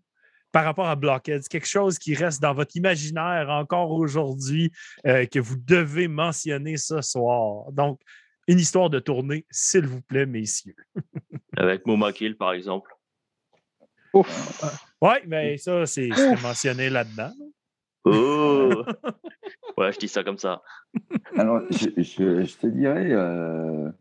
par 0.51 0.63
rapport 0.63 0.87
à 0.87 0.95
Blockheads, 0.95 1.47
quelque 1.49 1.67
chose 1.67 1.99
qui 1.99 2.15
reste 2.15 2.41
dans 2.41 2.53
votre 2.53 2.75
imaginaire 2.75 3.49
encore 3.49 3.91
aujourd'hui, 3.91 4.71
euh, 5.05 5.25
que 5.25 5.39
vous 5.39 5.57
devez 5.57 6.07
mentionner 6.07 6.77
ce 6.77 7.01
soir. 7.01 7.71
Donc, 7.71 7.99
une 8.47 8.59
histoire 8.59 8.89
de 8.89 8.99
tournée, 8.99 9.45
s'il 9.51 9.85
vous 9.85 10.01
plaît, 10.01 10.25
messieurs. 10.25 10.75
Avec 11.57 11.85
Moma 11.85 12.13
Kill, 12.13 12.37
par 12.37 12.53
exemple. 12.53 12.93
Oui, 14.13 15.15
mais 15.27 15.57
ça, 15.57 15.85
c'est 15.85 16.09
mentionné 16.41 16.89
là-dedans. 16.89 17.33
Oh 18.05 18.83
Ouais, 19.77 19.91
je 19.91 19.99
dis 19.99 20.07
ça 20.07 20.23
comme 20.23 20.37
ça. 20.37 20.61
Alors, 21.35 21.61
je, 21.69 22.57
te 22.57 22.67
dirais. 22.67 23.11
Euh, 23.11 23.91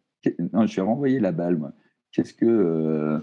non, 0.52 0.66
je 0.66 0.76
vais 0.76 0.82
renvoyer 0.82 1.20
la 1.20 1.32
balle, 1.32 1.56
moi. 1.56 1.72
Qu'est-ce 2.12 2.32
que. 2.32 2.46
Euh, 2.46 3.18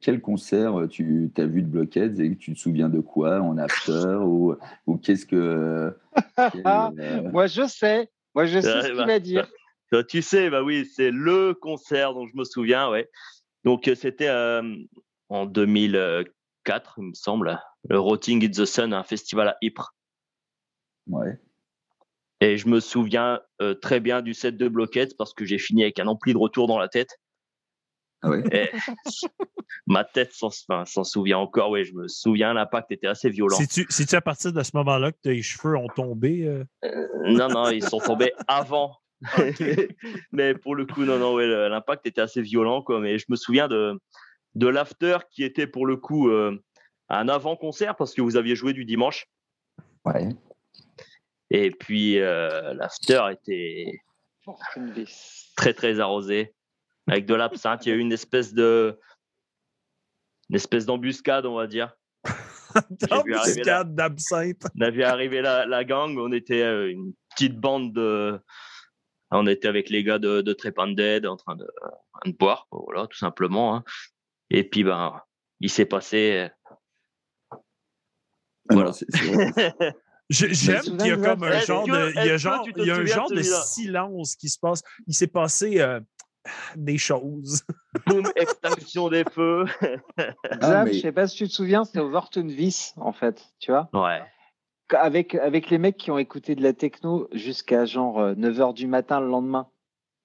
quel 0.00 0.20
concert 0.20 0.86
tu 0.88 1.30
as 1.36 1.46
vu 1.46 1.62
de 1.62 1.66
Blockheads 1.66 2.20
et 2.20 2.36
tu 2.36 2.54
te 2.54 2.58
souviens 2.58 2.88
de 2.88 3.00
quoi 3.00 3.40
en 3.40 3.58
after 3.58 4.16
ou, 4.20 4.54
ou 4.86 4.96
qu'est-ce 4.96 5.26
que. 5.26 5.36
Euh, 5.36 7.20
moi, 7.32 7.46
je 7.46 7.66
sais. 7.66 8.10
Moi, 8.34 8.46
je 8.46 8.60
sais 8.60 8.82
ce 8.82 8.86
qu'il 8.86 8.96
va 8.96 9.18
dire. 9.18 9.48
tu 10.08 10.22
sais, 10.22 10.50
bah 10.50 10.62
oui, 10.62 10.86
c'est 10.86 11.10
le 11.10 11.54
concert 11.54 12.14
dont 12.14 12.26
je 12.26 12.36
me 12.36 12.44
souviens, 12.44 12.90
ouais. 12.90 13.10
Donc, 13.64 13.90
c'était 13.96 14.30
en 15.28 15.46
2004, 15.46 16.94
il 16.98 17.04
me 17.04 17.14
semble 17.14 17.58
le 17.88 17.98
Rotting 17.98 18.44
in 18.44 18.50
the 18.50 18.64
Sun, 18.64 18.92
un 18.92 19.02
festival 19.02 19.48
à 19.48 19.56
Ypres. 19.62 19.94
Ouais. 21.06 21.38
Et 22.40 22.56
je 22.56 22.68
me 22.68 22.80
souviens 22.80 23.40
euh, 23.62 23.74
très 23.74 24.00
bien 24.00 24.20
du 24.20 24.34
set 24.34 24.56
de 24.56 24.68
Blockheads 24.68 25.14
parce 25.16 25.32
que 25.32 25.44
j'ai 25.44 25.58
fini 25.58 25.82
avec 25.82 25.98
un 25.98 26.06
ampli 26.06 26.32
de 26.32 26.38
retour 26.38 26.66
dans 26.66 26.78
la 26.78 26.88
tête. 26.88 27.18
Ah 28.24 28.30
ouais. 28.30 28.72
ma 29.86 30.04
tête 30.04 30.32
s'en 30.32 31.04
souvient 31.04 31.38
encore. 31.38 31.70
Oui, 31.70 31.84
je 31.84 31.94
me 31.94 32.08
souviens, 32.08 32.54
l'impact 32.54 32.90
était 32.90 33.06
assez 33.06 33.28
violent. 33.28 33.58
C'est-tu 33.68 34.16
à 34.16 34.20
partir 34.20 34.52
de 34.52 34.62
ce 34.62 34.70
moment-là 34.74 35.12
que 35.12 35.18
tes 35.22 35.42
cheveux 35.42 35.76
ont 35.76 35.88
tombé 35.88 36.44
euh? 36.46 36.64
Euh, 36.84 37.06
Non, 37.26 37.48
non, 37.48 37.70
ils 37.70 37.84
sont 37.84 37.98
tombés 37.98 38.32
avant. 38.48 38.96
mais 40.32 40.54
pour 40.54 40.74
le 40.74 40.86
coup, 40.86 41.04
non, 41.04 41.18
non, 41.18 41.34
ouais, 41.34 41.46
l'impact 41.46 42.06
était 42.06 42.20
assez 42.20 42.42
violent. 42.42 42.82
Quoi. 42.82 43.00
Mais 43.00 43.18
je 43.18 43.26
me 43.28 43.36
souviens 43.36 43.68
de, 43.68 44.00
de 44.54 44.66
l'after 44.66 45.18
qui 45.30 45.44
était 45.44 45.66
pour 45.66 45.86
le 45.86 45.96
coup 45.96 46.30
un 47.08 47.28
avant-concert 47.28 47.96
parce 47.96 48.14
que 48.14 48.22
vous 48.22 48.36
aviez 48.36 48.56
joué 48.56 48.72
du 48.72 48.84
dimanche. 48.84 49.26
Ouais. 50.04 50.28
Et 51.50 51.70
puis 51.70 52.18
euh, 52.18 52.74
l'after 52.74 53.22
était 53.30 53.92
très 55.56 55.72
très 55.74 56.00
arrosé 56.00 56.54
avec 57.06 57.26
de 57.26 57.34
l'absinthe. 57.34 57.86
Il 57.86 57.88
y 57.90 57.92
a 57.92 57.94
eu 57.96 58.00
une 58.00 58.12
espèce 58.12 58.54
de 58.54 58.98
une 60.50 60.56
espèce 60.56 60.86
d'embuscade, 60.86 61.46
on 61.46 61.54
va 61.54 61.66
dire. 61.66 61.96
d'embuscade 62.90 63.94
d'absinthe. 63.94 64.62
On 64.78 64.80
a 64.82 64.90
vu 64.90 65.02
arriver 65.02 65.40
la, 65.40 65.66
la, 65.66 65.84
gang. 65.84 66.16
On 66.18 66.32
était 66.32 66.62
euh, 66.62 66.90
une 66.90 67.14
petite 67.30 67.58
bande 67.58 67.92
de. 67.92 68.40
On 69.30 69.46
était 69.46 69.68
avec 69.68 69.90
les 69.90 70.04
gars 70.04 70.18
de, 70.18 70.42
de 70.42 70.52
Trepanded 70.52 71.26
en 71.26 71.36
train 71.36 71.56
de, 71.56 71.66
de 72.24 72.32
boire, 72.32 72.68
voilà, 72.70 73.06
tout 73.06 73.18
simplement. 73.18 73.74
Hein. 73.74 73.84
Et 74.50 74.62
puis, 74.62 74.84
ben, 74.84 75.20
il 75.60 75.70
s'est 75.70 75.86
passé 75.86 76.50
voilà. 78.70 78.92
J'aime 80.30 80.80
qu'il 80.80 81.06
y 81.06 81.10
a 81.10 81.16
comme 81.16 81.44
un 81.44 81.60
genre 81.60 81.86
de, 81.86 82.10
il 82.22 82.26
y 82.26 82.30
a 82.30 82.36
genre, 82.38 82.66
il 82.76 82.86
y 82.86 82.90
a 82.90 82.96
un 82.96 83.04
genre 83.04 83.30
de 83.30 83.42
silence 83.42 84.36
qui 84.36 84.48
se 84.48 84.58
passe. 84.58 84.82
Il 85.06 85.14
s'est 85.14 85.26
passé, 85.26 85.80
euh, 85.80 86.00
des 86.76 86.98
choses. 86.98 87.62
Boum, 88.06 88.24
extinction 88.36 89.08
des 89.08 89.24
feux. 89.24 89.64
Xav, 89.80 90.60
Ah, 90.60 90.84
mais- 90.84 90.92
je 90.92 91.00
sais 91.00 91.12
pas 91.12 91.26
si 91.26 91.36
tu 91.36 91.48
te 91.48 91.52
souviens, 91.52 91.84
c'était 91.84 92.00
Overton 92.00 92.46
Vice, 92.46 92.94
en 92.96 93.12
fait, 93.12 93.44
tu 93.58 93.70
vois. 93.70 93.88
Ouais. 93.92 94.22
Avec, 94.94 95.34
avec 95.34 95.70
les 95.70 95.78
mecs 95.78 95.96
qui 95.96 96.10
ont 96.10 96.18
écouté 96.18 96.54
de 96.54 96.62
la 96.62 96.72
techno 96.74 97.28
jusqu'à 97.32 97.86
genre 97.86 98.20
9h 98.34 98.74
du 98.74 98.86
matin 98.86 99.18
le 99.20 99.28
lendemain, 99.28 99.68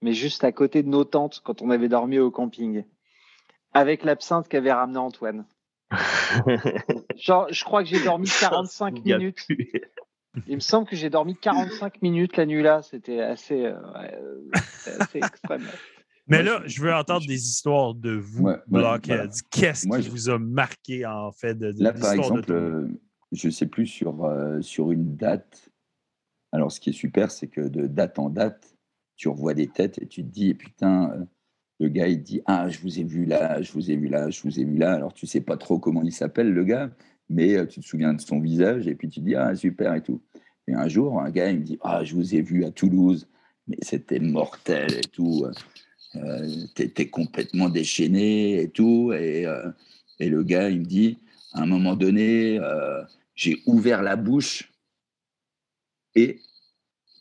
mais 0.02 0.12
juste 0.14 0.44
à 0.44 0.52
côté 0.52 0.84
de 0.84 0.90
nos 0.90 1.06
tentes 1.06 1.42
quand 1.46 1.62
on 1.62 1.70
avait 1.70 1.88
dormi 1.88 2.20
au 2.20 2.30
camping. 2.30 2.84
Avec 3.74 4.04
l'absinthe 4.04 4.48
qu'avait 4.50 4.74
ramené 4.74 4.98
Antoine. 4.98 5.46
Genre, 7.18 7.48
je 7.52 7.64
crois 7.64 7.84
que 7.84 7.90
j'ai 7.90 8.04
dormi 8.04 8.28
45 8.28 9.00
Il 9.04 9.08
y 9.10 9.14
a 9.14 9.18
minutes. 9.18 9.48
Il 10.48 10.56
me 10.56 10.60
semble 10.60 10.88
que 10.88 10.96
j'ai 10.96 11.10
dormi 11.10 11.36
45 11.36 12.02
minutes 12.02 12.38
la 12.38 12.46
nuit 12.46 12.62
là. 12.62 12.82
C'était 12.82 13.22
assez, 13.22 13.66
euh, 13.66 13.80
ouais, 13.94 14.14
euh, 14.14 14.52
c'était 14.80 15.02
assez 15.02 15.18
extrême. 15.20 15.68
Mais 16.30 16.44
là, 16.44 16.62
je- 16.66 16.82
veux 16.82 16.94
entendre 16.94 17.26
des 17.26 17.48
histoires 17.48 17.94
de 17.96 18.12
vous, 18.12 18.46
Ouais, 18.46 18.58
voilà. 18.68 19.00
Qu'est-ce 19.50 19.88
qui 19.88 20.02
je- 20.04 20.10
vous 20.10 20.30
a 20.30 20.38
marqué, 20.40 21.06
en 21.06 21.32
fait, 21.32 21.56
de, 21.56 21.72
de 21.72 21.84
Là, 21.84 21.92
par 21.94 22.14
exemple, 22.14 22.52
euh, 22.52 22.88
je 23.32 23.50
sais 23.50 23.66
plus 23.66 23.88
sur, 23.88 24.24
euh, 24.26 24.62
sur 24.62 24.92
une 24.92 25.16
date. 25.16 25.70
Alors, 26.52 26.72
ce 26.72 26.80
qui 26.80 26.92
est 26.92 26.94
super, 26.94 27.32
c'est 27.32 27.48
que 27.48 27.62
de 27.62 27.88
date 27.88 28.20
en 28.20 28.30
date, 28.30 28.76
tu 29.16 29.28
revois 29.28 29.54
des 29.54 29.68
têtes 29.68 30.02
et 30.02 30.08
tu 30.08 30.24
te 30.24 30.30
dis, 30.30 30.54
putain, 30.54 31.12
euh, 31.12 31.26
le 31.80 31.90
gars, 31.90 32.08
il 32.08 32.22
dit, 32.22 32.42
ah, 32.46 32.70
je 32.70 32.80
vous 32.80 33.00
ai 33.00 33.04
vu 33.04 33.26
là, 33.26 33.62
je 33.62 33.72
vous 33.72 33.90
ai 33.92 33.96
vu 33.96 34.08
là, 34.08 34.30
je 34.30 34.42
vous 34.44 34.60
ai 34.60 34.64
vu 34.66 34.78
là. 34.78 34.94
Alors, 34.94 35.14
tu 35.14 35.26
sais 35.28 35.42
pas 35.42 35.58
trop 35.58 35.80
comment 35.80 36.04
il 36.04 36.12
s'appelle, 36.12 36.52
le 36.54 36.64
gars, 36.64 36.92
mais 37.30 37.56
euh, 37.56 37.66
tu 37.66 37.80
te 37.80 37.86
souviens 37.86 38.14
de 38.14 38.22
son 38.22 38.40
visage 38.40 38.88
et 38.88 38.96
puis 38.96 39.10
tu 39.10 39.20
dis, 39.20 39.36
ah, 39.36 39.56
super 39.56 39.94
et 39.96 40.02
tout. 40.02 40.22
Et 40.68 40.74
un 40.74 40.88
jour, 40.88 41.20
un 41.22 41.30
gars, 41.32 41.50
il 41.52 41.60
me 41.60 41.64
dit, 41.64 41.78
ah, 41.82 42.04
je 42.04 42.16
vous 42.16 42.36
ai 42.36 42.42
vu 42.42 42.66
à 42.66 42.72
Toulouse, 42.72 43.28
mais 43.68 43.78
c'était 43.82 44.20
mortel 44.20 44.94
et 44.98 45.02
tout. 45.02 45.46
Euh, 46.16 46.66
T'étais 46.76 47.10
complètement 47.10 47.70
déchaîné 47.70 48.62
et 48.62 48.70
tout. 48.70 49.14
Et, 49.14 49.46
euh, 49.46 49.70
et 50.20 50.30
le 50.30 50.44
gars, 50.44 50.70
il 50.70 50.80
me 50.80 50.86
dit, 50.86 51.20
à 51.54 51.62
un 51.62 51.66
moment 51.66 51.96
donné, 51.96 52.60
euh, 52.60 53.04
j'ai 53.36 53.62
ouvert 53.66 54.02
la 54.02 54.16
bouche 54.16 54.72
et 56.16 56.42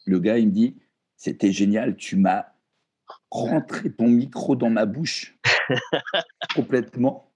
le 0.06 0.18
gars, 0.18 0.38
il 0.38 0.48
me 0.48 0.52
dit, 0.52 0.76
c'était 1.16 1.52
génial, 1.52 1.96
tu 1.96 2.16
m'as 2.16 2.46
rentré 3.30 3.92
ton 3.92 4.08
micro 4.08 4.56
dans 4.56 4.70
ma 4.70 4.86
bouche 4.86 5.38
complètement. 6.54 7.30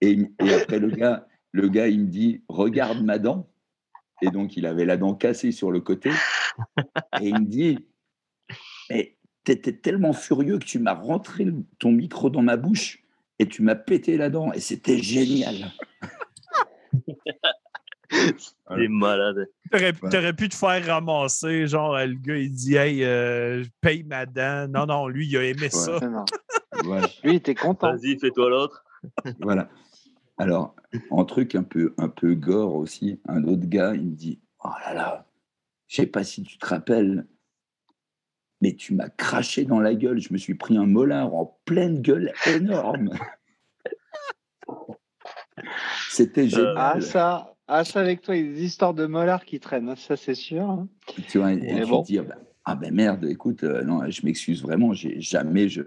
Et, 0.00 0.18
et 0.40 0.54
après, 0.54 0.78
le 0.78 0.90
gars, 0.90 1.28
le 1.52 1.68
gars, 1.68 1.88
il 1.88 2.00
me 2.00 2.06
dit, 2.06 2.42
regarde 2.48 3.02
ma 3.02 3.18
dent. 3.18 3.48
Et 4.22 4.30
donc, 4.30 4.56
il 4.56 4.66
avait 4.66 4.84
la 4.84 4.96
dent 4.96 5.14
cassée 5.14 5.52
sur 5.52 5.70
le 5.70 5.80
côté. 5.80 6.10
Et 7.20 7.28
il 7.28 7.34
me 7.34 7.46
dit, 7.46 7.78
mais 8.90 9.17
t'étais 9.56 9.72
tellement 9.72 10.12
furieux 10.12 10.58
que 10.58 10.64
tu 10.64 10.78
m'as 10.78 10.92
rentré 10.92 11.46
ton 11.78 11.90
micro 11.90 12.28
dans 12.28 12.42
ma 12.42 12.56
bouche 12.56 13.02
et 13.38 13.46
tu 13.46 13.62
m'as 13.62 13.74
pété 13.74 14.18
la 14.18 14.28
dent. 14.28 14.52
Et 14.52 14.60
c'était 14.60 14.98
génial. 14.98 15.72
Des 18.76 18.88
malades. 18.88 19.48
T'aurais, 19.70 20.32
pu 20.32 20.48
te 20.48 20.54
faire 20.54 20.86
ramasser, 20.86 21.66
genre, 21.66 21.96
le 21.98 22.14
gars, 22.14 22.36
il 22.36 22.52
dit, 22.52 22.76
hey, 22.76 23.04
euh, 23.04 23.64
paye 23.80 24.02
ma 24.04 24.26
dent. 24.26 24.68
Non, 24.68 24.86
non, 24.86 25.08
lui, 25.08 25.26
il 25.26 25.36
a 25.36 25.44
aimé 25.44 25.68
ça. 25.70 25.98
Voilà. 26.84 27.06
Lui, 27.24 27.32
il 27.32 27.36
était 27.36 27.54
content. 27.54 27.92
Vas-y, 27.92 28.18
fais-toi 28.18 28.50
l'autre. 28.50 28.84
Voilà. 29.40 29.68
Alors, 30.38 30.74
en 31.10 31.24
truc 31.24 31.54
un 31.54 31.64
peu, 31.64 31.94
un 31.98 32.08
peu 32.08 32.34
gore 32.34 32.74
aussi, 32.74 33.20
un 33.26 33.44
autre 33.44 33.66
gars, 33.66 33.94
il 33.94 34.06
me 34.06 34.14
dit 34.14 34.40
Oh 34.64 34.70
là 34.86 34.94
là, 34.94 35.26
je 35.88 35.96
sais 35.96 36.06
pas 36.06 36.22
si 36.22 36.42
tu 36.44 36.58
te 36.58 36.66
rappelles, 36.66 37.26
mais 38.60 38.74
tu 38.74 38.94
m'as 38.94 39.08
craché 39.08 39.64
dans 39.64 39.80
la 39.80 39.94
gueule. 39.94 40.20
Je 40.20 40.32
me 40.32 40.38
suis 40.38 40.54
pris 40.54 40.76
un 40.76 40.86
molar 40.86 41.34
en 41.34 41.58
pleine 41.64 42.00
gueule 42.00 42.32
énorme. 42.46 43.10
C'était 46.10 46.48
génial. 46.48 46.74
Ah, 46.76 47.00
ça, 47.00 47.54
ah, 47.66 47.84
ça 47.84 48.00
avec 48.00 48.22
toi, 48.22 48.36
il 48.36 48.46
y 48.46 48.48
a 48.48 48.52
des 48.52 48.64
histoires 48.64 48.94
de 48.94 49.06
molars 49.06 49.44
qui 49.44 49.60
traînent, 49.60 49.94
ça 49.96 50.16
c'est 50.16 50.34
sûr. 50.34 50.62
hein. 50.62 50.88
tu 51.28 51.38
vois, 51.38 51.52
et 51.52 51.84
bon. 51.84 52.02
te 52.02 52.06
dis, 52.06 52.18
ah 52.18 52.22
ben, 52.22 52.36
ah 52.64 52.76
merde, 52.90 53.24
écoute, 53.24 53.64
euh, 53.64 53.82
non, 53.82 54.08
je 54.10 54.24
m'excuse 54.24 54.62
vraiment, 54.62 54.92
j'ai 54.92 55.20
jamais 55.20 55.68
je 55.68 55.82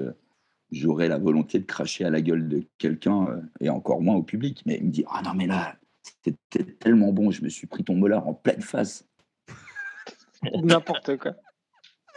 j'aurais 0.72 1.08
la 1.08 1.18
volonté 1.18 1.60
de 1.60 1.66
cracher 1.66 2.06
à 2.06 2.10
la 2.10 2.22
gueule 2.22 2.48
de 2.48 2.64
quelqu'un 2.78 3.28
euh, 3.28 3.42
et 3.60 3.70
encore 3.70 4.02
moins 4.02 4.16
au 4.16 4.24
public. 4.24 4.64
Mais 4.66 4.78
il 4.78 4.86
me 4.86 4.92
dit, 4.92 5.04
ah 5.10 5.22
non 5.24 5.34
mais 5.34 5.48
là, 5.48 5.76
c'était 6.02 6.64
tellement 6.80 7.12
bon, 7.12 7.32
je 7.32 7.44
me 7.44 7.50
suis 7.50 7.68
pris 7.68 7.84
ton 7.84 7.96
molar 7.96 8.28
en 8.28 8.34
pleine 8.34 8.62
face. 8.62 9.06
N'importe 10.64 11.18
quoi. 11.18 11.34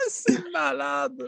C'est 0.08 0.50
malade. 0.52 1.22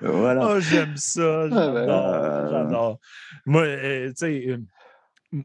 Voilà. 0.00 0.48
Oh, 0.50 0.60
j'aime 0.60 0.96
ça. 0.96 1.48
J'adore. 1.48 2.14
Euh. 2.14 2.50
J'adore. 2.50 3.00
Moi, 3.46 3.62
euh, 3.62 4.08
tu 4.08 4.14
sais, 4.16 4.48
euh, 4.48 4.58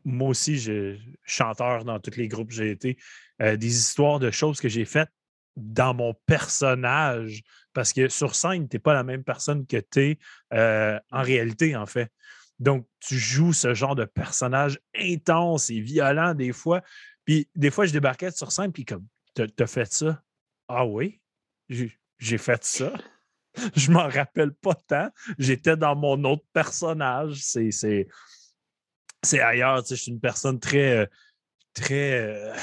moi 0.06 0.30
aussi, 0.30 0.58
je 0.58 0.98
chanteur 1.24 1.86
dans 1.86 2.00
tous 2.00 2.16
les 2.18 2.28
groupes 2.28 2.50
que 2.50 2.56
j'ai 2.56 2.72
été. 2.72 2.98
euh, 3.42 3.58
des 3.58 3.76
histoires 3.76 4.20
de 4.20 4.30
choses 4.32 4.60
que 4.60 4.70
j'ai 4.70 4.86
faites 4.86 5.10
dans 5.56 5.94
mon 5.94 6.14
personnage. 6.26 7.42
Parce 7.74 7.94
que 7.94 8.10
sur 8.10 8.36
scène, 8.36 8.68
tu 8.68 8.76
n'es 8.76 8.80
pas 8.80 8.94
la 8.94 9.04
même 9.04 9.24
personne 9.24 9.66
que 9.66 9.78
tu 9.78 10.02
es 10.02 10.20
en 10.52 11.22
réalité, 11.22 11.76
en 11.76 11.86
fait. 11.86 12.12
Donc, 12.60 12.86
tu 13.00 13.18
joues 13.18 13.54
ce 13.54 13.74
genre 13.74 13.96
de 13.96 14.06
personnage 14.06 14.80
intense 14.96 15.70
et 15.72 15.80
violent 15.80 16.36
des 16.36 16.52
fois. 16.52 16.82
Puis 17.26 17.50
des 17.56 17.72
fois, 17.72 17.86
je 17.86 17.94
débarquais 17.94 18.30
sur 18.32 18.52
scène, 18.52 18.72
puis 18.72 18.86
comme, 18.86 19.08
t'as 19.34 19.68
fait 19.68 19.92
ça? 19.92 20.22
Ah 20.68 20.86
oui? 20.86 21.20
J'ai 22.22 22.38
fait 22.38 22.64
ça? 22.64 22.94
Je 23.76 23.92
m'en 23.92 24.08
rappelle 24.08 24.54
pas 24.54 24.76
tant. 24.76 25.10
J'étais 25.38 25.76
dans 25.76 25.96
mon 25.96 26.24
autre 26.24 26.46
personnage. 26.54 27.40
C'est, 27.42 27.72
c'est, 27.72 28.08
c'est 29.24 29.40
ailleurs. 29.42 29.82
tu 29.84 29.90
sais, 29.90 29.96
Je 29.96 30.02
suis 30.04 30.12
une 30.12 30.20
personne 30.22 30.60
très, 30.60 31.00
euh, 31.00 31.06
très 31.74 32.14
euh, 32.22 32.56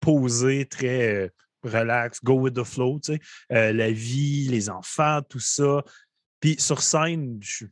posée, 0.00 0.66
très 0.66 1.14
euh, 1.14 1.28
relax, 1.62 2.22
go 2.22 2.34
with 2.40 2.54
the 2.54 2.64
flow. 2.64 2.98
tu 3.02 3.14
sais. 3.14 3.20
Euh, 3.52 3.72
la 3.72 3.90
vie, 3.90 4.48
les 4.48 4.68
enfants, 4.68 5.22
tout 5.22 5.40
ça. 5.40 5.82
Puis 6.40 6.56
sur 6.58 6.82
scène, 6.82 7.38
je 7.40 7.48
suis- 7.56 7.66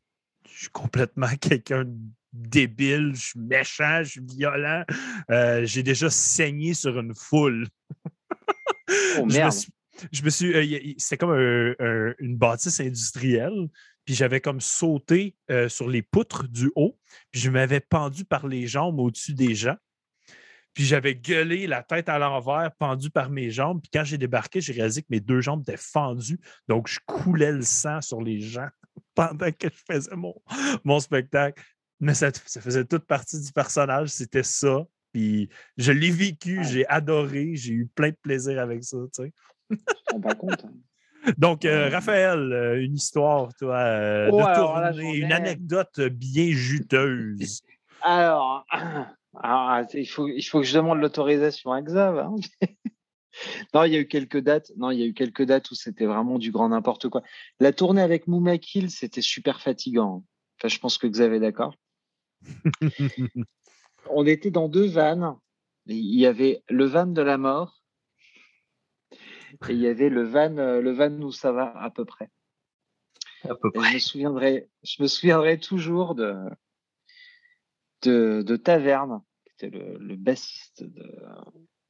je 0.49 0.59
suis 0.61 0.69
complètement 0.71 1.29
quelqu'un 1.41 1.85
de 1.85 1.95
débile, 2.33 3.13
je 3.15 3.21
suis 3.21 3.39
méchant, 3.41 4.03
je 4.03 4.11
suis 4.11 4.21
violent. 4.25 4.85
Euh, 5.31 5.65
j'ai 5.67 5.83
déjà 5.83 6.09
saigné 6.09 6.73
sur 6.75 6.99
une 6.99 7.15
foule. 7.15 7.67
Oh 8.89 8.89
Je 8.89 9.21
me 9.23 9.33
merde. 9.33 9.53
suis- 9.53 9.73
je 10.13 10.23
me 10.23 10.31
suis. 10.31 10.53
euh, 10.55 10.95
C'était 10.99 11.19
comme 11.19 11.31
un- 11.33 11.75
un- 11.79 12.15
une 12.19 12.37
bâtisse 12.37 12.81
industrielle. 12.81 13.69
Puis 14.05 14.15
j'avais 14.15 14.41
comme 14.41 14.61
sauté 14.61 15.35
euh, 15.51 15.69
sur 15.71 15.89
les 15.89 16.03
poutres 16.03 16.47
du 16.47 16.71
haut. 16.77 16.99
Puis 17.31 17.41
je 17.41 17.51
m'avais 17.51 17.81
pendu 17.81 18.25
par 18.25 18.47
les 18.47 18.67
jambes 18.67 18.99
au-dessus 19.01 19.33
des 19.35 19.55
gens. 19.55 19.77
Puis 20.75 20.85
j'avais 20.85 21.15
gueulé 21.15 21.67
la 21.67 21.83
tête 21.83 22.09
à 22.09 22.19
l'envers, 22.19 22.71
pendu 22.79 23.09
par 23.09 23.31
mes 23.31 23.51
jambes. 23.51 23.81
Puis 23.81 23.91
quand 23.93 24.05
j'ai 24.05 24.19
débarqué, 24.19 24.61
j'ai 24.61 24.73
réalisé 24.73 25.03
que 25.03 25.07
mes 25.11 25.21
deux 25.21 25.41
jambes 25.41 25.63
étaient 25.63 25.77
fendues. 25.79 26.41
Donc 26.69 26.89
je 26.89 26.99
coulais 27.07 27.53
le 27.53 27.63
sang 27.63 28.01
sur 28.01 28.21
les 28.21 28.41
gens 28.41 28.69
pendant 29.15 29.51
que 29.53 29.69
je 29.69 29.95
faisais 29.95 30.17
mon, 30.17 30.35
mon 30.85 30.99
spectacle. 31.01 31.63
Mais 32.01 32.13
ça, 32.15 32.31
ça 32.45 32.61
faisait 32.61 32.85
toute 32.85 33.07
partie 33.07 33.41
du 33.41 33.53
personnage. 33.53 34.09
C'était 34.09 34.43
ça. 34.43 34.85
Puis 35.13 35.49
je 35.77 35.93
l'ai 35.93 36.11
vécu, 36.11 36.63
j'ai 36.65 36.85
adoré, 36.89 37.55
j'ai 37.55 37.73
eu 37.73 37.87
plein 37.95 38.09
de 38.11 38.17
plaisir 38.21 38.59
avec 38.61 38.83
ça. 38.83 38.97
tu 39.15 39.23
sais. 39.23 39.33
Je 39.71 39.77
me 39.77 40.11
rends 40.11 40.21
pas 40.21 40.35
compte. 40.35 40.65
hein. 40.65 40.73
Donc, 41.39 41.65
euh. 41.65 41.89
Raphaël, 41.89 42.53
euh, 42.53 42.83
une 42.85 42.95
histoire, 42.95 43.55
toi, 43.55 43.77
euh, 43.77 44.29
Oh, 44.31 44.39
de 44.39 44.43
alors 44.45 44.81
là, 44.81 44.93
tournée, 44.93 45.07
j'en 45.21 45.27
une 45.27 45.33
anecdote 45.33 46.01
bien 46.01 46.51
juteuse. 46.51 47.63
Alors, 48.03 48.67
alors, 49.43 49.87
il, 49.95 50.05
faut, 50.07 50.29
il 50.29 50.43
faut 50.43 50.61
que 50.61 50.67
je 50.67 50.77
demande 50.77 51.01
l'autorisation 51.01 51.73
à 51.73 51.81
Xav. 51.81 52.19
hein. 52.19 52.35
non, 53.75 53.85
il 53.85 53.93
y 53.95 53.97
a 53.97 54.01
eu 54.01 54.07
quelques 54.07 54.37
dates. 54.41 54.71
Non, 54.77 54.91
il 54.91 55.01
y 55.01 55.03
a 55.03 55.07
eu 55.07 55.15
quelques 55.15 55.45
dates 55.45 55.71
où 55.71 55.75
c'était 55.75 56.05
vraiment 56.05 56.39
du 56.39 56.51
grand 56.53 56.69
n'importe 56.69 57.09
quoi. 57.09 57.23
La 57.61 57.73
tournée 57.73 58.03
avec 58.03 58.27
Moumakil, 58.29 58.91
c'était 58.91 59.23
super 59.23 59.63
fatigant. 59.63 60.23
Enfin, 60.59 60.69
je 60.69 60.79
pense 60.79 60.99
que 60.99 61.07
Xav 61.07 61.33
est 61.33 61.41
d'accord. 61.41 61.75
On 64.11 64.27
était 64.27 64.51
dans 64.51 64.69
deux 64.69 64.87
vannes. 64.87 65.35
Il 65.87 66.19
y 66.19 66.27
avait 66.27 66.63
le 66.69 66.85
van 66.85 67.07
de 67.07 67.23
la 67.23 67.39
mort 67.39 67.83
et 69.71 69.75
il 69.75 69.81
y 69.81 69.87
avait 69.87 70.09
le 70.09 70.25
van, 70.25 70.57
euh, 70.59 70.81
le 70.81 70.93
van 70.93 71.11
où 71.21 71.33
ça 71.33 71.53
va 71.53 71.77
à 71.79 71.91
peu 71.91 72.05
près. 72.05 72.31
À 73.49 73.55
peu 73.55 73.71
Et 73.75 73.81
je 73.81 73.95
me 73.95 73.99
souviendrai, 73.99 74.69
je 74.83 75.03
me 75.03 75.07
souviendrai 75.07 75.59
toujours 75.59 76.15
de, 76.15 76.35
de, 78.03 78.43
de 78.43 78.57
Taverne, 78.57 79.23
qui 79.45 79.53
était 79.53 79.77
le, 79.77 79.99
le 79.99 80.17
bassiste 80.17 80.83
de, 80.83 81.05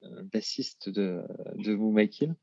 le 0.02 0.22
bassiste 0.22 0.88
de, 0.88 1.22
de 1.54 1.74
Moumakil, 1.74 2.34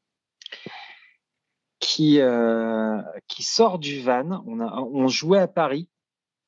qui, 1.79 2.19
euh, 2.21 3.01
qui 3.27 3.43
sort 3.43 3.79
du 3.79 4.01
van. 4.01 4.43
On, 4.45 4.59
a, 4.59 4.81
on 4.81 5.07
jouait 5.07 5.39
à 5.39 5.47
Paris. 5.47 5.89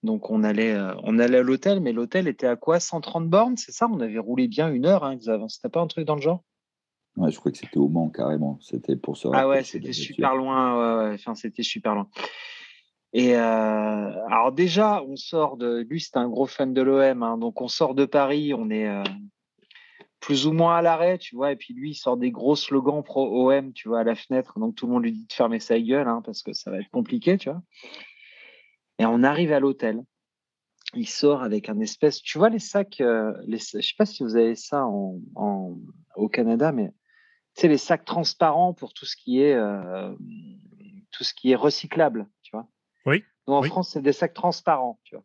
Donc 0.04 0.30
on 0.30 0.44
allait, 0.44 0.74
euh, 0.74 0.94
on 1.04 1.18
allait 1.18 1.40
à 1.40 1.44
l'hôtel, 1.44 1.80
mais 1.80 1.94
l'hôtel 1.94 2.28
était 2.28 2.48
à 2.48 2.58
quoi? 2.58 2.80
130 2.80 3.30
bornes, 3.30 3.58
c'est 3.58 3.72
ça? 3.72 3.88
On 3.90 4.02
avait 4.02 4.20
roulé 4.20 4.48
bien 4.48 4.72
une 4.72 4.86
heure, 4.86 5.04
hein, 5.04 5.16
Xav. 5.16 5.46
C'était 5.48 5.70
pas 5.70 5.80
un 5.80 5.88
truc 5.88 6.06
dans 6.06 6.16
le 6.16 6.22
genre? 6.22 6.44
Ouais, 7.16 7.32
je 7.32 7.40
crois 7.40 7.52
que 7.52 7.58
c'était 7.58 7.78
au 7.78 7.88
Mans 7.90 8.10
carrément. 8.10 8.58
C'était 8.62 8.96
pour 8.96 9.18
se 9.18 9.28
Ah 9.32 9.48
ouais, 9.48 9.64
c'était 9.64 9.94
super 9.94 10.36
loin. 10.36 11.04
Ouais, 11.04 11.10
ouais. 11.10 11.14
Enfin, 11.16 11.36
c'était 11.36 11.64
super 11.64 11.94
loin. 11.96 12.10
Et 13.14 13.36
euh, 13.36 13.40
alors 14.28 14.52
déjà, 14.52 15.04
on 15.04 15.16
sort 15.16 15.58
de. 15.58 15.86
Lui, 15.88 16.02
c'est 16.02 16.18
un 16.18 16.28
gros 16.28 16.48
fan 16.48 16.74
de 16.74 16.82
l'OM, 16.82 17.22
hein, 17.22 17.38
donc 17.38 17.62
on 17.62 17.68
sort 17.68 17.94
de 17.94 18.06
Paris, 18.06 18.56
on 18.56 18.72
est 18.72 18.88
euh, 18.88 19.04
plus 20.20 20.48
ou 20.48 20.54
moins 20.54 20.78
à 20.78 20.82
l'arrêt, 20.82 21.20
tu 21.20 21.36
vois. 21.36 21.52
Et 21.52 21.56
puis 21.56 21.76
lui, 21.76 21.92
il 21.92 21.96
sort 21.96 22.18
des 22.18 22.32
gros 22.32 22.56
slogans 22.56 23.04
pro 23.04 23.52
OM, 23.52 23.72
tu 23.74 23.88
vois, 23.90 24.00
à 24.00 24.04
la 24.04 24.16
fenêtre. 24.16 24.58
Donc 24.58 24.74
tout 24.76 24.88
le 24.88 24.94
monde 24.94 25.04
lui 25.04 25.12
dit 25.12 25.28
de 25.28 25.34
fermer 25.34 25.60
sa 25.60 25.80
gueule, 25.80 26.08
hein, 26.08 26.24
parce 26.26 26.42
que 26.42 26.54
ça 26.54 26.72
va 26.72 26.80
être 26.80 26.90
compliqué, 26.90 27.38
tu 27.38 27.50
vois. 27.52 27.62
Et 28.98 29.06
on 29.06 29.22
arrive 29.22 29.52
à 29.54 29.60
l'hôtel. 29.60 30.02
Il 30.96 31.08
sort 31.08 31.44
avec 31.44 31.70
un 31.70 31.80
espèce, 31.80 32.22
tu 32.22 32.38
vois, 32.40 32.50
les 32.50 32.60
sacs. 32.60 33.02
euh, 33.02 33.34
les, 33.46 33.58
je 33.58 33.82
sais 33.82 33.94
pas 33.98 34.06
si 34.06 34.24
vous 34.24 34.36
avez 34.36 34.56
ça 34.56 34.86
en, 34.86 35.20
en- 35.36 35.76
au 36.16 36.30
Canada, 36.30 36.72
mais 36.72 36.92
sais, 37.62 37.68
les 37.68 37.78
sacs 37.78 38.06
transparents 38.06 38.74
pour 38.74 38.94
tout 38.94 39.06
ce 39.06 39.16
qui 39.16 39.42
est 39.42 39.54
euh, 39.54 40.14
tout 41.12 41.24
ce 41.24 41.34
qui 41.34 41.52
est 41.52 41.56
recyclable, 41.56 42.28
tu 42.42 42.52
vois? 42.52 42.68
Oui, 43.06 43.24
Nous, 43.48 43.54
en 43.54 43.62
oui. 43.62 43.70
France, 43.70 43.92
c'est 43.92 44.02
des 44.02 44.14
sacs 44.14 44.34
transparents, 44.34 45.00
tu 45.04 45.16
vois? 45.16 45.24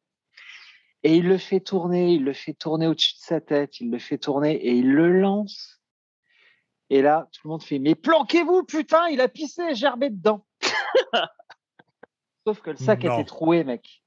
Et 1.04 1.16
il 1.16 1.28
le 1.28 1.38
fait 1.38 1.60
tourner, 1.60 2.12
il 2.14 2.24
le 2.24 2.32
fait 2.32 2.54
tourner 2.54 2.86
au-dessus 2.86 3.14
de 3.14 3.20
sa 3.20 3.40
tête, 3.40 3.80
il 3.80 3.90
le 3.90 3.98
fait 3.98 4.18
tourner 4.18 4.54
et 4.54 4.72
il 4.72 4.90
le 4.92 5.12
lance. 5.20 5.80
Et 6.90 7.02
là, 7.02 7.28
tout 7.32 7.46
le 7.46 7.50
monde 7.50 7.62
fait 7.62 7.78
Mais 7.78 7.94
planquez-vous, 7.94 8.64
putain, 8.64 9.06
il 9.08 9.20
a 9.20 9.28
pissé 9.28 9.62
et 9.62 9.74
gerbé 9.74 10.10
dedans. 10.10 10.44
Sauf 12.46 12.60
que 12.60 12.70
le 12.70 12.76
sac 12.76 13.04
Non. 13.04 13.14
était 13.14 13.24
troué, 13.26 13.62
mec. 13.62 14.02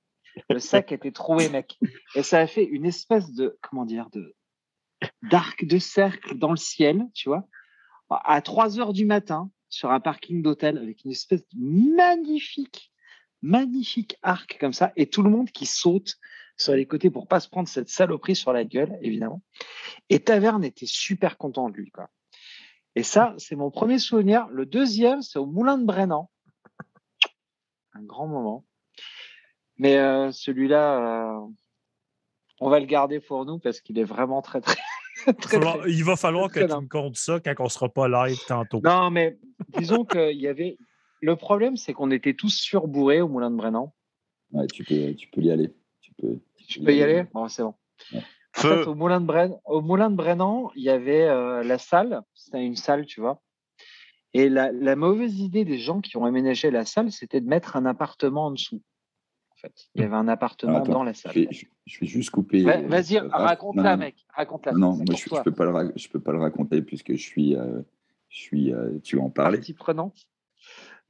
Le 0.49 0.59
sac 0.59 0.91
était 0.91 1.11
troué, 1.11 1.49
mec. 1.49 1.77
Et 2.15 2.23
ça 2.23 2.39
a 2.39 2.47
fait 2.47 2.63
une 2.63 2.85
espèce 2.85 3.31
de, 3.33 3.57
comment 3.61 3.85
dire, 3.85 4.09
de 4.11 4.35
d'arc 5.23 5.65
de 5.65 5.79
cercle 5.79 6.37
dans 6.37 6.51
le 6.51 6.57
ciel, 6.57 7.03
tu 7.13 7.29
vois, 7.29 7.47
à 8.11 8.41
3 8.41 8.79
heures 8.79 8.93
du 8.93 9.05
matin, 9.05 9.49
sur 9.69 9.91
un 9.91 9.99
parking 9.99 10.41
d'hôtel, 10.41 10.77
avec 10.77 11.03
une 11.05 11.11
espèce 11.11 11.41
de 11.53 11.95
magnifique, 11.95 12.91
magnifique 13.41 14.17
arc 14.21 14.57
comme 14.59 14.73
ça, 14.73 14.91
et 14.95 15.07
tout 15.07 15.23
le 15.23 15.29
monde 15.29 15.49
qui 15.49 15.65
saute 15.65 16.17
sur 16.57 16.73
les 16.73 16.85
côtés 16.85 17.09
pour 17.09 17.27
pas 17.27 17.39
se 17.39 17.49
prendre 17.49 17.67
cette 17.67 17.89
saloperie 17.89 18.35
sur 18.35 18.53
la 18.53 18.63
gueule, 18.63 18.97
évidemment. 19.01 19.41
Et 20.09 20.19
Taverne 20.19 20.63
était 20.63 20.85
super 20.85 21.37
content 21.37 21.69
de 21.69 21.75
lui, 21.75 21.89
quoi. 21.89 22.09
Et 22.95 23.03
ça, 23.03 23.33
c'est 23.37 23.55
mon 23.55 23.71
premier 23.71 23.99
souvenir. 23.99 24.47
Le 24.49 24.65
deuxième, 24.65 25.21
c'est 25.21 25.39
au 25.39 25.45
Moulin 25.45 25.77
de 25.77 25.85
Brennan. 25.85 26.29
Un 27.93 28.03
grand 28.03 28.27
moment. 28.27 28.65
Mais 29.77 29.97
euh, 29.97 30.31
celui-là, 30.31 31.37
euh, 31.37 31.47
on 32.59 32.69
va 32.69 32.79
le 32.79 32.85
garder 32.85 33.19
pour 33.19 33.45
nous 33.45 33.59
parce 33.59 33.79
qu'il 33.79 33.97
est 33.97 34.03
vraiment 34.03 34.41
très, 34.41 34.59
très, 34.59 34.75
très, 35.41 35.57
falloir- 35.57 35.79
très- 35.79 35.91
il 35.91 36.03
va 36.03 36.15
falloir 36.15 36.47
que 36.49 36.59
très 36.59 36.67
tu 36.67 36.75
me 36.81 36.87
comptes 36.87 37.17
ça 37.17 37.39
quand 37.39 37.53
on 37.59 37.69
sera 37.69 37.89
pas 37.89 38.07
live 38.07 38.39
tantôt. 38.47 38.81
Non, 38.83 39.09
mais 39.11 39.37
disons 39.77 40.05
qu'il 40.05 40.37
y 40.39 40.47
avait. 40.47 40.77
Le 41.21 41.35
problème, 41.35 41.77
c'est 41.77 41.93
qu'on 41.93 42.09
était 42.11 42.33
tous 42.33 42.49
surbourrés 42.49 43.21
au 43.21 43.27
Moulin 43.27 43.51
de 43.51 43.55
Brennan. 43.55 43.93
Ouais, 44.51 44.65
tu 44.67 44.83
peux, 44.83 45.13
tu 45.13 45.27
peux 45.29 45.41
y 45.41 45.51
aller. 45.51 45.69
Tu 46.01 46.11
peux. 46.13 46.39
Y 46.91 47.01
aller 47.03 47.23
Bon, 47.33 47.47
c'est 47.47 47.61
bon. 47.63 47.75
Ouais. 48.13 48.21
En 48.57 48.61
fait, 48.61 48.83
au 48.87 48.95
Moulin 48.95 49.21
de, 49.21 49.25
Bren- 49.27 49.59
au 49.65 49.81
Moulin 49.81 50.09
de 50.09 50.15
Brennan, 50.15 50.71
il 50.75 50.83
y 50.83 50.89
avait 50.89 51.23
euh, 51.27 51.63
la 51.63 51.77
salle. 51.77 52.21
C'était 52.33 52.65
une 52.65 52.75
salle, 52.75 53.05
tu 53.05 53.21
vois. 53.21 53.41
Et 54.33 54.49
la, 54.49 54.71
la 54.71 54.95
mauvaise 54.95 55.39
idée 55.39 55.63
des 55.65 55.77
gens 55.77 56.01
qui 56.01 56.17
ont 56.17 56.25
aménagé 56.25 56.71
la 56.71 56.85
salle, 56.85 57.11
c'était 57.11 57.39
de 57.41 57.47
mettre 57.47 57.75
un 57.75 57.85
appartement 57.85 58.45
en 58.47 58.51
dessous. 58.51 58.81
Fait, 59.61 59.89
il 59.93 60.01
y 60.01 60.03
avait 60.05 60.15
un 60.15 60.27
appartement 60.27 60.77
attends, 60.77 60.91
dans 60.93 61.03
la 61.03 61.13
Je 61.13 61.19
salle. 61.19 61.33
vais, 61.33 61.47
je, 61.51 61.65
je 61.85 61.99
vais 61.99 62.07
juste 62.07 62.31
couper. 62.31 62.63
Ouais, 62.65 62.83
euh, 62.83 62.87
Vas-y, 62.87 63.19
Raph. 63.19 63.31
raconte-la, 63.31 63.91
Non, 63.95 63.97
mec. 63.97 64.15
Raconte-la. 64.33 64.71
Non, 64.71 64.95
moi, 64.95 65.05
je, 65.11 65.17
je 65.35 65.41
peux 65.43 65.51
pas 65.53 65.65
le, 65.65 65.93
je 65.95 66.07
peux 66.07 66.19
pas 66.19 66.31
le 66.31 66.39
raconter 66.39 66.81
puisque 66.81 67.11
je 67.11 67.21
suis, 67.21 67.55
euh, 67.55 67.81
je 68.29 68.39
suis, 68.39 68.73
euh, 68.73 68.97
tu 69.03 69.17
vas 69.17 69.23
en 69.23 69.29
parler. 69.29 69.57
Partie 69.59 69.73
prenante. 69.73 70.27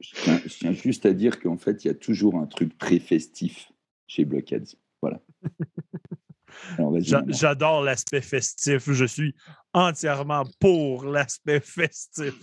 Je 0.00 0.10
tiens, 0.14 0.38
je 0.44 0.48
tiens 0.48 0.72
juste 0.72 1.06
à 1.06 1.12
dire 1.14 1.40
qu'en 1.40 1.56
fait, 1.56 1.82
il 1.84 1.88
y 1.88 1.90
a 1.90 1.94
toujours 1.94 2.36
un 2.36 2.46
truc 2.46 2.76
très 2.76 2.98
festif 2.98 3.72
chez 4.06 4.24
Blockheads. 4.26 4.76
Voilà. 5.00 5.20
J'adore 7.28 7.82
l'aspect 7.82 8.20
festif. 8.20 8.90
Je 8.92 9.04
suis 9.06 9.34
entièrement 9.72 10.42
pour 10.60 11.04
l'aspect 11.06 11.60
festif. 11.60 12.34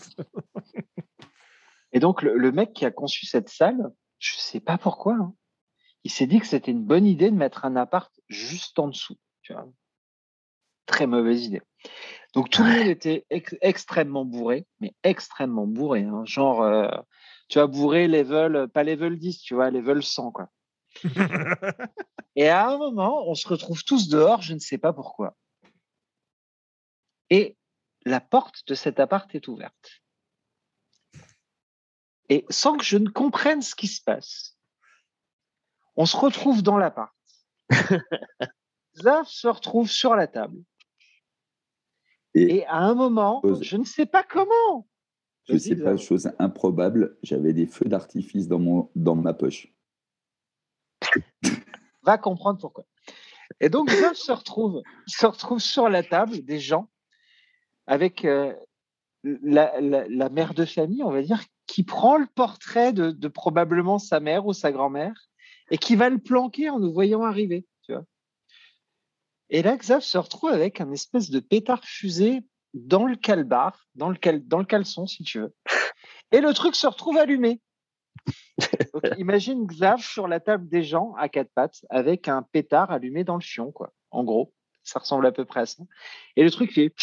Et 1.91 1.99
donc, 1.99 2.23
le, 2.23 2.35
le 2.37 2.51
mec 2.51 2.73
qui 2.73 2.85
a 2.85 2.91
conçu 2.91 3.25
cette 3.27 3.49
salle, 3.49 3.91
je 4.17 4.33
sais 4.37 4.59
pas 4.59 4.77
pourquoi, 4.77 5.13
hein, 5.15 5.33
il 6.03 6.11
s'est 6.11 6.27
dit 6.27 6.39
que 6.39 6.47
c'était 6.47 6.71
une 6.71 6.83
bonne 6.85 7.05
idée 7.05 7.29
de 7.31 7.35
mettre 7.35 7.65
un 7.65 7.75
appart 7.75 8.11
juste 8.27 8.79
en 8.79 8.87
dessous. 8.87 9.17
Tu 9.41 9.53
vois. 9.53 9.67
Très 10.85 11.07
mauvaise 11.07 11.45
idée. 11.45 11.61
Donc, 12.33 12.49
tout 12.49 12.63
le 12.63 12.71
monde 12.71 12.87
était 12.87 13.25
ex- 13.29 13.57
extrêmement 13.61 14.25
bourré, 14.25 14.67
mais 14.79 14.93
extrêmement 15.03 15.67
bourré. 15.67 16.03
hein, 16.03 16.23
genre, 16.25 16.61
euh, 16.61 16.89
tu 17.47 17.59
vois, 17.59 17.67
bourré 17.67 18.07
level, 18.07 18.67
pas 18.69 18.83
level 18.83 19.17
10, 19.17 19.41
tu 19.41 19.55
vois, 19.55 19.71
level 19.71 20.03
100, 20.03 20.31
quoi. 20.31 20.49
Et 22.35 22.47
à 22.47 22.69
un 22.69 22.77
moment, 22.77 23.27
on 23.27 23.35
se 23.35 23.47
retrouve 23.47 23.83
tous 23.83 24.09
dehors, 24.09 24.41
je 24.41 24.53
ne 24.53 24.59
sais 24.59 24.77
pas 24.77 24.93
pourquoi. 24.93 25.35
Et 27.29 27.57
la 28.05 28.21
porte 28.21 28.67
de 28.67 28.75
cet 28.75 28.99
appart 28.99 29.33
est 29.35 29.47
ouverte. 29.47 30.01
Et 32.29 32.45
sans 32.49 32.77
que 32.77 32.83
je 32.83 32.97
ne 32.97 33.09
comprenne 33.09 33.61
ce 33.61 33.75
qui 33.75 33.87
se 33.87 34.01
passe, 34.03 34.58
on 35.99 36.05
se 36.05 36.15
retrouve 36.17 36.63
dans 36.63 36.77
l'appart. 36.77 37.13
Zaf 38.95 39.27
se 39.27 39.47
retrouve 39.49 39.89
sur 39.89 40.15
la 40.15 40.27
table. 40.27 40.57
Et- 42.33 42.55
Et 42.57 42.65
à 42.67 42.77
un 42.77 42.95
moment, 42.95 43.41
Chose- 43.43 43.63
je 43.63 43.75
ne 43.77 43.83
sais 43.83 44.05
pas 44.05 44.23
comment. 44.23 44.87
Je 45.47 45.53
Vas-y, 45.53 45.59
sais 45.61 45.75
pas, 45.75 45.97
chose 45.97 46.31
improbable, 46.39 47.17
j'avais 47.23 47.53
des 47.53 47.65
feux 47.67 47.85
d'artifice 47.89 48.47
dans, 48.47 48.59
mon, 48.59 48.89
dans 48.95 49.15
ma 49.15 49.33
poche. 49.33 49.67
va 52.03 52.17
comprendre 52.17 52.59
pourquoi. 52.59 52.85
Et 53.59 53.67
donc, 53.69 53.89
Zaf 53.89 54.15
se 54.15 54.31
retrouve, 54.31 54.81
se 55.07 55.25
retrouve 55.25 55.59
sur 55.59 55.89
la 55.89 56.03
table 56.03 56.41
des 56.45 56.59
gens 56.59 56.87
avec 57.87 58.23
euh, 58.25 58.53
la, 59.23 59.81
la- 59.81 60.07
la 60.07 60.29
mère 60.29 60.53
de 60.53 60.63
famille, 60.65 61.03
on 61.03 61.11
va 61.11 61.21
dire, 61.23 61.41
qui 61.67 61.83
prend 61.83 62.17
le 62.17 62.27
portrait 62.35 62.93
de, 62.93 63.11
de 63.11 63.27
probablement 63.27 63.99
sa 63.99 64.19
mère 64.19 64.45
ou 64.45 64.53
sa 64.53 64.71
grand-mère 64.71 65.28
et 65.71 65.77
qui 65.77 65.95
va 65.95 66.09
le 66.09 66.17
planquer 66.17 66.69
en 66.69 66.79
nous 66.79 66.91
voyant 66.93 67.23
arriver. 67.23 67.65
Tu 67.83 67.93
vois. 67.93 68.03
Et 69.49 69.61
là, 69.61 69.75
Xav 69.77 70.01
se 70.01 70.17
retrouve 70.17 70.51
avec 70.51 70.81
un 70.81 70.91
espèce 70.91 71.29
de 71.29 71.39
pétard 71.39 71.83
fusée 71.83 72.41
dans 72.73 73.05
le 73.05 73.15
calbar, 73.15 73.85
dans 73.95 74.09
le, 74.09 74.15
cal- 74.15 74.47
dans 74.47 74.59
le 74.59 74.65
caleçon, 74.65 75.07
si 75.07 75.23
tu 75.23 75.39
veux. 75.39 75.53
Et 76.31 76.41
le 76.41 76.53
truc 76.53 76.75
se 76.75 76.85
retrouve 76.87 77.17
allumé. 77.17 77.61
Donc, 78.93 79.03
imagine 79.17 79.65
Xav 79.65 80.01
sur 80.01 80.27
la 80.27 80.39
table 80.39 80.67
des 80.69 80.83
gens 80.83 81.13
à 81.17 81.29
quatre 81.29 81.51
pattes 81.55 81.83
avec 81.89 82.27
un 82.27 82.43
pétard 82.43 82.91
allumé 82.91 83.23
dans 83.23 83.35
le 83.35 83.41
fion, 83.41 83.71
quoi. 83.71 83.91
En 84.11 84.23
gros, 84.23 84.53
ça 84.83 84.99
ressemble 84.99 85.25
à 85.25 85.31
peu 85.31 85.45
près 85.45 85.61
à 85.61 85.65
ça. 85.65 85.83
Et 86.35 86.43
le 86.43 86.51
truc 86.51 86.71
fait. 86.73 86.93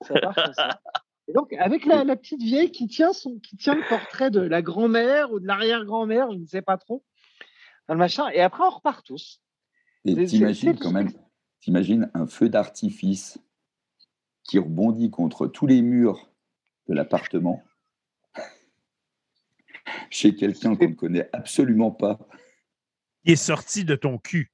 Ça 0.00 0.14
part 0.20 0.34
comme 0.34 0.54
ça. 0.54 0.80
Et 1.28 1.32
donc, 1.34 1.52
avec 1.52 1.86
la, 1.86 2.02
la 2.02 2.16
petite 2.16 2.42
vieille 2.42 2.72
qui 2.72 2.88
tient, 2.88 3.12
son, 3.12 3.38
qui 3.38 3.56
tient 3.56 3.76
le 3.76 3.88
portrait 3.88 4.30
de 4.32 4.40
la 4.40 4.60
grand-mère 4.60 5.30
ou 5.30 5.38
de 5.38 5.46
l'arrière-grand-mère, 5.46 6.32
je 6.32 6.38
ne 6.38 6.46
sais 6.46 6.62
pas 6.62 6.76
trop, 6.78 7.04
dans 7.88 7.94
le 7.94 7.98
machin. 7.98 8.28
Et 8.30 8.40
après, 8.40 8.64
on 8.64 8.70
repart 8.70 9.04
tous. 9.04 9.42
Et 10.04 10.14
t'imagines 10.26 10.78
quand 10.78 10.92
même, 10.92 11.10
t'imagines 11.60 12.10
un 12.14 12.26
feu 12.26 12.48
d'artifice 12.48 13.38
qui 14.44 14.58
rebondit 14.58 15.10
contre 15.10 15.46
tous 15.46 15.66
les 15.66 15.82
murs 15.82 16.30
de 16.88 16.94
l'appartement 16.94 17.62
chez 20.10 20.34
quelqu'un 20.34 20.74
qu'on 20.76 20.88
ne 20.90 20.94
connaît 20.94 21.28
absolument 21.32 21.90
pas. 21.90 22.18
Il 23.24 23.32
est 23.32 23.36
sorti 23.36 23.84
de 23.84 23.94
ton 23.94 24.18
cul. 24.18 24.52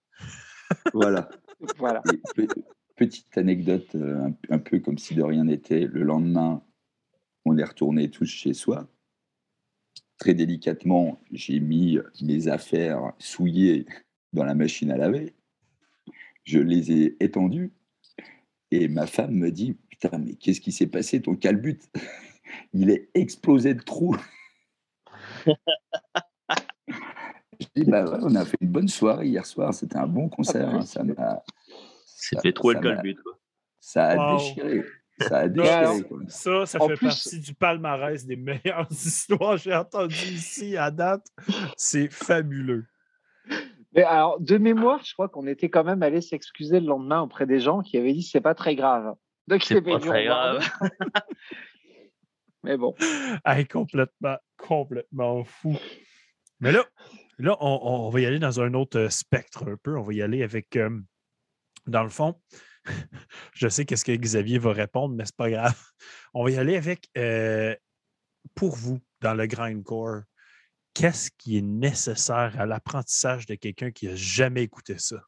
Voilà. 0.93 1.29
Voilà. 1.77 2.03
Et 2.13 2.19
pe- 2.37 2.47
petite 2.95 3.37
anecdote, 3.37 3.93
euh, 3.97 4.27
un, 4.27 4.35
un 4.55 4.59
peu 4.61 4.79
comme 4.79 4.97
si 4.97 5.17
de 5.17 5.25
rien 5.25 5.43
n'était. 5.43 5.81
Le 5.81 6.05
lendemain, 6.05 6.63
on 7.45 7.59
est 7.59 7.65
retourné 7.65 8.11
tous 8.13 8.27
chez 8.27 8.55
soi. 8.55 8.89
Très 10.19 10.35
délicatement, 10.35 11.21
j'ai 11.31 11.61
mis 11.61 11.99
mes 12.23 12.49
affaires 12.49 13.13
souillées 13.19 13.87
dans 14.33 14.45
la 14.45 14.55
machine 14.55 14.91
à 14.91 14.97
laver. 14.97 15.35
Je 16.45 16.59
les 16.59 16.91
ai 16.93 17.17
étendues. 17.21 17.73
Et 18.71 18.89
ma 18.89 19.07
femme 19.07 19.33
me 19.35 19.51
dit 19.51 19.77
Putain, 19.89 20.19
mais 20.19 20.35
qu'est-ce 20.35 20.61
qui 20.61 20.73
s'est 20.73 20.87
passé 20.89 21.23
Ton 21.23 21.37
calbut, 21.37 21.79
il 22.73 22.91
est 22.91 23.09
explosé 23.15 23.75
de 23.75 23.83
trous. 23.83 24.17
Je 27.61 27.67
dis 27.75 27.85
Bah 27.91 28.05
ouais, 28.05 28.19
on 28.23 28.35
a 28.35 28.45
fait 28.45 28.57
une 28.61 28.69
bonne 28.71 28.89
soirée 28.89 29.29
hier 29.29 29.45
soir. 29.47 29.73
C'était 29.75 29.97
un 29.97 30.07
bon 30.07 30.29
concert. 30.29 30.69
Ah 30.69 30.73
bah 30.73 30.79
hein, 30.79 30.83
ça 30.83 31.03
m'a. 31.05 31.43
Fait 32.43 32.53
trop 32.53 32.73
le 32.73 32.81
calbut. 32.81 33.17
quoi. 33.17 33.39
Ça 33.81 34.07
a 34.07 34.17
Wow. 34.17 34.37
déchiré. 34.39 34.85
Ça 35.21 35.39
a 35.39 35.49
déchiré. 35.49 36.05
Ça, 36.29 36.67
ça 36.67 36.83
En 36.83 36.89
fait 36.89 36.95
plus- 36.95 37.07
partie 37.09 37.41
du 37.41 37.55
palmarès 37.55 38.25
des 38.27 38.37
meilleures 38.37 38.87
histoires 38.91 39.57
que 39.57 39.63
j'ai 39.63 39.75
entendues 39.75 40.15
ici 40.15 40.77
à 40.77 40.91
date. 40.91 41.27
C'est 41.77 42.09
fabuleux. 42.13 42.87
Mais 43.95 44.03
alors, 44.05 44.39
de 44.41 44.59
mémoire, 44.59 45.03
je 45.05 45.13
crois 45.15 45.29
qu'on 45.29 45.47
était 45.47 45.71
quand 45.71 45.83
même 45.85 46.03
allé 46.03 46.21
s'excuser 46.21 46.79
le 46.81 46.87
lendemain 46.87 47.23
auprès 47.23 47.47
des 47.47 47.59
gens 47.59 47.81
qui 47.81 47.97
avaient 47.97 48.13
dit 48.13 48.23
c'est 48.23 48.41
pas 48.41 48.55
très 48.55 48.77
grave. 48.77 49.15
Donc, 49.49 49.63
C'est 49.63 49.81
pas 49.81 49.99
très 49.99 50.21
revoir. 50.29 50.59
grave. 50.59 50.71
Mais 52.65 52.77
bon. 52.77 52.95
Hey, 53.45 53.67
complètement, 53.67 54.37
complètement 54.59 55.45
fou. 55.45 55.77
Mais 56.61 56.73
là, 56.73 56.85
là, 57.39 57.57
on, 57.61 57.79
on 57.83 58.11
va 58.11 58.21
y 58.21 58.27
aller 58.27 58.39
dans 58.41 58.61
un 58.61 58.75
autre 58.75 58.99
euh, 58.99 59.09
spectre 59.11 59.67
un 59.69 59.77
peu. 59.77 59.97
On 59.97 60.03
va 60.03 60.13
y 60.13 60.23
aller 60.23 60.43
avec, 60.43 60.77
euh, 60.77 60.91
dans 61.87 62.03
le 62.03 62.09
fond, 62.11 62.35
je 63.55 63.69
sais 63.69 63.85
qu'est-ce 63.85 64.05
que 64.05 64.13
Xavier 64.13 64.59
va 64.59 64.73
répondre, 64.73 65.15
mais 65.15 65.25
c'est 65.25 65.37
pas 65.37 65.51
grave. 65.51 65.81
On 66.35 66.45
va 66.45 66.51
y 66.51 66.57
aller 66.57 66.77
avec, 66.77 67.09
euh, 67.17 67.75
pour 68.55 68.77
vous, 68.77 69.01
dans 69.21 69.35
le 69.35 69.47
grindcore, 69.47 70.23
qu'est-ce 70.95 71.31
qui 71.37 71.59
est 71.59 71.63
nécessaire 71.63 72.55
à 72.59 72.67
l'apprentissage 72.67 73.47
de 73.47 73.55
quelqu'un 73.55 73.91
qui 73.91 74.07
n'a 74.07 74.17
jamais 74.17 74.63
écouté 74.63 74.99
ça? 74.99 75.23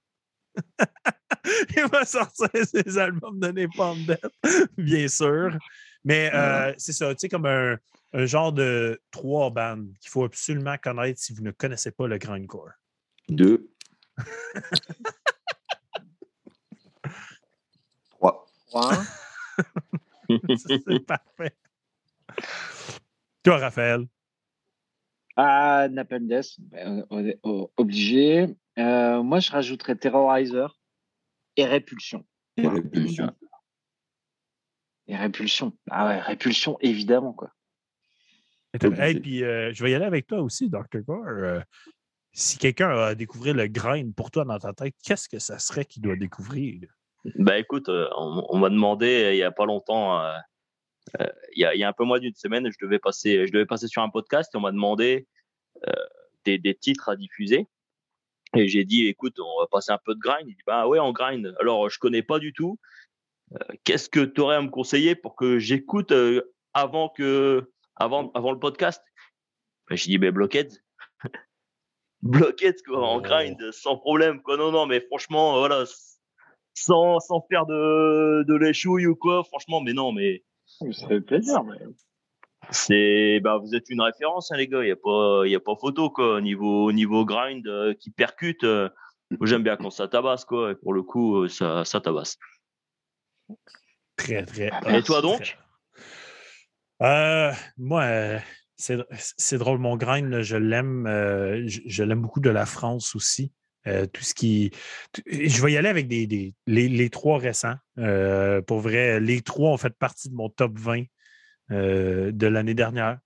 Il 1.77 1.87
va 1.87 2.05
sortir 2.05 2.49
ses 2.65 2.99
albums 2.99 3.39
de 3.39 3.49
Napalm 3.49 4.05
Death, 4.05 4.75
bien 4.77 5.09
sûr. 5.09 5.57
Mais 6.05 6.31
euh, 6.35 6.73
c'est 6.77 6.93
ça, 6.93 7.15
tu 7.15 7.21
sais, 7.21 7.29
comme 7.29 7.47
un, 7.47 7.77
un 8.13 8.27
genre 8.27 8.53
de 8.53 9.01
trois 9.11 9.51
bandes 9.51 9.93
qu'il 10.01 10.11
faut 10.11 10.25
absolument 10.25 10.77
connaître 10.83 11.21
si 11.21 11.33
vous 11.33 11.43
ne 11.43 11.51
connaissez 11.51 11.91
pas 11.91 12.07
le 12.07 12.19
grindcore. 12.19 12.71
Deux. 13.29 13.71
C'est 20.57 21.07
parfait. 21.07 21.57
Toi, 23.43 23.59
Raphaël? 23.59 24.07
Ah, 25.37 25.89
Napalm 25.91 26.29
ben, 26.59 27.05
obligé. 27.77 28.55
Euh, 28.79 29.23
moi, 29.23 29.41
je 29.41 29.51
rajouterais 29.51 29.97
Terrorizer 29.97 30.79
et 31.57 31.65
Répulsion. 31.65 32.25
Et 32.57 32.69
répulsion. 32.69 33.31
Et 35.07 35.17
Répulsion. 35.17 35.77
Ah 35.91 36.07
ouais, 36.07 36.21
Répulsion, 36.21 36.77
évidemment, 36.81 37.33
quoi. 37.33 37.53
Hey, 38.83 39.19
puis 39.19 39.43
euh, 39.43 39.73
je 39.73 39.83
vais 39.83 39.91
y 39.91 39.95
aller 39.95 40.05
avec 40.05 40.27
toi 40.27 40.41
aussi, 40.41 40.69
Dr. 40.69 41.01
Gore. 41.05 41.27
Euh, 41.27 41.61
si 42.33 42.59
quelqu'un 42.59 42.91
a 42.91 43.15
découvert 43.15 43.55
le 43.55 43.67
grind 43.67 44.15
pour 44.15 44.31
toi 44.31 44.45
dans 44.45 44.59
ta 44.59 44.73
tête, 44.73 44.95
qu'est-ce 45.03 45.29
que 45.29 45.41
ça 45.41 45.59
serait 45.59 45.85
qu'il 45.85 46.03
doit 46.03 46.17
découvrir? 46.17 46.89
Bah 47.37 47.59
écoute, 47.59 47.89
euh, 47.89 48.09
on, 48.17 48.45
on 48.49 48.59
m'a 48.59 48.71
demandé 48.71 49.25
euh, 49.25 49.33
il 49.35 49.39
y 49.39 49.43
a 49.43 49.51
pas 49.51 49.67
longtemps, 49.67 50.21
euh, 50.25 50.37
euh, 51.21 51.27
il 51.55 51.61
y, 51.61 51.65
a, 51.65 51.75
il 51.75 51.79
y 51.81 51.85
a 51.85 51.89
un 51.89 51.93
peu 51.93 52.05
moins 52.05 52.19
d'une 52.19 52.35
semaine, 52.35 52.71
je 52.71 52.85
devais 52.85 52.99
passer, 52.99 53.47
je 53.47 53.53
devais 53.53 53.67
passer 53.67 53.89
sur 53.89 54.03
un 54.03 54.09
podcast 54.09 54.51
et 54.55 54.57
on 54.59 54.61
m'a 54.61 54.73
demandé 54.73 55.27
euh, 55.87 55.93
des, 56.45 56.59
des 56.59 56.75
titres 56.75 57.09
à 57.11 57.17
diffuser. 57.17 57.67
Et 58.57 58.67
j'ai 58.69 58.85
dit, 58.85 59.07
écoute, 59.07 59.39
on 59.39 59.61
va 59.61 59.67
passer 59.71 59.93
un 59.93 59.99
peu 60.05 60.15
de 60.15 60.19
grind. 60.21 60.49
Il 60.49 60.55
dit, 60.57 60.63
bah 60.67 60.89
ouais, 60.89 60.99
on 60.99 61.13
grind. 61.13 61.55
Alors, 61.61 61.89
je 61.89 61.99
connais 62.01 62.23
pas 62.23 62.39
du 62.41 62.53
tout. 62.53 62.79
Qu'est-ce 63.85 64.09
que 64.09 64.21
tu 64.25 64.41
aurais 64.41 64.57
à 64.57 64.61
me 64.63 64.69
conseiller 64.71 65.15
pour 65.15 65.37
que 65.37 65.59
j'écoute 65.61 66.13
avant 66.75 67.09
que, 67.11 67.71
avant, 67.97 68.33
avant 68.33 68.51
le 68.51 68.59
podcast? 68.59 69.03
Ben, 69.89 69.97
J'ai 69.97 70.07
dit, 70.07 70.19
ben 70.19 70.33
Blockheads. 70.33 70.81
Blockheads, 72.23 72.83
quoi, 72.87 73.07
en 73.07 73.19
Oh. 73.19 73.21
grind, 73.21 73.71
sans 73.73 73.97
problème, 73.97 74.43
quoi. 74.43 74.57
Non, 74.57 74.73
non, 74.73 74.87
mais 74.87 75.01
franchement, 75.01 75.59
voilà, 75.59 75.85
sans, 76.75 77.19
sans 77.21 77.45
faire 77.51 77.67
de, 77.67 78.45
de 78.47 78.55
l'échouille 78.55 79.07
ou 79.07 79.17
quoi, 79.17 79.45
franchement, 79.45 79.81
mais 79.81 79.93
non, 79.93 80.13
mais 80.13 80.43
Ça 80.93 81.09
fait 81.09 81.21
plaisir. 81.21 81.63
Mais... 81.65 81.77
c'est, 82.71 83.41
bah, 83.41 83.59
vous 83.59 83.75
êtes 83.75 83.89
une 83.91 84.01
référence, 84.01 84.53
hein, 84.53 84.57
les 84.57 84.69
gars. 84.69 84.83
Il 84.83 84.89
y 84.89 84.93
a 84.93 84.97
pas, 84.97 85.43
il 85.45 85.51
y 85.51 85.57
a 85.57 85.61
pas 85.61 85.75
photo, 85.81 86.11
quoi. 86.11 86.37
Au 86.37 86.41
niveau, 86.41 86.85
au 86.87 86.93
niveau 86.93 87.25
grind 87.25 87.67
euh, 87.67 87.95
qui 87.95 88.11
percute, 88.11 88.65
euh, 88.65 88.89
j'aime 89.43 89.63
bien 89.63 89.77
quand 89.77 89.91
ça 89.91 90.09
tabasse, 90.09 90.45
quoi. 90.45 90.73
Et 90.73 90.75
pour 90.75 90.93
le 90.93 91.03
coup, 91.03 91.43
euh, 91.43 91.49
ça, 91.49 91.85
ça 91.85 92.01
tabasse. 92.01 92.39
Très, 94.17 94.45
très. 94.45 94.69
Et 94.89 95.03
toi, 95.03 95.21
très- 95.21 95.23
donc? 95.23 95.59
Euh, 97.03 97.53
moi, 97.79 98.03
euh, 98.03 98.39
c'est 98.77 98.99
c'est 99.13 99.59
drôle. 99.59 99.79
Mon 99.79 99.97
grind, 99.97 100.31
là, 100.31 100.43
je 100.43 100.57
l'aime. 100.57 101.07
euh, 101.07 101.63
je 101.67 101.81
je 101.87 102.03
l'aime 102.05 102.21
beaucoup 102.21 102.41
de 102.41 102.51
la 102.51 102.67
France 102.67 103.17
aussi. 103.17 103.53
Euh, 103.87 104.07
tout 104.07 104.23
ce 104.23 104.35
qui. 104.35 104.71
Je 105.27 105.63
vais 105.63 105.73
y 105.73 105.77
aller 105.79 105.89
avec 105.89 106.07
des, 106.07 106.27
des- 106.27 106.55
les, 106.67 106.89
les 106.89 107.09
trois 107.11 107.39
récents. 107.39 107.77
Euh, 107.99 108.61
pour 108.61 108.81
vrai, 108.81 109.21
les 109.21 109.41
trois 109.41 109.71
ont 109.71 109.77
fait 109.79 109.97
partie 109.99 110.29
de 110.29 110.35
mon 110.35 110.51
top 110.51 110.79
20 110.79 111.05
euh, 111.71 112.31
de 112.33 112.47
l'année 112.47 112.75
dernière. 112.75 113.19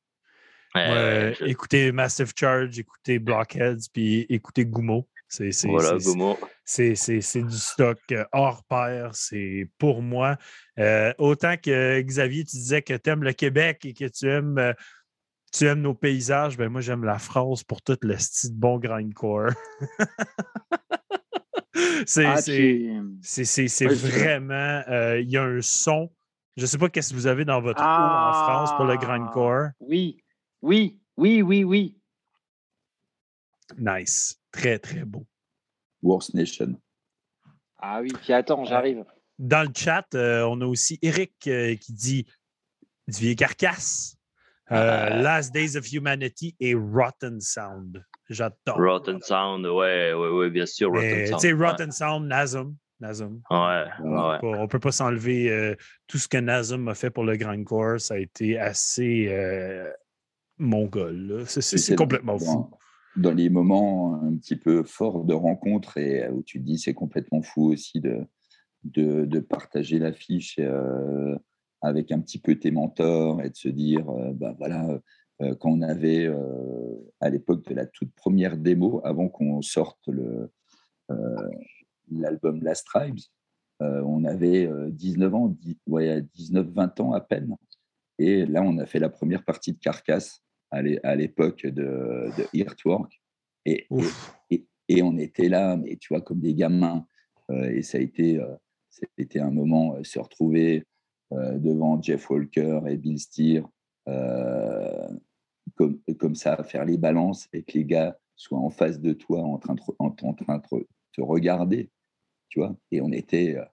Je- 1.35 1.44
Écoutez 1.47 1.90
Massive 1.93 2.32
Charge, 2.36 2.78
écoutez 2.78 3.18
Blockheads, 3.18 3.89
puis 3.93 4.26
écoutez 4.28 4.64
Gumo. 4.66 5.09
C'est 5.28 5.51
voilà, 5.68 5.94
du 7.43 7.56
stock 7.56 7.98
hors 8.31 8.62
pair. 8.64 9.10
C'est 9.14 9.68
pour 9.78 10.02
moi. 10.02 10.36
Autant 11.18 11.56
que 11.56 12.01
Xavier, 12.01 12.44
tu 12.44 12.56
disais 12.56 12.82
que 12.82 12.94
tu 12.94 13.10
aimes 13.10 13.24
le 13.24 13.32
Québec 13.32 13.85
et 13.85 13.93
que 13.94 14.05
tu 14.05 14.28
aimes, 14.28 14.74
tu 15.56 15.66
aimes 15.66 15.82
nos 15.82 15.94
paysages, 15.94 16.56
ben 16.56 16.68
moi, 16.68 16.81
j'aime 16.81 17.05
la 17.05 17.18
France 17.18 17.62
pour 17.62 17.81
tout 17.81 17.97
le 18.02 18.18
style 18.18 18.55
de 18.55 18.59
bon 18.59 18.78
grindcore. 18.78 19.51
c'est 22.06 22.24
Ah, 22.26 22.36
c'est- 22.40 22.56
puis- 22.56 22.90
c'est- 23.22 23.44
c'est- 23.44 23.68
c'est 23.68 23.86
Ouais, 23.86 23.94
c'est 23.97 24.09
vrai. 24.09 24.18
vraiment. 24.39 24.82
euh, 24.89 25.20
Il 25.20 25.31
y 25.31 25.36
a 25.36 25.44
un 25.44 25.60
son. 25.62 26.12
Je 26.56 26.62
ne 26.62 26.66
sais 26.66 26.78
pas 26.78 26.89
qu'est-ce 26.89 27.10
que 27.10 27.14
vous 27.14 27.26
avez 27.26 27.44
dans 27.44 27.60
votre 27.60 27.81
eau 27.81 27.85
en 27.85 27.86
Ah. 27.86 28.44
France 28.48 28.70
pour 28.76 28.85
le 28.85 28.97
grindcore. 28.97 29.68
Oui, 29.81 30.22
oui, 30.62 31.01
oui, 31.16 31.43
oui, 31.43 31.64
oui. 31.64 31.98
Nice. 33.78 34.40
Très, 34.52 34.78
très 34.78 35.05
beau. 35.05 35.26
Worst 36.02 36.35
Nation. 36.35 36.81
Ah 37.78 38.01
oui, 38.02 38.12
puis 38.22 38.32
attends, 38.32 38.64
j'arrive. 38.64 39.05
Dans 39.39 39.66
le 39.66 39.72
chat, 39.74 40.06
euh, 40.14 40.43
on 40.48 40.60
a 40.60 40.66
aussi 40.66 40.98
Eric 41.02 41.35
euh, 41.48 41.74
qui 41.76 41.93
dit 41.93 42.26
du 43.09 43.18
vieil 43.20 43.36
carcasse, 43.36 44.14
euh, 44.73 45.07
Ah. 45.11 45.11
Last 45.23 45.53
Days 45.55 45.77
of 45.77 45.91
Humanity 45.93 46.57
et 46.61 46.74
Rotten 46.74 47.41
Sound. 47.41 48.03
J'adore. 48.31 48.78
Rotten 48.78 49.20
Sound, 49.20 49.66
ouais, 49.66 50.12
ouais, 50.15 50.28
ouais, 50.31 50.51
bien 50.51 50.66
sûr, 50.66 50.91
Mais, 50.93 50.99
Rotten 50.99 51.24
Tu 51.24 51.27
Sound. 51.31 51.41
sais, 51.41 51.53
ouais. 51.53 51.66
Rotten 51.69 51.93
Sound, 51.93 52.27
Nazum. 52.27 52.77
Nazum. 53.01 53.43
Ouais, 53.51 53.85
ouais. 54.01 54.39
On 54.43 54.62
ne 54.62 54.66
peut 54.66 54.78
pas 54.78 54.93
s'enlever 54.93 55.51
euh, 55.51 55.74
tout 56.07 56.16
ce 56.19 56.28
que 56.28 56.39
Nazum 56.39 56.89
a 56.89 56.95
fait 56.95 57.11
pour 57.11 57.24
le 57.24 57.36
grindcore. 57.36 58.01
Ça 58.01 58.15
a 58.15 58.19
été 58.19 58.59
assez 58.59 59.27
euh, 59.28 59.91
mongol. 60.59 61.45
C'est- 61.47 61.97
complètement 61.97 62.39
fou. 62.39 62.70
dans, 63.16 63.32
les 63.32 63.51
moments 63.51 64.20
un 64.23 64.36
petit 64.36 64.57
peu 64.57 64.82
forts 64.85 65.24
de 65.24 65.35
rencontre 65.35 65.99
et 65.99 66.28
où 66.31 66.43
tu 66.43 66.61
te 66.61 66.65
dis 66.65 66.78
c'est 66.78 66.95
complètement 66.95 67.43
fou 67.43 67.73
aussi 67.73 68.01
de, 68.01 68.24
de, 68.85 69.24
de 69.27 69.41
partager 69.41 69.99
l'affiche 69.99 70.57
euh, 70.61 71.36
avec 71.85 72.12
un 72.12 72.20
petit 72.20 72.39
peu 72.39 72.56
tes 72.56 72.70
mentors 72.70 73.43
et 73.43 73.51
de 73.51 73.56
se 73.56 73.69
dire 73.69 74.09
euh, 74.11 74.32
bah 74.32 74.55
voilà 74.59 75.01
euh, 75.43 75.55
quand 75.56 75.70
on 75.70 75.82
avait 75.82 76.27
euh, 76.27 77.12
à 77.20 77.31
l'époque 77.31 77.66
de 77.69 77.74
la 77.74 77.86
toute 77.86 78.12
première 78.15 78.56
démo 78.56 79.01
avant 79.05 79.28
qu'on 79.28 79.62
sorte 79.62 80.06
le 80.09 80.51
euh, 81.11 81.51
l'album 82.11 82.62
Last 82.62 82.86
Tribes 82.86 83.19
euh, 83.82 84.02
on 84.06 84.24
avait 84.24 84.66
euh, 84.66 84.90
19 84.90 85.35
ans, 85.35 85.48
10 85.48 85.77
ouais, 85.89 86.20
19-20 86.36 87.02
ans 87.02 87.12
à 87.12 87.20
peine. 87.20 87.56
Et 88.19 88.47
là, 88.47 88.62
on 88.62 88.78
a 88.78 88.86
fait 88.86 89.01
la 89.01 89.09
première 89.09 89.44
partie 89.44 89.73
de 89.73 89.78
Carcasse 89.78 90.43
à 90.70 90.82
l'é- 90.82 91.01
à 91.02 91.16
l'époque 91.16 91.66
de, 91.66 92.31
de 92.39 92.47
Earthwork. 92.52 93.20
Et, 93.66 93.89
et, 94.89 95.02
on 95.02 95.16
était 95.16 95.48
là, 95.48 95.77
mais 95.77 95.97
tu 95.97 96.09
vois, 96.12 96.20
comme 96.20 96.40
des 96.40 96.55
gamins. 96.55 97.06
Euh, 97.51 97.70
et 97.70 97.82
ça 97.82 97.98
a 97.98 98.01
été, 98.01 98.39
euh, 98.39 98.55
c'était 98.90 99.40
un 99.40 99.51
moment, 99.51 99.97
euh, 99.97 100.05
se 100.05 100.19
retrouver 100.19 100.78
euh, 100.78 100.85
devant 101.30 102.01
Jeff 102.01 102.30
Walker 102.30 102.80
et 102.88 102.96
Bill 102.96 103.18
Steer, 103.18 103.62
euh, 104.09 105.09
comme, 105.76 105.98
comme 106.18 106.34
ça, 106.34 106.62
faire 106.62 106.84
les 106.84 106.98
balances 106.98 107.48
et 107.52 107.62
que 107.62 107.78
les 107.78 107.84
gars 107.84 108.18
soient 108.36 108.59
en 108.59 108.70
face 108.70 109.01
de 109.01 109.12
toi 109.12 109.40
en 109.40 109.59
train 109.59 109.74
de, 109.74 109.80
en, 109.98 110.10
train 110.10 110.59
de 110.59 110.86
te 111.12 111.20
regarder. 111.20 111.90
Tu 112.48 112.60
vois, 112.60 112.76
et 112.90 113.01
on 113.01 113.10
était, 113.12 113.56
euh, 113.56 113.64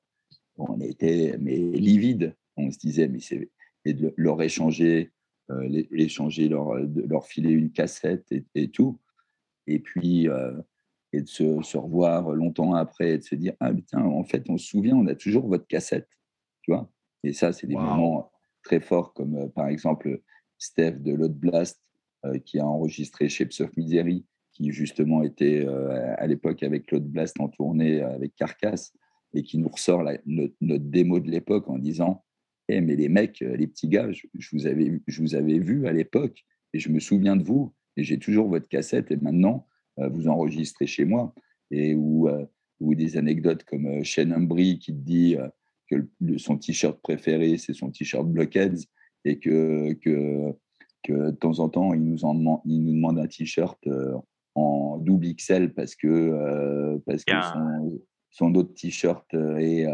on 0.57 0.80
était 0.80 1.38
mais 1.40 1.57
livides. 1.57 2.36
On 2.57 2.72
se 2.72 2.80
disait, 2.80 3.07
mais 3.07 3.19
c'est 3.19 3.49
et 3.84 3.94
de 3.94 4.14
leur 4.15 4.41
échanger, 4.44 5.11
euh, 5.49 5.68
leur, 5.68 6.88
de 6.88 7.02
leur 7.07 7.26
filer 7.26 7.49
une 7.49 7.72
cassette 7.72 8.32
et, 8.53 8.69
tout. 8.69 8.99
Et 9.65 9.80
puis, 9.80 10.28
euh, 10.28 10.53
et 11.14 11.22
de 11.22 11.28
se, 11.28 11.64
se 11.64 11.78
revoir 11.78 12.32
longtemps 12.32 12.76
après 12.76 13.14
et 13.14 13.18
de 13.18 13.23
se 13.23 13.34
dire, 13.34 13.53
ah 13.60 13.73
putain, 13.73 14.03
en 14.03 14.23
fait, 14.23 14.48
on 14.49 14.57
se 14.57 14.68
souvient, 14.68 14.95
on 14.95 15.07
a 15.07 15.15
toujours 15.15 15.48
votre 15.48 15.65
cassette. 15.65 16.10
Tu 16.61 16.72
vois 16.72 16.91
Et 17.23 17.34
ça, 17.34 17.52
c'est 17.53 17.68
des 17.68 17.76
Wow. 17.76 17.81
moments 17.81 18.31
très 18.64 18.80
forts, 18.80 19.14
comme 19.14 19.35
euh, 19.35 19.48
par 19.48 19.68
exemple 19.68 20.22
Steph 20.57 20.93
de 20.99 21.14
Load 21.14 21.34
Blast, 21.34 21.81
euh, 22.26 22.38
qui 22.39 22.60
a 22.60 22.65
enregistré 22.68 23.30
Shapes 23.30 23.60
of 23.61 23.76
Misery, 23.77 24.26
qui 24.52 24.72
justement 24.72 25.23
était 25.23 25.65
euh, 25.65 26.14
à 26.18 26.27
l'époque 26.27 26.61
avec 26.64 26.91
Load 26.91 27.06
Blast 27.06 27.39
en 27.39 27.48
tournée 27.49 28.02
euh, 28.02 28.14
avec 28.14 28.35
Carcass, 28.35 28.93
et 29.34 29.43
qui 29.43 29.57
nous 29.57 29.69
ressort 29.69 30.03
la- 30.03 30.19
notre, 30.26 30.53
notre 30.61 30.84
démo 30.85 31.19
de 31.19 31.30
l'époque 31.31 31.69
en 31.69 31.77
disant 31.80 32.23
Eh, 32.69 32.81
mais 32.81 32.95
les 32.95 33.10
mecs, 33.10 33.41
euh, 33.41 33.56
les 33.56 33.68
petits 33.68 33.88
gars, 33.88 34.11
je, 34.11 34.27
je 34.38 34.49
vous 34.56 34.68
avais, 34.68 34.85
vu- 34.89 35.03
je 35.07 35.22
vous 35.22 35.35
avais 35.35 35.57
vu 35.60 35.88
à 35.88 35.93
l'époque 35.93 36.43
et 36.73 36.80
je 36.80 36.89
me 36.89 36.99
souviens 36.99 37.35
de 37.35 37.43
vous 37.43 37.73
et 37.98 38.03
j'ai 38.03 38.19
toujours 38.19 38.48
votre 38.49 38.68
cassette 38.68 39.10
et 39.11 39.18
maintenant 39.18 39.68
euh, 39.99 40.07
vous 40.10 40.27
enregistrez 40.27 40.85
chez 40.88 41.06
moi. 41.06 41.34
Et 41.72 41.95
ou, 41.95 42.27
euh, 42.27 42.45
ou 42.81 42.93
des 42.95 43.15
anecdotes 43.18 43.64
comme 43.64 43.85
euh, 43.85 44.03
Shane 44.03 44.34
Humbry 44.34 44.80
qui 44.80 44.91
te 44.93 44.99
dit 44.99 45.38
euh, 45.38 45.48
que 45.92 46.08
le- 46.22 46.38
son 46.38 46.58
t-shirt 46.58 47.00
préféré 47.02 47.58
c'est 47.58 47.74
son 47.74 47.92
t-shirt 47.92 48.26
Blockheads 48.26 48.86
et 49.26 49.40
que, 49.40 49.94
que, 49.94 50.54
que 51.04 51.32
de 51.32 51.36
temps 51.36 51.60
en 51.60 51.70
temps 51.70 51.94
il 51.94 52.04
nous, 52.04 52.26
en 52.26 52.34
demande, 52.34 52.62
il 52.66 52.84
nous 52.84 52.94
demande 52.94 53.20
un 53.20 53.28
t-shirt 53.28 53.78
euh, 53.88 54.16
en 54.56 54.98
double 54.98 55.36
XL 55.36 55.74
parce 55.74 55.96
que, 55.96 56.08
euh, 56.08 56.98
parce 57.06 57.24
que 57.24 57.34
son, 57.54 58.02
son, 58.30 58.56
autre 58.56 58.74
t-shirt 58.74 59.34
est, 59.34 59.86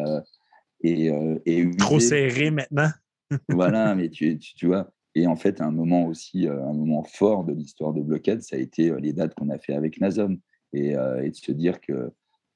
est, 0.83 1.11
est 1.45 1.77
trop 1.77 1.99
serré 1.99 2.51
maintenant. 2.51 2.89
voilà, 3.49 3.93
mais 3.93 4.09
tu, 4.09 4.39
tu, 4.39 4.67
vois. 4.67 4.91
Et 5.13 5.27
en 5.27 5.35
fait, 5.35 5.61
un 5.61 5.71
moment 5.71 6.05
aussi, 6.05 6.47
un 6.47 6.73
moment 6.73 7.03
fort 7.03 7.43
de 7.43 7.53
l'histoire 7.53 7.93
de 7.93 8.01
Blockhead, 8.01 8.41
ça 8.41 8.55
a 8.55 8.59
été 8.59 8.91
les 8.99 9.13
dates 9.13 9.35
qu'on 9.35 9.49
a 9.49 9.59
fait 9.59 9.73
avec 9.73 9.99
Nazom. 9.99 10.39
Et, 10.73 10.91
et, 10.91 11.29
de 11.29 11.35
se 11.35 11.51
dire 11.51 11.79
que, 11.81 12.11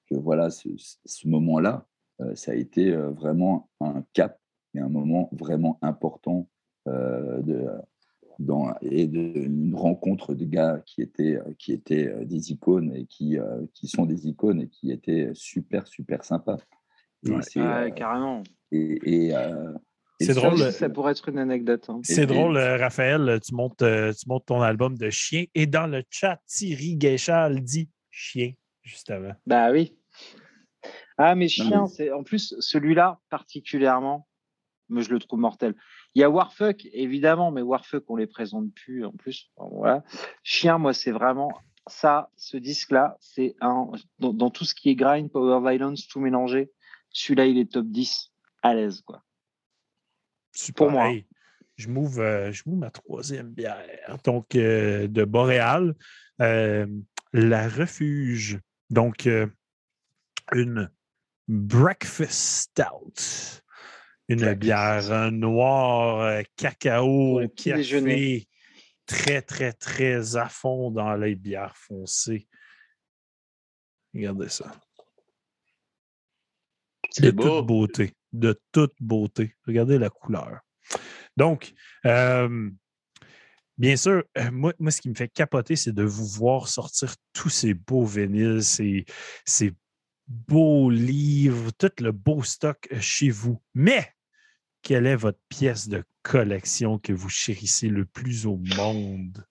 que 0.09 0.15
voilà, 0.15 0.49
ce, 0.49 0.69
ce 0.77 1.27
moment-là, 1.27 1.87
ça 2.35 2.51
a 2.51 2.55
été 2.55 2.91
vraiment 2.91 3.69
un 3.79 4.03
cap 4.13 4.39
et 4.73 4.79
un 4.79 4.89
moment 4.89 5.29
vraiment 5.31 5.77
important 5.81 6.47
de, 6.85 7.67
dans, 8.39 8.73
et 8.81 9.07
de, 9.07 9.19
une 9.19 9.75
rencontre 9.75 10.33
de 10.33 10.45
gars 10.45 10.81
qui 10.85 11.01
étaient, 11.01 11.39
qui 11.57 11.73
étaient 11.73 12.25
des 12.25 12.51
icônes 12.51 12.93
et 12.95 13.05
qui, 13.05 13.37
qui 13.73 13.87
sont 13.87 14.05
des 14.05 14.27
icônes 14.27 14.61
et 14.61 14.67
qui 14.67 14.91
étaient 14.91 15.31
super, 15.33 15.87
super 15.87 16.23
sympas. 16.23 16.57
carrément. 17.95 18.43
Et, 18.71 19.33
c'est 20.19 20.35
drôle. 20.35 20.71
Ça 20.71 20.89
pourrait 20.89 21.13
être 21.13 21.29
une 21.29 21.39
anecdote. 21.39 21.89
Hein. 21.89 21.99
C'est 22.03 22.25
drôle, 22.25 22.57
Raphaël, 22.57 23.39
tu 23.43 23.55
montes, 23.55 23.83
tu 23.83 24.29
montes 24.29 24.45
ton 24.45 24.61
album 24.61 24.97
de 24.97 25.09
chien 25.09 25.45
et 25.55 25.65
dans 25.65 25.87
le 25.87 26.03
chat, 26.09 26.39
Thierry 26.45 26.95
Guéchal 26.95 27.61
dit 27.61 27.89
chien, 28.09 28.51
justement. 28.83 29.33
Bah 29.45 29.71
oui. 29.71 29.97
Ah, 31.23 31.35
mais 31.35 31.47
chien, 31.47 31.85
c'est 31.87 32.11
en 32.11 32.23
plus 32.23 32.55
celui-là 32.59 33.19
particulièrement, 33.29 34.27
mais 34.89 35.03
je 35.03 35.11
le 35.11 35.19
trouve 35.19 35.39
mortel. 35.39 35.75
Il 36.15 36.21
y 36.21 36.23
a 36.23 36.29
Warfuck, 36.29 36.87
évidemment, 36.93 37.51
mais 37.51 37.61
Warfuck, 37.61 38.03
on 38.09 38.15
les 38.15 38.27
présente 38.27 38.73
plus 38.73 39.05
en 39.05 39.11
plus. 39.11 39.51
voilà. 39.55 40.03
Chien, 40.43 40.77
moi, 40.79 40.93
c'est 40.93 41.11
vraiment 41.11 41.51
ça, 41.87 42.29
ce 42.37 42.57
disque-là, 42.57 43.17
c'est 43.19 43.55
un 43.61 43.91
dans, 44.19 44.49
tout 44.49 44.65
ce 44.65 44.75
qui 44.75 44.89
est 44.89 44.95
grind, 44.95 45.31
power 45.31 45.59
violence, 45.69 46.07
tout 46.07 46.19
mélangé. 46.19 46.71
Celui-là, 47.09 47.45
il 47.45 47.57
est 47.57 47.71
top 47.71 47.85
10 47.87 48.31
à 48.63 48.73
l'aise, 48.73 49.01
quoi. 49.01 49.23
Super. 50.53 50.87
Pour 50.87 50.91
moi. 50.91 51.11
je 51.75 51.87
m'ouvre, 51.87 52.21
euh, 52.21 52.51
ma 52.65 52.89
troisième 52.89 53.51
bière. 53.51 53.77
Donc, 54.23 54.55
euh, 54.55 55.07
de 55.07 55.23
Boréal, 55.23 55.95
euh, 56.41 56.87
la 57.33 57.67
Refuge. 57.67 58.59
Donc, 58.89 59.29
une 60.53 60.89
Breakfast 61.51 62.69
Stout. 62.71 63.61
Une 64.29 64.53
bière 64.53 65.31
noire, 65.33 66.21
euh, 66.21 66.41
cacao, 66.55 67.41
café, 67.57 68.47
très, 69.05 69.41
très, 69.41 69.73
très 69.73 70.37
à 70.37 70.47
fond 70.47 70.91
dans 70.91 71.13
les 71.15 71.35
bières 71.35 71.75
foncées. 71.75 72.47
Regardez 74.13 74.47
ça. 74.47 74.71
De 77.19 77.31
toute 77.31 77.65
beauté. 77.67 78.13
De 78.31 78.57
toute 78.71 78.95
beauté. 79.01 79.53
Regardez 79.67 79.97
la 79.97 80.09
couleur. 80.09 80.61
Donc, 81.35 81.73
euh, 82.05 82.69
bien 83.77 83.97
sûr, 83.97 84.23
euh, 84.37 84.51
moi, 84.51 84.71
moi, 84.79 84.91
ce 84.91 85.01
qui 85.01 85.09
me 85.09 85.15
fait 85.15 85.27
capoter, 85.27 85.75
c'est 85.75 85.91
de 85.91 86.03
vous 86.03 86.27
voir 86.27 86.69
sortir 86.69 87.13
tous 87.33 87.49
ces 87.49 87.73
beaux 87.73 88.05
vinyles, 88.05 88.63
ces, 88.63 89.05
ces 89.43 89.73
beau 90.31 90.89
livre, 90.89 91.71
tout 91.71 91.91
le 91.99 92.11
beau 92.11 92.43
stock 92.43 92.87
chez 92.99 93.29
vous. 93.29 93.61
Mais 93.73 94.13
quelle 94.81 95.05
est 95.05 95.15
votre 95.15 95.39
pièce 95.49 95.87
de 95.87 96.03
collection 96.23 96.97
que 96.97 97.13
vous 97.13 97.29
chérissez 97.29 97.87
le 97.89 98.05
plus 98.05 98.45
au 98.47 98.57
monde? 98.57 99.45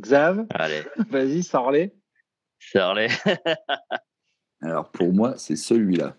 Xav, 0.00 0.46
Allez. 0.50 0.82
vas-y, 1.10 1.42
sors-les. 1.42 1.94
Sors-les. 2.58 3.08
Alors, 4.60 4.90
pour 4.90 5.12
moi, 5.12 5.36
c'est 5.36 5.56
celui-là. 5.56 6.14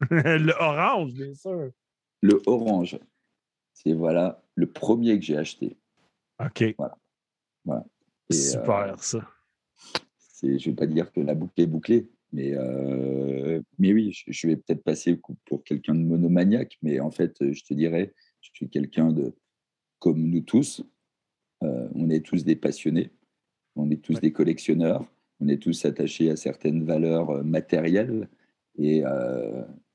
le 0.10 0.52
orange, 0.60 1.12
bien 1.12 1.34
sûr. 1.34 1.70
Le 2.22 2.40
orange. 2.46 2.98
C'est 3.72 3.92
voilà 3.92 4.42
le 4.54 4.70
premier 4.70 5.18
que 5.18 5.24
j'ai 5.24 5.36
acheté. 5.36 5.76
OK. 6.40 6.74
Voilà. 6.76 6.98
voilà. 7.64 7.84
Super, 8.30 8.92
euh, 8.92 8.96
ça 8.98 9.20
je 10.42 10.48
ne 10.48 10.58
vais 10.58 10.72
pas 10.72 10.86
dire 10.86 11.12
que 11.12 11.20
la 11.20 11.34
boucle 11.34 11.60
est 11.60 11.66
bouclée, 11.66 12.08
mais, 12.32 12.52
euh, 12.54 13.62
mais 13.78 13.92
oui, 13.92 14.12
je, 14.26 14.46
vais 14.46 14.56
peut-être 14.56 14.82
passer 14.82 15.18
pour 15.46 15.64
quelqu'un 15.64 15.94
de 15.94 16.02
monomaniaque, 16.02 16.78
mais 16.82 17.00
en 17.00 17.10
fait, 17.10 17.36
je 17.52 17.62
te 17.62 17.74
dirais, 17.74 18.12
je 18.40 18.50
suis 18.52 18.68
quelqu'un 18.68 19.12
de, 19.12 19.34
comme 19.98 20.22
nous 20.22 20.42
tous, 20.42 20.82
euh, 21.62 21.88
on 21.94 22.10
est 22.10 22.24
tous 22.24 22.44
des 22.44 22.56
passionnés, 22.56 23.10
on 23.76 23.90
est 23.90 24.02
tous 24.02 24.20
des 24.20 24.32
collectionneurs, 24.32 25.10
on 25.40 25.48
est 25.48 25.62
tous 25.62 25.84
attachés 25.84 26.30
à 26.30 26.36
certaines 26.36 26.84
valeurs 26.84 27.30
euh, 27.30 27.42
matérielles 27.42 28.28
et, 28.76 29.02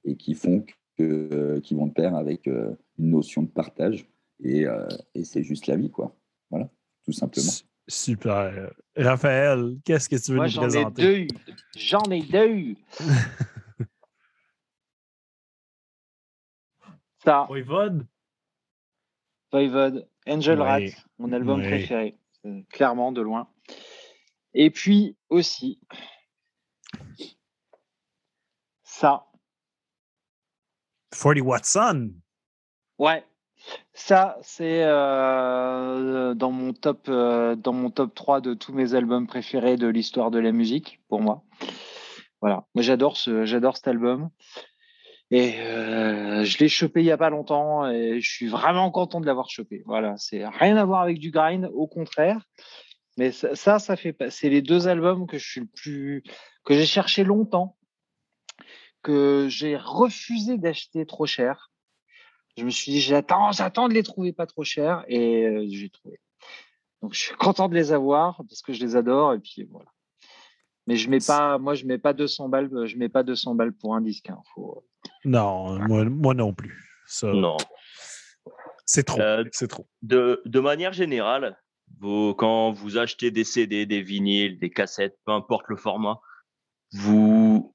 et 0.03 0.17
qui 0.17 0.33
font 0.33 0.65
que, 0.97 1.59
qui 1.59 1.73
vont 1.73 1.87
de 1.87 1.93
pair 1.93 2.15
avec 2.15 2.47
une 2.47 2.75
notion 2.97 3.43
de 3.43 3.47
partage. 3.47 4.09
Et, 4.43 4.65
et 5.13 5.23
c'est 5.23 5.41
juste 5.41 5.67
la 5.67 5.77
vie, 5.77 5.89
quoi. 5.89 6.13
Voilà, 6.49 6.69
tout 7.05 7.13
simplement. 7.13 7.49
Super. 7.87 8.71
Raphaël, 8.95 9.77
qu'est-ce 9.83 10.07
que 10.07 10.15
tu 10.15 10.31
veux 10.31 10.37
Moi, 10.37 10.47
nous 10.47 10.53
présenter? 10.53 11.27
J'en 11.75 12.03
ai 12.03 12.21
deux. 12.21 12.23
J'en 12.29 12.63
ai 12.63 12.75
deux. 12.75 12.75
Ça. 17.23 17.45
Voivode? 17.47 18.05
Voivode. 19.51 20.07
Angel 20.27 20.61
Rat, 20.61 20.79
mon 21.17 21.31
album 21.31 21.61
préféré. 21.61 22.17
Clairement, 22.69 23.11
de 23.11 23.21
loin. 23.21 23.49
Et 24.53 24.69
puis 24.69 25.17
aussi, 25.29 25.79
ça. 28.83 29.25
40 31.11 31.41
Watson. 31.41 32.13
Ouais, 32.99 33.25
ça, 33.93 34.37
c'est 34.41 34.83
euh, 34.83 36.33
dans, 36.33 36.51
mon 36.51 36.73
top, 36.73 37.05
euh, 37.09 37.55
dans 37.55 37.73
mon 37.73 37.89
top 37.89 38.13
3 38.15 38.41
de 38.41 38.53
tous 38.53 38.73
mes 38.73 38.95
albums 38.95 39.27
préférés 39.27 39.77
de 39.77 39.87
l'histoire 39.87 40.31
de 40.31 40.39
la 40.39 40.51
musique, 40.51 40.99
pour 41.07 41.21
moi. 41.21 41.43
Voilà, 42.41 42.65
j'adore 42.75 43.17
ce, 43.17 43.45
j'adore 43.45 43.77
cet 43.77 43.87
album. 43.87 44.29
Et 45.31 45.59
euh, 45.59 46.43
je 46.43 46.57
l'ai 46.57 46.67
chopé 46.67 47.01
il 47.01 47.05
n'y 47.05 47.11
a 47.11 47.17
pas 47.17 47.29
longtemps 47.29 47.89
et 47.89 48.19
je 48.19 48.29
suis 48.29 48.47
vraiment 48.47 48.91
content 48.91 49.21
de 49.21 49.25
l'avoir 49.25 49.49
chopé. 49.49 49.81
Voilà, 49.85 50.15
c'est 50.17 50.45
rien 50.45 50.75
à 50.77 50.85
voir 50.85 51.01
avec 51.01 51.19
du 51.19 51.31
grind, 51.31 51.69
au 51.73 51.87
contraire. 51.87 52.41
Mais 53.17 53.31
ça, 53.31 53.79
fait 53.95 54.15
c'est 54.29 54.49
les 54.49 54.61
deux 54.61 54.87
albums 54.87 55.27
que 55.27 55.37
que 55.37 56.73
j'ai 56.73 56.85
cherché 56.85 57.23
longtemps, 57.23 57.77
que 59.03 59.47
j'ai 59.49 59.77
refusé 59.77 60.57
d'acheter 60.57 61.05
trop 61.05 61.25
cher 61.25 61.71
je 62.57 62.65
me 62.65 62.69
suis 62.69 62.91
dit, 62.91 63.01
j'attends, 63.01 63.51
j'attends 63.51 63.87
de 63.87 63.93
les 63.93 64.03
trouver 64.03 64.33
pas 64.33 64.45
trop 64.45 64.63
chers 64.63 65.03
et 65.07 65.45
euh, 65.45 65.65
j'ai 65.69 65.89
trouvé. 65.89 66.19
Donc 67.01 67.13
je 67.13 67.19
suis 67.19 67.35
content 67.37 67.69
de 67.69 67.75
les 67.75 67.91
avoir 67.91 68.37
parce 68.49 68.61
que 68.61 68.73
je 68.73 68.83
les 68.83 68.95
adore 68.95 69.33
et 69.33 69.39
puis 69.39 69.67
voilà. 69.69 69.89
Mais 70.85 70.97
je 70.97 71.09
mets 71.09 71.19
pas, 71.25 71.57
moi 71.57 71.75
je 71.75 71.85
mets 71.85 71.97
pas 71.97 72.13
200 72.13 72.49
balles, 72.49 72.69
je 72.85 72.97
mets 72.97 73.09
pas 73.09 73.23
200 73.23 73.55
balles 73.55 73.73
pour 73.73 73.95
un 73.95 74.01
disque. 74.01 74.29
Hein. 74.29 74.41
Faut... 74.53 74.85
Non, 75.23 75.79
moi, 75.79 76.03
moi, 76.05 76.33
non 76.33 76.53
plus. 76.53 77.01
Ça, 77.07 77.27
non. 77.27 77.57
C'est 78.85 79.03
trop. 79.03 79.19
Euh, 79.21 79.45
c'est 79.51 79.69
trop. 79.69 79.87
De, 80.01 80.41
de, 80.45 80.59
manière 80.59 80.91
générale, 80.91 81.57
vous, 81.99 82.33
quand 82.33 82.71
vous 82.71 82.97
achetez 82.97 83.31
des 83.31 83.45
CD, 83.45 83.85
des 83.85 84.01
vinyles, 84.01 84.59
des 84.59 84.69
cassettes, 84.69 85.17
peu 85.25 85.31
importe 85.31 85.65
le 85.69 85.77
format, 85.77 86.19
vous, 86.91 87.73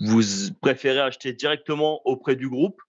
vous 0.00 0.22
préférez 0.62 1.00
acheter 1.00 1.34
directement 1.34 2.00
auprès 2.06 2.36
du 2.36 2.48
groupe 2.48 2.80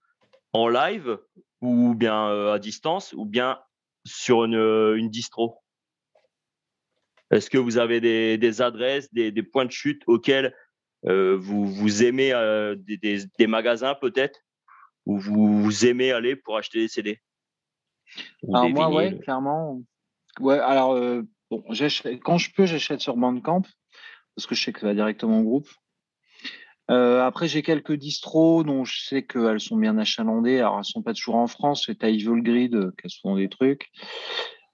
en 0.58 0.68
live 0.68 1.18
ou 1.62 1.94
bien 1.96 2.30
euh, 2.30 2.54
à 2.54 2.60
distance 2.60 3.14
ou 3.14 3.26
bien 3.26 3.60
sur 4.06 4.46
une, 4.46 4.56
euh, 4.56 4.98
une 4.98 5.10
distro? 5.10 5.60
Est-ce 7.32 7.50
que 7.50 7.58
vous 7.58 7.78
avez 7.78 8.00
des, 8.00 8.38
des 8.38 8.62
adresses, 8.62 9.14
des, 9.14 9.32
des, 9.32 9.44
points 9.44 9.66
de 9.66 9.72
chute 9.72 10.02
auxquels 10.08 10.56
euh, 11.06 11.36
vous, 11.38 11.66
vous 11.66 12.04
aimez 12.04 12.32
des, 12.78 13.26
des, 13.38 13.48
magasins 13.48 13.96
peut-être? 13.96 14.40
Où 15.06 15.18
vous, 15.18 15.86
aimez 15.86 16.12
aller 16.12 16.36
pour 16.36 16.58
acheter 16.58 16.80
des 16.80 16.88
CD 16.90 17.22
Alors 18.54 18.70
moi, 18.70 18.94
ouais, 18.94 19.18
clairement. 19.20 19.82
Ouais, 20.40 20.60
alors 20.60 20.96
bon, 21.50 21.64
quand 22.24 22.38
je 22.38 22.54
peux, 22.54 22.66
j'achète 22.66 23.00
sur 23.00 23.16
Bandcamp 23.16 23.64
parce 24.38 24.46
que 24.46 24.54
je 24.54 24.64
sais 24.64 24.72
que 24.72 24.82
ça 24.82 24.88
va 24.88 24.94
directement 24.94 25.40
au 25.40 25.44
groupe. 25.44 25.68
Euh, 26.90 27.22
après, 27.26 27.48
j'ai 27.48 27.64
quelques 27.64 27.94
distros 27.94 28.64
dont 28.64 28.86
je 28.86 29.02
sais 29.02 29.24
qu'elles 29.24 29.60
sont 29.60 29.78
bien 29.78 29.98
achalandées. 29.98 30.60
Alors, 30.60 30.78
elles 30.80 30.86
sont 30.86 31.02
pas 31.02 31.14
toujours 31.14 31.36
en 31.36 31.48
France. 31.48 31.84
C'est 31.86 32.04
à 32.04 32.10
Evil 32.10 32.42
Grid 32.42 32.76
euh, 32.76 32.92
qu'elles 32.98 33.12
font 33.22 33.36
des 33.36 33.50
trucs. 33.50 33.90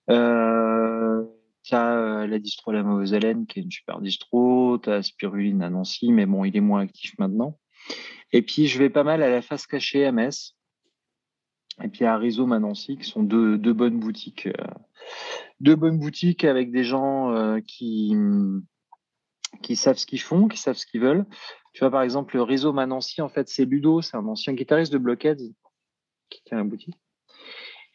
Euh, 0.10 1.24
t'as 1.68 1.96
euh, 1.96 2.28
la 2.28 2.40
distro 2.40 2.72
La 2.72 2.84
Mauvaise 2.84 3.14
Haleine 3.14 3.48
qui 3.48 3.60
est 3.60 3.64
une 3.64 3.72
super 3.72 4.00
distro. 4.00 4.78
T'as 4.78 5.02
Spiruline 5.02 5.64
à 5.64 5.70
Nancy, 5.70 6.12
mais 6.12 6.26
bon, 6.26 6.46
il 6.46 6.56
est 6.56 6.62
moins 6.62 6.82
actif 6.82 7.14
maintenant. 7.18 7.58
Et 8.32 8.44
puis, 8.44 8.68
je 8.68 8.78
vais 8.78 8.90
pas 8.90 9.04
mal 9.04 9.24
à 9.24 9.30
la 9.30 9.42
face 9.42 9.66
cachée 9.66 10.06
à 10.06 10.12
Metz. 10.12 10.56
Et 11.84 11.88
puis 11.88 12.06
à 12.06 12.16
Rhizome 12.18 12.52
à 12.52 12.60
Nancy, 12.60 12.98
qui 12.98 13.10
sont 13.10 13.24
deux, 13.24 13.58
deux 13.58 13.74
bonnes 13.74 14.00
boutiques 14.00 14.48
de 15.60 15.74
bonnes 15.74 15.98
boutiques 15.98 16.44
avec 16.44 16.72
des 16.72 16.84
gens 16.84 17.60
qui, 17.66 18.16
qui 19.64 19.76
savent 19.76 19.98
ce 19.98 20.06
qu'ils 20.06 20.22
font, 20.22 20.48
qui 20.48 20.60
savent 20.60 20.78
ce 20.78 20.86
qu'ils 20.86 21.02
veulent. 21.02 21.26
Tu 21.74 21.80
vois, 21.80 21.92
par 21.92 22.04
exemple, 22.04 22.36
le 22.36 22.44
réseau 22.44 22.72
Manancy, 22.72 23.22
en 23.22 23.30
fait, 23.30 23.50
c'est 23.50 23.66
Ludo, 23.66 24.02
c'est 24.02 24.16
un 24.16 24.28
ancien 24.28 24.54
guitariste 24.54 24.94
de 24.94 25.00
Blockheads 25.00 25.54
qui 26.30 26.44
tient 26.44 26.58
la 26.58 26.64
boutique. 26.64 26.98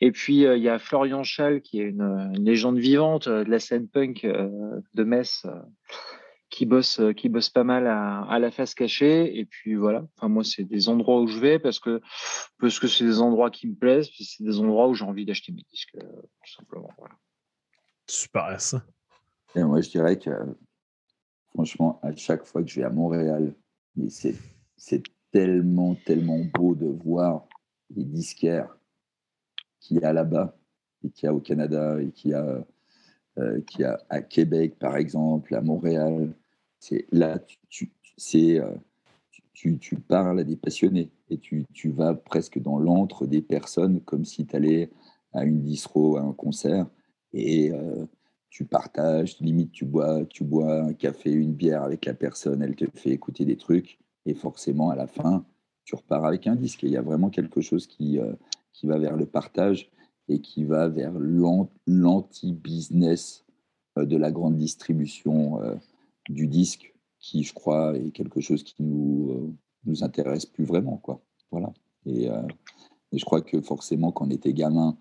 Et 0.01 0.13
puis, 0.13 0.43
il 0.43 0.63
y 0.63 0.69
a 0.69 0.79
Florian 0.79 1.25
Schall, 1.25 1.61
qui 1.61 1.81
est 1.81 1.89
une, 1.89 2.33
légende 2.39 2.79
vivante 2.79 3.29
de 3.29 3.51
la 3.51 3.59
scène 3.59 3.89
punk 3.89 4.25
de 4.25 5.05
Metz, 5.05 5.47
qui 6.51 6.67
bosse, 6.67 7.01
qui 7.17 7.29
bosse 7.29 7.51
pas 7.51 7.65
mal 7.65 7.87
à, 7.87 8.39
la 8.39 8.51
face 8.51 8.75
cachée. 8.75 9.39
Et 9.39 9.45
puis 9.45 9.75
voilà. 9.75 10.05
Enfin, 10.17 10.29
moi, 10.29 10.45
c'est 10.45 10.65
des 10.65 10.89
endroits 10.89 11.21
où 11.21 11.27
je 11.27 11.39
vais 11.39 11.59
parce 11.59 11.79
que 11.79 12.01
parce 12.59 12.79
que 12.79 12.87
c'est 12.87 13.05
des 13.05 13.21
endroits 13.21 13.51
qui 13.51 13.67
me 13.69 13.75
plaisent. 13.75 14.09
Puis 14.09 14.25
c'est 14.25 14.45
des 14.45 14.59
endroits 14.59 14.89
où 14.89 14.95
j'ai 14.95 15.05
envie 15.05 15.25
d'acheter 15.25 15.53
mes 15.53 15.65
disques, 15.71 15.97
tout 15.99 16.53
simplement. 16.57 16.91
Voilà. 16.99 17.15
Super 18.07 18.61
ça. 18.61 18.85
Et 19.55 19.63
moi, 19.63 19.81
je 19.81 19.91
dirais 19.91 20.19
que 20.19 20.31
franchement, 21.55 22.01
à 22.03 22.15
chaque 22.15 22.45
fois 22.45 22.63
que 22.63 22.69
je 22.69 22.81
vais 22.81 22.87
à 22.87 22.91
Montréal, 22.91 23.55
c'est 24.09 24.35
c'est 24.77 25.03
tellement 25.33 25.95
tellement 26.07 26.41
beau 26.55 26.75
de 26.75 26.87
voir 26.87 27.47
les 27.95 28.05
disquaires 28.05 28.79
qu'il 29.81 29.99
y 29.99 30.05
a 30.05 30.13
là-bas 30.13 30.57
et 31.05 31.11
qu'il 31.11 31.27
y 31.27 31.29
a 31.29 31.35
au 31.35 31.41
Canada 31.41 32.01
et 32.01 32.11
qu'il 32.11 32.33
y 32.33 32.35
a 32.35 32.65
euh, 33.39 33.61
a 33.85 33.99
à 34.09 34.21
Québec, 34.21 34.79
par 34.79 34.97
exemple, 34.97 35.55
à 35.55 35.61
Montréal. 35.61 36.35
Là, 37.13 37.39
tu, 37.69 37.93
euh, 38.35 38.75
tu, 39.53 39.79
tu, 39.79 39.97
parles 39.97 40.41
à 40.41 40.45
des 40.45 40.57
passionnés 40.57 41.11
et 41.31 41.39
tu, 41.39 41.65
tu 41.73 41.91
vas 41.91 42.15
presque 42.15 42.59
dans 42.59 42.79
l'antre 42.79 43.27
des 43.27 43.43
personnes 43.43 44.01
comme 44.01 44.25
si 44.25 44.47
tu 44.47 44.57
allais 44.57 44.91
à 45.33 45.45
une 45.45 45.63
distro, 45.63 46.17
à 46.17 46.23
un 46.23 46.33
concert 46.33 46.87
et 47.33 47.71
euh, 47.73 48.07
tu 48.51 48.65
partages, 48.65 49.39
limite 49.41 49.73
tu 49.73 49.85
bois, 49.85 50.25
tu 50.27 50.45
bois 50.45 50.83
un 50.83 50.93
café, 50.95 51.31
une 51.31 51.55
bière 51.55 51.83
avec 51.83 52.05
la 52.05 52.15
personne, 52.15 52.63
elle 52.63 52.77
te 52.77 52.87
fait 52.95 53.11
écouter 53.11 53.45
des 53.45 53.57
trucs 53.57 53.99
et 54.27 54.35
forcément 54.35 54.91
à 54.91 54.97
la 54.97 55.07
fin, 55.07 55.45
tu 55.85 55.95
repars 55.95 56.25
avec 56.25 56.47
un 56.47 56.57
disque. 56.57 56.83
il 56.83 56.91
y 56.91 56.97
a 56.97 57.03
vraiment 57.03 57.31
quelque 57.31 57.61
chose 57.61 57.87
qui, 57.87 58.19
qui 58.73 58.87
va 58.87 58.99
vers 58.99 59.17
le 59.17 59.27
partage 59.27 59.91
et 60.29 60.41
qui 60.41 60.65
va 60.65 60.89
vers 60.89 61.15
l'anti-business 61.87 63.45
euh, 63.99 64.05
de 64.05 64.17
la 64.17 64.31
grande 64.31 64.57
distribution 64.57 65.63
euh, 65.63 65.75
du 66.29 66.47
disque, 66.47 66.95
qui, 67.19 67.43
je 67.43 67.53
crois, 67.53 67.97
est 67.97 68.11
quelque 68.11 68.41
chose 68.41 68.63
qui 68.63 68.83
nous, 68.83 69.31
euh, 69.33 69.53
nous 69.85 70.05
intéresse 70.05 70.47
plus 70.47 70.65
vraiment. 70.65 70.99
Quoi. 70.99 71.21
Voilà. 71.51 71.73
Et, 72.07 72.29
je 73.13 73.25
crois 73.25 73.41
que 73.41 73.61
forcément, 73.63 74.13
quand 74.13 74.27
on 74.27 74.31
était 74.31 74.53
gamin, 74.53 74.97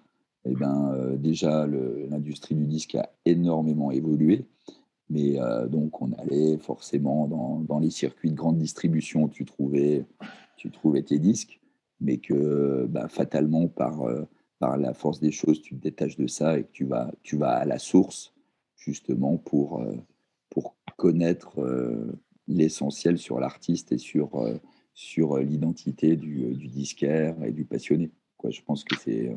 eh 0.49 0.53
ben, 0.53 1.15
déjà, 1.17 1.67
l'industrie 1.67 2.55
du 2.55 2.65
disque 2.65 2.95
a 2.95 3.09
énormément 3.25 3.91
évolué. 3.91 4.45
Mais 5.09 5.37
donc, 5.69 6.01
on 6.01 6.11
allait 6.13 6.57
forcément 6.57 7.27
dans, 7.27 7.61
dans, 7.61 7.79
les 7.79 7.89
circuits 7.89 8.31
de 8.31 8.35
grande 8.35 8.57
distribution, 8.57 9.29
tu 9.29 9.45
trouvais, 9.45 10.05
tu 10.57 10.69
trouvais 10.69 11.01
tes 11.01 11.17
disques, 11.17 11.61
mais 12.01 12.17
que 12.17 12.85
bah, 12.89 13.07
fatalement, 13.07 13.67
par 13.67 14.03
par 14.59 14.77
la 14.77 14.93
force 14.93 15.19
des 15.19 15.31
choses, 15.31 15.61
tu 15.61 15.75
te 15.75 15.81
détaches 15.81 16.17
de 16.17 16.27
ça 16.27 16.57
et 16.57 16.63
que 16.63 16.71
tu 16.71 16.85
vas, 16.85 17.11
tu 17.23 17.37
vas 17.37 17.57
à 17.57 17.65
la 17.65 17.79
source, 17.79 18.33
justement, 18.75 19.37
pour, 19.37 19.81
euh, 19.81 19.95
pour 20.49 20.75
connaître 20.95 21.59
euh, 21.59 22.19
l'essentiel 22.47 23.17
sur 23.17 23.39
l'artiste 23.39 23.91
et 23.91 23.97
sur, 23.97 24.35
euh, 24.35 24.57
sur 24.93 25.37
l'identité 25.37 26.15
du, 26.15 26.55
du, 26.55 26.67
disquaire 26.67 27.35
et 27.43 27.51
du 27.51 27.65
passionné. 27.65 28.11
Je 28.49 28.61
pense 28.61 28.83
que 28.83 28.95
c'est. 28.97 29.31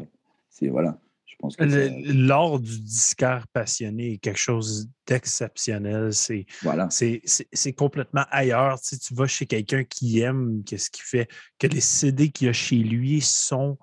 C'est 0.50 0.68
voilà. 0.68 0.98
Je 1.24 1.36
pense 1.38 1.56
que 1.56 1.64
L'art 2.12 2.58
du 2.58 2.80
disquaire 2.80 3.46
passionné 3.52 4.14
est 4.14 4.18
quelque 4.18 4.38
chose 4.38 4.90
d'exceptionnel. 5.06 6.12
C'est 6.12 6.44
voilà. 6.62 6.88
c'est 6.90 7.72
complètement 7.72 8.24
ailleurs. 8.30 8.80
Tu, 8.80 8.88
sais, 8.88 8.98
tu 8.98 9.14
vas 9.14 9.26
chez 9.26 9.46
quelqu'un 9.46 9.84
qui 9.84 10.20
aime 10.20 10.62
qu'est-ce 10.66 10.90
qu'il 10.90 11.04
fait, 11.04 11.28
que 11.58 11.66
les 11.66 11.80
CD 11.80 12.30
qu'il 12.30 12.48
y 12.48 12.50
a 12.50 12.52
chez 12.52 12.76
lui 12.76 13.20
sont 13.20 13.78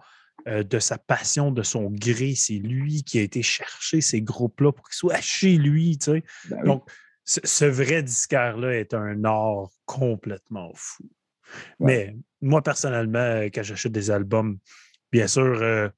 euh, 0.48 0.64
de 0.64 0.78
sa 0.78 0.98
passion, 0.98 1.52
de 1.52 1.64
son 1.64 1.90
gré. 1.90 2.36
C'est 2.36 2.60
lui 2.60 3.04
qui 3.04 3.18
a 3.18 3.22
été 3.22 3.42
chercher 3.42 4.02
ces 4.02 4.22
groupes-là 4.22 4.72
pour 4.72 4.88
qu'ils 4.88 4.98
soient 4.98 5.22
chez 5.22 5.58
lui. 5.58 5.98
Tu 5.98 6.12
sais. 6.12 6.24
Ben 6.50 6.64
Donc, 6.64 6.90
ce, 7.26 7.66
vrai 7.66 8.04
disquaire-là 8.04 8.74
est 8.74 8.94
un 8.94 9.24
art 9.24 9.70
complètement 9.86 10.72
fou. 10.76 11.10
Mais 11.80 12.16
moi, 12.42 12.62
personnellement, 12.62 13.20
euh, 13.20 13.50
quand 13.54 13.64
j'achète 13.64 13.92
des 13.92 14.12
albums, 14.12 14.60
bien 15.12 15.28
sûr, 15.28 15.44
euh, 15.62 15.90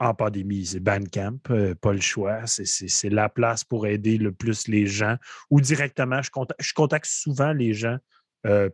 en 0.00 0.14
pandémie, 0.14 0.66
c'est 0.66 0.80
Bandcamp, 0.80 1.38
pas 1.80 1.92
le 1.92 2.00
choix. 2.00 2.46
C'est 2.46 3.10
la 3.10 3.28
place 3.28 3.64
pour 3.64 3.86
aider 3.86 4.18
le 4.18 4.32
plus 4.32 4.68
les 4.68 4.86
gens. 4.86 5.16
Ou 5.50 5.60
directement, 5.60 6.20
je 6.22 6.30
contacte, 6.30 6.62
je 6.62 6.72
contacte 6.74 7.06
souvent 7.06 7.52
les 7.52 7.74
gens 7.74 7.98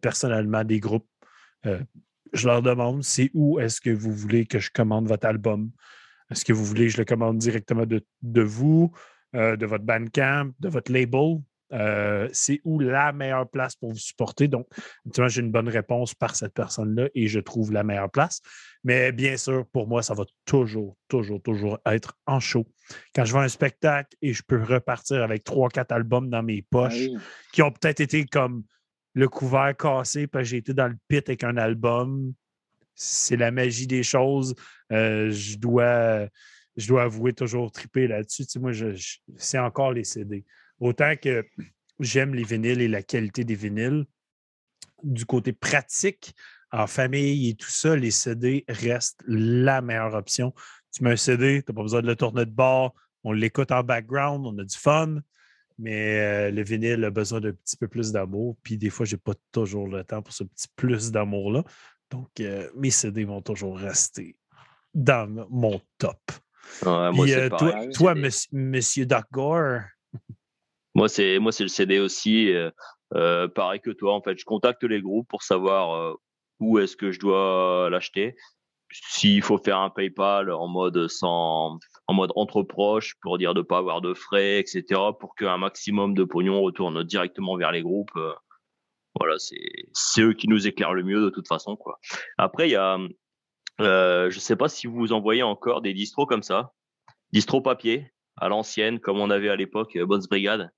personnellement, 0.00 0.64
des 0.64 0.80
groupes 0.80 1.06
je 2.32 2.46
leur 2.46 2.62
demande 2.62 3.02
c'est 3.02 3.30
où 3.34 3.58
est-ce 3.58 3.80
que 3.80 3.90
vous 3.90 4.12
voulez 4.12 4.46
que 4.46 4.58
je 4.58 4.70
commande 4.70 5.08
votre 5.08 5.26
album? 5.26 5.70
Est-ce 6.30 6.44
que 6.44 6.52
vous 6.52 6.64
voulez 6.64 6.86
que 6.86 6.92
je 6.92 6.98
le 6.98 7.04
commande 7.04 7.38
directement 7.38 7.84
de, 7.86 8.42
vous, 8.42 8.92
euh, 9.34 9.56
de 9.56 9.66
votre 9.66 9.84
Bandcamp, 9.84 10.50
de 10.60 10.68
votre 10.68 10.92
label? 10.92 11.40
Euh, 11.72 12.28
c'est 12.32 12.60
où 12.64 12.80
la 12.80 13.12
meilleure 13.12 13.48
place 13.48 13.76
pour 13.76 13.90
vous 13.90 13.98
supporter? 13.98 14.48
Donc, 14.48 14.66
j'ai 15.28 15.40
une 15.40 15.52
bonne 15.52 15.68
réponse 15.68 16.14
par 16.14 16.34
cette 16.34 16.54
personne-là 16.54 17.08
et 17.14 17.28
je 17.28 17.40
trouve 17.40 17.72
la 17.72 17.84
meilleure 17.84 18.10
place. 18.10 18.40
Mais 18.82 19.12
bien 19.12 19.36
sûr, 19.36 19.66
pour 19.72 19.86
moi, 19.86 20.02
ça 20.02 20.14
va 20.14 20.24
toujours, 20.44 20.96
toujours, 21.08 21.42
toujours 21.42 21.78
être 21.86 22.16
en 22.26 22.40
show. 22.40 22.66
Quand 23.14 23.24
je 23.24 23.32
vois 23.32 23.42
un 23.42 23.48
spectacle 23.48 24.16
et 24.22 24.32
je 24.32 24.42
peux 24.42 24.62
repartir 24.62 25.22
avec 25.22 25.44
trois, 25.44 25.68
quatre 25.68 25.92
albums 25.92 26.30
dans 26.30 26.42
mes 26.42 26.62
poches 26.62 27.08
ah 27.14 27.20
qui 27.52 27.62
ont 27.62 27.70
peut-être 27.70 28.00
été 28.00 28.24
comme 28.24 28.64
le 29.14 29.28
couvert 29.28 29.76
cassé 29.76 30.26
parce 30.26 30.44
que 30.44 30.50
j'ai 30.50 30.56
été 30.58 30.74
dans 30.74 30.88
le 30.88 30.96
pit 31.08 31.28
avec 31.28 31.44
un 31.44 31.56
album. 31.56 32.32
C'est 32.94 33.36
la 33.36 33.50
magie 33.50 33.86
des 33.86 34.02
choses. 34.02 34.54
Euh, 34.92 35.30
je, 35.30 35.56
dois, 35.56 36.26
je 36.76 36.88
dois 36.88 37.04
avouer 37.04 37.32
toujours 37.32 37.70
triper 37.70 38.06
là-dessus. 38.06 38.44
Tu 38.46 38.52
sais, 38.52 38.58
moi, 38.58 38.72
c'est 39.36 39.58
encore 39.58 39.92
les 39.92 40.04
CD. 40.04 40.44
Autant 40.80 41.14
que 41.16 41.46
j'aime 42.00 42.34
les 42.34 42.44
vinyles 42.44 42.80
et 42.80 42.88
la 42.88 43.02
qualité 43.02 43.44
des 43.44 43.54
vinyles, 43.54 44.06
du 45.02 45.24
côté 45.26 45.52
pratique, 45.52 46.34
en 46.72 46.86
famille 46.86 47.50
et 47.50 47.54
tout 47.54 47.70
ça, 47.70 47.96
les 47.96 48.10
CD 48.10 48.64
restent 48.68 49.22
la 49.26 49.80
meilleure 49.80 50.14
option. 50.14 50.54
Tu 50.92 51.04
mets 51.04 51.12
un 51.12 51.16
CD, 51.16 51.62
tu 51.62 51.70
n'as 51.70 51.76
pas 51.76 51.82
besoin 51.82 52.02
de 52.02 52.06
le 52.06 52.16
tourner 52.16 52.44
de 52.44 52.50
bord, 52.50 52.94
on 53.24 53.32
l'écoute 53.32 53.72
en 53.72 53.82
background, 53.82 54.46
on 54.46 54.56
a 54.58 54.64
du 54.64 54.76
fun. 54.76 55.20
Mais 55.78 56.20
euh, 56.20 56.50
le 56.50 56.62
vinyle 56.62 57.04
a 57.04 57.10
besoin 57.10 57.40
d'un 57.40 57.52
petit 57.52 57.76
peu 57.76 57.88
plus 57.88 58.12
d'amour. 58.12 58.56
Puis 58.62 58.76
des 58.76 58.90
fois, 58.90 59.06
je 59.06 59.16
n'ai 59.16 59.20
pas 59.20 59.32
toujours 59.50 59.88
le 59.88 60.04
temps 60.04 60.20
pour 60.20 60.32
ce 60.32 60.44
petit 60.44 60.68
plus 60.76 61.10
d'amour-là. 61.10 61.64
Donc, 62.10 62.28
euh, 62.40 62.68
mes 62.76 62.90
CD 62.90 63.24
vont 63.24 63.40
toujours 63.40 63.78
rester 63.78 64.36
dans 64.92 65.26
mon 65.48 65.80
top. 65.96 66.20
moi, 66.84 67.26
euh, 67.28 67.48
toi, 67.48 67.86
toi 67.88 68.14
monsieur 68.52 69.06
Doc 69.06 69.24
Gore. 69.32 69.80
Moi, 71.00 71.08
c'est 71.08 71.38
moi, 71.38 71.50
c'est 71.50 71.62
le 71.64 71.70
CD 71.70 71.98
aussi. 71.98 72.52
pareil 73.54 73.80
que 73.80 73.90
toi, 73.90 74.12
en 74.12 74.20
fait, 74.20 74.38
je 74.38 74.44
contacte 74.44 74.84
les 74.84 75.00
groupes 75.00 75.26
pour 75.28 75.42
savoir 75.42 76.16
où 76.58 76.78
est-ce 76.78 76.94
que 76.94 77.10
je 77.10 77.18
dois 77.18 77.88
l'acheter. 77.90 78.36
S'il 78.92 79.42
faut 79.42 79.56
faire 79.56 79.78
un 79.78 79.88
PayPal 79.88 80.52
en 80.52 80.68
mode 80.68 81.08
sans 81.08 81.78
en 82.06 82.12
mode 82.12 82.32
entre 82.34 82.62
proches 82.62 83.14
pour 83.22 83.38
dire 83.38 83.54
de 83.54 83.62
pas 83.62 83.78
avoir 83.78 84.02
de 84.02 84.12
frais, 84.12 84.60
etc. 84.60 85.00
pour 85.18 85.34
qu'un 85.36 85.56
maximum 85.56 86.12
de 86.12 86.24
pognon 86.24 86.60
retourne 86.60 87.02
directement 87.02 87.56
vers 87.56 87.72
les 87.72 87.80
groupes. 87.80 88.10
Euh, 88.16 88.34
voilà, 89.18 89.36
c'est 89.38 90.20
eux 90.22 90.34
qui 90.34 90.48
nous 90.48 90.66
éclairent 90.66 90.92
le 90.92 91.02
mieux 91.02 91.22
de 91.22 91.30
toute 91.30 91.48
façon. 91.48 91.76
Quoi. 91.76 91.98
Après, 92.36 92.68
il 92.68 92.72
y 92.72 92.76
a, 92.76 92.98
euh, 93.80 94.28
je 94.28 94.38
sais 94.38 94.56
pas 94.56 94.68
si 94.68 94.86
vous 94.86 95.14
envoyez 95.14 95.42
encore 95.42 95.80
des 95.80 95.94
distros 95.94 96.26
comme 96.26 96.42
ça, 96.42 96.74
distro 97.32 97.62
papier 97.62 98.12
à 98.36 98.48
l'ancienne, 98.48 99.00
comme 99.00 99.20
on 99.20 99.30
avait 99.30 99.48
à 99.48 99.56
l'époque 99.56 99.96
euh, 99.96 100.04
Bonnes 100.04 100.26
Brigade, 100.28 100.70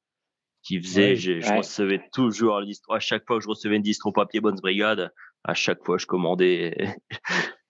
qui 0.62 0.80
faisait, 0.80 1.16
je, 1.16 1.56
recevais 1.56 2.00
toujours 2.12 2.62
à 2.90 3.00
chaque 3.00 3.26
fois 3.26 3.38
que 3.38 3.42
je 3.42 3.48
recevais 3.48 3.76
une 3.76 3.82
distro 3.82 4.12
papier 4.12 4.40
Bonnes 4.40 4.60
Brigade, 4.60 5.12
à 5.44 5.54
chaque 5.54 5.84
fois 5.84 5.98
je 5.98 6.06
commandais 6.06 6.76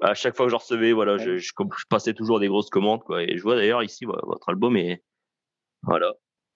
à 0.00 0.14
chaque 0.14 0.36
fois 0.36 0.46
que 0.46 0.50
je 0.50 0.56
recevais, 0.56 0.92
voilà, 0.92 1.18
je, 1.18 1.38
je, 1.38 1.52
passais 1.88 2.14
toujours 2.14 2.40
des 2.40 2.48
grosses 2.48 2.70
commandes, 2.70 3.02
quoi. 3.02 3.22
Et 3.22 3.36
je 3.36 3.42
vois 3.42 3.56
d'ailleurs 3.56 3.82
ici, 3.82 4.04
votre 4.04 4.48
album 4.48 4.76
est, 4.76 5.02
voilà, 5.82 6.12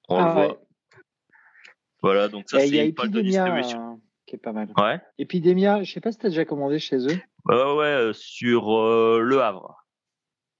on 0.08 0.18
le 0.18 0.24
ah 0.24 0.32
voit. 0.32 0.60
Voilà, 2.02 2.28
donc 2.28 2.48
ça, 2.48 2.60
c'est 2.60 2.86
une 2.86 2.94
page 2.94 3.10
de 3.10 3.20
distribution. 3.20 3.92
Euh, 3.92 3.96
qui 4.26 4.36
est 4.36 4.38
pas 4.38 4.52
mal. 4.52 4.72
Ouais. 4.76 5.00
Epidemia, 5.18 5.82
je 5.82 5.92
sais 5.92 6.00
pas 6.00 6.12
si 6.12 6.18
tu 6.18 6.26
as 6.26 6.30
déjà 6.30 6.44
commandé 6.44 6.78
chez 6.78 6.96
eux. 6.96 7.20
Ouais, 7.46 7.74
ouais, 7.74 7.86
euh, 7.86 8.12
sur 8.12 8.78
euh, 8.78 9.20
Le 9.20 9.42
Havre. 9.42 9.76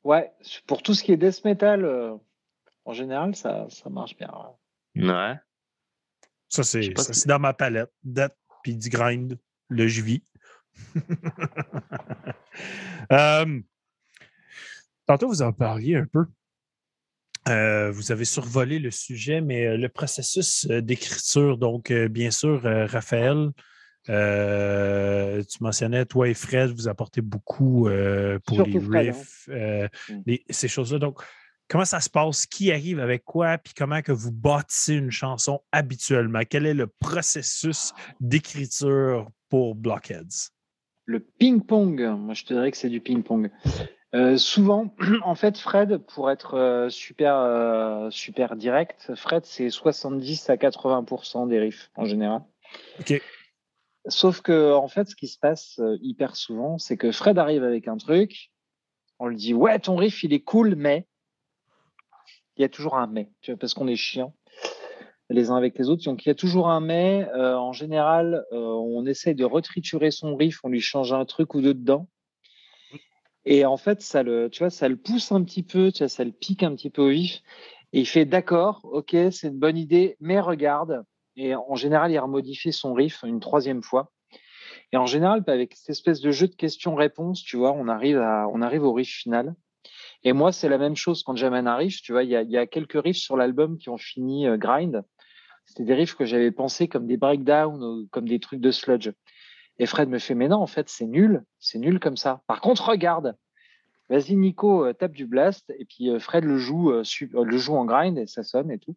Ouais, 0.03 0.33
pour 0.67 0.83
tout 0.83 0.95
ce 0.95 1.03
qui 1.03 1.13
est 1.13 1.17
death 1.17 1.45
metal, 1.45 2.19
en 2.85 2.93
général, 2.93 3.35
ça, 3.37 3.67
ça 3.69 3.91
marche 3.91 4.17
bien. 4.17 4.31
Ouais. 4.97 5.35
Ça, 6.49 6.65
c'est 6.65 6.93
dans 7.27 7.39
ma 7.39 7.55
palette. 7.55 7.93
Death 8.03 8.35
puis 8.63 8.77
du 8.77 8.89
grind, 8.89 9.39
le 9.69 9.85
vis. 9.87 10.23
tantôt, 15.07 15.29
vous 15.29 15.43
en 15.43 15.53
parliez 15.53 15.97
un 15.97 16.07
peu. 16.07 16.25
Euh, 17.49 17.91
vous 17.91 18.13
avez 18.13 18.25
survolé 18.27 18.79
le 18.79 18.91
sujet, 18.91 19.41
mais 19.41 19.67
euh, 19.67 19.77
le 19.77 19.89
processus 19.89 20.67
euh, 20.71 20.83
d'écriture, 20.83 21.57
donc 21.57 21.91
bien 21.93 22.31
sûr, 22.31 22.61
Raphaël, 22.63 23.51
tu 24.07 25.63
mentionnais, 25.63 26.05
toi 26.05 26.29
et 26.29 26.35
Fred, 26.35 26.71
vous 26.71 26.89
apportez 26.89 27.23
beaucoup 27.23 27.89
pour 28.45 28.63
les 28.65 28.73
Surtout 28.73 28.81
Fred, 28.91 29.15
riffs, 29.15 29.49
Mm. 29.49 30.23
les- 30.27 30.45
ces 30.51 30.69
choses-là. 30.69 30.99
Donc, 30.99 31.23
comment 31.71 31.85
ça 31.85 32.01
se 32.01 32.11
passe? 32.11 32.45
Qui 32.45 32.73
arrive 32.73 33.01
avec 33.01 33.25
quoi? 33.25 33.57
Puis 33.57 33.73
comment 33.75 34.03
que 34.03 34.13
vous 34.13 34.33
bâtissez 34.33 34.95
une 34.95 35.11
chanson 35.11 35.61
habituellement? 35.73 36.41
Quel 36.49 36.67
est 36.67 36.75
le 36.75 36.89
processus 36.89 37.93
d'écriture 38.19 39.29
pour 39.49 39.77
Blockheads? 39.77 40.51
Le 41.07 41.21
ping-pong, 41.21 42.03
moi 42.19 42.35
je 42.35 42.45
te 42.45 42.53
dirais 42.53 42.71
que 42.71 42.77
c'est 42.77 42.91
du 42.91 43.01
ping-pong. 43.01 43.51
Euh, 44.15 44.37
souvent, 44.37 44.93
en 45.25 45.37
fait, 45.37 45.57
Fred, 45.57 45.99
pour 45.99 46.31
être 46.31 46.55
euh, 46.55 46.89
super, 46.91 47.37
euh, 47.37 48.11
super 48.11 48.57
direct, 48.57 49.15
Fred, 49.15 49.47
c'est 49.47 49.71
70 49.71 50.51
à 50.51 50.57
80% 50.57 51.49
des 51.49 51.61
riffs 51.61 51.91
en 51.95 52.05
général. 52.05 52.43
OK. 52.99 53.23
Sauf 54.07 54.41
que, 54.41 54.73
en 54.73 54.89
fait, 54.89 55.09
ce 55.09 55.15
qui 55.15 55.29
se 55.29 55.39
passe 55.39 55.79
hyper 56.01 56.35
souvent, 56.35 56.79
c'est 56.79 56.97
que 56.97 57.13
Fred 57.13 57.39
arrive 57.39 57.63
avec 57.63 57.87
un 57.87 57.99
truc, 57.99 58.51
on 59.19 59.27
lui 59.27 59.37
dit 59.37 59.53
Ouais, 59.53 59.79
ton 59.79 59.95
riff, 59.95 60.23
il 60.25 60.33
est 60.33 60.41
cool, 60.41 60.75
mais. 60.75 61.07
Il 62.57 62.63
y 62.63 62.65
a 62.65 62.69
toujours 62.69 62.97
un 62.97 63.07
mais, 63.07 63.31
parce 63.59 63.75
qu'on 63.75 63.89
est 63.89 63.97
chiant 63.97 64.35
les 65.31 65.51
uns 65.51 65.57
avec 65.57 65.79
les 65.79 65.89
autres. 65.89 66.05
Donc, 66.05 66.27
il 66.27 66.29
y 66.29 66.33
a 66.33 66.35
toujours 66.35 66.69
un 66.69 66.81
mais. 66.81 67.29
Euh, 67.35 67.57
en 67.57 67.73
général, 67.73 68.45
euh, 68.53 68.59
on 68.59 69.07
essaye 69.07 69.35
de 69.35 69.45
retriturer 69.45 70.11
son 70.11 70.37
riff, 70.37 70.59
on 70.65 70.69
lui 70.69 70.81
change 70.81 71.13
un 71.13 71.25
truc 71.25 71.55
ou 71.55 71.61
deux 71.61 71.75
dedans. 71.75 72.09
Et 73.47 73.65
en 73.65 73.77
fait, 73.77 74.03
ça 74.03 74.23
le, 74.23 74.51
tu 74.51 74.59
vois, 74.59 74.71
ça 74.71 74.89
le 74.89 74.97
pousse 74.97 75.33
un 75.33 75.43
petit 75.43 75.63
peu, 75.63 75.91
ça 75.91 76.25
le 76.25 76.33
pique 76.33 76.63
un 76.63 76.75
petit 76.75 76.91
peu 76.91 77.03
au 77.03 77.09
vif. 77.09 77.41
Et 77.93 78.01
il 78.01 78.07
fait 78.07 78.25
d'accord, 78.25 78.81
ok, 78.85 79.17
c'est 79.31 79.49
une 79.49 79.59
bonne 79.59 79.79
idée, 79.79 80.17
mais 80.21 80.41
regarde. 80.41 81.05
Et 81.37 81.55
en 81.55 81.75
général, 81.75 82.13
il 82.13 82.19
remodifie 82.19 82.73
son 82.73 82.93
riff 82.93 83.23
une 83.23 83.41
troisième 83.41 83.83
fois. 83.83 84.13
Et 84.93 84.97
en 84.97 85.07
général, 85.07 85.43
avec 85.47 85.75
cette 85.75 85.91
espèce 85.91 86.21
de 86.21 86.31
jeu 86.33 86.49
de 86.49 86.55
questions-réponses, 86.55 87.43
tu 87.43 87.57
vois, 87.57 87.73
on 87.73 87.89
arrive, 87.89 88.19
à, 88.19 88.47
on 88.53 88.61
arrive 88.61 88.83
au 88.83 88.93
riff 88.93 89.09
final. 89.09 89.55
Et 90.23 90.33
moi, 90.33 90.53
c'est 90.53 90.69
la 90.69 90.79
même 90.79 90.97
chose 90.97 91.23
quand 91.23 91.37
j'amène 91.37 91.67
un 91.67 91.77
riff. 91.77 92.03
Tu 92.03 92.13
vois, 92.13 92.25
il 92.25 92.31
y 92.31 92.37
a, 92.37 92.43
y 92.43 92.57
a 92.57 92.67
quelques 92.67 93.01
riffs 93.01 93.19
sur 93.19 93.37
l'album 93.37 93.79
qui 93.79 93.89
ont 93.89 93.97
fini 93.97 94.47
euh, 94.47 94.57
grind. 94.57 95.03
C'était 95.65 95.85
des 95.85 95.95
riffs 95.95 96.15
que 96.15 96.25
j'avais 96.25 96.51
pensé 96.51 96.89
comme 96.89 97.07
des 97.07 97.17
breakdowns 97.17 97.83
ou 97.83 98.09
comme 98.11 98.29
des 98.29 98.41
trucs 98.41 98.61
de 98.61 98.71
sludge. 98.71 99.11
Et 99.79 99.87
Fred 99.87 100.09
me 100.09 100.19
fait, 100.19 100.35
mais 100.35 100.49
non, 100.49 100.59
en 100.59 100.67
fait, 100.67 100.89
c'est 100.89 101.07
nul. 101.07 101.43
C'est 101.59 101.79
nul 101.79 102.01
comme 102.01 102.17
ça. 102.17 102.43
Par 102.47 102.61
contre, 102.61 102.89
regarde. 102.89 103.35
Vas-y, 104.11 104.37
Nico, 104.37 104.85
euh, 104.85 104.93
tape 104.93 105.13
du 105.13 105.27
blast. 105.27 105.73
Et 105.79 105.87
puis 105.87 106.11
euh, 106.11 106.19
Fred 106.19 106.45
le 106.45 106.59
joue, 106.59 106.91
le 106.93 107.59
joue 107.59 107.77
en 107.77 107.87
grind 107.87 108.19
et 108.19 108.27
ça 108.27 108.43
sonne 108.43 108.71
et 108.71 108.79
tout. 108.79 108.97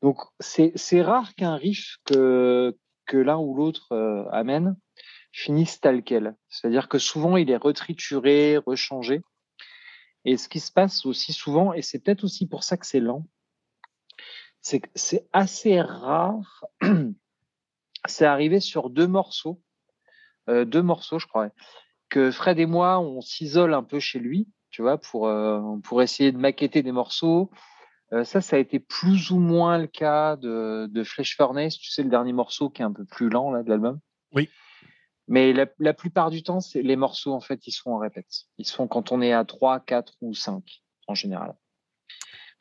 Donc, 0.00 0.22
c'est 0.38 1.02
rare 1.02 1.34
qu'un 1.34 1.56
riff 1.56 1.98
que, 2.06 2.74
l'un 3.12 3.36
ou 3.36 3.54
l'autre 3.54 3.94
amène 4.32 4.76
finisse 5.30 5.78
tel 5.78 6.02
quel. 6.02 6.36
C'est-à-dire 6.48 6.88
que 6.88 6.98
souvent, 6.98 7.36
il 7.36 7.50
est 7.50 7.56
retrituré, 7.56 8.56
rechangé. 8.56 9.20
Et 10.24 10.36
ce 10.36 10.48
qui 10.48 10.60
se 10.60 10.70
passe 10.72 11.06
aussi 11.06 11.32
souvent, 11.32 11.72
et 11.72 11.82
c'est 11.82 11.98
peut-être 11.98 12.24
aussi 12.24 12.46
pour 12.46 12.64
ça 12.64 12.76
que 12.76 12.86
c'est 12.86 13.00
lent, 13.00 13.26
c'est 14.60 14.80
que 14.80 14.90
c'est 14.94 15.26
assez 15.32 15.80
rare. 15.80 16.64
c'est 18.06 18.26
arrivé 18.26 18.60
sur 18.60 18.90
deux 18.90 19.06
morceaux, 19.06 19.62
euh, 20.48 20.64
deux 20.64 20.82
morceaux, 20.82 21.18
je 21.18 21.26
crois, 21.26 21.50
que 22.08 22.30
Fred 22.30 22.58
et 22.58 22.66
moi, 22.66 23.00
on 23.00 23.20
s'isole 23.20 23.74
un 23.74 23.82
peu 23.82 24.00
chez 24.00 24.18
lui, 24.18 24.48
tu 24.70 24.82
vois, 24.82 24.98
pour, 24.98 25.28
euh, 25.28 25.76
pour 25.84 26.02
essayer 26.02 26.32
de 26.32 26.38
maqueter 26.38 26.82
des 26.82 26.92
morceaux. 26.92 27.50
Euh, 28.12 28.24
ça, 28.24 28.40
ça 28.40 28.56
a 28.56 28.58
été 28.58 28.80
plus 28.80 29.30
ou 29.30 29.38
moins 29.38 29.78
le 29.78 29.86
cas 29.86 30.36
de, 30.36 30.88
de 30.90 31.04
Flesh 31.04 31.36
Furnace, 31.36 31.78
tu 31.78 31.90
sais, 31.90 32.02
le 32.02 32.10
dernier 32.10 32.32
morceau 32.32 32.68
qui 32.68 32.82
est 32.82 32.84
un 32.84 32.92
peu 32.92 33.04
plus 33.04 33.28
lent 33.28 33.50
là, 33.50 33.62
de 33.62 33.68
l'album. 33.68 34.00
Oui. 34.32 34.48
Mais 35.30 35.52
la, 35.52 35.66
la 35.78 35.94
plupart 35.94 36.30
du 36.30 36.42
temps, 36.42 36.58
les 36.74 36.96
morceaux, 36.96 37.32
en 37.32 37.40
fait, 37.40 37.64
ils 37.68 37.70
se 37.70 37.80
font 37.80 37.94
en 37.94 37.98
répète. 37.98 38.26
Ils 38.58 38.66
se 38.66 38.74
font 38.74 38.88
quand 38.88 39.12
on 39.12 39.22
est 39.22 39.32
à 39.32 39.44
3, 39.44 39.78
4 39.78 40.14
ou 40.22 40.34
5, 40.34 40.82
en 41.06 41.14
général. 41.14 41.54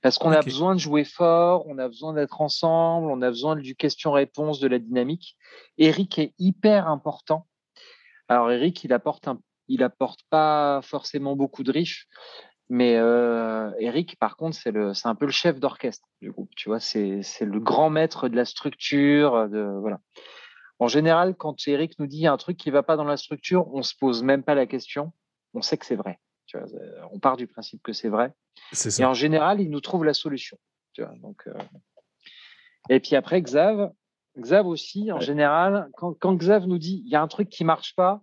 Parce 0.02 0.20
qu'on 0.20 0.32
a 0.32 0.44
besoin 0.44 0.76
de 0.76 0.80
jouer 0.80 1.04
fort, 1.04 1.66
on 1.68 1.80
a 1.80 1.88
besoin 1.88 2.14
d'être 2.14 2.42
ensemble, 2.42 3.10
on 3.10 3.24
a 3.24 3.30
besoin 3.30 3.56
du 3.56 3.76
question-réponse, 3.76 4.60
de 4.60 4.68
la 4.68 4.78
dynamique. 4.78 5.36
Eric 5.80 6.20
est 6.20 6.34
hyper 6.38 6.88
important. 6.88 7.48
Alors 8.28 8.52
Eric, 8.52 8.84
il 8.84 8.94
apporte 8.94 9.28
un, 9.28 9.42
il 9.68 9.82
apporte 9.82 10.22
pas 10.30 10.82
forcément 10.84 11.36
beaucoup 11.36 11.64
de 11.64 11.72
riffs, 11.72 12.06
mais 12.70 12.98
euh, 12.98 13.72
Eric, 13.80 14.18
par 14.20 14.38
contre, 14.38 14.56
c'est 14.56 15.08
un 15.08 15.16
peu 15.16 15.26
le 15.26 15.32
chef 15.32 15.60
d'orchestre 15.60 16.08
du 16.22 16.32
groupe. 16.32 16.52
Tu 16.56 16.70
vois, 16.70 16.80
c'est, 16.80 17.24
c'est 17.24 17.46
le 17.46 17.60
grand 17.60 17.90
maître 17.90 18.30
de 18.30 18.36
la 18.36 18.46
structure, 18.46 19.50
de 19.50 19.80
voilà. 19.82 20.00
En 20.80 20.88
général, 20.88 21.36
quand 21.36 21.68
Eric 21.68 22.00
nous 22.00 22.08
dit 22.08 22.18
il 22.18 22.22
y 22.24 22.28
a 22.28 22.32
un 22.32 22.38
truc 22.38 22.58
qui 22.58 22.72
va 22.72 22.84
pas 22.84 22.96
dans 22.96 23.04
la 23.04 23.18
structure, 23.18 23.68
on 23.74 23.84
se 23.84 23.94
pose 24.00 24.24
même 24.24 24.44
pas 24.44 24.56
la 24.56 24.66
question, 24.66 25.12
on 25.54 25.62
sait 25.62 25.78
que 25.78 25.86
c'est 25.86 25.96
vrai. 25.98 26.20
Tu 26.46 26.58
vois, 26.58 26.68
euh, 26.74 27.02
on 27.12 27.20
part 27.20 27.38
du 27.38 27.48
principe 27.48 27.84
que 27.84 27.94
c'est 27.94 28.10
vrai. 28.10 28.34
C'est 28.72 29.00
Et 29.02 29.06
en 29.06 29.14
général, 29.14 29.60
il 29.62 29.70
nous 29.70 29.82
trouve 29.82 30.06
la 30.06 30.14
solution. 30.14 30.58
Tu 30.94 31.04
vois, 31.04 31.14
donc, 31.18 31.44
euh, 31.48 31.54
Et 32.90 33.00
puis 33.00 33.16
après, 33.16 33.42
Xav, 33.42 33.92
Xav 34.38 34.66
aussi, 34.66 35.12
en 35.12 35.18
Ouais. 35.18 35.22
général, 35.22 35.90
quand, 35.98 36.14
quand 36.14 36.34
Xav 36.36 36.66
nous 36.66 36.78
dit 36.80 37.04
il 37.06 37.12
y 37.12 37.16
a 37.16 37.22
un 37.22 37.28
truc 37.28 37.50
qui 37.50 37.64
marche 37.66 37.94
pas, 37.96 38.22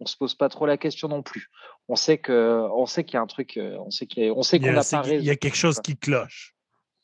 on 0.00 0.06
se 0.06 0.16
pose 0.16 0.34
pas 0.34 0.48
trop 0.48 0.66
la 0.66 0.76
question 0.76 1.08
non 1.08 1.22
plus. 1.22 1.48
On 1.88 1.96
sait 1.96 2.18
que, 2.18 2.68
on 2.76 2.86
sait 2.86 3.02
qu'il 3.04 3.14
y 3.14 3.16
a 3.16 3.22
un 3.22 3.26
truc, 3.26 3.56
euh, 3.56 3.76
on 3.80 3.90
sait 3.90 4.06
qu'il 4.06 4.22
y 4.24 4.28
a- 4.28 4.32
on 4.34 4.42
sait 4.42 4.58
Il 4.58 4.62
y 4.62 4.66
qu'on 4.66 4.72
a, 4.72 4.74
n'a 4.74 4.80
pas 4.84 5.02
qu'il 5.02 5.12
y 5.14 5.16
a 5.16 5.18
raison. 5.20 5.34
quelque 5.40 5.56
chose 5.56 5.80
qui 5.80 5.96
cloche. 5.96 6.54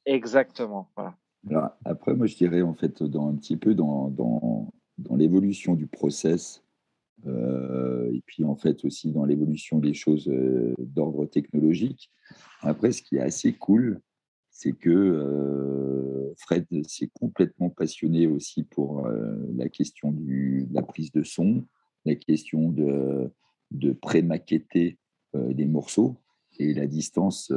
Exactement. 0.06 0.92
Voilà. 0.94 1.16
Alors, 1.50 1.70
après, 1.84 2.14
moi, 2.14 2.26
je 2.26 2.36
dirais 2.36 2.62
en 2.62 2.74
fait 2.74 3.02
dans 3.02 3.28
un 3.28 3.34
petit 3.34 3.56
peu 3.56 3.74
dans, 3.74 4.08
dans, 4.08 4.72
dans 4.98 5.16
l'évolution 5.16 5.74
du 5.74 5.86
process, 5.86 6.62
euh, 7.26 8.10
et 8.12 8.22
puis 8.26 8.44
en 8.44 8.56
fait 8.56 8.84
aussi 8.84 9.10
dans 9.12 9.24
l'évolution 9.24 9.78
des 9.78 9.94
choses 9.94 10.28
euh, 10.28 10.74
d'ordre 10.78 11.26
technologique. 11.26 12.10
Après, 12.60 12.92
ce 12.92 13.02
qui 13.02 13.16
est 13.16 13.20
assez 13.20 13.52
cool, 13.52 14.00
c'est 14.50 14.72
que 14.72 14.90
euh, 14.90 16.32
Fred 16.38 16.66
s'est 16.86 17.10
complètement 17.12 17.70
passionné 17.70 18.26
aussi 18.26 18.62
pour 18.64 19.06
la 19.54 19.68
question 19.68 20.12
de 20.12 20.66
la 20.72 20.82
prise 20.82 21.12
de 21.12 21.22
son, 21.22 21.64
la 22.04 22.14
question 22.14 22.70
de, 22.70 23.30
de 23.70 23.92
pré-maqueter 23.92 24.98
des 25.34 25.66
morceaux, 25.66 26.16
et 26.58 26.72
la 26.74 26.86
distance 26.86 27.52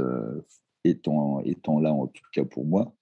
étant, 0.83 1.41
étant 1.41 1.79
là, 1.79 1.93
en 1.93 2.07
tout 2.07 2.23
cas 2.33 2.45
pour 2.45 2.65
moi, 2.65 2.96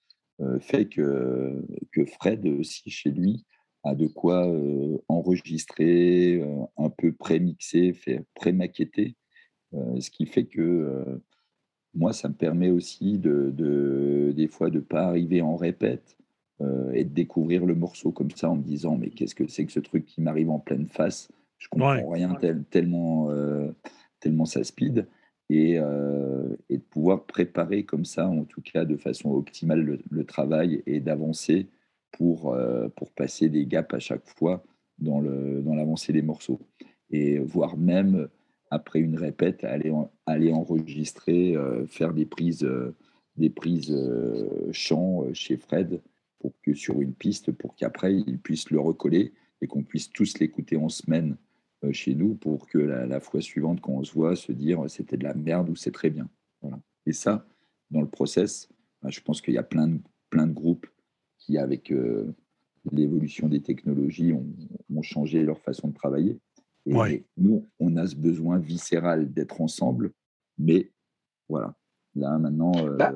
fait 0.60 0.86
que, 0.86 1.64
que 1.92 2.04
Fred 2.06 2.46
aussi 2.46 2.90
chez 2.90 3.10
lui 3.10 3.44
a 3.84 3.94
de 3.94 4.06
quoi 4.06 4.46
euh, 4.48 4.98
enregistrer, 5.08 6.40
euh, 6.42 6.64
un 6.76 6.90
peu 6.90 7.12
pré-mixer, 7.12 7.92
faire 7.92 8.22
pré-maqueter, 8.34 9.16
euh, 9.74 10.00
ce 10.00 10.10
qui 10.10 10.26
fait 10.26 10.46
que 10.46 10.60
euh, 10.60 11.18
moi, 11.94 12.12
ça 12.12 12.28
me 12.28 12.34
permet 12.34 12.70
aussi 12.70 13.18
de, 13.18 13.50
de- 13.54 14.32
des 14.36 14.48
fois 14.48 14.70
de 14.70 14.76
ne 14.76 14.80
pas 14.84 15.04
arriver 15.06 15.40
en 15.42 15.56
répète 15.56 16.16
euh, 16.60 16.92
et 16.92 17.04
de 17.04 17.10
découvrir 17.14 17.64
le 17.66 17.74
morceau 17.74 18.12
comme 18.12 18.30
ça 18.30 18.50
en 18.50 18.56
me 18.56 18.62
disant 18.62 18.96
mais 18.96 19.10
qu'est-ce 19.10 19.34
que 19.34 19.46
c'est 19.46 19.64
que 19.66 19.72
ce 19.72 19.80
truc 19.80 20.04
qui 20.06 20.20
m'arrive 20.20 20.50
en 20.50 20.58
pleine 20.58 20.88
face? 20.88 21.28
Je 21.58 21.68
comprends 21.68 21.90
Ouais. 21.90 22.04
rien 22.10 22.34
tel- 22.34 22.64
tellement, 22.64 23.30
euh, 23.30 23.72
tellement 24.20 24.44
ça 24.46 24.62
speed 24.64 25.06
et, 25.48 25.78
euh, 25.78 26.56
et 26.68 26.78
de 26.78 26.82
pouvoir 26.82 27.24
préparer 27.24 27.84
comme 27.84 28.04
ça, 28.04 28.28
en 28.28 28.44
tout 28.44 28.62
cas 28.62 28.84
de 28.84 28.96
façon 28.96 29.30
optimale, 29.30 30.00
le, 30.10 30.24
travail 30.24 30.82
et 30.86 31.00
d'avancer 31.00 31.68
pour, 32.12 32.52
euh, 32.52 32.88
pour 32.96 33.12
passer 33.12 33.48
des 33.48 33.66
gaps 33.66 33.94
à 33.94 33.98
chaque 33.98 34.26
fois 34.26 34.64
dans 34.98 35.20
le- 35.20 35.62
dans 35.62 35.74
l'avancée 35.74 36.12
des 36.12 36.22
morceaux. 36.22 36.60
Et 37.10 37.38
voire 37.38 37.76
même, 37.76 38.28
après 38.70 38.98
une 39.00 39.16
répète, 39.16 39.62
aller, 39.64 39.92
aller 40.26 40.52
enregistrer, 40.52 41.54
euh, 41.56 41.86
faire 41.86 42.12
des 42.12 42.26
prises, 42.26 42.68
des 43.36 43.50
prises 43.50 43.94
chant 44.72 45.24
chez 45.32 45.56
Fred 45.56 46.00
pour 46.40 46.52
que 46.62 46.74
sur 46.74 47.00
une 47.00 47.14
piste, 47.14 47.52
pour 47.52 47.76
qu'après 47.76 48.14
il 48.14 48.38
puisse 48.40 48.70
le 48.70 48.80
recoller 48.80 49.32
et 49.60 49.66
qu'on 49.66 49.84
puisse 49.84 50.10
tous 50.10 50.38
l'écouter 50.38 50.76
en 50.76 50.88
semaine 50.88 51.36
chez 51.92 52.14
nous 52.14 52.34
pour 52.34 52.66
que 52.68 52.78
la, 52.78 53.06
la 53.06 53.20
fois 53.20 53.40
suivante, 53.40 53.80
quand 53.80 53.92
on 53.92 54.04
se 54.04 54.12
voit, 54.12 54.36
se 54.36 54.52
dire 54.52 54.84
euh, 54.84 54.88
c'était 54.88 55.16
de 55.16 55.24
la 55.24 55.34
merde 55.34 55.68
ou 55.68 55.76
c'est 55.76 55.92
très 55.92 56.10
bien. 56.10 56.28
Voilà. 56.62 56.80
Et 57.06 57.12
ça, 57.12 57.46
dans 57.90 58.00
le 58.00 58.08
process, 58.08 58.68
bah, 59.02 59.10
je 59.10 59.20
pense 59.20 59.40
qu'il 59.40 59.54
y 59.54 59.58
a 59.58 59.62
plein 59.62 59.88
de, 59.88 60.00
plein 60.30 60.46
de 60.46 60.52
groupes 60.52 60.86
qui, 61.38 61.58
avec 61.58 61.90
euh, 61.92 62.34
l'évolution 62.92 63.48
des 63.48 63.62
technologies, 63.62 64.32
ont, 64.32 64.46
ont 64.94 65.02
changé 65.02 65.42
leur 65.42 65.60
façon 65.60 65.88
de 65.88 65.94
travailler. 65.94 66.38
Et 66.86 66.94
Ouais. 66.94 67.24
nous, 67.36 67.68
on 67.80 67.96
a 67.96 68.06
ce 68.06 68.14
besoin 68.16 68.58
viscéral 68.58 69.32
d'être 69.32 69.60
ensemble, 69.60 70.12
mais 70.58 70.92
voilà. 71.48 71.74
Là, 72.14 72.38
maintenant, 72.38 72.72
euh, 72.78 72.96
Bah, 72.96 73.12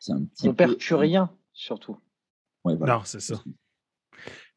c'est 0.00 0.12
un 0.12 0.24
petit 0.24 0.48
On 0.48 0.50
peu. 0.50 0.56
perd 0.56 0.76
plus 0.78 0.94
rien, 0.94 1.36
surtout. 1.52 1.96
Ouais, 2.64 2.74
voilà. 2.76 2.94
Non, 2.96 3.00
c'est 3.04 3.20
ça. 3.20 3.42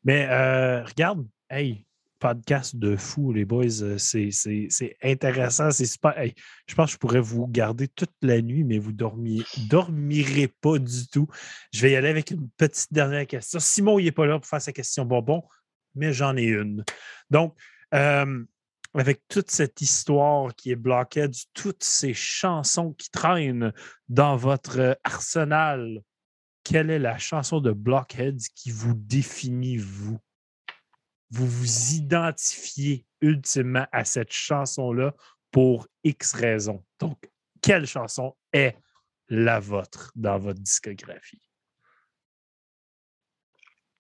Mais 0.03 0.27
euh, 0.29 0.83
regarde, 0.83 1.25
hey, 1.49 1.85
podcast 2.23 2.77
de 2.77 2.95
fou, 2.95 3.33
les 3.33 3.43
boys. 3.43 3.81
Euh, 3.81 3.97
c'est 3.97 4.95
intéressant, 5.03 5.71
c'est 5.71 5.85
super. 5.85 6.15
Je 6.67 6.73
pense 6.73 6.91
que 6.91 6.93
je 6.93 6.97
pourrais 6.97 7.19
vous 7.19 7.47
garder 7.47 7.89
toute 7.89 8.13
la 8.21 8.41
nuit, 8.41 8.63
mais 8.63 8.77
vous 8.77 8.93
dormiez, 8.93 9.43
dormirez 9.67 10.47
pas 10.47 10.79
du 10.79 11.05
tout. 11.09 11.27
Je 11.73 11.81
vais 11.81 11.91
y 11.91 11.95
aller 11.97 12.07
avec 12.07 12.31
une 12.31 12.47
petite 12.55 12.93
dernière 12.93 13.27
question. 13.27 13.59
Simon, 13.59 13.99
il 13.99 14.05
n'est 14.05 14.13
pas 14.13 14.25
là 14.25 14.39
pour 14.39 14.47
faire 14.47 14.61
sa 14.61 14.71
question 14.71 15.03
bonbon, 15.03 15.43
mais 15.95 16.13
j'en 16.13 16.37
ai 16.37 16.45
une. 16.45 16.85
Donc, 17.29 17.57
euh, 17.93 18.45
avec 18.93 19.27
toute 19.27 19.51
cette 19.51 19.81
histoire 19.81 20.55
qui 20.55 20.71
est 20.71 20.77
Blockhead, 20.77 21.35
toutes 21.53 21.83
ces 21.83 22.13
chansons 22.13 22.93
qui 22.93 23.11
traînent 23.11 23.73
dans 24.07 24.37
votre 24.37 24.79
euh, 24.79 24.93
arsenal, 25.03 26.01
quelle 26.63 26.89
est 26.89 26.99
la 26.99 27.17
chanson 27.17 27.59
de 27.59 27.73
Blockhead 27.73 28.39
qui 28.55 28.71
vous 28.71 28.93
définit, 28.93 29.75
vous? 29.75 30.21
Vous 31.33 31.47
vous 31.47 31.93
identifiez 31.95 33.07
ultimement 33.21 33.87
à 33.91 34.05
cette 34.05 34.31
chanson-là 34.31 35.15
pour 35.49 35.87
X 36.03 36.33
raisons. 36.33 36.83
Donc, 36.99 37.17
quelle 37.59 37.87
chanson 37.87 38.35
est 38.51 38.77
la 39.29 39.59
vôtre 39.59 40.11
dans 40.15 40.37
votre 40.37 40.59
discographie? 40.59 41.41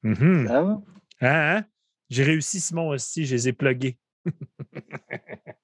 Mhm. 0.03 0.47
Ça 0.47 0.61
va? 0.61 0.81
Hein, 1.21 1.57
hein? 1.57 1.65
J'ai 2.11 2.23
réussi, 2.23 2.59
Simon, 2.59 2.89
aussi, 2.89 3.25
je 3.25 3.33
les 3.33 3.47
ai 3.47 3.53
plugués. 3.53 3.97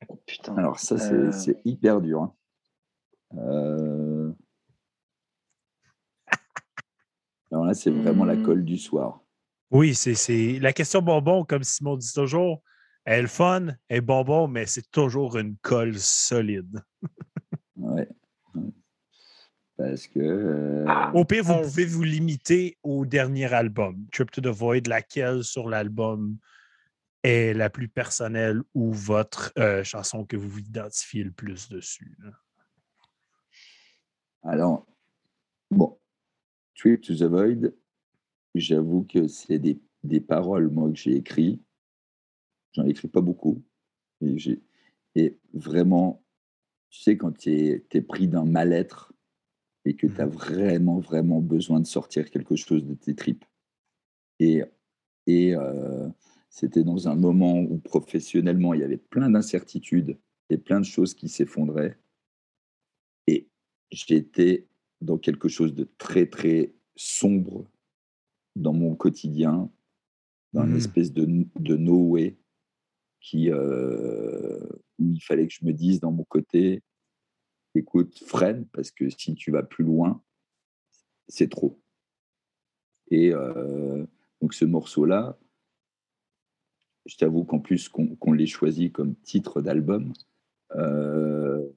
Oh, 0.08 0.16
putain. 0.26 0.58
Alors 0.58 0.80
ça, 0.80 0.98
c'est 0.98 1.52
Euh. 1.52 1.62
hyper 1.66 2.02
dur. 2.02 2.22
hein. 2.24 2.36
Euh, 3.38 4.34
Alors 7.52 7.66
là, 7.66 7.74
c'est 7.76 7.92
vraiment 7.92 8.26
la 8.26 8.38
colle 8.38 8.66
du 8.66 8.78
soir. 8.80 9.22
Oui, 9.72 9.94
c'est- 9.96 10.16
c'est 10.16 10.60
la 10.60 10.74
question 10.74 11.02
bonbon, 11.02 11.46
comme 11.46 11.64
Simon 11.64 11.96
dit 11.98 12.12
toujours. 12.14 12.64
Elle 13.06 13.20
est 13.20 13.22
le 13.24 13.28
fun, 13.28 13.68
elle 13.88 13.98
est 13.98 14.02
bonbon, 14.02 14.48
mais 14.48 14.66
c'est 14.66 14.90
toujours 14.92 15.38
une 15.38 15.56
colle 15.58 15.98
solide. 15.98 16.82
Ouais. 17.76 18.08
Parce 19.78 20.08
que 20.08 20.20
euh, 20.20 21.12
Au 21.14 21.24
pire, 21.24 21.44
vous 21.44 21.54
Euh, 21.54 21.62
pouvez 21.64 21.86
vous 21.86 22.04
limiter 22.04 22.78
au 22.84 23.06
dernier 23.06 23.52
album, 23.54 24.06
Trip 24.12 24.30
to 24.32 24.42
the 24.42 24.48
Void, 24.48 24.88
laquelle 24.88 25.44
sur 25.44 25.70
l'album 25.70 26.38
est 27.24 27.54
la 27.54 27.70
plus 27.70 27.88
personnelle 27.88 28.62
ou 28.74 28.92
votre 28.92 29.54
euh, 29.58 29.84
chanson 29.84 30.26
que 30.26 30.36
vous 30.36 30.50
vous 30.50 30.60
identifiez 30.60 31.24
le 31.24 31.32
plus 31.32 31.70
dessus. 31.70 32.18
là? 32.20 32.32
Alors, 34.44 34.86
bon, 35.72 35.98
Trip 36.76 37.02
to 37.02 37.16
the 37.16 37.24
Void, 37.24 37.74
j'avoue 38.56 39.04
que 39.04 39.28
c'est 39.28 39.60
des, 39.60 39.80
des 40.04 40.20
paroles, 40.20 40.70
moi, 40.70 40.90
que 40.90 40.98
j'ai 40.98 41.16
écrit. 41.16 41.62
J'en 42.74 42.86
écris 42.86 43.08
pas 43.08 43.22
beaucoup. 43.22 43.64
Et, 44.22 44.38
j'ai- 44.38 44.62
et 45.16 45.38
vraiment, 45.54 46.24
tu 46.90 47.02
sais, 47.02 47.18
quand 47.18 47.32
tu 47.38 47.84
es, 47.92 48.02
pris 48.02 48.28
d'un 48.28 48.46
mal-être 48.46 49.14
et 49.86 49.96
que 49.96 50.08
tu 50.08 50.22
as 50.22 50.26
vraiment, 50.26 51.00
vraiment 51.00 51.42
besoin 51.42 51.80
de 51.80 51.88
sortir 51.88 52.30
quelque 52.30 52.56
chose 52.56 52.86
de 52.86 52.94
tes 52.94 53.16
tripes. 53.16 53.46
Et, 54.40 54.64
et 55.28 55.56
euh, 55.56 56.10
c'était 56.50 56.84
dans 56.84 57.08
un 57.08 57.16
moment 57.16 57.60
où 57.60 57.78
professionnellement, 57.78 58.74
il 58.74 58.82
y 58.82 58.84
avait 58.84 58.98
plein 58.98 59.30
d'incertitudes 59.30 60.18
et 60.50 60.58
plein 60.58 60.80
de 60.80 60.86
choses 60.86 61.14
qui 61.14 61.30
s'effondraient. 61.30 61.98
Et 63.28 63.48
j'étais 63.92 64.68
dans 65.02 65.18
quelque 65.18 65.48
chose 65.48 65.74
de 65.74 65.88
très, 65.98 66.26
très 66.26 66.74
sombre 66.96 67.70
dans 68.60 68.74
mon 68.74 68.96
quotidien, 68.96 69.72
dans 70.54 70.64
une 70.64 70.72
Mhm. 70.72 70.78
espèce 70.78 71.14
de, 71.14 71.26
de 71.60 71.76
no 71.78 71.96
way 72.10 72.38
qui, 73.22 73.50
euh, 73.52 74.60
où 75.00 75.12
il 75.12 75.22
fallait 75.22 75.48
que 75.48 75.54
je 75.54 75.66
me 75.66 75.74
dise 75.74 76.00
dans 76.00 76.12
mon 76.12 76.24
côté, 76.24 76.82
écoute, 77.76 78.18
freine, 78.26 78.66
parce 78.74 78.92
que 78.92 79.10
si 79.10 79.36
tu 79.36 79.52
vas 79.52 79.64
plus 79.64 79.84
loin, 79.84 80.22
c'est 81.28 81.50
trop. 81.50 81.80
Et 83.12 83.34
euh, 83.34 84.06
donc 84.42 84.54
ce 84.54 84.66
morceau-là, 84.66 85.38
je 87.06 87.16
t'avoue 87.18 87.44
qu'en 87.44 87.60
plus 87.60 87.90
qu'on 87.90 88.16
qu'on 88.16 88.34
l'ait 88.34 88.46
choisi 88.46 88.92
comme 88.92 89.16
titre 89.16 89.62
d'album, 89.62 90.14
euh, 90.76 91.68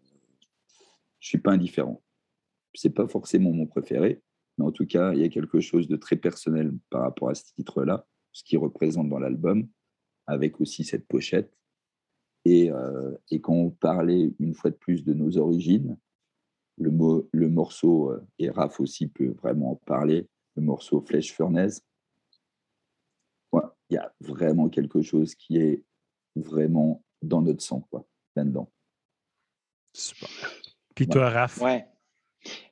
je 1.21 1.29
suis 1.29 1.39
pas 1.39 1.53
indifférent. 1.53 2.03
C'est 2.75 2.91
pas 2.91 3.07
forcément 3.09 3.53
mon 3.53 3.67
préféré, 3.67 4.23
mais 4.59 4.65
en 4.65 4.73
tout 4.73 4.87
cas, 4.87 5.13
il 5.13 5.21
y 5.21 5.25
a 5.25 5.29
quelque 5.29 5.61
chose 5.61 5.89
de 5.89 5.97
très 5.97 6.17
personnel 6.17 6.73
par 6.91 7.03
rapport 7.03 7.31
à 7.31 7.35
ce 7.35 7.45
titre-là, 7.55 8.07
ce 8.33 8.45
qu'il 8.45 8.59
représente 8.59 9.09
dans 9.09 9.19
l'album, 9.19 9.69
avec 10.27 10.61
aussi 10.61 10.85
cette 10.85 11.07
pochette. 11.07 11.57
Et, 12.45 12.71
euh, 12.71 13.17
et 13.31 13.41
quand 13.41 13.55
on 13.55 13.71
parlait 13.71 14.33
une 14.39 14.55
fois 14.55 14.71
de 14.71 14.77
plus 14.77 15.05
de 15.05 15.15
nos 15.15 15.39
origines, 15.39 15.97
le, 16.79 16.91
mot, 16.91 17.29
le 17.33 17.49
morceau, 17.49 18.11
euh, 18.11 18.27
et 18.39 18.51
Raph 18.51 18.81
aussi 18.81 19.07
peut 19.07 19.31
vraiment 19.31 19.73
en 19.73 19.77
parler, 19.77 20.29
le 20.57 20.63
morceau 20.63 21.01
Flèche 21.01 21.33
Furnaise, 21.33 21.83
ouais, 23.53 23.63
il 23.91 23.95
y 23.95 23.99
a 23.99 24.13
vraiment 24.21 24.69
quelque 24.69 25.03
chose 25.03 25.35
qui 25.35 25.59
est 25.59 25.85
vraiment 26.35 27.05
dans 27.23 27.43
notre 27.43 27.63
sang, 27.63 27.87
quoi, 27.91 28.07
là-dedans. 28.35 28.71
Super. 29.95 30.29
Puis 30.95 31.07
toi, 31.07 31.31
Raph? 31.31 31.61
Ouais. 31.61 31.87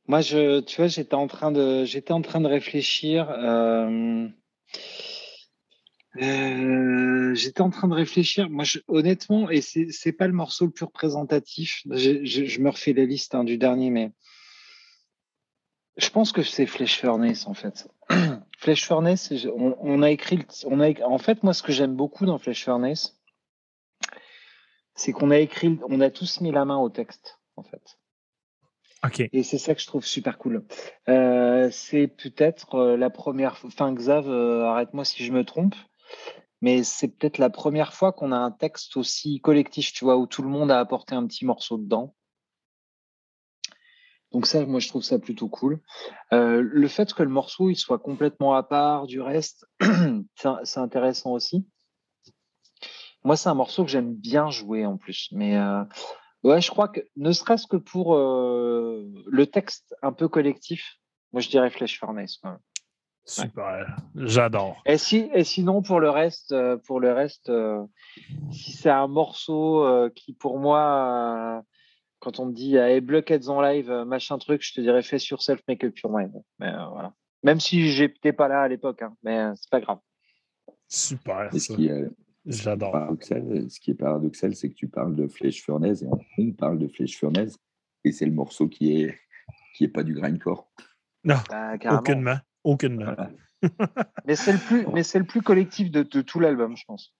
Moi, 0.07 0.21
je, 0.21 0.61
tu 0.61 0.77
vois, 0.77 0.89
j'étais 0.89 1.15
en 1.15 1.27
train 1.27 1.53
de, 1.53 1.85
j'étais 1.85 2.13
en 2.13 2.23
train 2.23 2.41
de 2.41 2.49
réfléchir. 2.49 3.31
euh, 3.31 4.29
euh, 6.17 7.35
j'étais 7.35 7.61
en 7.61 7.71
train 7.71 7.89
de 7.89 7.95
réfléchir. 7.95 8.51
Moi, 8.51 8.65
honnêtement, 8.89 9.49
et 9.51 9.61
c'est, 9.61 10.13
pas 10.13 10.27
le 10.27 10.33
morceau 10.33 10.67
le 10.67 10.73
plus 10.73 10.85
représentatif. 10.85 11.83
Je, 11.89 12.61
me 12.61 12.71
refais 12.71 12.93
la 12.93 13.05
liste 13.05 13.35
hein, 13.35 13.45
du 13.45 13.59
dernier, 13.59 13.91
mais 13.91 14.13
je 15.97 16.11
pense 16.11 16.33
que 16.33 16.43
c'est 16.43 16.67
Flesh 16.67 16.99
Furnace 16.99 17.47
en 17.47 17.55
fait. 17.55 17.89
Flesh 18.59 18.87
Furnace, 18.87 19.33
on, 19.55 20.03
a 20.03 20.11
écrit, 20.11 20.41
on 20.65 20.81
a, 20.81 21.01
en 21.05 21.19
fait, 21.19 21.43
moi, 21.43 21.55
ce 21.55 21.63
que 21.63 21.73
j'aime 21.73 21.95
beaucoup 21.95 22.27
dans 22.27 22.39
Flesh 22.39 22.65
Furnace, 22.65 23.17
c'est 24.95 25.13
qu'on 25.13 25.31
a 25.31 25.39
écrit, 25.39 25.79
on 25.89 26.01
a 26.01 26.11
tous 26.11 26.41
mis 26.41 26.51
la 26.51 26.65
main 26.65 26.77
au 26.77 26.91
texte, 26.91 27.39
en 27.57 27.63
fait. 27.63 28.00
Et 29.33 29.43
c'est 29.43 29.59
ça 29.59 29.75
que 29.75 29.81
je 29.81 29.87
trouve 29.87 30.05
super 30.05 30.37
cool. 30.39 30.65
Euh, 31.09 31.71
c'est 31.73 32.07
peut-être 32.07 32.75
euh, 32.75 32.97
la 32.97 33.11
première 33.11 33.57
fois, 33.57 33.69
enfin 33.69 33.93
Xav, 33.93 34.29
euh, 34.29 34.65
arrête-moi 34.65 35.05
si 35.05 35.25
je 35.25 35.33
me 35.33 35.45
trompe, 35.45 35.75
mais 36.61 36.83
c'est 36.83 37.09
peut-être 37.09 37.39
la 37.39 37.49
première 37.49 37.95
fois 37.95 38.13
qu'on 38.13 38.33
a 38.33 38.37
un 38.37 38.51
texte 38.51 38.97
aussi 38.97 39.41
collectif, 39.41 39.93
tu 39.93 40.05
vois, 40.05 40.19
où 40.19 40.27
tout 40.27 40.43
le 40.43 40.49
monde 40.49 40.71
a 40.71 40.79
apporté 40.79 41.15
un 41.15 41.27
petit 41.27 41.47
morceau 41.47 41.79
dedans. 41.79 42.15
Donc 44.33 44.47
ça, 44.47 44.65
moi, 44.67 44.81
je 44.81 44.89
trouve 44.89 45.03
ça 45.03 45.19
plutôt 45.19 45.49
cool. 45.49 45.81
Le 46.31 46.87
fait 46.87 47.13
que 47.13 47.25
le 47.25 47.31
morceau 47.31 47.69
il 47.69 47.75
soit 47.75 47.99
complètement 47.99 48.55
à 48.55 48.63
part 48.63 49.07
du 49.07 49.21
reste, 49.21 49.67
c'est 50.65 50.79
intéressant 50.79 51.33
aussi. 51.33 51.67
Moi, 53.25 53.37
c'est 53.37 53.49
un 53.49 53.55
morceau 53.55 53.85
que 53.85 53.91
j'aime 53.91 54.15
bien 54.15 54.49
jouer 54.51 54.87
en 54.87 54.99
plus, 54.99 55.29
mais 55.33 55.59
Ouais, 56.43 56.61
je 56.61 56.71
crois 56.71 56.89
que 56.89 57.01
ne 57.17 57.33
serait-ce 57.33 57.67
que 57.67 57.77
pour 57.77 58.15
euh, 58.15 59.07
le 59.27 59.47
texte 59.47 59.95
un 60.03 60.13
peu 60.13 60.29
collectif, 60.29 60.97
moi 61.33 61.41
je 61.41 61.49
dirais 61.49 61.71
Flash 61.71 61.99
Furnace. 61.99 62.39
quand 62.43 62.51
même. 62.51 62.59
Super. 63.27 63.97
J'adore. 64.17 64.83
Et, 64.87 64.99
si, 64.99 65.31
et 65.35 65.45
sinon 65.45 65.83
pour 65.83 66.01
le 66.01 66.11
reste, 66.11 66.53
euh, 66.53 66.77
pour 66.79 66.99
le 67.01 67.13
reste, 67.13 67.51
euh, 67.51 67.85
si 68.51 68.73
c'est 68.73 68.91
un 68.91 69.07
morceau 69.07 69.85
euh, 69.85 70.11
qui 70.15 70.33
pour 70.33 70.59
moi, 70.59 71.59
euh, 71.59 71.63
quand 72.19 72.41
on 72.41 72.47
me 72.47 72.53
dit 72.53 72.77
hey, 72.77 73.01
Blockheads 73.01 73.49
en 73.49 73.61
live, 73.61 73.91
machin 74.07 74.39
truc, 74.39 74.63
je 74.63 74.73
te 74.75 74.81
dirais 74.81 75.03
Face 75.03 75.29
Yourself, 75.29 75.61
Make 75.69 75.85
Up 75.85 75.99
Your 75.99 76.13
Mind. 76.13 76.33
Mais 76.59 76.69
euh, 76.69 76.87
voilà. 76.87 77.13
Même 77.43 77.61
si 77.61 77.91
j'étais 77.91 78.33
pas 78.33 78.49
là 78.49 78.63
à 78.63 78.69
l'époque, 78.69 79.03
hein, 79.03 79.15
mais 79.23 79.39
euh, 79.39 79.53
c'est 79.55 79.71
pas 79.71 79.81
grave. 79.81 79.99
Super. 80.89 81.55
Et 81.55 81.59
ce 81.59 81.75
ça. 81.75 82.11
J'adore. 82.47 82.93
paradoxal, 82.93 83.71
ce 83.71 83.81
qui 83.81 83.91
est 83.91 83.95
paradoxal, 83.95 84.55
c'est 84.55 84.71
que 84.71 84.75
tu 84.75 84.89
parles 84.89 85.15
de 85.15 85.29
Flèche 85.29 85.63
Furnaise 85.63 86.03
et 86.03 86.09
on, 86.39 86.53
parle 86.53 86.79
de 86.79 86.89
Flèche 86.89 87.19
Furnaise 87.19 87.59
et 88.05 88.13
c'est 88.13 88.27
le 88.27 88.33
morceau 88.33 88.69
qui 88.69 89.03
est 89.03 89.19
qui 89.75 89.85
est 89.85 89.89
pas 89.89 90.03
du 90.03 90.15
grindcore. 90.15 90.71
Non, 91.25 91.37
Bah, 91.49 91.75
aucunement. 91.91 92.39
Aucunement. 92.65 93.05
Voilà. 93.05 93.31
Mais 94.27 94.37
c'est 94.37 94.53
le 94.53 94.59
plus, 94.59 94.87
mais 94.87 95.03
c'est 95.03 95.19
le 95.19 95.27
plus 95.27 95.43
collectif 95.43 95.91
de, 95.91 96.03
de 96.03 96.23
tout 96.23 96.41
l'album, 96.41 96.77
je 96.79 96.85
pense. 96.87 97.15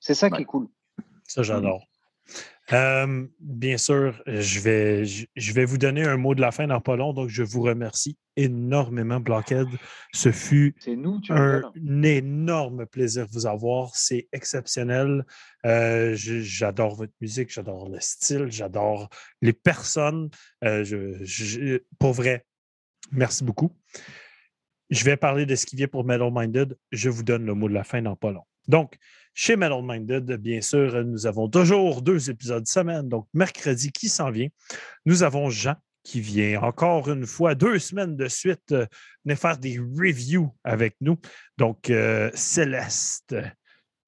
C'est 0.00 0.14
ça 0.14 0.28
qui 0.28 0.42
est 0.42 0.44
cool. 0.44 0.68
Ça, 1.26 1.42
j'adore. 1.42 1.88
Euh, 2.72 3.26
bien 3.40 3.76
sûr, 3.76 4.22
je 4.26 4.60
vais, 4.60 5.04
je, 5.04 5.52
vais 5.52 5.64
vous 5.64 5.78
donner 5.78 6.04
un 6.04 6.16
mot 6.16 6.34
de 6.34 6.40
la 6.40 6.52
fin 6.52 6.66
dans 6.68 6.80
pas 6.80 6.94
long, 6.96 7.12
donc 7.12 7.28
je 7.28 7.42
vous 7.42 7.60
remercie 7.62 8.16
énormément, 8.36 9.18
Blockhead. 9.20 9.66
Ce 10.14 10.30
fut 10.30 10.74
nous, 10.86 11.20
un 11.28 11.60
donnes. 11.74 12.04
énorme 12.04 12.86
plaisir 12.86 13.26
de 13.26 13.32
vous 13.32 13.46
avoir. 13.46 13.94
C'est 13.96 14.28
exceptionnel. 14.32 15.24
Euh, 15.66 16.14
j'adore 16.14 16.94
votre 16.94 17.12
musique, 17.20 17.52
j'adore 17.52 17.88
le 17.88 17.98
style, 18.00 18.46
j'adore 18.48 19.08
les 19.42 19.52
personnes. 19.52 20.30
Euh, 20.64 20.84
je- 20.84 21.22
je- 21.24 21.78
pour 21.98 22.12
vrai, 22.12 22.46
merci 23.10 23.42
beaucoup. 23.44 23.72
Je 24.88 25.04
vais 25.04 25.16
parler 25.16 25.46
de 25.46 25.54
ce 25.56 25.66
qui 25.66 25.74
vient 25.76 25.88
pour 25.88 26.04
Metal 26.04 26.30
Minded. 26.32 26.76
Je 26.92 27.10
vous 27.10 27.22
donne 27.24 27.44
le 27.44 27.54
mot 27.54 27.68
de 27.68 27.74
la 27.74 27.84
fin 27.84 28.00
dans 28.02 28.16
pas 28.16 28.30
long. 28.30 28.44
Donc, 28.68 28.96
chez 29.34 29.56
Metal 29.56 29.82
Minded. 29.82 30.30
Bien 30.36 30.60
sûr, 30.60 31.04
nous 31.04 31.26
avons 31.26 31.48
toujours 31.48 32.02
deux 32.02 32.30
épisodes 32.30 32.66
semaine, 32.66 33.08
donc 33.08 33.26
mercredi 33.34 33.92
qui 33.92 34.08
s'en 34.08 34.30
vient. 34.30 34.48
Nous 35.06 35.22
avons 35.22 35.50
Jean 35.50 35.76
qui 36.02 36.20
vient 36.20 36.60
encore 36.62 37.08
une 37.10 37.26
fois, 37.26 37.54
deux 37.54 37.78
semaines 37.78 38.16
de 38.16 38.28
suite, 38.28 38.72
euh, 38.72 38.86
venir 39.24 39.38
faire 39.38 39.58
des 39.58 39.78
reviews 39.78 40.52
avec 40.64 40.96
nous. 41.00 41.18
Donc, 41.58 41.90
euh, 41.90 42.30
Céleste, 42.34 43.36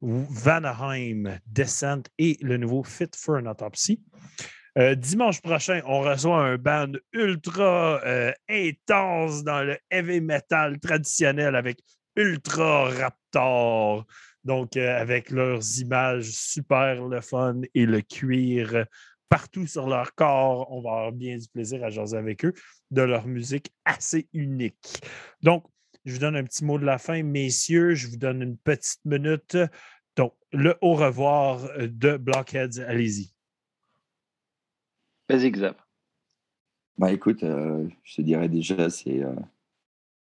Vanaheim, 0.01 1.39
Descent 1.47 2.03
et 2.19 2.37
le 2.41 2.57
nouveau 2.57 2.83
Fit 2.83 3.11
for 3.17 3.37
an 3.37 3.47
Autopsy. 3.47 4.03
Euh, 4.77 4.97
dimanche 4.97 5.41
prochain, 5.41 5.83
on 5.87 6.01
reçoit 6.01 6.45
un 6.45 6.59
band 6.59 6.93
ultra 7.13 8.01
intense 8.49 9.45
dans 9.45 9.63
le 9.63 9.79
heavy 9.89 10.21
metal 10.21 10.81
traditionnel 10.81 11.55
avec 11.55 11.79
Ultra 12.17 12.91
Raptor. 12.91 14.05
Donc, 14.45 14.77
avec 14.77 15.31
leurs 15.31 15.81
images 15.81 16.31
super 16.31 17.07
le 17.07 17.21
fun 17.21 17.63
et 17.75 17.87
le 17.87 18.01
cuir 18.01 18.87
partout 19.29 19.67
sur 19.67 19.89
leur 19.89 20.15
corps. 20.15 20.71
On 20.71 20.81
va 20.81 20.91
avoir 20.91 21.13
bien 21.13 21.37
du 21.37 21.49
plaisir 21.49 21.83
à 21.83 21.91
jaser 21.91 22.17
avec 22.17 22.45
eux 22.45 22.53
de 22.91 23.03
leur 23.03 23.27
musique 23.27 23.73
assez 23.85 24.29
unique. 24.33 25.01
Donc, 25.43 25.65
je 26.05 26.13
vous 26.13 26.19
donne 26.19 26.37
un 26.37 26.45
petit 26.45 26.65
mot 26.65 26.79
de 26.79 26.85
la 26.85 26.99
fin, 26.99 27.23
messieurs. 27.23 27.95
Je 27.95 28.09
vous 28.09 28.17
donne 28.17 28.43
une 28.43 28.59
petite 28.59 29.05
minute. 29.05 29.57
Donc, 30.17 30.35
le 30.53 30.77
au 30.83 30.95
revoir 30.95 31.67
de 31.79 32.17
Blockheads, 32.17 32.81
allez-y. 32.87 33.33
Vas-y, 35.29 35.51
Xav. 35.51 35.75
Bah 36.97 37.11
écoute, 37.11 37.43
euh, 37.43 37.89
je 38.05 38.17
te 38.17 38.23
dirais 38.23 38.49
déjà, 38.49 38.89
c'est 38.89 39.21
euh, 39.21 39.35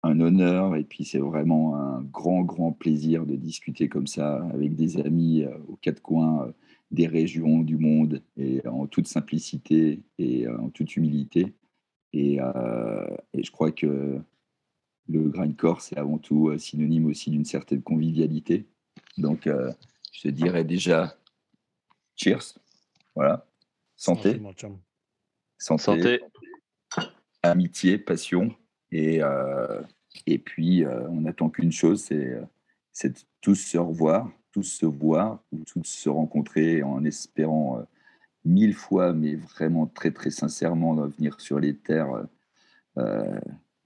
un 0.02 0.20
honneur 0.20 0.76
et 0.76 0.84
puis 0.84 1.04
c'est 1.04 1.18
vraiment 1.18 1.76
un 1.76 2.02
grand, 2.02 2.42
grand 2.42 2.72
plaisir 2.72 3.24
de 3.24 3.36
discuter 3.36 3.88
comme 3.88 4.06
ça 4.06 4.44
avec 4.52 4.74
des 4.74 4.98
amis 4.98 5.44
euh, 5.44 5.56
aux 5.68 5.76
quatre 5.76 6.02
coins 6.02 6.52
des 6.90 7.06
régions 7.06 7.60
du 7.60 7.78
monde 7.78 8.22
et 8.36 8.66
en 8.66 8.86
toute 8.86 9.08
simplicité 9.08 10.02
et 10.18 10.46
en 10.48 10.68
toute 10.68 10.96
humilité. 10.96 11.54
Et, 12.12 12.34
et 13.32 13.42
je 13.42 13.50
crois 13.50 13.72
que 13.72 14.20
le 15.08 15.28
grindcore, 15.30 15.80
c'est 15.80 15.96
avant 15.96 16.18
tout 16.18 16.52
synonyme 16.58 17.06
aussi 17.06 17.30
d'une 17.30 17.46
certaine 17.46 17.80
convivialité. 17.80 18.66
Donc, 19.16 19.48
je 20.12 20.20
te 20.20 20.28
dirais 20.28 20.64
déjà 20.64 21.16
cheers. 22.14 22.58
Voilà. 23.14 23.46
Santé. 23.96 24.38
Santé. 25.56 25.82
Santé. 25.82 26.20
Amitié, 27.42 27.96
passion. 27.96 28.54
Et, 28.92 29.20
et 30.26 30.38
puis, 30.38 30.84
on 30.86 31.22
n'attend 31.22 31.48
qu'une 31.48 31.72
chose, 31.72 32.04
c'est 32.92 33.08
de 33.08 33.18
tous 33.40 33.54
se 33.54 33.78
revoir, 33.78 34.30
tous 34.52 34.64
se 34.64 34.86
voir 34.86 35.42
ou 35.50 35.64
tous 35.64 35.84
se 35.84 36.08
rencontrer 36.08 36.82
en 36.82 37.02
espérant 37.04 37.86
mille 38.44 38.74
fois, 38.74 39.14
mais 39.14 39.36
vraiment 39.36 39.86
très, 39.86 40.10
très 40.10 40.30
sincèrement, 40.30 40.94
venir 41.06 41.40
sur 41.40 41.58
les 41.58 41.74
terres. 41.74 42.26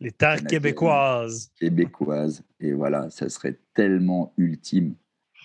les 0.00 0.12
terres 0.12 0.44
québécoises. 0.44 1.52
Québécoises. 1.56 2.42
Et 2.58 2.72
voilà, 2.72 3.08
ça 3.10 3.28
serait 3.28 3.58
tellement 3.74 4.34
ultime. 4.36 4.96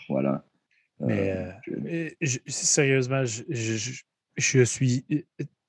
Voilà. 0.10 0.44
Mais, 1.00 2.16
sérieusement, 2.48 3.26
je, 3.26 3.44
je, 4.38 4.64
suis 4.64 5.06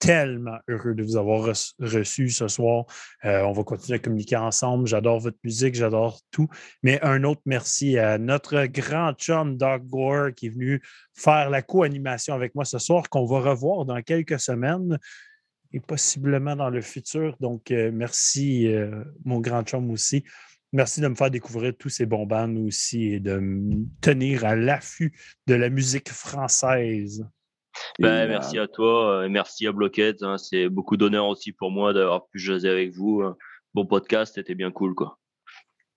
tellement 0.02 0.58
heureux 0.68 0.94
de 0.94 1.02
vous 1.04 1.16
avoir 1.16 1.44
reçu 1.78 2.28
ce 2.28 2.48
soir. 2.48 2.86
Euh, 3.24 3.42
on 3.42 3.52
va 3.52 3.62
continuer 3.62 3.96
à 3.96 3.98
communiquer 4.00 4.36
ensemble. 4.36 4.88
J'adore 4.88 5.20
votre 5.20 5.38
musique, 5.44 5.76
j'adore 5.76 6.20
tout. 6.32 6.48
Mais 6.82 7.00
un 7.02 7.22
autre 7.22 7.42
merci 7.46 7.98
à 7.98 8.18
notre 8.18 8.66
grand 8.66 9.12
chum 9.12 9.56
Doc 9.56 9.86
Gore 9.86 10.34
qui 10.34 10.46
est 10.46 10.48
venu 10.48 10.82
faire 11.14 11.50
la 11.50 11.62
co-animation 11.62 12.34
avec 12.34 12.56
moi 12.56 12.64
ce 12.64 12.78
soir, 12.78 13.08
qu'on 13.10 13.26
va 13.26 13.38
revoir 13.40 13.84
dans 13.84 14.02
quelques 14.02 14.40
semaines 14.40 14.98
et 15.72 15.78
possiblement 15.78 16.56
dans 16.56 16.70
le 16.70 16.80
futur. 16.80 17.36
Donc, 17.38 17.70
euh, 17.70 17.92
merci, 17.94 18.66
euh, 18.66 19.04
mon 19.24 19.38
grand 19.38 19.62
chum 19.62 19.88
aussi. 19.92 20.24
Merci 20.72 21.00
de 21.00 21.06
me 21.06 21.14
faire 21.14 21.30
découvrir 21.30 21.74
tous 21.78 21.90
ces 21.90 22.06
bons 22.06 22.26
bands 22.26 22.56
aussi 22.56 23.04
et 23.04 23.20
de 23.20 23.38
me 23.38 23.84
tenir 24.00 24.44
à 24.44 24.56
l'affût 24.56 25.14
de 25.46 25.54
la 25.54 25.70
musique 25.70 26.08
française. 26.08 27.24
Ben, 27.98 28.28
merci 28.28 28.58
à 28.58 28.68
toi 28.68 29.24
et 29.24 29.28
merci 29.28 29.66
à 29.66 29.72
Blockhead. 29.72 30.22
Hein. 30.22 30.38
C'est 30.38 30.68
beaucoup 30.68 30.96
d'honneur 30.96 31.26
aussi 31.26 31.52
pour 31.52 31.70
moi 31.70 31.92
d'avoir 31.92 32.26
pu 32.26 32.38
jaser 32.38 32.68
avec 32.68 32.92
vous. 32.92 33.22
Hein. 33.22 33.36
Bon 33.74 33.86
podcast, 33.86 34.34
c'était 34.34 34.54
bien 34.54 34.70
cool. 34.70 34.94
quoi. 34.94 35.18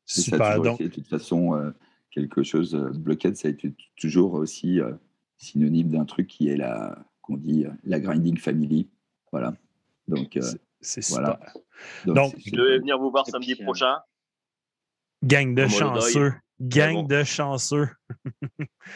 Super. 0.06 0.62
donc... 0.62 0.82
de 0.82 0.88
toute 0.88 1.08
façon, 1.08 1.56
euh, 1.56 1.72
quelque 2.12 2.44
chose, 2.44 2.76
euh, 2.76 2.92
Blockhead, 2.92 3.36
ça 3.36 3.48
a 3.48 3.52
été 3.52 3.74
toujours 3.98 4.34
aussi 4.34 4.80
euh, 4.80 4.94
synonyme 5.38 5.90
d'un 5.90 6.06
truc 6.06 6.28
qui 6.28 6.48
est 6.48 6.58
la, 6.58 7.06
qu'on 7.22 7.38
dit, 7.38 7.66
la 7.84 8.00
grinding 8.00 8.38
family. 8.38 8.90
Voilà. 9.32 9.54
Donc, 10.08 10.40
c'est 10.82 11.02
super. 11.02 11.40
Donc, 12.06 12.36
je 12.38 12.52
devais 12.52 12.78
venir 12.78 13.00
vous 13.00 13.10
voir 13.10 13.26
samedi 13.28 13.56
prochain. 13.56 13.98
Gang 15.24 15.56
de 15.56 15.68
chanceux. 15.68 16.34
Gang 16.62 17.08
de 17.08 17.24
chanceux. 17.24 17.90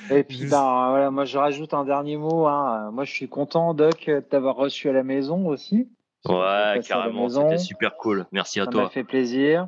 Et 0.09 0.23
puis, 0.27 0.45
ben, 0.45 0.89
voilà, 0.89 1.11
moi, 1.11 1.25
je 1.25 1.37
rajoute 1.37 1.73
un 1.73 1.83
dernier 1.83 2.17
mot. 2.17 2.47
Hein. 2.47 2.91
Moi, 2.91 3.03
je 3.03 3.11
suis 3.11 3.27
content, 3.27 3.73
Doc, 3.73 4.05
de 4.07 4.19
t'avoir 4.21 4.55
reçu 4.55 4.89
à 4.89 4.93
la 4.93 5.03
maison 5.03 5.47
aussi. 5.47 5.89
Ouais, 6.25 6.79
carrément, 6.85 7.29
c'était 7.29 7.57
super 7.57 7.95
cool. 7.97 8.25
Merci 8.31 8.59
à 8.59 8.65
toi. 8.65 8.81
Ça 8.81 8.83
m'a 8.83 8.89
fait 8.89 9.03
plaisir. 9.03 9.67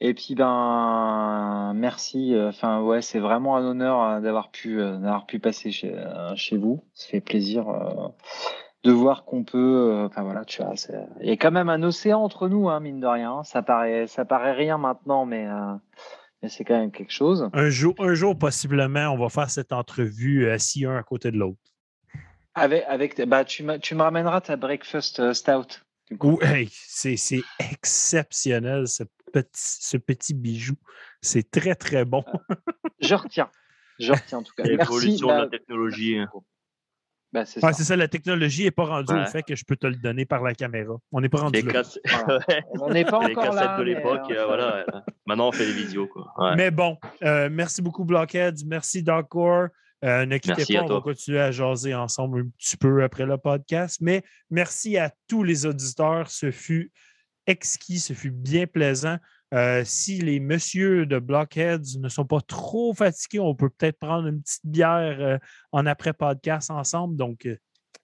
Et 0.00 0.12
puis, 0.12 0.34
ben, 0.34 1.72
merci. 1.74 2.34
Enfin, 2.36 2.82
ouais, 2.82 3.00
c'est 3.00 3.20
vraiment 3.20 3.56
un 3.56 3.64
honneur 3.64 4.02
euh, 4.02 4.20
d'avoir 4.20 4.50
pu, 4.50 4.80
euh, 4.80 4.96
d'avoir 4.96 5.26
pu 5.26 5.38
passer 5.38 5.70
chez, 5.70 5.94
euh, 5.94 6.34
chez 6.34 6.56
vous. 6.56 6.84
Ça 6.94 7.08
fait 7.08 7.20
plaisir 7.20 7.66
de 8.82 8.92
voir 8.92 9.24
qu'on 9.24 9.44
peut. 9.44 10.04
Enfin, 10.04 10.22
voilà, 10.22 10.44
tu 10.44 10.62
vois, 10.62 10.74
il 11.20 11.28
y 11.28 11.32
a 11.32 11.36
quand 11.36 11.52
même 11.52 11.68
un 11.68 11.82
océan 11.82 12.22
entre 12.22 12.48
nous, 12.48 12.68
hein, 12.68 12.80
mine 12.80 13.00
de 13.00 13.06
rien. 13.06 13.44
Ça 13.44 13.62
paraît, 13.62 14.06
ça 14.08 14.24
paraît 14.24 14.52
rien 14.52 14.78
maintenant, 14.78 15.26
mais 15.26 15.46
c'est 16.48 16.64
quand 16.64 16.78
même 16.78 16.92
quelque 16.92 17.12
chose. 17.12 17.48
Un 17.52 17.68
jour, 17.68 17.94
un 17.98 18.14
jour, 18.14 18.38
possiblement, 18.38 19.08
on 19.10 19.18
va 19.18 19.28
faire 19.28 19.50
cette 19.50 19.72
entrevue 19.72 20.50
assis 20.50 20.84
un 20.84 20.96
à 20.96 21.02
côté 21.02 21.30
de 21.30 21.38
l'autre. 21.38 21.58
Avec, 22.54 22.84
avec, 22.86 23.20
bah, 23.26 23.44
tu, 23.44 23.64
tu 23.82 23.94
me 23.94 24.02
ramèneras 24.02 24.40
ta 24.40 24.56
breakfast 24.56 25.20
euh, 25.20 25.32
stout. 25.32 25.80
c'est 26.70 27.42
exceptionnel, 27.58 28.86
ce 28.86 29.02
petit, 29.32 29.50
ce 29.52 29.96
petit 29.96 30.34
bijou. 30.34 30.76
C'est 31.20 31.50
très, 31.50 31.74
très 31.74 32.04
bon. 32.04 32.24
je 33.00 33.14
retiens. 33.14 33.50
Je 33.98 34.12
retiens 34.12 34.38
en 34.38 34.42
tout 34.42 34.54
cas. 34.56 34.64
L'évolution 34.64 35.28
de 35.28 35.32
la 35.32 35.48
technologie. 35.48 36.18
Hein. 36.18 36.30
Ben, 37.34 37.44
c'est 37.44 37.60
ça. 37.60 37.96
la 37.96 38.06
technologie 38.06 38.62
n'est 38.62 38.70
pas 38.70 38.84
rendue 38.84 39.12
au 39.12 39.26
fait 39.26 39.42
que 39.42 39.56
je 39.56 39.64
peux 39.64 39.74
te 39.74 39.88
le 39.88 39.96
donner 39.96 40.24
par 40.24 40.40
la 40.44 40.54
caméra. 40.54 40.94
On 41.10 41.20
n'est 41.20 41.28
pas 41.28 41.40
rendu 41.40 41.62
là. 41.62 41.82
On 42.80 42.90
n'est 42.90 43.04
pas 43.04 43.18
encore 43.18 43.28
les 43.28 43.34
cassettes 43.34 43.78
de 43.78 43.82
l'époque, 43.82 44.30
euh, 44.30 44.46
voilà. 44.46 44.86
Maintenant, 45.26 45.48
on 45.48 45.52
fait 45.52 45.66
des 45.66 45.72
vidéos. 45.72 46.06
Quoi. 46.06 46.54
Mais 46.56 46.70
bon, 46.70 46.96
euh, 47.24 47.48
merci 47.50 47.82
beaucoup, 47.82 48.04
Blockheads. 48.04 48.64
Merci, 48.66 49.02
Doc 49.02 49.34
euh, 50.04 50.26
ne 50.26 50.36
quittez 50.36 50.74
pas, 50.74 50.82
on 50.82 50.86
va 50.86 51.00
continuer 51.00 51.40
à 51.40 51.50
jaser 51.50 51.94
ensemble 51.94 52.40
un 52.40 52.48
petit 52.58 52.76
peu 52.76 53.02
après 53.02 53.26
le 53.26 53.36
podcast. 53.38 53.98
Mais 54.00 54.22
merci 54.50 54.96
à 54.96 55.10
tous 55.26 55.42
les 55.42 55.66
auditeurs. 55.66 56.30
Ce 56.30 56.50
fut 56.52 56.92
exquis, 57.46 57.98
ce 57.98 58.12
fut 58.12 58.30
bien 58.30 58.66
plaisant. 58.66 59.16
Euh, 59.52 59.82
si 59.84 60.20
les 60.20 60.40
messieurs 60.40 61.06
de 61.06 61.18
Blockheads 61.18 61.98
ne 61.98 62.08
sont 62.08 62.24
pas 62.24 62.40
trop 62.40 62.94
fatigués, 62.94 63.40
on 63.40 63.54
peut 63.54 63.68
peut-être 63.68 63.98
prendre 63.98 64.26
une 64.26 64.42
petite 64.42 64.66
bière 64.66 65.16
euh, 65.20 65.38
en 65.72 65.86
après-podcast 65.86 66.70
ensemble. 66.70 67.16
Donc, 67.16 67.46
euh, 67.46 67.56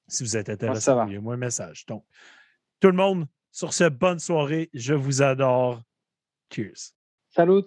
si 0.07 0.23
vous 0.23 0.37
êtes 0.37 0.49
intéressé, 0.49 0.91
envoyez-moi 0.91 1.35
un 1.35 1.39
message. 1.39 1.87
Donc, 1.87 2.05
tout 2.79 2.89
le 2.89 2.97
monde, 2.97 3.27
sur 3.51 3.73
ce, 3.73 3.89
bonne 3.89 4.19
soirée. 4.19 4.71
Je 4.75 4.95
vous 4.95 5.23
adore. 5.23 5.83
Cheers. 6.53 6.93
Salut. 7.31 7.65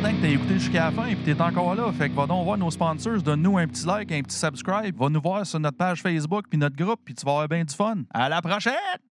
Content 0.00 0.14
que 0.14 0.26
tu 0.26 0.32
écouté 0.32 0.58
jusqu'à 0.58 0.84
la 0.84 0.90
fin 0.90 1.06
et 1.06 1.14
que 1.14 1.30
tu 1.30 1.42
encore 1.42 1.74
là. 1.74 1.92
Fait 1.92 2.08
que 2.08 2.14
va 2.14 2.26
donc 2.26 2.44
voir 2.44 2.56
nos 2.56 2.70
sponsors, 2.70 3.22
donne-nous 3.22 3.58
un 3.58 3.66
petit 3.66 3.86
like, 3.86 4.12
un 4.12 4.22
petit 4.22 4.36
subscribe, 4.36 4.96
va 4.96 5.08
nous 5.08 5.20
voir 5.20 5.44
sur 5.46 5.60
notre 5.60 5.76
page 5.76 6.00
Facebook 6.00 6.46
puis 6.48 6.58
notre 6.58 6.76
groupe, 6.76 7.00
puis 7.04 7.14
tu 7.14 7.24
vas 7.24 7.32
avoir 7.32 7.48
bien 7.48 7.64
du 7.64 7.74
fun. 7.74 7.96
À 8.12 8.28
la 8.28 8.40
prochaine! 8.40 9.09